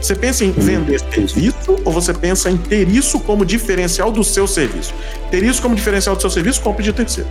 Você 0.03 0.17
pensa 0.17 0.45
em 0.45 0.51
vender 0.51 0.99
serviço 0.99 1.77
ou 1.85 1.93
você 1.93 2.13
pensa 2.13 2.51
em 2.51 2.57
ter 2.57 2.89
isso 2.89 3.21
como 3.21 3.45
diferencial 3.45 4.11
do 4.11 4.25
seu 4.25 4.49
serviço? 4.49 4.93
Ter 5.31 5.45
isso 5.45 5.63
como 5.63 5.77
diferencial 5.77 6.17
do 6.17 6.21
seu 6.21 6.31
serviço, 6.31 6.61
compre 6.63 6.83
de 6.83 6.93
terceiro. 6.93 7.31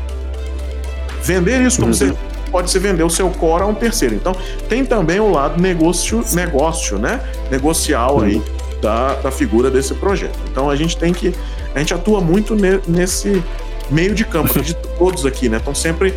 Vender 1.24 1.62
isso 1.62 1.78
como 1.78 1.88
uhum. 1.88 1.94
serviço 1.94 2.29
pode 2.50 2.70
se 2.70 2.80
vender 2.80 3.04
o 3.04 3.10
seu 3.10 3.30
core 3.30 3.64
a 3.64 3.66
um 3.66 3.74
terceiro. 3.74 4.16
Então, 4.16 4.36
tem 4.68 4.86
também 4.86 5.20
o 5.20 5.32
lado 5.32 5.62
negócio, 5.62 6.24
negócio 6.34 6.98
né? 6.98 7.22
Negocial 7.50 8.22
aí 8.22 8.42
da, 8.82 9.16
da 9.16 9.32
figura 9.32 9.70
desse 9.70 9.94
projeto. 9.94 10.38
Então, 10.52 10.70
a 10.70 10.76
gente 10.76 10.98
tem 10.98 11.14
que. 11.14 11.34
A 11.74 11.80
gente 11.80 11.94
atua 11.94 12.20
muito 12.20 12.56
ne, 12.56 12.80
nesse 12.88 13.44
meio 13.90 14.14
de 14.14 14.26
campo, 14.26 14.60
de 14.62 14.74
todos 14.98 15.26
aqui, 15.26 15.50
né? 15.50 15.58
Estão 15.58 15.76
sempre 15.76 16.14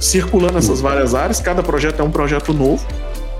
circulando 0.00 0.58
essas 0.58 0.80
várias 0.80 1.14
áreas, 1.14 1.40
cada 1.40 1.62
projeto 1.62 2.00
é 2.00 2.02
um 2.02 2.10
projeto 2.10 2.54
novo, 2.54 2.84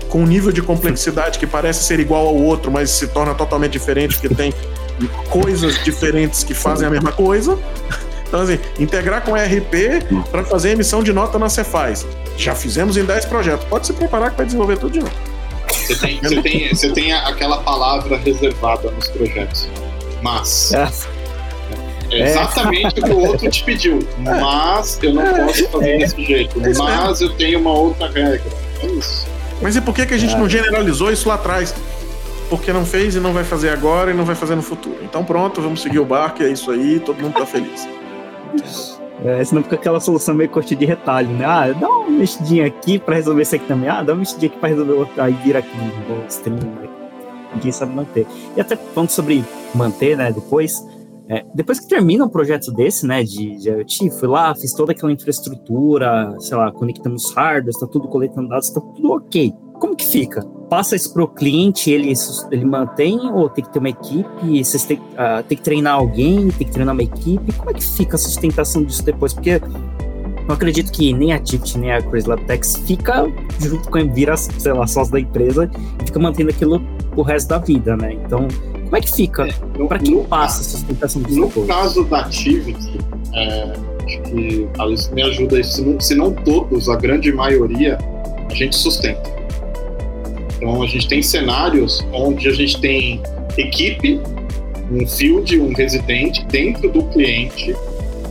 com 0.09 0.21
um 0.21 0.27
nível 0.27 0.51
de 0.51 0.61
complexidade 0.61 1.39
que 1.39 1.47
parece 1.47 1.83
ser 1.83 1.99
igual 1.99 2.27
ao 2.27 2.35
outro, 2.35 2.71
mas 2.71 2.91
se 2.91 3.07
torna 3.07 3.33
totalmente 3.33 3.71
diferente, 3.71 4.17
porque 4.17 4.33
tem 4.33 4.53
coisas 5.29 5.83
diferentes 5.83 6.43
que 6.43 6.53
fazem 6.53 6.87
a 6.87 6.91
mesma 6.91 7.11
coisa. 7.11 7.57
Então, 8.31 8.39
assim, 8.43 8.57
integrar 8.79 9.23
com 9.23 9.35
ERP 9.35 10.05
para 10.31 10.45
fazer 10.45 10.69
emissão 10.69 11.03
de 11.03 11.11
nota 11.11 11.37
na 11.37 11.49
Cefaz. 11.49 12.07
Já 12.37 12.55
fizemos 12.55 12.95
em 12.95 13.03
10 13.03 13.25
projetos. 13.25 13.67
Pode 13.67 13.85
se 13.85 13.91
preparar 13.91 14.31
que 14.31 14.37
vai 14.37 14.45
desenvolver 14.45 14.77
tudo 14.77 14.93
de 14.93 14.99
novo. 15.01 15.11
Você 15.67 15.95
tem, 15.97 16.17
você 16.21 16.41
tem, 16.41 16.69
você 16.69 16.89
tem 16.93 17.11
aquela 17.11 17.57
palavra 17.57 18.15
reservada 18.15 18.89
nos 18.91 19.09
projetos. 19.09 19.67
Mas. 20.21 20.71
É. 20.73 20.89
É 22.09 22.29
exatamente 22.29 23.01
o 23.01 23.03
que 23.03 23.11
o 23.11 23.19
outro 23.19 23.49
te 23.49 23.65
pediu. 23.65 23.99
Mas 24.19 24.97
eu 25.03 25.13
não 25.13 25.23
é. 25.23 25.45
posso 25.45 25.67
fazer 25.67 25.89
é. 25.89 25.97
desse 25.97 26.25
jeito. 26.25 26.61
Mas 26.77 27.19
eu 27.19 27.33
tenho 27.33 27.59
uma 27.59 27.73
outra 27.73 28.07
regra. 28.07 28.43
É 28.81 28.85
isso. 28.85 29.27
Mas 29.61 29.75
e 29.75 29.81
por 29.81 29.93
que, 29.93 30.05
que 30.05 30.13
a 30.13 30.17
gente 30.17 30.37
não 30.37 30.47
generalizou 30.47 31.11
isso 31.11 31.27
lá 31.27 31.35
atrás? 31.35 31.75
Porque 32.49 32.71
não 32.71 32.85
fez 32.85 33.13
e 33.13 33.19
não 33.19 33.33
vai 33.33 33.43
fazer 33.43 33.69
agora 33.69 34.11
e 34.11 34.13
não 34.13 34.23
vai 34.23 34.35
fazer 34.35 34.55
no 34.55 34.61
futuro. 34.61 34.99
Então 35.03 35.21
pronto, 35.21 35.61
vamos 35.61 35.81
seguir 35.81 35.99
o 35.99 36.05
barco, 36.05 36.41
é 36.43 36.49
isso 36.49 36.71
aí, 36.71 36.99
todo 36.99 37.21
mundo 37.21 37.33
tá 37.33 37.45
feliz. 37.45 37.87
É, 39.23 39.43
senão 39.43 39.61
fica 39.61 39.75
aquela 39.75 39.99
solução 39.99 40.33
meio 40.33 40.49
corte 40.49 40.75
de 40.75 40.85
retalho, 40.85 41.29
né? 41.29 41.45
Ah, 41.45 41.71
dá 41.71 41.87
uma 41.87 42.09
mexidinha 42.09 42.65
aqui 42.65 42.97
pra 42.97 43.15
resolver 43.15 43.43
isso 43.43 43.55
aqui 43.55 43.67
também. 43.67 43.87
Ah, 43.87 44.01
dá 44.01 44.13
uma 44.13 44.19
mexidinha 44.19 44.49
aqui 44.49 44.59
pra 44.59 44.69
resolver 44.69 44.93
outro. 44.93 45.21
Aí 45.21 45.33
vira 45.43 45.59
aqui 45.59 45.77
no 45.77 46.25
stream, 46.27 46.57
né? 46.57 46.89
Ninguém 47.53 47.71
sabe 47.71 47.93
manter. 47.93 48.25
E 48.55 48.61
até 48.61 48.75
falando 48.75 49.09
sobre 49.09 49.43
manter, 49.75 50.17
né, 50.17 50.31
depois. 50.31 50.83
É, 51.29 51.45
depois 51.53 51.79
que 51.79 51.87
termina 51.87 52.25
um 52.25 52.29
projeto 52.29 52.71
desse, 52.73 53.05
né, 53.07 53.23
de, 53.23 53.55
de 53.57 53.69
IoT, 53.69 54.09
fui 54.19 54.27
lá, 54.27 54.53
fiz 54.53 54.73
toda 54.73 54.91
aquela 54.91 55.11
infraestrutura, 55.13 56.35
sei 56.39 56.57
lá, 56.57 56.71
conectamos 56.71 57.31
hardware, 57.33 57.69
está 57.69 57.87
tudo 57.87 58.09
coletando 58.09 58.49
dados, 58.49 58.67
está 58.67 58.81
tudo 58.81 59.11
ok. 59.13 59.53
Como 59.81 59.95
que 59.95 60.05
fica? 60.05 60.45
Passa 60.69 60.95
isso 60.95 61.11
para 61.11 61.23
o 61.23 61.27
cliente, 61.27 61.89
ele, 61.89 62.13
ele 62.51 62.63
mantém 62.63 63.19
ou 63.33 63.49
tem 63.49 63.65
que 63.65 63.73
ter 63.73 63.79
uma 63.79 63.89
equipe? 63.89 64.63
Vocês 64.63 64.83
têm, 64.83 64.97
uh, 64.97 65.41
tem 65.47 65.57
que 65.57 65.63
treinar 65.63 65.95
alguém, 65.95 66.49
tem 66.49 66.67
que 66.67 66.71
treinar 66.71 66.93
uma 66.93 67.01
equipe? 67.01 67.51
Como 67.53 67.71
é 67.71 67.73
que 67.73 67.83
fica 67.83 68.15
a 68.15 68.19
sustentação 68.19 68.83
disso 68.83 69.03
depois? 69.03 69.33
Porque 69.33 69.59
não 70.47 70.53
acredito 70.53 70.91
que 70.91 71.11
nem 71.11 71.33
a 71.33 71.39
Tift 71.39 71.79
nem 71.79 71.91
a 71.91 71.99
Crazy 71.99 72.27
Labtex 72.27 72.75
fica 72.85 73.25
junto 73.59 73.89
com 73.89 73.97
a 73.97 74.03
vira, 74.03 74.37
sei 74.37 74.71
lá, 74.71 74.85
sócio 74.85 75.13
da 75.13 75.19
empresa 75.19 75.67
e 75.99 76.05
fica 76.05 76.19
mantendo 76.19 76.51
aquilo 76.51 76.79
o 77.15 77.23
resto 77.23 77.47
da 77.49 77.57
vida, 77.57 77.97
né? 77.97 78.13
Então, 78.13 78.47
como 78.83 78.95
é 78.95 79.01
que 79.01 79.11
fica? 79.11 79.47
É, 79.47 79.85
para 79.87 79.97
quem 79.97 80.23
passa 80.25 80.61
a 80.61 80.63
sustentação 80.63 81.23
disso 81.23 81.39
No 81.39 81.47
depois? 81.47 81.67
caso 81.67 82.03
da 82.03 82.19
Activity, 82.19 82.99
é, 83.33 83.73
acho 84.05 84.21
que 84.21 84.67
a 84.77 84.83
Alice 84.83 85.11
me 85.11 85.23
ajuda, 85.23 85.63
se 85.63 85.81
não, 85.81 85.99
se 85.99 86.13
não 86.13 86.31
todos, 86.31 86.87
a 86.87 86.95
grande 86.97 87.33
maioria, 87.33 87.97
a 88.47 88.53
gente 88.53 88.75
sustenta. 88.75 89.40
Então 90.61 90.83
a 90.83 90.85
gente 90.85 91.07
tem 91.07 91.23
cenários 91.23 92.05
onde 92.13 92.47
a 92.47 92.53
gente 92.53 92.79
tem 92.79 93.19
equipe, 93.57 94.21
um 94.91 95.07
field, 95.07 95.59
um 95.59 95.73
residente 95.73 96.45
dentro 96.45 96.87
do 96.91 97.01
cliente, 97.05 97.75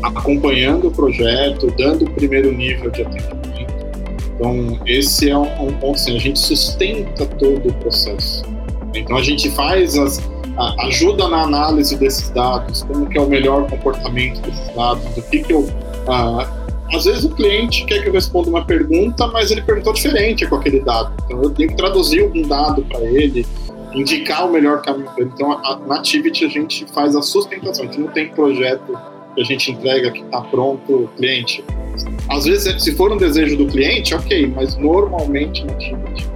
acompanhando 0.01 0.87
o 0.87 0.91
projeto, 0.93 1.67
dando 1.77 2.05
o 2.05 2.11
primeiro 2.13 2.53
nível 2.53 2.89
de 2.89 3.03
atendimento. 3.03 3.41
Então 4.37 4.79
esse 4.87 5.29
é 5.29 5.37
um, 5.37 5.73
ponto 5.81 5.97
assim, 5.97 6.17
a 6.17 6.21
gente 6.21 6.39
sustenta 6.39 7.27
todo 7.27 7.69
o 7.69 7.75
processo. 7.75 8.45
Então 8.95 9.17
a 9.17 9.23
gente 9.23 9.51
faz 9.51 9.99
as 9.99 10.23
ajuda 10.81 11.27
na 11.29 11.43
análise 11.43 11.97
desses 11.97 12.29
dados, 12.31 12.83
como 12.83 13.09
que 13.09 13.19
é 13.19 13.21
o 13.21 13.29
melhor 13.29 13.67
comportamento 13.69 14.43
desses 14.43 14.75
dados, 14.75 15.05
o 15.17 15.23
que 15.23 15.43
que 15.43 15.53
eu 15.53 15.61
uh, 15.61 16.60
às 16.93 17.05
vezes 17.05 17.25
o 17.25 17.31
cliente 17.31 17.85
quer 17.85 18.03
que 18.03 18.09
eu 18.09 18.13
responda 18.13 18.49
uma 18.49 18.65
pergunta, 18.65 19.27
mas 19.29 19.51
ele 19.51 19.63
perguntou 19.63 19.93
diferente 19.93 20.47
com 20.47 20.57
aquele 20.57 20.81
dado. 20.81 21.13
Então 21.25 21.43
eu 21.43 21.51
tenho 21.51 21.69
que 21.69 21.77
traduzir 21.77 22.23
algum 22.23 22.43
dado 22.43 22.83
para 22.83 23.01
ele, 23.05 23.47
indicar 23.95 24.47
o 24.47 24.53
melhor 24.53 24.83
caminho 24.83 25.07
para 25.11 25.23
ele. 25.23 25.31
Então 25.35 25.53
a, 25.53 25.79
na 25.87 25.97
Activity 25.97 26.45
a 26.45 26.49
gente 26.49 26.85
faz 26.93 27.15
a 27.15 27.23
sustentação. 27.23 27.85
A 27.85 27.87
gente 27.87 28.01
não 28.01 28.09
tem 28.09 28.29
projeto 28.29 28.99
que 29.35 29.41
a 29.41 29.45
gente 29.45 29.71
entrega 29.71 30.11
que 30.11 30.21
está 30.21 30.41
pronto 30.41 31.09
cliente. 31.17 31.65
Às 32.29 32.45
vezes, 32.45 32.83
se 32.83 32.95
for 32.97 33.13
um 33.13 33.17
desejo 33.17 33.57
do 33.57 33.67
cliente, 33.67 34.15
ok, 34.15 34.47
mas 34.55 34.77
normalmente 34.77 35.65
na 35.65 35.73
Activity 35.73 36.31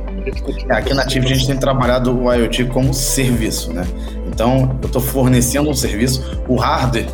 é, 0.69 0.73
aqui 0.73 0.95
na 0.95 1.03
Activity 1.03 1.33
a 1.33 1.37
gente 1.37 1.47
tem 1.47 1.57
trabalhado 1.57 2.17
o 2.17 2.33
IoT 2.33 2.67
como 2.67 2.95
serviço, 2.95 3.73
né? 3.73 3.87
Então, 4.27 4.79
eu 4.83 4.87
estou 4.87 5.03
fornecendo 5.03 5.69
um 5.69 5.75
serviço, 5.75 6.41
o 6.49 6.57
hardware 6.57 7.07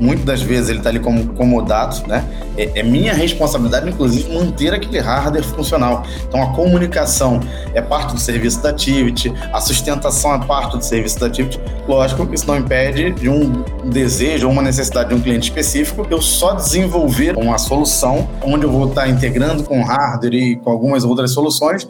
muitas 0.00 0.24
das 0.24 0.42
vezes 0.42 0.70
ele 0.70 0.78
está 0.78 0.90
ali 0.90 1.00
como 1.00 1.34
comodado, 1.34 2.06
né? 2.06 2.24
É, 2.56 2.80
é, 2.80 2.82
minha 2.82 3.14
responsabilidade, 3.14 3.88
inclusive, 3.88 4.32
manter 4.32 4.74
aquele 4.74 4.98
hardware 4.98 5.44
funcional. 5.44 6.02
Então, 6.26 6.42
a 6.42 6.52
comunicação 6.52 7.40
é 7.72 7.80
parte 7.80 8.14
do 8.14 8.20
serviço 8.20 8.62
da 8.62 8.70
Activity, 8.70 9.32
a 9.52 9.60
sustentação 9.60 10.34
é 10.34 10.38
parte 10.44 10.76
do 10.76 10.84
serviço 10.84 11.20
da 11.20 11.26
Activity. 11.26 11.60
Lógico 11.86 12.26
que 12.26 12.34
isso 12.34 12.46
não 12.46 12.56
impede 12.56 13.12
de 13.12 13.28
um 13.28 13.64
desejo 13.84 14.46
ou 14.46 14.52
uma 14.52 14.62
necessidade 14.62 15.08
de 15.08 15.14
um 15.14 15.20
cliente 15.20 15.48
específico 15.48 16.06
eu 16.10 16.20
só 16.20 16.54
desenvolver 16.54 17.36
uma 17.36 17.58
solução 17.58 18.28
onde 18.42 18.64
eu 18.64 18.70
vou 18.70 18.88
estar 18.88 19.08
integrando 19.08 19.64
com 19.64 19.82
hardware 19.82 20.34
e 20.34 20.56
com 20.56 20.70
algumas 20.70 21.04
outras 21.04 21.32
soluções 21.32 21.88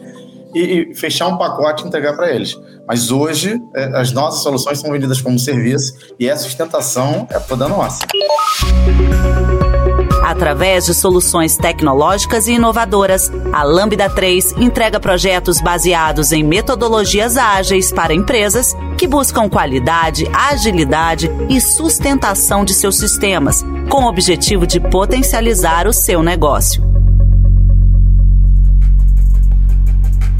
e, 0.53 0.93
fechar 0.95 1.27
um 1.27 1.37
pacote 1.37 1.83
e 1.83 1.87
entregar 1.87 2.15
para 2.15 2.33
eles. 2.33 2.57
Mas 2.87 3.11
hoje, 3.11 3.61
é, 3.75 3.99
as 3.99 4.11
nossas 4.11 4.41
soluções 4.41 4.79
são 4.79 4.91
vendidas 4.91 5.21
como 5.21 5.37
serviço 5.37 5.93
e 6.19 6.29
a 6.29 6.37
sustentação 6.37 7.27
é 7.29 7.39
toda 7.39 7.67
nossa. 7.67 7.99
Através 10.23 10.85
de 10.85 10.93
soluções 10.93 11.57
tecnológicas 11.57 12.47
e 12.47 12.53
inovadoras, 12.53 13.31
a 13.51 13.63
Lambda 13.63 14.07
3 14.09 14.53
entrega 14.53 14.99
projetos 14.99 15.59
baseados 15.59 16.31
em 16.31 16.43
metodologias 16.43 17.35
ágeis 17.35 17.91
para 17.91 18.13
empresas 18.13 18.75
que 18.95 19.07
buscam 19.07 19.49
qualidade, 19.49 20.27
agilidade 20.31 21.31
e 21.49 21.59
sustentação 21.59 22.63
de 22.63 22.73
seus 22.73 22.97
sistemas, 22.97 23.63
com 23.89 24.03
o 24.03 24.07
objetivo 24.07 24.67
de 24.67 24.79
potencializar 24.79 25.87
o 25.87 25.93
seu 25.93 26.21
negócio. 26.21 26.88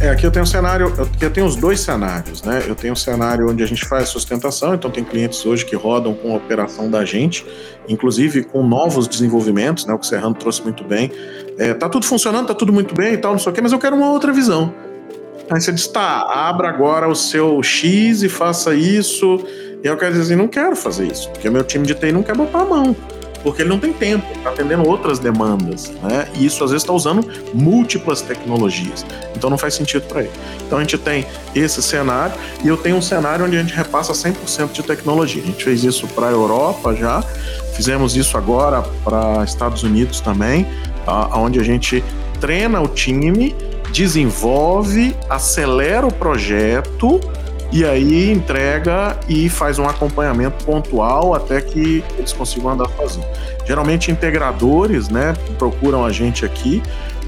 É, 0.01 0.07
aqui 0.09 0.25
eu 0.25 0.31
tenho 0.31 0.43
um 0.43 0.47
cenário, 0.47 0.87
aqui 0.87 1.25
eu 1.25 1.29
tenho 1.29 1.45
os 1.45 1.57
dois 1.57 1.81
cenários, 1.81 2.41
né? 2.41 2.63
Eu 2.65 2.73
tenho 2.73 2.93
um 2.93 2.95
cenário 2.95 3.49
onde 3.49 3.61
a 3.61 3.65
gente 3.65 3.85
faz 3.85 4.07
sustentação, 4.07 4.73
então 4.73 4.89
tem 4.89 5.03
clientes 5.03 5.45
hoje 5.45 5.65
que 5.65 5.75
rodam 5.75 6.13
com 6.13 6.31
a 6.31 6.37
operação 6.37 6.89
da 6.89 7.03
gente, 7.03 7.45
inclusive 7.85 8.43
com 8.43 8.65
novos 8.65 9.09
desenvolvimentos, 9.09 9.85
né? 9.85 9.93
O 9.93 9.99
que 9.99 10.05
o 10.05 10.07
Serrano 10.07 10.33
trouxe 10.35 10.63
muito 10.63 10.85
bem. 10.85 11.11
É, 11.57 11.73
tá 11.73 11.89
tudo 11.89 12.05
funcionando, 12.05 12.47
tá 12.47 12.53
tudo 12.53 12.71
muito 12.71 12.95
bem 12.95 13.15
e 13.15 13.17
tal, 13.17 13.33
não 13.33 13.39
sei 13.39 13.51
o 13.51 13.55
quê, 13.55 13.59
mas 13.61 13.73
eu 13.73 13.79
quero 13.79 13.93
uma 13.93 14.09
outra 14.09 14.31
visão. 14.31 14.73
Aí 15.49 15.59
você 15.59 15.73
diz, 15.73 15.85
tá, 15.87 16.21
abra 16.47 16.69
agora 16.69 17.05
o 17.09 17.15
seu 17.15 17.61
X 17.61 18.23
e 18.23 18.29
faça 18.29 18.73
isso. 18.73 19.45
E 19.83 19.87
eu 19.87 19.97
quero 19.97 20.13
dizer 20.13 20.23
assim, 20.23 20.35
não 20.37 20.47
quero 20.47 20.77
fazer 20.77 21.07
isso, 21.07 21.29
porque 21.31 21.49
meu 21.49 21.63
time 21.63 21.85
de 21.85 21.93
TI 21.93 22.13
não 22.13 22.23
quer 22.23 22.37
botar 22.37 22.61
a 22.61 22.65
mão 22.65 22.95
porque 23.43 23.61
ele 23.61 23.69
não 23.69 23.79
tem 23.79 23.93
tempo, 23.93 24.25
está 24.35 24.49
atendendo 24.49 24.87
outras 24.87 25.19
demandas, 25.19 25.91
né? 26.03 26.27
E 26.35 26.45
isso 26.45 26.63
às 26.63 26.71
vezes 26.71 26.83
está 26.83 26.93
usando 26.93 27.25
múltiplas 27.53 28.21
tecnologias. 28.21 29.05
Então 29.35 29.49
não 29.49 29.57
faz 29.57 29.75
sentido 29.75 30.07
para 30.07 30.21
ele. 30.21 30.31
Então 30.65 30.77
a 30.77 30.81
gente 30.81 30.97
tem 30.97 31.25
esse 31.55 31.81
cenário 31.81 32.35
e 32.63 32.67
eu 32.67 32.77
tenho 32.77 32.97
um 32.97 33.01
cenário 33.01 33.45
onde 33.45 33.57
a 33.57 33.61
gente 33.61 33.73
repassa 33.73 34.13
100% 34.13 34.71
de 34.71 34.83
tecnologia. 34.83 35.41
A 35.41 35.45
gente 35.45 35.63
fez 35.63 35.83
isso 35.83 36.07
para 36.07 36.27
a 36.27 36.31
Europa 36.31 36.95
já, 36.95 37.21
fizemos 37.75 38.15
isso 38.15 38.37
agora 38.37 38.81
para 39.03 39.43
Estados 39.43 39.83
Unidos 39.83 40.19
também, 40.19 40.67
onde 41.33 41.59
a 41.59 41.63
gente 41.63 42.03
treina 42.39 42.81
o 42.81 42.87
time, 42.87 43.55
desenvolve, 43.91 45.15
acelera 45.29 46.05
o 46.05 46.13
projeto 46.13 47.19
e 47.71 47.85
aí 47.85 48.31
entrega 48.31 49.19
e 49.27 49.47
faz 49.47 49.77
um 49.77 49.87
acompanhamento 49.87 50.65
pontual 50.65 51.35
até 51.35 51.61
que 51.61 52.03
eles 52.17 52.33
consigam 52.33 52.71
andar 52.71 52.89
sozinhos. 52.89 53.27
Geralmente 53.65 54.11
integradores, 54.11 55.09
né, 55.09 55.35
procuram 55.57 56.03
a 56.03 56.11
gente 56.11 56.43
aqui 56.43 56.81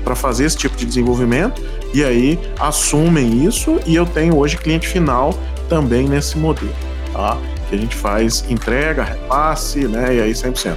para 0.04 0.16
fazer 0.16 0.46
esse 0.46 0.58
tipo 0.58 0.76
de 0.76 0.86
desenvolvimento 0.86 1.62
e 1.94 2.04
aí 2.04 2.39
assumem 2.60 3.46
isso 3.46 3.80
e 3.86 3.96
eu 3.96 4.06
tenho 4.06 4.38
hoje 4.38 4.58
cliente 4.58 4.88
final 4.88 5.34
também 5.70 6.08
nesse 6.08 6.38
modelo, 6.38 6.74
tá? 7.14 7.38
Que 7.70 7.76
a 7.76 7.78
gente 7.78 7.96
faz 7.96 8.44
entrega, 8.50 9.04
repasse, 9.04 9.88
né, 9.88 10.16
e 10.16 10.22
aí 10.22 10.32
100%. 10.32 10.76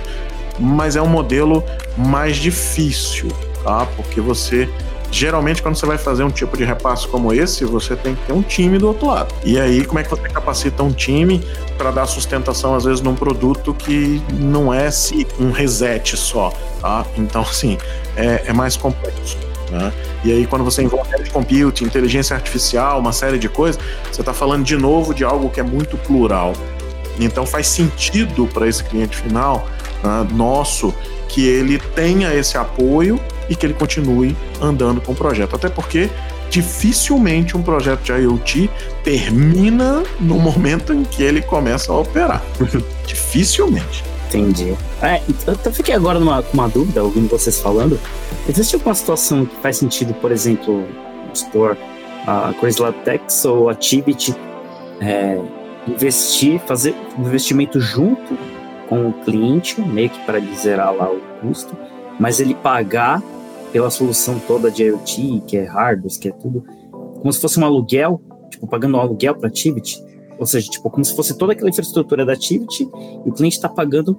Mas 0.61 0.95
é 0.95 1.03
um 1.03 1.09
modelo 1.09 1.65
mais 1.97 2.37
difícil, 2.37 3.29
tá? 3.65 3.87
Porque 3.97 4.21
você 4.21 4.69
geralmente 5.15 5.63
quando 5.63 5.77
você 5.77 5.87
vai 5.87 5.97
fazer 5.97 6.25
um 6.25 6.31
tipo 6.31 6.57
de 6.57 6.65
repasse 6.65 7.07
como 7.07 7.33
esse, 7.33 7.65
você 7.65 7.95
tem 7.95 8.17
que 8.17 8.27
ter 8.27 8.33
um 8.33 8.43
time 8.43 8.79
do 8.79 8.89
outro 8.89 9.07
lado. 9.07 9.33
E 9.45 9.61
aí, 9.61 9.85
como 9.85 10.01
é 10.01 10.03
que 10.03 10.11
você 10.11 10.29
capacita 10.29 10.83
um 10.83 10.91
time 10.91 11.41
para 11.79 11.93
dar 11.93 12.07
sustentação, 12.07 12.75
às 12.75 12.85
vezes, 12.85 13.01
num 13.01 13.15
produto 13.15 13.73
que 13.73 14.21
não 14.33 14.75
é 14.75 14.89
um 15.39 15.53
reset 15.53 16.17
só, 16.17 16.53
tá? 16.81 17.07
Então, 17.17 17.43
assim, 17.43 17.79
é, 18.17 18.43
é 18.47 18.53
mais 18.53 18.77
complexo. 18.77 19.39
Né? 19.71 19.93
E 20.25 20.33
aí, 20.33 20.47
quando 20.47 20.65
você 20.65 20.83
envolve 20.83 21.09
edge 21.15 21.31
computing, 21.31 21.85
inteligência 21.85 22.35
artificial, 22.35 22.99
uma 22.99 23.13
série 23.13 23.39
de 23.39 23.49
coisas, 23.49 23.81
você 24.11 24.21
está 24.21 24.35
falando 24.35 24.65
de 24.65 24.77
novo 24.77 25.15
de 25.15 25.23
algo 25.23 25.49
que 25.49 25.61
é 25.61 25.65
muito 25.65 25.97
plural. 25.97 26.55
Então, 27.21 27.47
faz 27.47 27.69
sentido 27.69 28.49
para 28.53 28.67
esse 28.67 28.83
cliente 28.83 29.17
final 29.17 29.65
né, 30.03 30.27
nosso 30.33 30.93
que 31.29 31.47
ele 31.47 31.79
tenha 31.79 32.35
esse 32.35 32.59
apoio 32.59 33.21
e 33.49 33.57
que 33.57 33.67
ele 33.67 33.75
continue 33.75 34.37
andando 34.61 35.01
com 35.01 35.13
o 35.13 35.15
projeto. 35.15 35.57
Até 35.57 35.69
porque 35.69 36.09
dificilmente 36.51 37.57
um 37.57 37.63
projeto 37.63 38.03
de 38.03 38.13
IoT 38.13 38.71
termina 39.03 40.03
no 40.21 40.39
momento 40.39 40.93
em 40.93 41.03
que 41.03 41.23
ele 41.23 41.43
começa 41.43 41.93
a 41.93 41.99
operar. 41.99 42.43
dificilmente. 43.07 44.05
Entendi. 44.29 44.75
É, 45.01 45.21
eu 45.47 45.73
fiquei 45.73 45.95
agora 45.95 46.19
com 46.19 46.55
uma 46.55 46.69
dúvida, 46.69 47.03
ouvindo 47.03 47.29
vocês 47.29 47.61
falando. 47.61 47.99
Existe 48.49 48.75
alguma 48.75 48.95
situação 48.95 49.47
que 49.47 49.55
faz 49.57 49.77
sentido, 49.77 50.13
por 50.15 50.33
exemplo, 50.33 50.85
expor 51.33 51.77
a 52.27 52.53
Chrysler 52.59 52.93
ou 53.47 53.69
a 53.69 53.73
Activity 53.73 54.35
é, 55.01 55.39
investir, 55.87 56.59
fazer 56.61 56.95
investimento 57.19 57.79
junto 57.81 58.37
com 58.89 59.09
o 59.09 59.13
cliente, 59.13 59.81
meio 59.81 60.11
que 60.11 60.19
para 60.21 60.41
zerar 60.57 60.95
lá 60.95 61.11
o 61.11 61.21
custo, 61.41 61.77
mas 62.19 62.41
ele 62.41 62.55
pagar 62.55 63.23
pela 63.73 63.91
solução 63.91 64.39
toda 64.47 64.71
de 64.71 64.85
IoT, 64.85 65.43
que 65.47 65.57
é 65.57 65.65
hardware, 65.65 66.19
que 66.19 66.29
é 66.29 66.33
tudo, 66.33 66.65
como 67.21 67.33
se 67.33 67.41
fosse 67.41 67.59
um 67.59 67.65
aluguel, 67.65 68.21
tipo, 68.51 68.67
pagando 68.67 68.97
um 68.97 69.01
aluguel 69.01 69.35
para 69.35 69.49
a 69.49 69.51
Tivit, 69.51 70.01
ou 70.39 70.47
seja, 70.47 70.71
tipo, 70.71 70.89
como 70.91 71.05
se 71.05 71.15
fosse 71.15 71.37
toda 71.37 71.53
aquela 71.53 71.71
infraestrutura 71.71 72.25
da 72.25 72.37
Tivit 72.37 72.83
e 72.83 73.29
o 73.29 73.33
cliente 73.33 73.57
está 73.57 73.69
pagando 73.69 74.19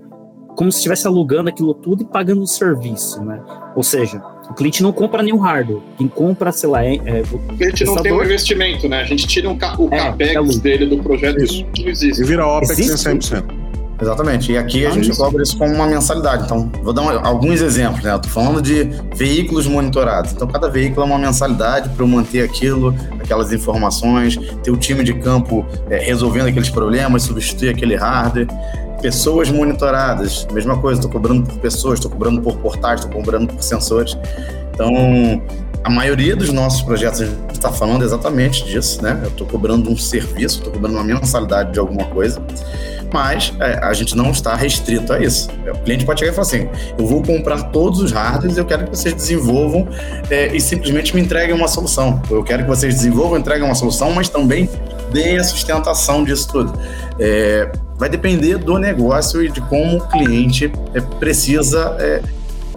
como 0.55 0.71
se 0.71 0.77
estivesse 0.77 1.05
alugando 1.05 1.49
aquilo 1.49 1.73
tudo 1.73 2.03
e 2.03 2.05
pagando 2.05 2.41
o 2.41 2.47
serviço, 2.47 3.23
né? 3.23 3.41
Ou 3.75 3.83
seja, 3.83 4.21
o 4.49 4.53
cliente 4.53 4.81
não 4.81 4.91
compra 4.91 5.21
nenhum 5.21 5.37
hardware. 5.37 5.81
Quem 5.97 6.07
compra, 6.07 6.51
sei 6.51 6.69
lá, 6.69 6.83
é. 6.83 6.95
é 6.95 7.23
o 7.31 7.57
cliente 7.57 7.83
não 7.83 7.95
tem 7.97 8.13
um 8.13 8.23
investimento, 8.23 8.87
né? 8.87 9.01
A 9.01 9.03
gente 9.03 9.27
tira 9.27 9.49
um, 9.49 9.53
o 9.53 9.93
é, 9.93 9.97
capex 9.97 10.57
é 10.57 10.59
dele 10.59 10.85
do 10.85 11.03
projeto 11.03 11.43
Isso. 11.43 11.65
não 11.77 11.87
existe. 11.87 12.21
E 12.21 12.25
vira 12.25 12.47
OPEX 12.47 12.79
existe? 12.79 13.09
em 13.09 13.17
100%. 13.17 13.64
Exatamente. 13.99 14.51
E 14.51 14.57
aqui 14.57 14.85
a 14.85 14.91
gente 14.91 15.11
isso. 15.11 15.21
cobra 15.21 15.41
isso 15.41 15.57
como 15.57 15.73
uma 15.73 15.87
mensalidade. 15.87 16.43
Então, 16.43 16.69
vou 16.83 16.93
dar 16.93 17.01
um, 17.01 17.25
alguns 17.25 17.61
exemplos, 17.61 18.03
né? 18.03 18.17
Tô 18.17 18.29
falando 18.29 18.61
de 18.61 18.83
veículos 19.15 19.67
monitorados. 19.67 20.33
Então, 20.33 20.47
cada 20.47 20.69
veículo 20.69 21.03
é 21.03 21.05
uma 21.05 21.17
mensalidade 21.17 21.89
para 21.89 22.03
eu 22.03 22.07
manter 22.07 22.43
aquilo, 22.43 22.93
aquelas 23.19 23.53
informações, 23.53 24.37
ter 24.63 24.71
o 24.71 24.77
time 24.77 25.03
de 25.03 25.13
campo 25.13 25.65
é, 25.89 25.97
resolvendo 25.97 26.47
aqueles 26.47 26.69
problemas, 26.69 27.23
substituir 27.23 27.69
aquele 27.69 27.95
hardware. 27.95 28.47
Pessoas 29.01 29.49
monitoradas, 29.49 30.47
mesma 30.51 30.77
coisa, 30.77 30.99
estou 30.99 31.11
cobrando 31.11 31.43
por 31.43 31.57
pessoas, 31.59 31.99
estou 31.99 32.09
cobrando 32.09 32.41
por 32.41 32.57
portais, 32.57 33.01
estou 33.01 33.21
cobrando 33.21 33.53
por 33.53 33.61
sensores. 33.61 34.17
Então, 34.73 35.41
a 35.85 35.89
maioria 35.89 36.35
dos 36.35 36.51
nossos 36.51 36.81
projetos 36.81 37.21
está 37.53 37.71
falando 37.71 38.03
exatamente 38.03 38.65
disso, 38.65 39.03
né? 39.03 39.19
Eu 39.21 39.29
estou 39.29 39.45
cobrando 39.45 39.87
um 39.87 39.95
serviço, 39.95 40.57
estou 40.57 40.73
cobrando 40.73 40.95
uma 40.95 41.03
mensalidade 41.03 41.73
de 41.73 41.79
alguma 41.79 42.05
coisa 42.05 42.41
mas 43.15 43.53
é, 43.61 43.79
a 43.81 43.93
gente 43.93 44.13
não 44.13 44.31
está 44.31 44.55
restrito 44.55 45.13
a 45.13 45.19
isso. 45.19 45.49
O 45.73 45.79
cliente 45.79 46.05
pode 46.05 46.19
chegar 46.19 46.33
e 46.33 46.35
falar 46.35 46.47
assim: 46.47 46.67
eu 46.97 47.05
vou 47.05 47.23
comprar 47.23 47.63
todos 47.71 48.01
os 48.01 48.11
hardwares, 48.11 48.57
eu 48.57 48.65
quero 48.65 48.83
que 48.83 48.89
vocês 48.89 49.13
desenvolvam 49.13 49.87
é, 50.29 50.53
e 50.53 50.59
simplesmente 50.59 51.15
me 51.15 51.21
entreguem 51.21 51.55
uma 51.55 51.69
solução. 51.69 52.21
Eu 52.29 52.43
quero 52.43 52.63
que 52.63 52.69
vocês 52.69 52.93
desenvolvam, 52.93 53.39
entreguem 53.39 53.63
uma 53.63 53.75
solução, 53.75 54.11
mas 54.11 54.27
também 54.27 54.69
deem 55.13 55.37
a 55.37 55.43
sustentação 55.45 56.25
disso 56.25 56.49
tudo. 56.49 56.73
É, 57.17 57.71
vai 57.97 58.09
depender 58.09 58.57
do 58.57 58.77
negócio 58.77 59.41
e 59.41 59.49
de 59.49 59.61
como 59.61 59.97
o 59.97 60.07
cliente 60.07 60.69
é, 60.93 60.99
precisa 60.99 61.95
é, 61.99 62.21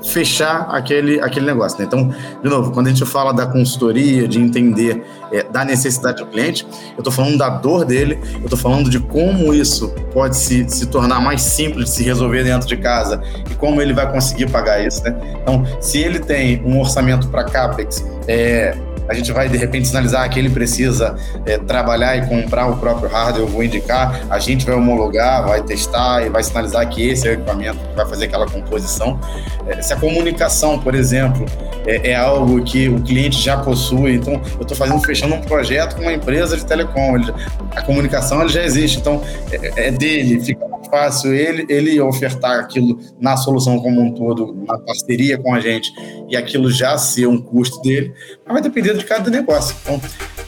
fechar 0.09 0.68
aquele, 0.70 1.20
aquele 1.20 1.46
negócio. 1.46 1.78
Né? 1.78 1.84
Então, 1.86 2.12
de 2.42 2.48
novo, 2.48 2.72
quando 2.72 2.86
a 2.86 2.90
gente 2.90 3.04
fala 3.04 3.32
da 3.32 3.46
consultoria, 3.46 4.26
de 4.26 4.40
entender 4.40 5.04
é, 5.30 5.42
da 5.42 5.64
necessidade 5.64 6.18
do 6.18 6.26
cliente, 6.26 6.66
eu 6.92 6.98
estou 6.98 7.12
falando 7.12 7.38
da 7.38 7.48
dor 7.48 7.84
dele, 7.84 8.18
eu 8.34 8.44
estou 8.44 8.59
falando 8.59 8.90
de 8.90 8.98
como 8.98 9.52
isso 9.54 9.88
pode 10.12 10.36
se, 10.36 10.68
se 10.68 10.86
tornar 10.86 11.20
mais 11.20 11.42
simples 11.42 11.86
de 11.86 11.90
se 11.90 12.02
resolver 12.02 12.44
dentro 12.44 12.66
de 12.66 12.76
casa 12.76 13.22
e 13.50 13.54
como 13.54 13.80
ele 13.80 13.92
vai 13.92 14.11
conseguir 14.11 14.50
pagar 14.50 14.84
isso. 14.84 15.02
Né? 15.04 15.16
Então, 15.42 15.64
se 15.80 15.98
ele 15.98 16.18
tem 16.18 16.62
um 16.64 16.80
orçamento 16.80 17.28
para 17.28 17.44
CAPEX, 17.44 18.04
é, 18.26 18.76
a 19.09 19.14
gente 19.14 19.32
vai 19.32 19.48
de 19.48 19.56
repente 19.56 19.88
sinalizar 19.88 20.28
que 20.28 20.38
ele 20.38 20.50
precisa 20.50 21.16
é, 21.46 21.59
trabalhar 21.59 22.16
e 22.16 22.26
comprar 22.26 22.66
o 22.66 22.76
próprio 22.76 23.09
hardware, 23.09 23.42
eu 23.42 23.48
vou 23.48 23.62
indicar, 23.64 24.20
a 24.28 24.38
gente 24.38 24.66
vai 24.66 24.74
homologar, 24.74 25.46
vai 25.46 25.62
testar 25.62 26.26
e 26.26 26.28
vai 26.28 26.42
sinalizar 26.42 26.86
que 26.88 27.09
esse 27.09 27.26
é 27.26 27.30
o 27.30 27.34
equipamento 27.34 27.78
que 27.78 27.96
vai 27.96 28.06
fazer 28.06 28.26
aquela 28.26 28.46
composição. 28.46 29.18
É, 29.66 29.80
se 29.80 29.92
a 29.92 29.96
comunicação, 29.96 30.78
por 30.78 30.94
exemplo, 30.94 31.46
é, 31.86 32.11
é, 32.11 32.14
algo 32.14 32.62
que 32.62 32.88
o 32.88 33.00
cliente 33.00 33.40
já 33.40 33.56
possui, 33.56 34.16
então 34.16 34.35
eu 34.56 34.62
estou 34.62 34.76
fazendo 34.76 35.01
fechando 35.01 35.35
um 35.35 35.40
projeto 35.40 35.97
com 35.97 36.02
uma 36.02 36.12
empresa 36.12 36.56
de 36.56 36.64
telecom, 36.64 37.16
ele, 37.16 37.32
a 37.74 37.82
comunicação 37.82 38.40
ele 38.43 38.51
já 38.51 38.62
existe, 38.62 38.98
então 38.98 39.22
é, 39.51 39.89
é 39.89 39.90
dele, 39.90 40.40
fica 40.44 40.68
fácil 40.89 41.35
ele, 41.35 41.66
ele 41.69 42.01
ofertar 42.01 42.60
aquilo 42.60 42.98
na 43.20 43.36
solução 43.36 43.78
como 43.78 44.01
um 44.01 44.12
todo, 44.12 44.55
na 44.66 44.78
parceria 44.78 45.39
com 45.39 45.55
a 45.55 45.60
gente, 45.60 45.93
e 46.28 46.36
aquilo 46.36 46.70
já 46.70 46.97
ser 46.98 47.27
um 47.27 47.40
custo 47.40 47.81
dele, 47.82 48.12
mas 48.44 48.55
vai 48.55 48.62
depender 48.62 48.94
de 48.97 49.05
cada 49.05 49.31
negócio. 49.31 49.77
Então, 49.82 50.01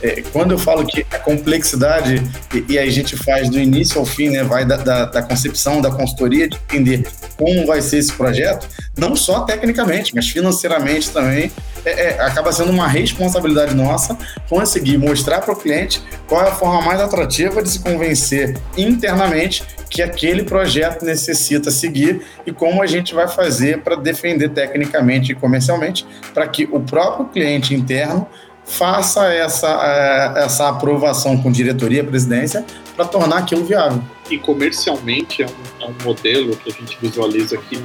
é, 0.03 0.23
quando 0.33 0.53
eu 0.53 0.59
falo 0.59 0.87
que 0.87 1.05
a 1.11 1.19
complexidade, 1.19 2.23
e, 2.55 2.73
e, 2.73 2.79
a 2.79 2.89
gente 2.91 3.17
faz 3.17 3.51
do 3.51 3.59
início 3.59 3.99
ao 3.99 4.07
fim, 4.07 4.31
né, 4.31 4.43
vai 4.43 4.65
da, 4.65 4.77
da, 4.77 5.05
da, 5.05 5.23
concepção, 5.23 5.81
da 5.81 5.91
consultoria, 5.91 6.49
de 6.49 6.57
entender 6.57 7.07
como 7.37 7.67
vai 7.67 7.83
ser 7.83 7.99
esse 7.99 8.13
projeto, 8.13 8.67
não 8.97 9.15
só 9.15 9.41
tecnicamente, 9.41 10.15
mas 10.15 10.29
financeiramente 10.29 11.11
também, 11.11 11.53
é, 11.85 12.09
é, 12.09 12.21
acaba 12.21 12.53
sendo 12.53 12.71
uma 12.71 12.87
responsabilidade 12.87 13.75
nossa 13.75 14.17
conseguir 14.49 14.99
mostrar 14.99 15.41
para 15.41 15.53
o 15.53 15.57
cliente 15.57 16.03
qual 16.27 16.45
é 16.45 16.49
a 16.49 16.55
forma 16.55 16.83
mais 16.83 17.01
atrativa 17.01 17.63
de 17.63 17.71
se 17.71 17.81
convencer 17.81 18.59
internamente 18.77 19.63
que 19.89 20.03
aquele 20.03 20.45
projeto 20.45 21.05
necessita 21.05 21.71
seguir 21.71 22.23
e 22.47 22.53
como 22.53 22.83
a 22.83 22.87
gente 22.87 23.15
vai 23.15 23.27
fazer 23.27 23.83
para 23.83 23.97
defender 23.97 24.51
tecnicamente 24.51 25.33
e 25.33 25.35
comercialmente 25.35 26.07
para 26.33 26.47
que 26.47 26.69
o 26.71 26.81
próprio 26.81 27.27
cliente 27.27 27.75
interno 27.75 28.27
faça 28.65 29.27
essa, 29.33 29.69
é, 29.69 30.45
essa 30.45 30.69
aprovação 30.69 31.43
com 31.43 31.51
diretoria, 31.51 32.05
presidência, 32.05 32.65
para 32.95 33.05
tornar 33.05 33.39
aquilo 33.39 33.65
viável. 33.65 34.03
E 34.31 34.39
comercialmente 34.39 35.43
é 35.43 35.47
um, 35.47 35.85
é 35.85 35.87
um 35.87 35.95
modelo 36.05 36.57
que 36.57 36.71
a 36.71 36.73
gente 36.73 36.97
visualiza 37.01 37.57
aqui 37.57 37.83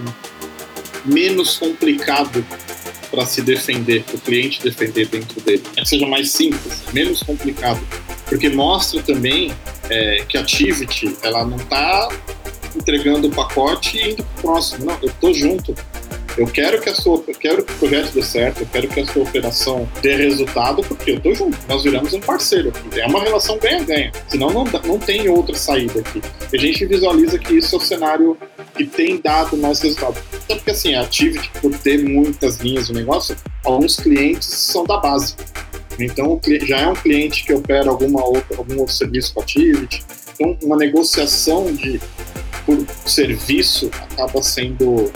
menos 1.03 1.57
complicado 1.57 2.45
para 3.15 3.25
se 3.25 3.41
defender, 3.41 4.03
para 4.03 4.15
o 4.15 4.19
cliente 4.19 4.61
defender 4.61 5.07
dentro 5.07 5.39
dele. 5.41 5.63
É 5.77 5.81
que 5.81 5.87
seja 5.87 6.05
mais 6.05 6.31
simples, 6.31 6.83
menos 6.91 7.23
complicado. 7.23 7.79
Porque 8.25 8.49
mostra 8.49 9.01
também 9.01 9.53
é, 9.89 10.25
que 10.27 10.37
a 10.37 10.41
Activity 10.41 11.15
ela 11.23 11.45
não 11.45 11.57
está 11.57 12.09
entregando 12.75 13.27
o 13.27 13.31
pacote 13.31 13.97
e 13.97 14.11
indo 14.11 14.23
para 14.23 14.39
o 14.39 14.41
próximo. 14.41 14.85
Não, 14.85 14.97
eu 15.01 15.09
estou 15.09 15.33
junto. 15.33 15.75
Eu 16.37 16.45
quero 16.47 16.81
que 16.81 16.89
a 16.89 16.95
sua, 16.95 17.23
quero 17.39 17.63
que 17.63 17.71
o 17.71 17.75
projeto 17.77 18.11
dê 18.11 18.21
certo, 18.21 18.59
eu 18.61 18.67
quero 18.69 18.89
que 18.89 18.99
a 18.99 19.05
sua 19.05 19.23
operação 19.23 19.89
dê 20.01 20.17
resultado, 20.17 20.83
porque 20.83 21.11
eu 21.11 21.19
tô 21.21 21.33
junto. 21.33 21.57
Nós 21.67 21.83
viramos 21.83 22.13
um 22.13 22.19
parceiro. 22.19 22.73
É 22.93 23.05
uma 23.05 23.23
relação 23.23 23.57
ganha-ganha. 23.57 24.11
Senão 24.27 24.49
não, 24.51 24.65
não 24.65 24.99
tem 24.99 25.29
outra 25.29 25.55
saída 25.55 26.01
aqui. 26.01 26.21
E 26.51 26.57
a 26.57 26.59
gente 26.59 26.85
visualiza 26.85 27.39
que 27.39 27.55
isso 27.55 27.75
é 27.75 27.77
o 27.77 27.81
cenário 27.81 28.37
que 28.75 28.85
tem 28.85 29.21
dado 29.21 29.55
mais 29.55 29.79
resultado. 29.79 30.17
Até 30.33 30.55
porque 30.55 30.71
assim, 30.71 30.93
a 30.93 31.01
Activity, 31.01 31.49
por 31.61 31.71
ter 31.77 32.03
muitas 32.03 32.57
linhas 32.57 32.89
do 32.89 32.93
negócio, 32.93 33.35
alguns 33.63 33.95
clientes 33.95 34.47
são 34.47 34.83
da 34.83 34.97
base. 34.97 35.35
Então 35.97 36.41
já 36.63 36.81
é 36.81 36.87
um 36.89 36.95
cliente 36.95 37.45
que 37.45 37.53
opera 37.53 37.89
alguma 37.89 38.25
outra, 38.25 38.57
algum 38.57 38.79
outro 38.79 38.93
serviço 38.93 39.33
com 39.33 39.39
a 39.39 39.43
Activity. 39.43 40.03
Então 40.33 40.57
uma 40.63 40.75
negociação 40.75 41.73
de 41.73 42.01
por 42.65 42.77
serviço 43.05 43.89
acaba 43.93 44.41
sendo 44.41 45.11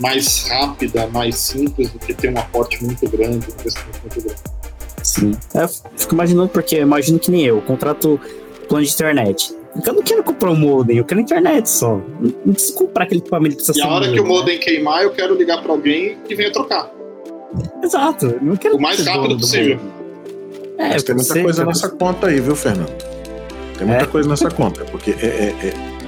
mais 0.00 0.48
rápida, 0.48 1.06
mais 1.08 1.36
simples 1.36 1.90
do 1.90 1.98
que 1.98 2.14
ter 2.14 2.32
um 2.32 2.38
aporte 2.38 2.82
muito 2.82 3.08
grande, 3.08 3.46
um 3.46 3.60
investimento 3.60 4.00
muito 4.02 4.22
grande. 4.22 4.40
Sim. 5.02 5.32
Eu 5.54 5.68
fico 5.68 6.14
imaginando 6.14 6.48
porque 6.48 6.76
eu 6.76 6.82
imagino 6.82 7.18
que 7.18 7.30
nem 7.30 7.44
eu, 7.44 7.60
contrato 7.62 8.20
plano 8.68 8.84
de 8.84 8.92
internet. 8.92 9.54
Eu 9.86 9.92
não 9.92 10.02
quero 10.02 10.24
comprar 10.24 10.50
um 10.50 10.56
modem, 10.56 10.98
eu 10.98 11.04
quero 11.04 11.20
internet 11.20 11.68
só. 11.68 12.00
Não 12.44 12.52
preciso 12.52 12.74
comprar 12.74 13.04
aquele 13.04 13.20
equipamento 13.20 13.56
que 13.56 13.62
precisa 13.62 13.86
E 13.86 13.88
a 13.88 13.92
hora 13.92 14.12
que 14.12 14.20
o 14.20 14.26
modem 14.26 14.56
né? 14.56 14.62
queimar, 14.62 15.02
eu 15.02 15.12
quero 15.12 15.34
ligar 15.34 15.62
para 15.62 15.70
alguém 15.70 16.18
que 16.26 16.34
venha 16.34 16.52
trocar. 16.52 16.90
Exato. 17.82 18.38
Não 18.42 18.56
quero 18.56 18.76
o 18.76 18.80
mais 18.80 19.04
rápido 19.04 19.38
possível. 19.38 19.78
É, 20.76 20.88
Mas 20.88 21.02
tem 21.02 21.14
muita 21.14 21.42
coisa 21.42 21.64
nessa 21.64 21.88
conta 21.90 22.26
aí, 22.28 22.40
viu, 22.40 22.56
Fernando? 22.56 22.92
Tem 23.76 23.86
muita 23.86 24.04
é. 24.04 24.06
coisa 24.06 24.28
nessa 24.28 24.50
conta, 24.50 24.84
porque 24.86 25.10
é, 25.10 25.26
é, 25.26 25.68
é 25.68 25.99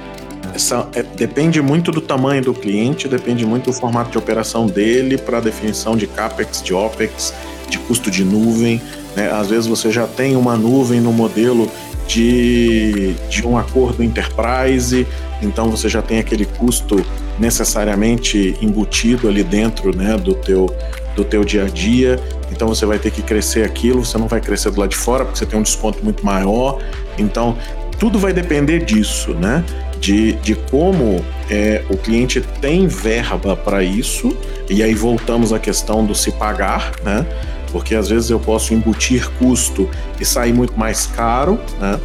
essa, 0.53 0.87
é, 0.93 1.01
depende 1.01 1.61
muito 1.61 1.91
do 1.91 2.01
tamanho 2.01 2.41
do 2.41 2.53
cliente, 2.53 3.07
depende 3.07 3.45
muito 3.45 3.71
do 3.71 3.73
formato 3.73 4.11
de 4.11 4.17
operação 4.17 4.67
dele 4.67 5.17
para 5.17 5.39
definição 5.39 5.95
de 5.97 6.07
CAPEX, 6.07 6.61
de 6.61 6.73
OPEX, 6.73 7.33
de 7.69 7.79
custo 7.79 8.11
de 8.11 8.23
nuvem. 8.23 8.81
Né? 9.15 9.31
Às 9.31 9.47
vezes 9.49 9.67
você 9.67 9.91
já 9.91 10.05
tem 10.05 10.35
uma 10.35 10.55
nuvem 10.55 11.01
no 11.01 11.11
modelo 11.11 11.69
de, 12.07 13.13
de 13.29 13.45
um 13.45 13.57
acordo 13.57 14.03
enterprise, 14.03 15.07
então 15.41 15.69
você 15.69 15.89
já 15.89 16.01
tem 16.01 16.19
aquele 16.19 16.45
custo 16.45 17.03
necessariamente 17.39 18.55
embutido 18.61 19.27
ali 19.27 19.43
dentro 19.43 19.95
né, 19.95 20.17
do, 20.17 20.35
teu, 20.35 20.73
do 21.15 21.23
teu 21.23 21.43
dia 21.43 21.65
a 21.65 21.67
dia. 21.67 22.19
Então 22.51 22.67
você 22.67 22.85
vai 22.85 22.99
ter 22.99 23.11
que 23.11 23.21
crescer 23.21 23.63
aquilo, 23.63 24.05
você 24.05 24.17
não 24.17 24.27
vai 24.27 24.39
crescer 24.39 24.69
do 24.69 24.79
lado 24.79 24.91
de 24.91 24.95
fora 24.95 25.25
porque 25.25 25.39
você 25.39 25.45
tem 25.45 25.57
um 25.57 25.63
desconto 25.63 26.03
muito 26.03 26.23
maior. 26.23 26.79
Então 27.17 27.57
tudo 27.97 28.19
vai 28.19 28.33
depender 28.33 28.85
disso, 28.85 29.33
né? 29.33 29.63
De, 30.03 30.33
de 30.33 30.53
como 30.53 31.23
é, 31.49 31.81
o 31.89 31.95
cliente 31.95 32.41
tem 32.59 32.87
verba 32.87 33.55
para 33.55 33.81
isso, 33.81 34.35
e 34.69 34.83
aí 34.83 34.93
voltamos 34.93 35.53
à 35.53 35.59
questão 35.59 36.05
do 36.05 36.13
se 36.13 36.29
pagar, 36.33 36.91
né? 37.05 37.25
Porque 37.71 37.95
às 37.95 38.09
vezes 38.09 38.29
eu 38.29 38.37
posso 38.37 38.73
embutir 38.73 39.29
custo 39.39 39.89
e 40.19 40.25
sair 40.25 40.51
muito 40.51 40.77
mais 40.77 41.05
caro, 41.05 41.57
né? 41.79 41.97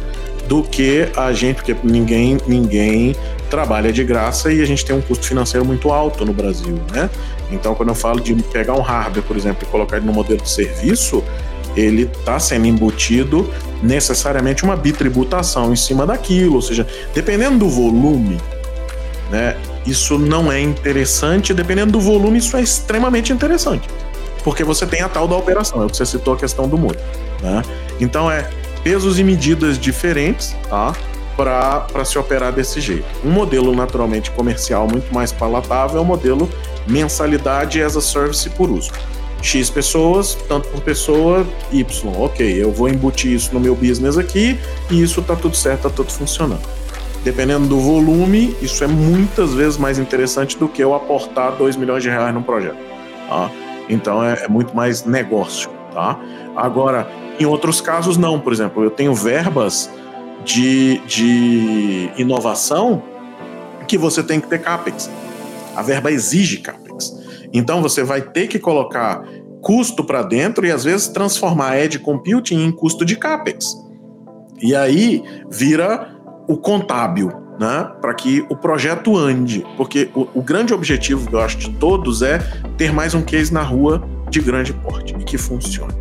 Do 0.47 0.63
que 0.63 1.09
a 1.15 1.33
gente, 1.33 1.57
porque 1.57 1.75
ninguém, 1.83 2.37
ninguém 2.47 3.13
trabalha 3.49 3.91
de 3.91 4.03
graça 4.05 4.51
e 4.51 4.61
a 4.61 4.65
gente 4.65 4.85
tem 4.85 4.95
um 4.95 5.01
custo 5.01 5.27
financeiro 5.27 5.65
muito 5.65 5.91
alto 5.91 6.25
no 6.25 6.31
Brasil, 6.31 6.79
né? 6.93 7.09
Então, 7.51 7.75
quando 7.75 7.89
eu 7.89 7.95
falo 7.95 8.21
de 8.21 8.33
pegar 8.33 8.75
um 8.75 8.81
hardware, 8.81 9.25
por 9.25 9.35
exemplo, 9.35 9.67
e 9.67 9.69
colocar 9.69 9.97
ele 9.97 10.05
no 10.05 10.13
modelo 10.13 10.41
de 10.41 10.49
serviço, 10.49 11.21
ele 11.75 12.03
está 12.03 12.39
sendo 12.39 12.65
embutido 12.65 13.49
necessariamente 13.81 14.63
uma 14.63 14.75
bitributação 14.75 15.71
em 15.71 15.75
cima 15.75 16.05
daquilo, 16.05 16.55
ou 16.55 16.61
seja, 16.61 16.85
dependendo 17.13 17.59
do 17.59 17.69
volume, 17.69 18.37
né, 19.29 19.55
isso 19.85 20.17
não 20.17 20.51
é 20.51 20.59
interessante, 20.59 21.53
dependendo 21.53 21.93
do 21.93 21.99
volume, 21.99 22.39
isso 22.39 22.57
é 22.57 22.61
extremamente 22.61 23.31
interessante, 23.31 23.87
porque 24.43 24.63
você 24.63 24.85
tem 24.85 25.01
a 25.01 25.09
tal 25.09 25.27
da 25.27 25.35
operação, 25.35 25.81
é 25.81 25.85
o 25.85 25.89
que 25.89 25.97
você 25.97 26.05
citou 26.05 26.33
a 26.33 26.37
questão 26.37 26.67
do 26.67 26.77
muro, 26.77 26.99
né? 27.41 27.61
Então 27.99 28.29
é 28.29 28.49
pesos 28.83 29.19
e 29.19 29.23
medidas 29.23 29.77
diferentes, 29.77 30.55
tá? 30.69 30.93
Para 31.35 32.03
se 32.03 32.17
operar 32.17 32.51
desse 32.51 32.81
jeito. 32.81 33.05
Um 33.23 33.31
modelo 33.31 33.73
naturalmente 33.73 34.29
comercial 34.31 34.87
muito 34.87 35.13
mais 35.13 35.31
palatável 35.31 35.99
é 35.99 36.01
o 36.01 36.05
modelo 36.05 36.49
mensalidade 36.85 37.81
as 37.81 37.95
a 37.95 38.01
service 38.01 38.49
por 38.49 38.69
uso. 38.69 38.91
X 39.41 39.69
pessoas, 39.69 40.35
tanto 40.47 40.67
por 40.69 40.81
pessoa, 40.81 41.47
Y. 41.71 42.13
Ok, 42.17 42.61
eu 42.61 42.71
vou 42.71 42.89
embutir 42.89 43.31
isso 43.31 43.53
no 43.53 43.59
meu 43.59 43.75
business 43.75 44.17
aqui 44.17 44.59
e 44.89 45.01
isso 45.01 45.21
tá 45.21 45.35
tudo 45.35 45.55
certo, 45.55 45.83
tá 45.83 45.89
tudo 45.89 46.11
funcionando. 46.11 46.61
Dependendo 47.23 47.67
do 47.67 47.79
volume, 47.79 48.55
isso 48.61 48.83
é 48.83 48.87
muitas 48.87 49.53
vezes 49.53 49.77
mais 49.77 49.99
interessante 49.99 50.57
do 50.57 50.67
que 50.67 50.81
eu 50.81 50.93
aportar 50.93 51.51
2 51.53 51.75
milhões 51.75 52.01
de 52.01 52.09
reais 52.09 52.33
num 52.33 52.41
projeto. 52.41 52.77
Tá? 53.27 53.51
Então 53.89 54.23
é, 54.23 54.45
é 54.45 54.47
muito 54.47 54.75
mais 54.75 55.03
negócio. 55.03 55.69
Tá? 55.93 56.19
Agora, 56.55 57.09
em 57.39 57.45
outros 57.45 57.81
casos, 57.81 58.17
não. 58.17 58.39
Por 58.39 58.53
exemplo, 58.53 58.83
eu 58.83 58.89
tenho 58.89 59.13
verbas 59.13 59.89
de, 60.43 60.99
de 61.07 62.11
inovação 62.17 63.01
que 63.87 63.97
você 63.97 64.23
tem 64.23 64.39
que 64.39 64.47
ter 64.47 64.59
CAPEX. 64.59 65.09
A 65.75 65.81
verba 65.81 66.11
exige 66.11 66.57
CAPEX. 66.57 66.88
Então 67.53 67.81
você 67.81 68.03
vai 68.03 68.21
ter 68.21 68.47
que 68.47 68.59
colocar 68.59 69.23
custo 69.61 70.03
para 70.03 70.21
dentro 70.21 70.65
e 70.65 70.71
às 70.71 70.83
vezes 70.83 71.07
transformar 71.07 71.77
edge 71.77 71.99
computing 71.99 72.63
em 72.63 72.71
custo 72.71 73.05
de 73.05 73.15
capex. 73.15 73.75
E 74.61 74.75
aí 74.75 75.23
vira 75.49 76.15
o 76.47 76.57
contábil, 76.57 77.31
né, 77.59 77.91
para 78.01 78.13
que 78.13 78.45
o 78.49 78.55
projeto 78.55 79.15
ande, 79.15 79.65
porque 79.77 80.09
o, 80.15 80.27
o, 80.33 80.41
grande 80.41 80.73
objetivo, 80.73 81.29
eu 81.31 81.39
acho, 81.39 81.57
de 81.57 81.69
todos 81.71 82.21
é 82.21 82.39
ter 82.77 82.91
mais 82.91 83.13
um 83.13 83.21
case 83.21 83.53
na 83.53 83.61
rua 83.61 84.01
de 84.29 84.39
grande 84.39 84.73
porte 84.73 85.13
e 85.17 85.23
que 85.23 85.37
funcione. 85.37 85.93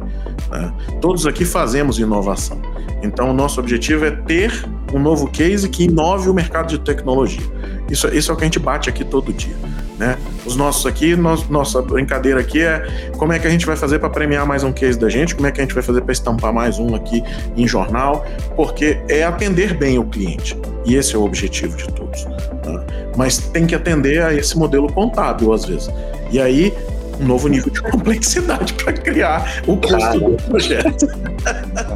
Né? 0.51 0.73
Todos 1.01 1.27
aqui 1.27 1.45
fazemos 1.45 1.99
inovação, 1.99 2.61
então 3.03 3.31
o 3.31 3.35
nosso 3.35 3.61
objetivo 3.61 4.05
é 4.05 4.11
ter 4.11 4.53
um 4.93 4.99
novo 4.99 5.29
case 5.31 5.69
que 5.69 5.85
inove 5.85 6.31
o 6.31 6.35
mercado 6.35 6.69
de 6.69 6.79
tecnologia. 6.79 7.47
Isso, 7.91 8.09
isso 8.09 8.31
é 8.31 8.35
o 8.35 8.37
que 8.37 8.45
a 8.45 8.47
gente 8.47 8.59
bate 8.59 8.89
aqui 8.89 9.05
todo 9.05 9.33
dia. 9.33 9.57
Né? 9.99 10.17
Os 10.47 10.55
nossos 10.55 10.87
aqui, 10.87 11.17
nós, 11.17 11.49
nossa 11.49 11.83
brincadeira 11.83 12.41
aqui 12.41 12.63
é 12.63 13.11
como 13.17 13.33
é 13.33 13.39
que 13.39 13.47
a 13.47 13.51
gente 13.51 13.67
vai 13.67 13.77
fazer 13.77 13.99
para 13.99 14.09
premiar 14.09 14.47
mais 14.47 14.63
um 14.63 14.73
case 14.73 14.97
da 14.97 15.09
gente, 15.09 15.35
como 15.35 15.49
é 15.49 15.51
que 15.51 15.61
a 15.61 15.65
gente 15.65 15.75
vai 15.75 15.83
fazer 15.83 16.01
para 16.03 16.13
estampar 16.13 16.53
mais 16.53 16.79
um 16.79 16.95
aqui 16.95 17.23
em 17.57 17.67
jornal, 17.67 18.25
porque 18.55 19.01
é 19.09 19.25
atender 19.25 19.77
bem 19.77 19.99
o 19.99 20.05
cliente. 20.05 20.57
E 20.87 20.95
esse 20.95 21.17
é 21.17 21.19
o 21.19 21.25
objetivo 21.25 21.77
de 21.77 21.89
todos. 21.89 22.25
Né? 22.25 22.87
Mas 23.17 23.39
tem 23.39 23.67
que 23.67 23.75
atender 23.75 24.23
a 24.23 24.33
esse 24.33 24.57
modelo 24.57 24.91
contábil, 24.93 25.53
às 25.53 25.65
vezes. 25.65 25.91
E 26.31 26.41
aí, 26.41 26.73
um 27.21 27.27
novo 27.27 27.49
nível 27.49 27.73
de 27.73 27.83
complexidade 27.91 28.75
para 28.75 28.93
criar 28.93 29.63
o 29.67 29.77
custo 29.77 30.21
do 30.21 30.43
projeto. 30.45 31.09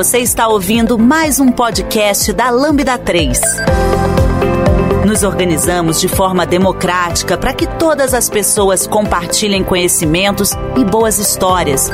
Você 0.00 0.16
está 0.20 0.48
ouvindo 0.48 0.98
mais 0.98 1.38
um 1.38 1.52
podcast 1.52 2.32
da 2.32 2.48
Lambda 2.48 2.96
3. 2.96 3.38
Nos 5.06 5.22
organizamos 5.22 6.00
de 6.00 6.08
forma 6.08 6.46
democrática 6.46 7.36
para 7.36 7.52
que 7.52 7.66
todas 7.66 8.14
as 8.14 8.26
pessoas 8.26 8.86
compartilhem 8.86 9.62
conhecimentos 9.62 10.52
e 10.74 10.84
boas 10.86 11.18
histórias. 11.18 11.90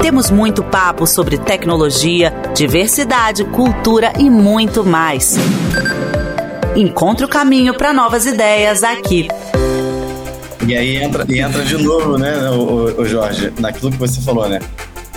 Temos 0.00 0.30
muito 0.30 0.62
papo 0.62 1.04
sobre 1.04 1.36
tecnologia, 1.36 2.32
diversidade, 2.54 3.42
cultura 3.46 4.12
e 4.16 4.30
muito 4.30 4.84
mais. 4.84 5.36
Encontre 6.76 7.24
o 7.24 7.28
caminho 7.28 7.74
para 7.74 7.92
novas 7.92 8.24
ideias 8.24 8.84
aqui. 8.84 9.26
E 10.64 10.76
aí 10.76 10.96
entra, 10.98 11.26
entra 11.28 11.64
de 11.64 11.76
novo, 11.76 12.16
né, 12.16 12.50
o, 12.50 13.00
o 13.00 13.04
Jorge, 13.04 13.52
naquilo 13.58 13.90
que 13.90 13.98
você 13.98 14.20
falou, 14.20 14.48
né? 14.48 14.60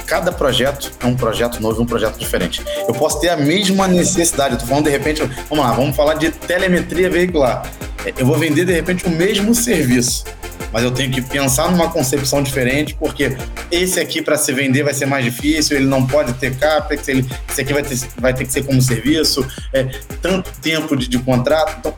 Cada 0.08 0.32
projeto 0.32 0.92
é 1.02 1.06
um 1.06 1.16
projeto 1.16 1.62
novo, 1.62 1.82
um 1.82 1.86
projeto 1.86 2.18
diferente. 2.18 2.64
Eu 2.88 2.94
posso 2.94 3.20
ter 3.20 3.30
a 3.30 3.36
mesma 3.36 3.88
necessidade, 3.88 4.58
tô 4.58 4.66
falando 4.66 4.86
de 4.86 4.90
repente, 4.90 5.22
vamos 5.50 5.66
lá, 5.66 5.74
vamos 5.74 5.96
falar 5.96 6.14
de 6.14 6.32
telemetria 6.32 7.10
veicular. 7.10 7.70
Eu 8.18 8.26
vou 8.26 8.38
vender 8.38 8.66
de 8.66 8.72
repente 8.72 9.06
o 9.06 9.10
mesmo 9.10 9.54
serviço, 9.54 10.24
mas 10.72 10.82
eu 10.84 10.92
tenho 10.92 11.12
que 11.12 11.22
pensar 11.22 11.70
numa 11.70 11.90
concepção 11.90 12.42
diferente, 12.42 12.96
porque 12.96 13.36
esse 13.70 14.00
aqui 14.00 14.22
para 14.22 14.38
se 14.38 14.54
vender 14.54 14.84
vai 14.84 14.94
ser 14.94 15.06
mais 15.06 15.26
difícil, 15.26 15.76
ele 15.76 15.86
não 15.86 16.08
pode 16.08 16.32
ter 16.34 16.56
capex, 16.56 17.06
ele, 17.10 17.30
esse 17.50 17.62
aqui 17.62 17.74
vai 17.74 17.84
ter, 17.84 18.00
vai 18.18 18.34
ter 18.34 18.46
que 18.46 18.52
ser 18.52 18.64
como 18.64 18.82
serviço, 18.82 19.46
é, 19.74 19.84
tanto 20.22 20.50
tempo 20.62 20.96
de, 20.96 21.10
de 21.10 21.20
contrato. 21.20 21.76
Então, 21.80 21.94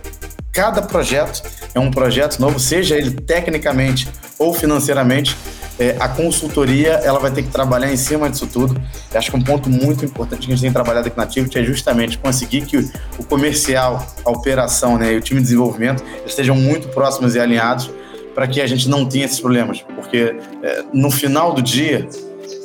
cada 0.51 0.81
projeto 0.81 1.41
é 1.73 1.80
um 1.80 1.91
projeto 1.91 2.39
novo, 2.39 2.59
seja 2.59 2.95
ele 2.95 3.11
tecnicamente 3.11 4.07
ou 4.38 4.53
financeiramente, 4.53 5.35
é, 5.77 5.95
a 5.99 6.09
consultoria 6.09 6.91
ela 7.03 7.19
vai 7.19 7.31
ter 7.31 7.43
que 7.43 7.49
trabalhar 7.49 7.91
em 7.91 7.95
cima 7.97 8.30
disso 8.30 8.47
tudo. 8.47 8.80
Eu 9.11 9.17
acho 9.17 9.31
que 9.31 9.38
um 9.38 9.41
ponto 9.41 9.69
muito 9.69 10.03
importante 10.03 10.45
que 10.45 10.53
a 10.53 10.55
gente 10.55 10.61
tem 10.61 10.71
trabalhado 10.71 11.07
aqui 11.07 11.17
na 11.17 11.26
Tivit 11.26 11.57
é 11.57 11.63
justamente 11.63 12.17
conseguir 12.17 12.61
que 12.61 12.77
o 13.17 13.23
comercial, 13.23 14.05
a 14.26 14.30
operação 14.30 14.97
né, 14.97 15.13
e 15.13 15.17
o 15.17 15.21
time 15.21 15.39
de 15.39 15.45
desenvolvimento 15.45 16.03
estejam 16.26 16.55
muito 16.55 16.89
próximos 16.89 17.35
e 17.35 17.39
alinhados 17.39 17.89
para 18.35 18.47
que 18.47 18.61
a 18.61 18.67
gente 18.67 18.89
não 18.89 19.05
tenha 19.05 19.26
esses 19.26 19.39
problemas. 19.39 19.81
Porque 19.95 20.35
é, 20.63 20.84
no 20.93 21.09
final 21.09 21.53
do 21.53 21.61
dia, 21.61 22.07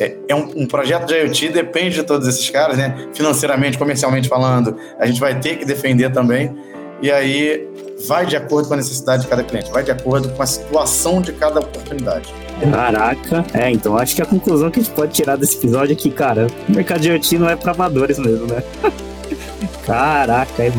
é, 0.01 0.16
é 0.28 0.35
um, 0.35 0.62
um, 0.62 0.66
projeto 0.66 1.06
de 1.06 1.15
IoT 1.15 1.51
depende 1.51 1.97
de 1.97 2.02
todos 2.02 2.27
esses 2.27 2.48
caras, 2.51 2.77
né? 2.77 3.09
Financeiramente, 3.15 3.78
comercialmente 3.78 4.28
falando, 4.28 4.77
a 4.98 5.06
gente 5.06 5.20
vai 5.20 5.39
ter 5.39 5.56
que 5.56 5.65
defender 5.65 6.11
também. 6.11 6.56
E 7.05 7.13
aí 7.13 7.69
vai 8.09 8.25
de 8.25 8.35
acordo 8.35 8.67
com 8.67 8.73
a 8.73 8.77
necessidade 8.79 9.25
de 9.25 9.29
cada 9.29 9.45
cliente, 9.45 9.71
vai 9.71 9.83
de 9.85 9.91
acordo 9.91 10.27
com 10.31 10.43
a 10.43 10.47
situação 10.47 11.21
de 11.21 11.35
cada 11.35 11.61
oportunidade. 11.61 12.33
Caraca, 12.73 13.45
é, 13.53 13.71
então 13.71 13.99
acho 13.99 14.17
que 14.17 14.23
a 14.23 14.25
conclusão 14.25 14.71
que 14.71 14.81
a 14.81 14.83
gente 14.83 14.95
pode 14.95 15.13
tirar 15.13 15.37
desse 15.37 15.59
episódio 15.59 15.93
é 15.93 15.97
que, 15.97 16.09
cara, 16.09 16.47
o 16.67 16.73
mercado 16.73 17.03
de 17.03 17.11
IoT 17.11 17.37
não 17.37 17.51
é 17.51 17.57
para 17.57 17.73
amadores 17.73 18.19
mesmo, 18.19 18.47
né? 18.47 18.63
Caraca, 19.85 20.63
é, 20.63 20.73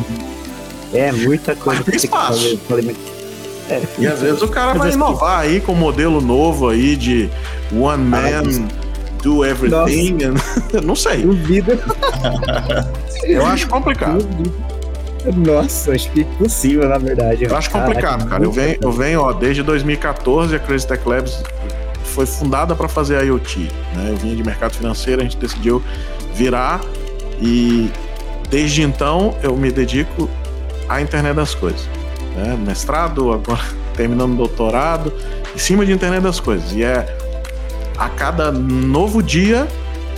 é 0.96 1.12
muita 1.12 1.56
coisa 1.56 1.84
que 1.84 1.92
tem 1.92 2.00
que 2.00 2.08
fazer. 2.08 2.60
É. 3.70 3.84
E 4.00 4.08
às 4.08 4.20
vezes 4.20 4.42
o 4.42 4.48
cara 4.48 4.74
vai 4.74 4.94
inovar 4.94 5.42
aí 5.42 5.62
com 5.62 5.74
um 5.74 5.76
modelo 5.76 6.20
novo 6.22 6.70
aí 6.70 6.96
de 6.96 7.30
one 7.72 8.04
man 8.04 8.68
do 9.22 9.46
everything. 9.46 10.18
não 10.84 10.96
sei. 10.96 11.22
Duvida. 11.22 11.80
Eu 13.26 13.46
acho 13.46 13.68
complicado. 13.68 14.28
Nossa, 15.34 15.94
acho 15.94 16.12
que 16.12 16.22
impossível, 16.22 16.88
na 16.88 16.98
verdade. 16.98 17.46
Eu 17.46 17.56
acho 17.56 17.70
complicado, 17.72 18.28
cara. 18.28 18.44
Eu 18.44 18.52
venho, 18.52 18.78
eu 18.82 18.92
venho, 18.92 19.22
ó, 19.22 19.34
desde 19.34 19.64
2014, 19.64 20.56
a 20.56 20.60
Crazy 20.60 20.88
Tech 20.88 21.08
Labs 21.08 21.44
foi 22.04 22.26
fundada 22.26 22.76
para 22.76 22.88
fazer 22.88 23.24
IoT. 23.26 23.70
Né? 23.96 24.10
Eu 24.12 24.18
vinha 24.18 24.36
de 24.36 24.44
mercado 24.44 24.74
financeiro, 24.74 25.22
a 25.22 25.24
gente 25.24 25.38
decidiu 25.38 25.84
virar 26.34 26.82
e 27.42 27.92
desde 28.50 28.82
então 28.82 29.36
eu 29.42 29.56
me 29.56 29.72
dedico 29.72 30.30
à 30.88 31.02
internet 31.02 31.36
das 31.36 31.56
coisas. 31.56 31.88
Né? 32.36 32.58
Mestrado, 32.66 33.32
agora 33.34 33.62
terminando 33.96 34.36
doutorado, 34.36 35.12
em 35.54 35.60
cima 35.60 35.86
de 35.86 35.92
internet 35.92 36.22
das 36.22 36.40
coisas. 36.40 36.72
E 36.72 36.84
é 36.84 37.18
a 37.98 38.10
cada 38.10 38.52
novo 38.52 39.24
dia 39.24 39.68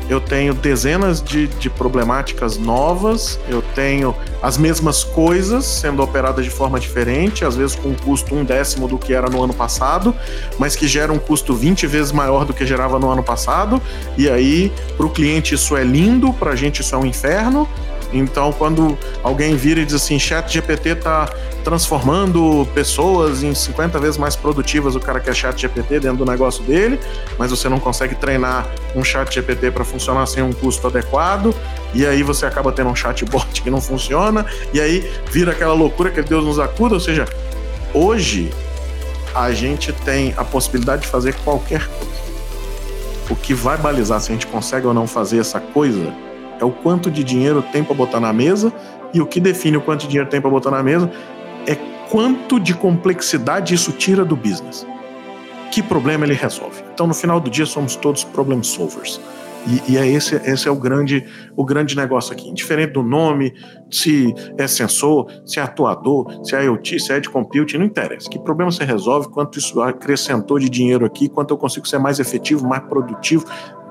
eu 0.09 0.21
tenho 0.21 0.53
dezenas 0.53 1.21
de, 1.21 1.47
de 1.47 1.69
problemáticas 1.69 2.57
novas, 2.57 3.39
eu 3.49 3.61
tenho 3.61 4.15
as 4.41 4.57
mesmas 4.57 5.03
coisas 5.03 5.65
sendo 5.65 6.01
operadas 6.01 6.45
de 6.45 6.51
forma 6.51 6.79
diferente, 6.79 7.43
às 7.43 7.55
vezes 7.55 7.75
com 7.75 7.89
um 7.89 7.95
custo 7.95 8.33
um 8.33 8.43
décimo 8.43 8.87
do 8.87 8.97
que 8.97 9.13
era 9.13 9.29
no 9.29 9.43
ano 9.43 9.53
passado, 9.53 10.15
mas 10.57 10.75
que 10.75 10.87
gera 10.87 11.11
um 11.11 11.19
custo 11.19 11.53
20 11.53 11.87
vezes 11.87 12.11
maior 12.11 12.45
do 12.45 12.53
que 12.53 12.65
gerava 12.65 12.97
no 12.97 13.09
ano 13.09 13.23
passado, 13.23 13.81
e 14.17 14.29
aí 14.29 14.71
para 14.95 15.05
o 15.05 15.09
cliente 15.09 15.55
isso 15.55 15.75
é 15.75 15.83
lindo, 15.83 16.31
para 16.33 16.51
a 16.51 16.55
gente 16.55 16.81
isso 16.81 16.95
é 16.95 16.97
um 16.97 17.05
inferno, 17.05 17.67
então, 18.13 18.53
quando 18.53 18.97
alguém 19.21 19.55
vira 19.55 19.81
e 19.81 19.85
diz 19.85 19.95
assim, 19.95 20.17
chat 20.17 20.51
GPT 20.51 20.89
está 20.89 21.29
transformando 21.63 22.65
pessoas 22.73 23.43
em 23.43 23.53
50 23.53 23.99
vezes 23.99 24.17
mais 24.17 24.35
produtivas, 24.35 24.95
o 24.95 24.99
cara 24.99 25.19
quer 25.19 25.35
chat 25.35 25.59
GPT 25.59 25.99
dentro 25.99 26.17
do 26.17 26.25
negócio 26.25 26.63
dele, 26.63 26.99
mas 27.37 27.51
você 27.51 27.67
não 27.67 27.79
consegue 27.79 28.15
treinar 28.15 28.65
um 28.95 29.03
chat 29.03 29.33
GPT 29.33 29.71
para 29.71 29.83
funcionar 29.83 30.25
sem 30.27 30.41
um 30.41 30.53
custo 30.53 30.87
adequado, 30.87 31.53
e 31.93 32.05
aí 32.05 32.23
você 32.23 32.45
acaba 32.45 32.71
tendo 32.71 32.89
um 32.89 32.95
chatbot 32.95 33.61
que 33.61 33.69
não 33.69 33.81
funciona, 33.81 34.45
e 34.73 34.79
aí 34.79 35.11
vira 35.29 35.51
aquela 35.51 35.73
loucura 35.73 36.09
que 36.09 36.21
Deus 36.21 36.45
nos 36.45 36.59
acuda, 36.59 36.93
ou 36.93 37.01
seja, 37.01 37.25
hoje 37.93 38.49
a 39.35 39.51
gente 39.51 39.91
tem 39.91 40.33
a 40.37 40.43
possibilidade 40.45 41.01
de 41.01 41.07
fazer 41.09 41.35
qualquer 41.43 41.85
coisa. 41.85 42.17
O 43.29 43.35
que 43.35 43.53
vai 43.53 43.77
balizar 43.77 44.21
se 44.21 44.31
a 44.31 44.33
gente 44.33 44.47
consegue 44.47 44.87
ou 44.87 44.93
não 44.93 45.05
fazer 45.05 45.39
essa 45.39 45.59
coisa 45.59 46.13
é 46.59 46.65
o 46.65 46.71
quanto 46.71 47.09
de 47.09 47.23
dinheiro 47.23 47.63
tem 47.71 47.83
para 47.83 47.95
botar 47.95 48.19
na 48.19 48.33
mesa, 48.33 48.73
e 49.13 49.21
o 49.21 49.25
que 49.25 49.39
define 49.39 49.77
o 49.77 49.81
quanto 49.81 50.01
de 50.01 50.07
dinheiro 50.07 50.29
tem 50.29 50.41
para 50.41 50.49
botar 50.49 50.71
na 50.71 50.83
mesa 50.83 51.09
é 51.65 51.75
quanto 52.09 52.59
de 52.59 52.73
complexidade 52.73 53.73
isso 53.73 53.91
tira 53.91 54.23
do 54.23 54.35
business. 54.35 54.85
Que 55.71 55.83
problema 55.83 56.25
ele 56.25 56.33
resolve. 56.33 56.81
Então, 56.93 57.07
no 57.07 57.13
final 57.13 57.39
do 57.39 57.49
dia, 57.49 57.65
somos 57.65 57.95
todos 57.95 58.23
problem 58.23 58.63
solvers. 58.63 59.19
E, 59.67 59.93
e 59.93 59.97
é 59.97 60.07
esse, 60.07 60.35
esse 60.35 60.67
é 60.67 60.71
o 60.71 60.75
grande, 60.75 61.25
o 61.55 61.65
grande 61.65 61.95
negócio 61.95 62.31
aqui. 62.31 62.49
Indiferente 62.49 62.93
do 62.93 63.03
nome, 63.03 63.53
se 63.91 64.33
é 64.57 64.65
sensor, 64.65 65.27
se 65.45 65.59
é 65.59 65.63
atuador, 65.63 66.45
se 66.45 66.55
é 66.55 66.63
IoT, 66.63 66.99
se 66.99 67.11
é 67.11 67.19
de 67.19 67.29
compute, 67.29 67.77
não 67.77 67.85
interessa. 67.85 68.29
Que 68.29 68.39
problema 68.39 68.71
você 68.71 68.85
resolve, 68.85 69.27
quanto 69.27 69.59
isso 69.59 69.81
acrescentou 69.81 70.57
de 70.57 70.69
dinheiro 70.69 71.05
aqui, 71.05 71.27
quanto 71.27 71.53
eu 71.53 71.57
consigo 71.57 71.85
ser 71.85 71.99
mais 71.99 72.19
efetivo, 72.19 72.65
mais 72.65 72.83
produtivo. 72.83 73.45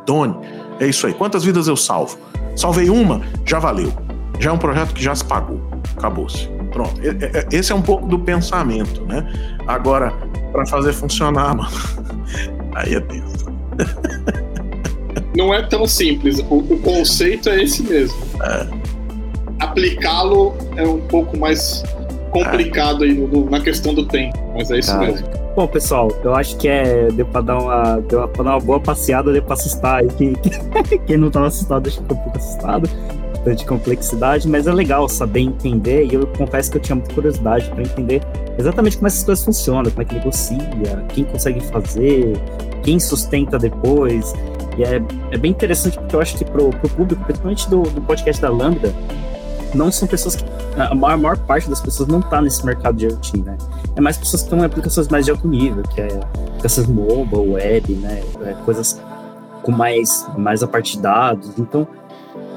Done. 0.07 0.35
É 0.81 0.87
isso 0.87 1.07
aí. 1.07 1.13
Quantas 1.13 1.45
vidas 1.45 1.69
eu 1.69 1.77
salvo? 1.77 2.17
Salvei 2.57 2.89
uma, 2.89 3.21
já 3.45 3.59
valeu. 3.59 3.93
Já 4.41 4.51
é 4.51 4.53
um 4.53 4.59
projeto 4.59 4.95
que 4.95 5.03
já 5.03 5.15
se 5.15 5.25
pagou. 5.25 5.61
Acabou-se. 5.97 6.49
Pronto. 6.73 7.01
Esse 7.53 7.73
é 7.73 7.75
um 7.75 7.83
pouco 7.83 8.07
do 8.07 8.19
pensamento, 8.19 9.03
né? 9.05 9.27
Agora, 9.67 10.13
para 10.53 10.67
fazer 10.67 10.93
funcionar, 10.93 11.55
mano, 11.57 11.71
aí 12.75 12.95
é 12.95 13.01
tenso. 13.01 13.47
Não 15.37 15.53
é 15.53 15.63
tão 15.63 15.87
simples. 15.87 16.39
O, 16.51 16.59
o 16.59 16.79
conceito 16.81 17.49
é 17.49 17.63
esse 17.63 17.83
mesmo. 17.83 18.17
É. 18.43 18.67
Aplicá-lo 19.61 20.55
é 20.77 20.83
um 20.83 21.01
pouco 21.01 21.37
mais 21.39 21.83
complicado 22.31 23.05
é. 23.05 23.09
aí 23.09 23.15
no, 23.15 23.49
na 23.49 23.61
questão 23.61 23.95
do 23.95 24.07
tempo, 24.07 24.39
mas 24.55 24.71
é 24.71 24.79
isso 24.79 24.93
ah. 24.93 24.99
mesmo. 24.99 25.46
Bom, 25.57 25.67
pessoal, 25.67 26.13
eu 26.23 26.35
acho 26.35 26.55
que 26.59 26.69
é. 26.69 27.09
Deu 27.11 27.25
pra 27.25 27.41
dar 27.41 27.59
uma, 27.59 27.99
deu 28.01 28.29
pra 28.29 28.45
dar 28.45 28.51
uma 28.51 28.61
boa 28.61 28.79
passeada, 28.79 29.33
deu 29.33 29.43
pra 29.43 29.55
assustar 29.55 30.01
aí. 30.01 30.09
Quem, 30.09 30.35
quem 31.07 31.17
não 31.17 31.31
tava 31.31 31.47
assustado, 31.47 31.87
acho 31.87 31.97
que 31.97 32.03
ficou 32.03 32.19
um 32.19 32.21
pouco 32.21 32.37
assustado. 32.37 32.91
De 33.47 33.65
complexidade, 33.65 34.49
mas 34.49 34.67
é 34.67 34.73
legal 34.73 35.09
saber 35.09 35.41
entender. 35.41 36.05
E 36.07 36.15
eu 36.15 36.27
confesso 36.27 36.71
que 36.71 36.77
eu 36.79 36.83
tinha 36.83 36.97
muita 36.97 37.15
curiosidade 37.15 37.71
para 37.71 37.83
entender 37.85 38.21
exatamente 38.59 38.97
como 38.97 39.07
essas 39.07 39.23
coisas 39.23 39.45
funcionam, 39.45 39.89
como 39.89 40.03
é 40.03 40.05
que 40.05 40.15
negocia, 40.17 41.05
quem 41.15 41.23
consegue 41.25 41.61
fazer, 41.61 42.37
quem 42.83 42.99
sustenta 42.99 43.57
depois. 43.57 44.35
E 44.77 44.83
é, 44.83 45.01
é 45.31 45.39
bem 45.39 45.53
interessante 45.53 45.97
porque 45.97 46.17
eu 46.17 46.21
acho 46.21 46.37
que 46.37 46.45
pro, 46.45 46.71
pro 46.71 46.89
público, 46.89 47.25
principalmente 47.25 47.71
do, 47.71 47.83
do 47.83 48.03
podcast 48.03 48.43
da 48.43 48.51
Lambda, 48.51 48.93
não 49.77 49.93
são 49.93 50.09
pessoas 50.09 50.35
que. 50.35 50.45
A 50.77 50.95
maior, 50.95 51.15
a 51.15 51.17
maior 51.17 51.39
parte 51.39 51.69
das 51.69 51.81
pessoas 51.81 52.09
não 52.09 52.21
está 52.21 52.41
nesse 52.41 52.65
mercado 52.65 52.97
de 52.97 53.07
IoT, 53.07 53.39
né? 53.43 53.57
É 53.95 54.01
mais 54.01 54.17
pessoas 54.17 54.43
que 54.43 54.47
estão 54.47 54.59
em 54.59 54.65
aplicações 54.65 55.09
mais 55.09 55.25
de 55.25 55.31
alto 55.31 55.47
nível, 55.47 55.83
que 55.85 56.01
é 56.01 56.09
aplicações 56.49 56.87
mobile, 56.87 57.53
web, 57.53 57.95
né? 57.95 58.23
É 58.45 58.55
coisas 58.65 59.01
com 59.63 59.73
mais, 59.73 60.27
mais 60.37 60.63
a 60.63 60.67
parte 60.67 60.97
de 60.97 61.03
dados. 61.03 61.59
Então, 61.59 61.87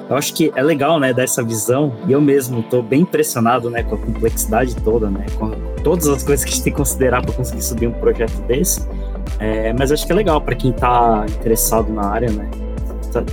eu 0.10 0.16
acho 0.16 0.34
que 0.34 0.52
é 0.56 0.64
legal, 0.64 1.00
né, 1.00 1.14
dar 1.14 1.24
essa 1.24 1.44
visão. 1.44 1.94
E 2.08 2.12
eu 2.12 2.20
mesmo 2.20 2.62
estou 2.62 2.82
bem 2.82 3.02
impressionado, 3.02 3.70
né, 3.70 3.84
com 3.84 3.96
a 3.96 3.98
complexidade 3.98 4.76
toda, 4.76 5.10
né? 5.10 5.26
Com 5.38 5.52
todas 5.84 6.08
as 6.08 6.24
coisas 6.24 6.44
que 6.44 6.52
a 6.52 6.54
gente 6.54 6.64
tem 6.64 6.74
que 6.74 6.78
considerar 6.78 7.22
para 7.22 7.34
conseguir 7.34 7.62
subir 7.62 7.88
um 7.88 7.94
projeto 7.94 8.42
desse. 8.48 8.88
É, 9.40 9.72
mas 9.74 9.92
acho 9.92 10.06
que 10.06 10.12
é 10.12 10.16
legal 10.16 10.42
para 10.42 10.56
quem 10.56 10.72
está 10.72 11.26
interessado 11.30 11.92
na 11.94 12.06
área, 12.06 12.32
né? 12.32 12.50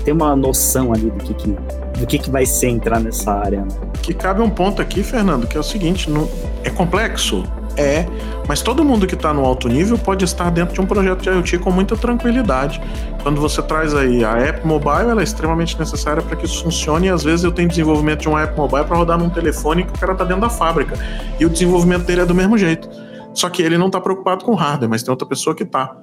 Ter 0.05 0.13
uma 0.13 0.35
noção 0.35 0.93
ali 0.93 1.11
do 1.11 1.25
que, 1.25 1.35
que 1.35 1.57
do 1.99 2.07
que, 2.07 2.19
que 2.19 2.31
vai 2.31 2.45
ser 2.45 2.69
entrar 2.69 3.01
nessa 3.01 3.33
área. 3.33 3.63
Né? 3.63 3.69
Que 4.03 4.13
cabe 4.13 4.43
um 4.43 4.51
ponto 4.51 4.81
aqui, 4.83 5.03
Fernando, 5.03 5.47
que 5.47 5.57
é 5.57 5.61
o 5.61 5.63
seguinte: 5.63 6.11
não, 6.11 6.29
é 6.63 6.71
complexo? 6.71 7.45
É, 7.79 8.07
mas 8.49 8.63
todo 8.63 8.83
mundo 8.83 9.07
que 9.07 9.15
está 9.15 9.35
no 9.35 9.45
alto 9.45 9.69
nível 9.69 9.99
pode 9.99 10.25
estar 10.25 10.51
dentro 10.51 10.75
de 10.75 10.81
um 10.81 10.87
projeto 10.87 11.21
de 11.21 11.29
IoT 11.29 11.59
com 11.59 11.71
muita 11.71 11.95
tranquilidade. 11.95 12.81
Quando 13.23 13.39
você 13.39 13.61
traz 13.61 13.95
aí 13.95 14.25
a 14.25 14.33
app 14.39 14.67
mobile, 14.67 15.11
ela 15.11 15.21
é 15.21 15.25
extremamente 15.25 15.79
necessária 15.79 16.23
para 16.23 16.37
que 16.37 16.47
isso 16.47 16.63
funcione. 16.63 17.09
E 17.09 17.11
às 17.11 17.23
vezes 17.23 17.45
eu 17.45 17.53
tenho 17.53 17.69
desenvolvimento 17.69 18.21
de 18.21 18.29
uma 18.29 18.43
app 18.43 18.57
mobile 18.57 18.85
para 18.85 18.97
rodar 18.97 19.19
num 19.19 19.29
telefone 19.29 19.85
que 19.85 19.91
o 19.91 19.99
cara 19.99 20.13
está 20.13 20.25
dentro 20.25 20.41
da 20.41 20.49
fábrica. 20.49 20.97
E 21.39 21.45
o 21.45 21.51
desenvolvimento 21.51 22.05
dele 22.05 22.23
é 22.23 22.27
do 22.27 22.35
mesmo 22.35 22.57
jeito. 22.57 22.89
Só 23.35 23.51
que 23.51 23.61
ele 23.61 23.77
não 23.77 23.89
está 23.89 24.01
preocupado 24.01 24.43
com 24.43 24.55
hardware, 24.55 24.89
mas 24.89 25.03
tem 25.03 25.11
outra 25.11 25.29
pessoa 25.29 25.55
que 25.55 25.65
está. 25.65 25.95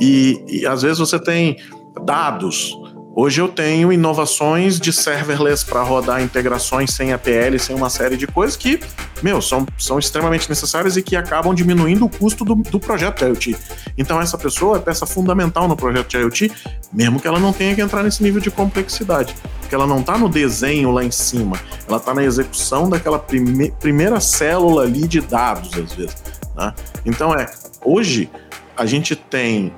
E, 0.00 0.42
e 0.48 0.66
às 0.66 0.80
vezes 0.80 0.98
você 0.98 1.18
tem 1.18 1.58
dados 2.06 2.74
Hoje 3.20 3.40
eu 3.40 3.48
tenho 3.48 3.92
inovações 3.92 4.78
de 4.78 4.92
serverless 4.92 5.64
para 5.64 5.82
rodar 5.82 6.22
integrações 6.22 6.92
sem 6.92 7.12
APL, 7.12 7.58
sem 7.58 7.74
uma 7.74 7.90
série 7.90 8.16
de 8.16 8.28
coisas 8.28 8.56
que, 8.56 8.78
meu, 9.20 9.42
são, 9.42 9.66
são 9.76 9.98
extremamente 9.98 10.48
necessárias 10.48 10.96
e 10.96 11.02
que 11.02 11.16
acabam 11.16 11.52
diminuindo 11.52 12.04
o 12.04 12.08
custo 12.08 12.44
do, 12.44 12.54
do 12.54 12.78
projeto 12.78 13.18
de 13.18 13.24
IoT. 13.24 13.58
Então 13.98 14.20
essa 14.20 14.38
pessoa 14.38 14.76
é 14.76 14.80
peça 14.80 15.04
fundamental 15.04 15.66
no 15.66 15.76
projeto 15.76 16.10
de 16.10 16.16
IoT, 16.16 16.52
mesmo 16.92 17.18
que 17.18 17.26
ela 17.26 17.40
não 17.40 17.52
tenha 17.52 17.74
que 17.74 17.80
entrar 17.80 18.04
nesse 18.04 18.22
nível 18.22 18.40
de 18.40 18.52
complexidade. 18.52 19.34
Porque 19.58 19.74
ela 19.74 19.84
não 19.84 19.98
está 19.98 20.16
no 20.16 20.28
desenho 20.28 20.92
lá 20.92 21.02
em 21.02 21.10
cima, 21.10 21.60
ela 21.88 21.96
está 21.96 22.14
na 22.14 22.22
execução 22.22 22.88
daquela 22.88 23.18
prime 23.18 23.72
primeira 23.80 24.20
célula 24.20 24.84
ali 24.84 25.08
de 25.08 25.20
dados, 25.20 25.76
às 25.76 25.92
vezes. 25.92 26.22
Né? 26.56 26.72
Então 27.04 27.34
é, 27.34 27.50
hoje 27.84 28.30
a 28.76 28.86
gente 28.86 29.16
tem 29.16 29.74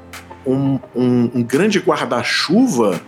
um, 0.46 0.78
um, 0.94 1.30
um 1.36 1.42
grande 1.42 1.78
guarda-chuva 1.78 3.00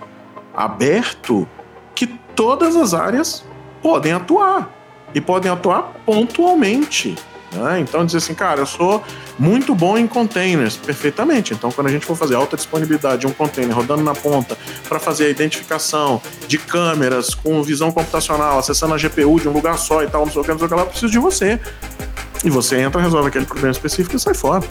aberto 0.55 1.49
que 1.95 2.07
todas 2.07 2.77
as 2.77 2.95
áreas 2.95 3.45
podem 3.83 4.13
atuar 4.13 4.71
e 5.15 5.21
podem 5.21 5.51
atuar 5.51 5.95
pontualmente. 6.07 7.17
Né? 7.53 7.81
Então, 7.81 8.05
dizer 8.05 8.19
assim, 8.19 8.35
cara, 8.35 8.61
eu 8.61 8.67
sou 8.67 9.03
muito 9.39 9.75
bom 9.75 9.99
em 9.99 10.07
containers, 10.07 10.77
perfeitamente. 10.77 11.53
Então, 11.53 11.71
quando 11.71 11.89
a 11.89 11.91
gente 11.91 12.07
for 12.07 12.17
fazer 12.17 12.35
alta 12.35 12.57
disponibilidade 12.57 13.23
de 13.23 13.27
um 13.27 13.33
container 13.33 13.77
rodando 13.77 14.03
na 14.03 14.15
ponta 14.15 14.57
para 14.89 14.99
fazer 14.99 15.27
a 15.27 15.29
identificação 15.29 16.21
de 16.49 16.57
câmeras 16.57 17.35
com 17.35 17.63
visão 17.63 17.93
computacional, 17.93 18.59
acessando 18.59 18.95
a 18.95 18.97
GPU 18.97 19.39
de 19.39 19.49
um 19.49 19.53
lugar 19.53 19.79
só 19.79 20.03
e 20.03 20.09
tal, 20.09 20.25
não 20.25 20.33
sei 20.33 20.41
o 20.41 20.45
que, 20.45 20.51
não 20.51 20.59
sei 20.59 20.67
o 20.67 20.69
que 20.69 20.75
lá, 20.75 20.83
eu 20.83 20.87
preciso 20.87 21.13
de 21.13 21.19
você. 21.19 21.61
E 22.45 22.51
você 22.51 22.81
entra, 22.81 23.01
resolve 23.01 23.29
aquele 23.29 23.45
problema 23.45 23.71
específico 23.71 24.17
e 24.17 24.19
sai 24.19 24.35
fora. 24.35 24.65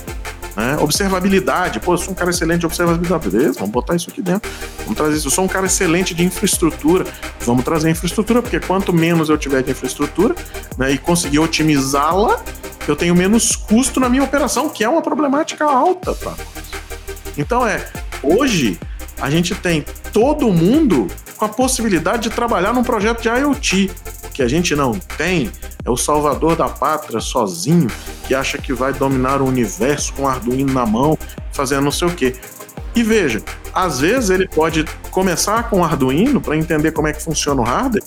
Né? 0.55 0.77
Observabilidade, 0.79 1.79
pô, 1.79 1.93
eu 1.93 1.97
sou 1.97 2.11
um 2.11 2.15
cara 2.15 2.29
excelente 2.29 2.59
de 2.61 2.65
observabilidade, 2.65 3.29
beleza, 3.29 3.59
vamos 3.59 3.71
botar 3.71 3.95
isso 3.95 4.09
aqui 4.09 4.21
dentro. 4.21 4.49
Vamos 4.79 4.95
trazer 4.95 5.17
isso. 5.17 5.27
Eu 5.27 5.31
sou 5.31 5.45
um 5.45 5.47
cara 5.47 5.65
excelente 5.65 6.13
de 6.13 6.23
infraestrutura, 6.23 7.05
vamos 7.41 7.63
trazer 7.63 7.89
infraestrutura, 7.89 8.41
porque 8.41 8.59
quanto 8.59 8.91
menos 8.91 9.29
eu 9.29 9.37
tiver 9.37 9.63
de 9.63 9.71
infraestrutura 9.71 10.35
né, 10.77 10.91
e 10.91 10.97
conseguir 10.97 11.39
otimizá-la, 11.39 12.41
eu 12.87 12.95
tenho 12.95 13.15
menos 13.15 13.55
custo 13.55 13.99
na 13.99 14.09
minha 14.09 14.23
operação, 14.23 14.69
que 14.69 14.83
é 14.83 14.89
uma 14.89 15.01
problemática 15.01 15.65
alta, 15.65 16.13
tá? 16.15 16.33
Então 17.37 17.65
é, 17.65 17.85
hoje 18.21 18.79
a 19.21 19.29
gente 19.29 19.53
tem 19.55 19.85
todo 20.11 20.51
mundo 20.51 21.07
com 21.37 21.45
a 21.45 21.49
possibilidade 21.49 22.23
de 22.23 22.29
trabalhar 22.29 22.73
num 22.73 22.83
projeto 22.83 23.21
de 23.21 23.29
IoT. 23.29 23.91
Que 24.33 24.41
a 24.41 24.47
gente 24.47 24.75
não 24.75 24.93
tem 25.17 25.51
é 25.83 25.89
o 25.89 25.97
salvador 25.97 26.55
da 26.55 26.69
pátria 26.69 27.19
sozinho 27.19 27.89
que 28.27 28.35
acha 28.35 28.57
que 28.57 28.73
vai 28.73 28.93
dominar 28.93 29.41
o 29.41 29.45
universo 29.45 30.13
com 30.13 30.23
o 30.23 30.27
Arduino 30.27 30.73
na 30.73 30.85
mão, 30.85 31.17
fazendo 31.51 31.83
não 31.83 31.91
sei 31.91 32.07
o 32.07 32.11
quê. 32.11 32.35
E 32.95 33.03
veja, 33.03 33.41
às 33.73 33.99
vezes 33.99 34.29
ele 34.29 34.47
pode 34.47 34.85
começar 35.09 35.69
com 35.69 35.79
o 35.79 35.83
Arduino 35.83 36.41
para 36.41 36.55
entender 36.55 36.91
como 36.91 37.07
é 37.07 37.13
que 37.13 37.21
funciona 37.23 37.61
o 37.61 37.63
hardware 37.63 38.03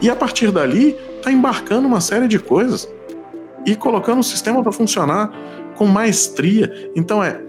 e 0.00 0.10
a 0.10 0.16
partir 0.16 0.50
dali 0.50 0.96
tá 1.22 1.30
embarcando 1.30 1.86
uma 1.86 2.00
série 2.00 2.28
de 2.28 2.38
coisas 2.38 2.88
e 3.64 3.74
colocando 3.74 4.20
o 4.20 4.24
sistema 4.24 4.62
para 4.62 4.72
funcionar 4.72 5.30
com 5.76 5.86
maestria. 5.86 6.90
Então 6.94 7.22
é, 7.22 7.40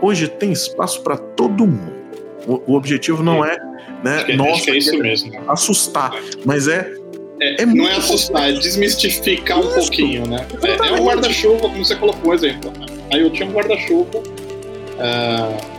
hoje 0.00 0.28
tem 0.28 0.52
espaço 0.52 1.02
para 1.02 1.16
todo 1.16 1.66
mundo. 1.66 1.98
O, 2.46 2.72
o, 2.72 2.74
objetivo 2.76 3.22
não 3.22 3.44
é, 3.44 3.58
né, 4.02 4.16
acho 4.16 4.26
que, 4.26 4.36
nossa, 4.36 4.70
é 4.70 4.78
isso 4.78 4.96
mesmo. 4.98 5.32
assustar, 5.48 6.12
mas 6.46 6.66
é 6.66 6.94
é, 7.40 7.62
é 7.62 7.66
não 7.66 7.86
é 7.88 7.96
assustar, 7.96 8.50
é 8.50 8.52
desmistificar 8.52 9.60
um 9.60 9.72
pouquinho, 9.72 10.26
né? 10.26 10.46
É, 10.62 10.88
é 10.88 10.92
um 10.92 11.04
guarda-chuva, 11.04 11.60
como 11.60 11.84
você 11.84 11.94
colocou 11.96 12.30
o 12.30 12.34
exemplo. 12.34 12.72
Aí 13.12 13.20
eu 13.20 13.30
tinha 13.30 13.48
um 13.48 13.52
guarda-chuva. 13.52 14.18
Uh, 14.18 15.78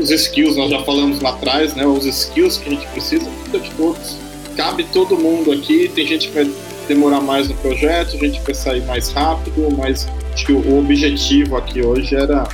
os 0.00 0.10
skills, 0.10 0.56
nós 0.56 0.70
já 0.70 0.82
falamos 0.82 1.20
lá 1.20 1.30
atrás, 1.30 1.74
né? 1.74 1.86
Os 1.86 2.04
skills 2.04 2.58
que 2.58 2.68
a 2.68 2.72
gente 2.72 2.86
precisa, 2.88 3.28
de 3.52 3.70
todos. 3.76 4.16
Cabe 4.56 4.84
todo 4.84 5.16
mundo 5.16 5.52
aqui. 5.52 5.90
Tem 5.94 6.06
gente 6.06 6.28
que 6.28 6.34
vai 6.34 6.50
demorar 6.88 7.20
mais 7.20 7.48
no 7.48 7.54
projeto, 7.56 8.16
a 8.16 8.18
gente 8.18 8.40
vai 8.40 8.54
sair 8.54 8.84
mais 8.84 9.10
rápido, 9.10 9.68
mas 9.76 10.08
acho 10.32 10.46
que 10.46 10.52
o 10.52 10.78
objetivo 10.78 11.56
aqui 11.56 11.82
hoje 11.82 12.14
era 12.14 12.48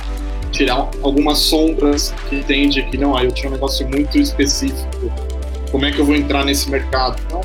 tirar 0.51 0.89
algumas 1.01 1.39
sombras 1.39 2.13
que 2.29 2.37
entende 2.37 2.83
que 2.83 2.97
não, 2.97 3.15
aí 3.15 3.25
eu 3.25 3.31
tinha 3.31 3.49
um 3.49 3.53
negócio 3.53 3.87
muito 3.87 4.17
específico. 4.17 5.11
Como 5.71 5.85
é 5.85 5.91
que 5.91 5.99
eu 5.99 6.05
vou 6.05 6.15
entrar 6.15 6.45
nesse 6.45 6.69
mercado? 6.69 7.21
Não, 7.31 7.41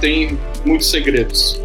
tem 0.00 0.38
muitos 0.64 0.90
segredos. 0.90 1.60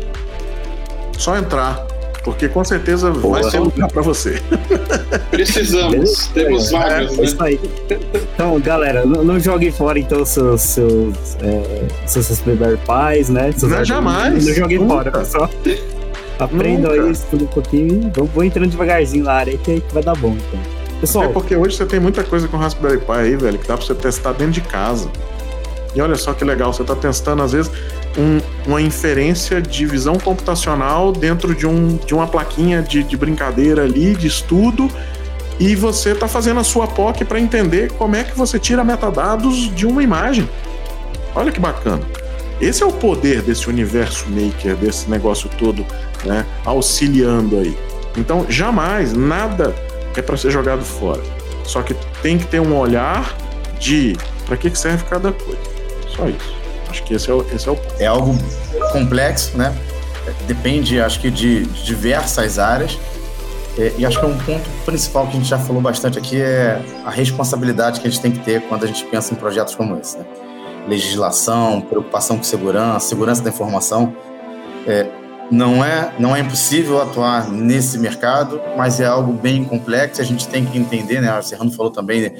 Só 1.17 1.37
entrar, 1.37 1.85
porque 2.23 2.49
com 2.49 2.63
certeza 2.63 3.11
Boa. 3.11 3.41
vai 3.41 3.51
ser 3.51 3.59
lugar 3.59 3.87
para 3.89 4.01
você. 4.01 4.41
Precisamos, 5.31 6.27
temos 6.27 6.71
vagas, 6.71 7.13
é, 7.13 7.17
né? 7.17 7.23
Isso 7.23 7.43
aí. 7.43 7.59
Então, 8.33 8.59
galera, 8.59 9.05
não, 9.05 9.23
não 9.23 9.39
joguem 9.39 9.71
fora 9.71 9.99
então 9.99 10.25
seus 10.25 10.61
seus, 10.61 11.37
é, 11.41 11.87
seus 12.05 12.27
Raspberry 12.29 12.77
Pis, 12.77 13.29
né? 13.29 13.51
Seus 13.51 13.71
não, 13.71 13.85
jamais. 13.85 14.45
Não 14.45 14.53
joguem 14.53 14.87
fora, 14.87 15.11
pessoal. 15.11 15.49
Aprendam 16.39 16.91
aí, 16.91 17.11
estudem 17.11 17.45
um 17.45 17.49
pouquinho. 17.49 18.11
Vou, 18.13 18.25
vou 18.25 18.43
entrando 18.43 18.69
devagarzinho 18.69 19.23
na 19.23 19.33
área 19.33 19.57
que, 19.57 19.79
que 19.79 19.93
vai 19.93 20.03
dar 20.03 20.15
bom, 20.15 20.35
então. 20.35 20.59
Pessoal, 20.99 21.25
é 21.25 21.27
porque 21.27 21.55
hoje 21.55 21.77
você 21.77 21.85
tem 21.85 21.99
muita 21.99 22.23
coisa 22.23 22.47
com 22.47 22.57
Raspberry 22.57 22.97
Pi 22.97 23.11
aí, 23.11 23.35
velho, 23.35 23.57
que 23.59 23.67
dá 23.67 23.77
pra 23.77 23.85
você 23.85 23.93
testar 23.93 24.31
dentro 24.33 24.53
de 24.53 24.61
casa. 24.61 25.09
E 25.93 26.01
olha 26.01 26.15
só 26.15 26.33
que 26.33 26.43
legal, 26.43 26.73
você 26.73 26.81
está 26.81 26.95
testando, 26.95 27.41
às 27.41 27.53
vezes, 27.53 27.71
um, 28.17 28.39
uma 28.65 28.81
inferência 28.81 29.61
de 29.61 29.85
visão 29.85 30.17
computacional 30.17 31.11
dentro 31.11 31.53
de, 31.53 31.67
um, 31.67 31.97
de 31.97 32.13
uma 32.13 32.27
plaquinha 32.27 32.81
de, 32.81 33.03
de 33.03 33.17
brincadeira 33.17 33.83
ali, 33.83 34.15
de 34.15 34.27
estudo, 34.27 34.89
e 35.59 35.75
você 35.75 36.11
está 36.11 36.27
fazendo 36.27 36.59
a 36.59 36.63
sua 36.63 36.87
POC 36.87 37.23
para 37.25 37.39
entender 37.39 37.91
como 37.93 38.15
é 38.15 38.23
que 38.23 38.37
você 38.37 38.59
tira 38.59 38.83
metadados 38.83 39.73
de 39.73 39.85
uma 39.85 40.03
imagem. 40.03 40.49
Olha 41.33 41.51
que 41.51 41.59
bacana. 41.59 42.01
Esse 42.59 42.83
é 42.83 42.85
o 42.85 42.91
poder 42.91 43.41
desse 43.41 43.69
universo 43.69 44.25
maker, 44.29 44.75
desse 44.75 45.09
negócio 45.09 45.49
todo, 45.57 45.85
né, 46.23 46.45
auxiliando 46.63 47.57
aí. 47.57 47.77
Então, 48.17 48.45
jamais 48.49 49.13
nada 49.13 49.75
é 50.15 50.21
para 50.21 50.37
ser 50.37 50.51
jogado 50.51 50.83
fora. 50.83 51.21
Só 51.65 51.81
que 51.81 51.93
tem 52.21 52.37
que 52.37 52.45
ter 52.45 52.61
um 52.61 52.77
olhar 52.77 53.35
de 53.79 54.15
para 54.45 54.55
que 54.55 54.73
serve 54.75 55.03
cada 55.09 55.31
coisa. 55.31 55.59
Só 56.15 56.29
isso. 56.29 56.54
Acho 56.95 57.03
que 57.03 57.13
esse 57.13 57.29
é 57.29 57.33
o, 57.33 57.45
esse 57.53 57.67
é, 57.67 57.71
o... 57.71 57.77
é 57.99 58.05
algo 58.05 58.33
complexo, 58.93 59.57
né? 59.57 59.75
Depende, 60.47 60.99
acho 61.01 61.19
que, 61.19 61.29
de, 61.29 61.65
de 61.65 61.83
diversas 61.83 62.57
áreas. 62.57 62.97
É, 63.77 63.91
e 63.97 64.05
acho 64.05 64.17
que 64.17 64.25
um 64.25 64.37
ponto 64.37 64.63
principal 64.85 65.27
que 65.27 65.31
a 65.31 65.39
gente 65.39 65.49
já 65.49 65.59
falou 65.59 65.81
bastante 65.81 66.17
aqui 66.17 66.39
é 66.39 66.81
a 67.03 67.09
responsabilidade 67.09 67.99
que 67.99 68.07
a 68.07 68.09
gente 68.09 68.21
tem 68.21 68.31
que 68.31 68.39
ter 68.39 68.61
quando 68.61 68.85
a 68.85 68.87
gente 68.87 69.03
pensa 69.05 69.33
em 69.33 69.35
projetos 69.35 69.75
como 69.75 69.99
esse. 69.99 70.17
Né? 70.17 70.25
Legislação, 70.87 71.81
preocupação 71.81 72.37
com 72.37 72.43
segurança, 72.43 73.07
segurança 73.07 73.43
da 73.43 73.49
informação. 73.49 74.15
É, 74.87 75.05
não 75.51 75.83
é, 75.83 76.13
não 76.17 76.33
é 76.33 76.39
impossível 76.39 77.01
atuar 77.01 77.51
nesse 77.51 77.97
mercado, 77.97 78.61
mas 78.77 79.01
é 79.01 79.05
algo 79.05 79.33
bem 79.33 79.65
complexo. 79.65 80.21
A 80.21 80.25
gente 80.25 80.47
tem 80.47 80.65
que 80.65 80.77
entender, 80.77 81.19
né? 81.19 81.37
O 81.37 81.43
Serrano 81.43 81.71
falou 81.71 81.91
também, 81.91 82.21
né? 82.21 82.31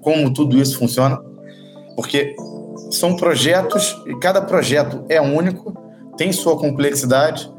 como 0.00 0.32
tudo 0.32 0.56
isso 0.56 0.78
funciona 0.78 1.20
porque 1.98 2.36
são 2.90 3.16
projetos 3.16 4.00
e 4.06 4.14
cada 4.16 4.40
projeto 4.40 5.04
é 5.08 5.20
único, 5.20 5.74
tem 6.16 6.32
sua 6.32 6.58
complexidade, 6.58 7.50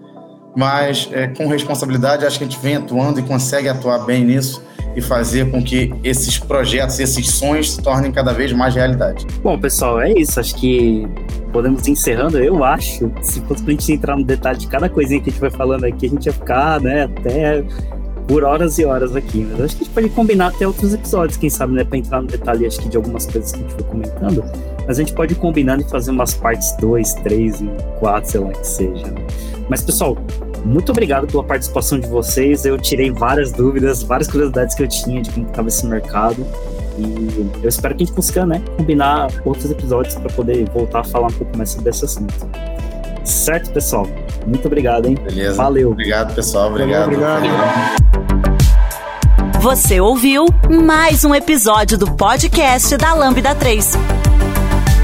mas 0.55 1.09
é, 1.11 1.27
com 1.27 1.47
responsabilidade 1.47 2.25
acho 2.25 2.37
que 2.37 2.43
a 2.43 2.47
gente 2.47 2.59
vem 2.59 2.75
atuando 2.75 3.19
e 3.19 3.23
consegue 3.23 3.69
atuar 3.69 3.99
bem 3.99 4.23
nisso 4.25 4.63
e 4.95 5.01
fazer 5.01 5.49
com 5.51 5.63
que 5.63 5.93
esses 6.03 6.39
projetos, 6.39 6.99
esses 6.99 7.29
sonhos 7.29 7.73
se 7.73 7.81
tornem 7.81 8.11
cada 8.11 8.33
vez 8.33 8.51
mais 8.51 8.75
realidade. 8.75 9.25
Bom, 9.41 9.57
pessoal, 9.57 10.01
é 10.01 10.11
isso. 10.11 10.39
Acho 10.39 10.55
que 10.55 11.07
podemos 11.53 11.87
encerrando. 11.87 12.39
Eu 12.39 12.63
acho, 12.63 13.11
se 13.21 13.39
fosse 13.41 13.63
pra 13.63 13.71
gente 13.71 13.91
entrar 13.93 14.17
no 14.17 14.23
detalhe 14.23 14.57
de 14.57 14.67
cada 14.67 14.89
coisinha 14.89 15.21
que 15.21 15.29
a 15.29 15.31
gente 15.31 15.41
vai 15.41 15.51
falando 15.51 15.85
aqui, 15.85 16.07
a 16.07 16.09
gente 16.09 16.25
ia 16.25 16.33
ficar, 16.33 16.81
né, 16.81 17.03
até 17.03 17.63
por 18.29 18.43
horas 18.43 18.77
e 18.77 18.85
horas 18.85 19.15
aqui. 19.15 19.45
Mas 19.51 19.61
acho 19.61 19.75
que 19.75 19.81
a 19.81 19.85
gente 19.85 19.93
pode 19.93 20.09
combinar 20.09 20.49
até 20.49 20.67
outros 20.67 20.93
episódios, 20.93 21.35
quem 21.35 21.49
sabe, 21.49 21.73
né? 21.73 21.83
Pra 21.83 21.97
entrar 21.97 22.21
no 22.21 22.27
detalhe, 22.27 22.67
acho 22.67 22.79
que 22.79 22.87
de 22.87 22.95
algumas 22.95 23.25
coisas 23.25 23.51
que 23.51 23.57
a 23.57 23.61
gente 23.63 23.73
foi 23.73 23.83
comentando. 23.85 24.43
Mas 24.85 24.99
a 24.99 25.01
gente 25.01 25.13
pode 25.13 25.33
combinar 25.33 25.81
e 25.81 25.83
fazer 25.89 26.11
umas 26.11 26.35
partes 26.35 26.71
2, 26.79 27.13
3 27.15 27.61
e 27.61 27.69
4, 27.99 28.29
sei 28.29 28.39
lá 28.39 28.51
que 28.51 28.67
seja. 28.67 29.07
Né? 29.07 29.27
Mas, 29.67 29.81
pessoal, 29.81 30.15
muito 30.63 30.91
obrigado 30.91 31.25
pela 31.25 31.43
participação 31.43 31.99
de 31.99 32.07
vocês. 32.07 32.65
Eu 32.65 32.77
tirei 32.77 33.09
várias 33.09 33.51
dúvidas, 33.51 34.03
várias 34.03 34.27
curiosidades 34.27 34.75
que 34.75 34.83
eu 34.83 34.87
tinha 34.87 35.23
de 35.23 35.31
como 35.31 35.47
estava 35.47 35.67
esse 35.67 35.87
mercado. 35.87 36.45
E 36.99 37.49
eu 37.63 37.69
espero 37.69 37.95
que 37.95 38.03
a 38.03 38.05
gente 38.05 38.15
consiga, 38.15 38.45
né, 38.45 38.61
combinar 38.77 39.31
outros 39.43 39.71
episódios 39.71 40.13
para 40.15 40.31
poder 40.33 40.69
voltar 40.69 40.99
a 40.99 41.03
falar 41.03 41.27
um 41.27 41.33
pouco 41.33 41.57
mais 41.57 41.71
sobre 41.71 41.89
esse 41.89 42.05
assunto. 42.05 42.47
Certo, 43.29 43.71
pessoal? 43.71 44.07
Muito 44.45 44.65
obrigado, 44.65 45.07
hein? 45.07 45.15
Beleza. 45.15 45.55
Valeu. 45.55 45.91
Obrigado, 45.91 46.33
pessoal. 46.33 46.69
Obrigado. 46.69 47.03
obrigado. 47.13 47.43
Você 49.61 50.01
ouviu 50.01 50.45
mais 50.69 51.23
um 51.23 51.35
episódio 51.35 51.97
do 51.97 52.11
podcast 52.15 52.97
da 52.97 53.13
Lambda 53.13 53.53
3. 53.53 53.93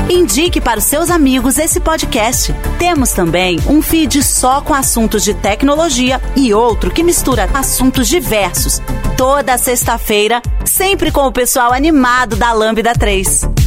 Indique 0.09 0.59
para 0.59 0.79
os 0.79 0.85
seus 0.85 1.09
amigos 1.11 1.59
esse 1.59 1.79
podcast. 1.79 2.53
Temos 2.79 3.11
também 3.11 3.59
um 3.67 3.81
feed 3.81 4.23
só 4.23 4.59
com 4.61 4.73
assuntos 4.73 5.23
de 5.23 5.33
tecnologia 5.33 6.19
e 6.35 6.53
outro 6.53 6.89
que 6.89 7.03
mistura 7.03 7.47
assuntos 7.53 8.07
diversos. 8.07 8.81
Toda 9.17 9.57
sexta-feira, 9.57 10.41
sempre 10.63 11.11
com 11.11 11.27
o 11.27 11.31
pessoal 11.31 11.71
animado 11.71 12.35
da 12.35 12.51
Lambda 12.53 12.93
3. 12.93 13.64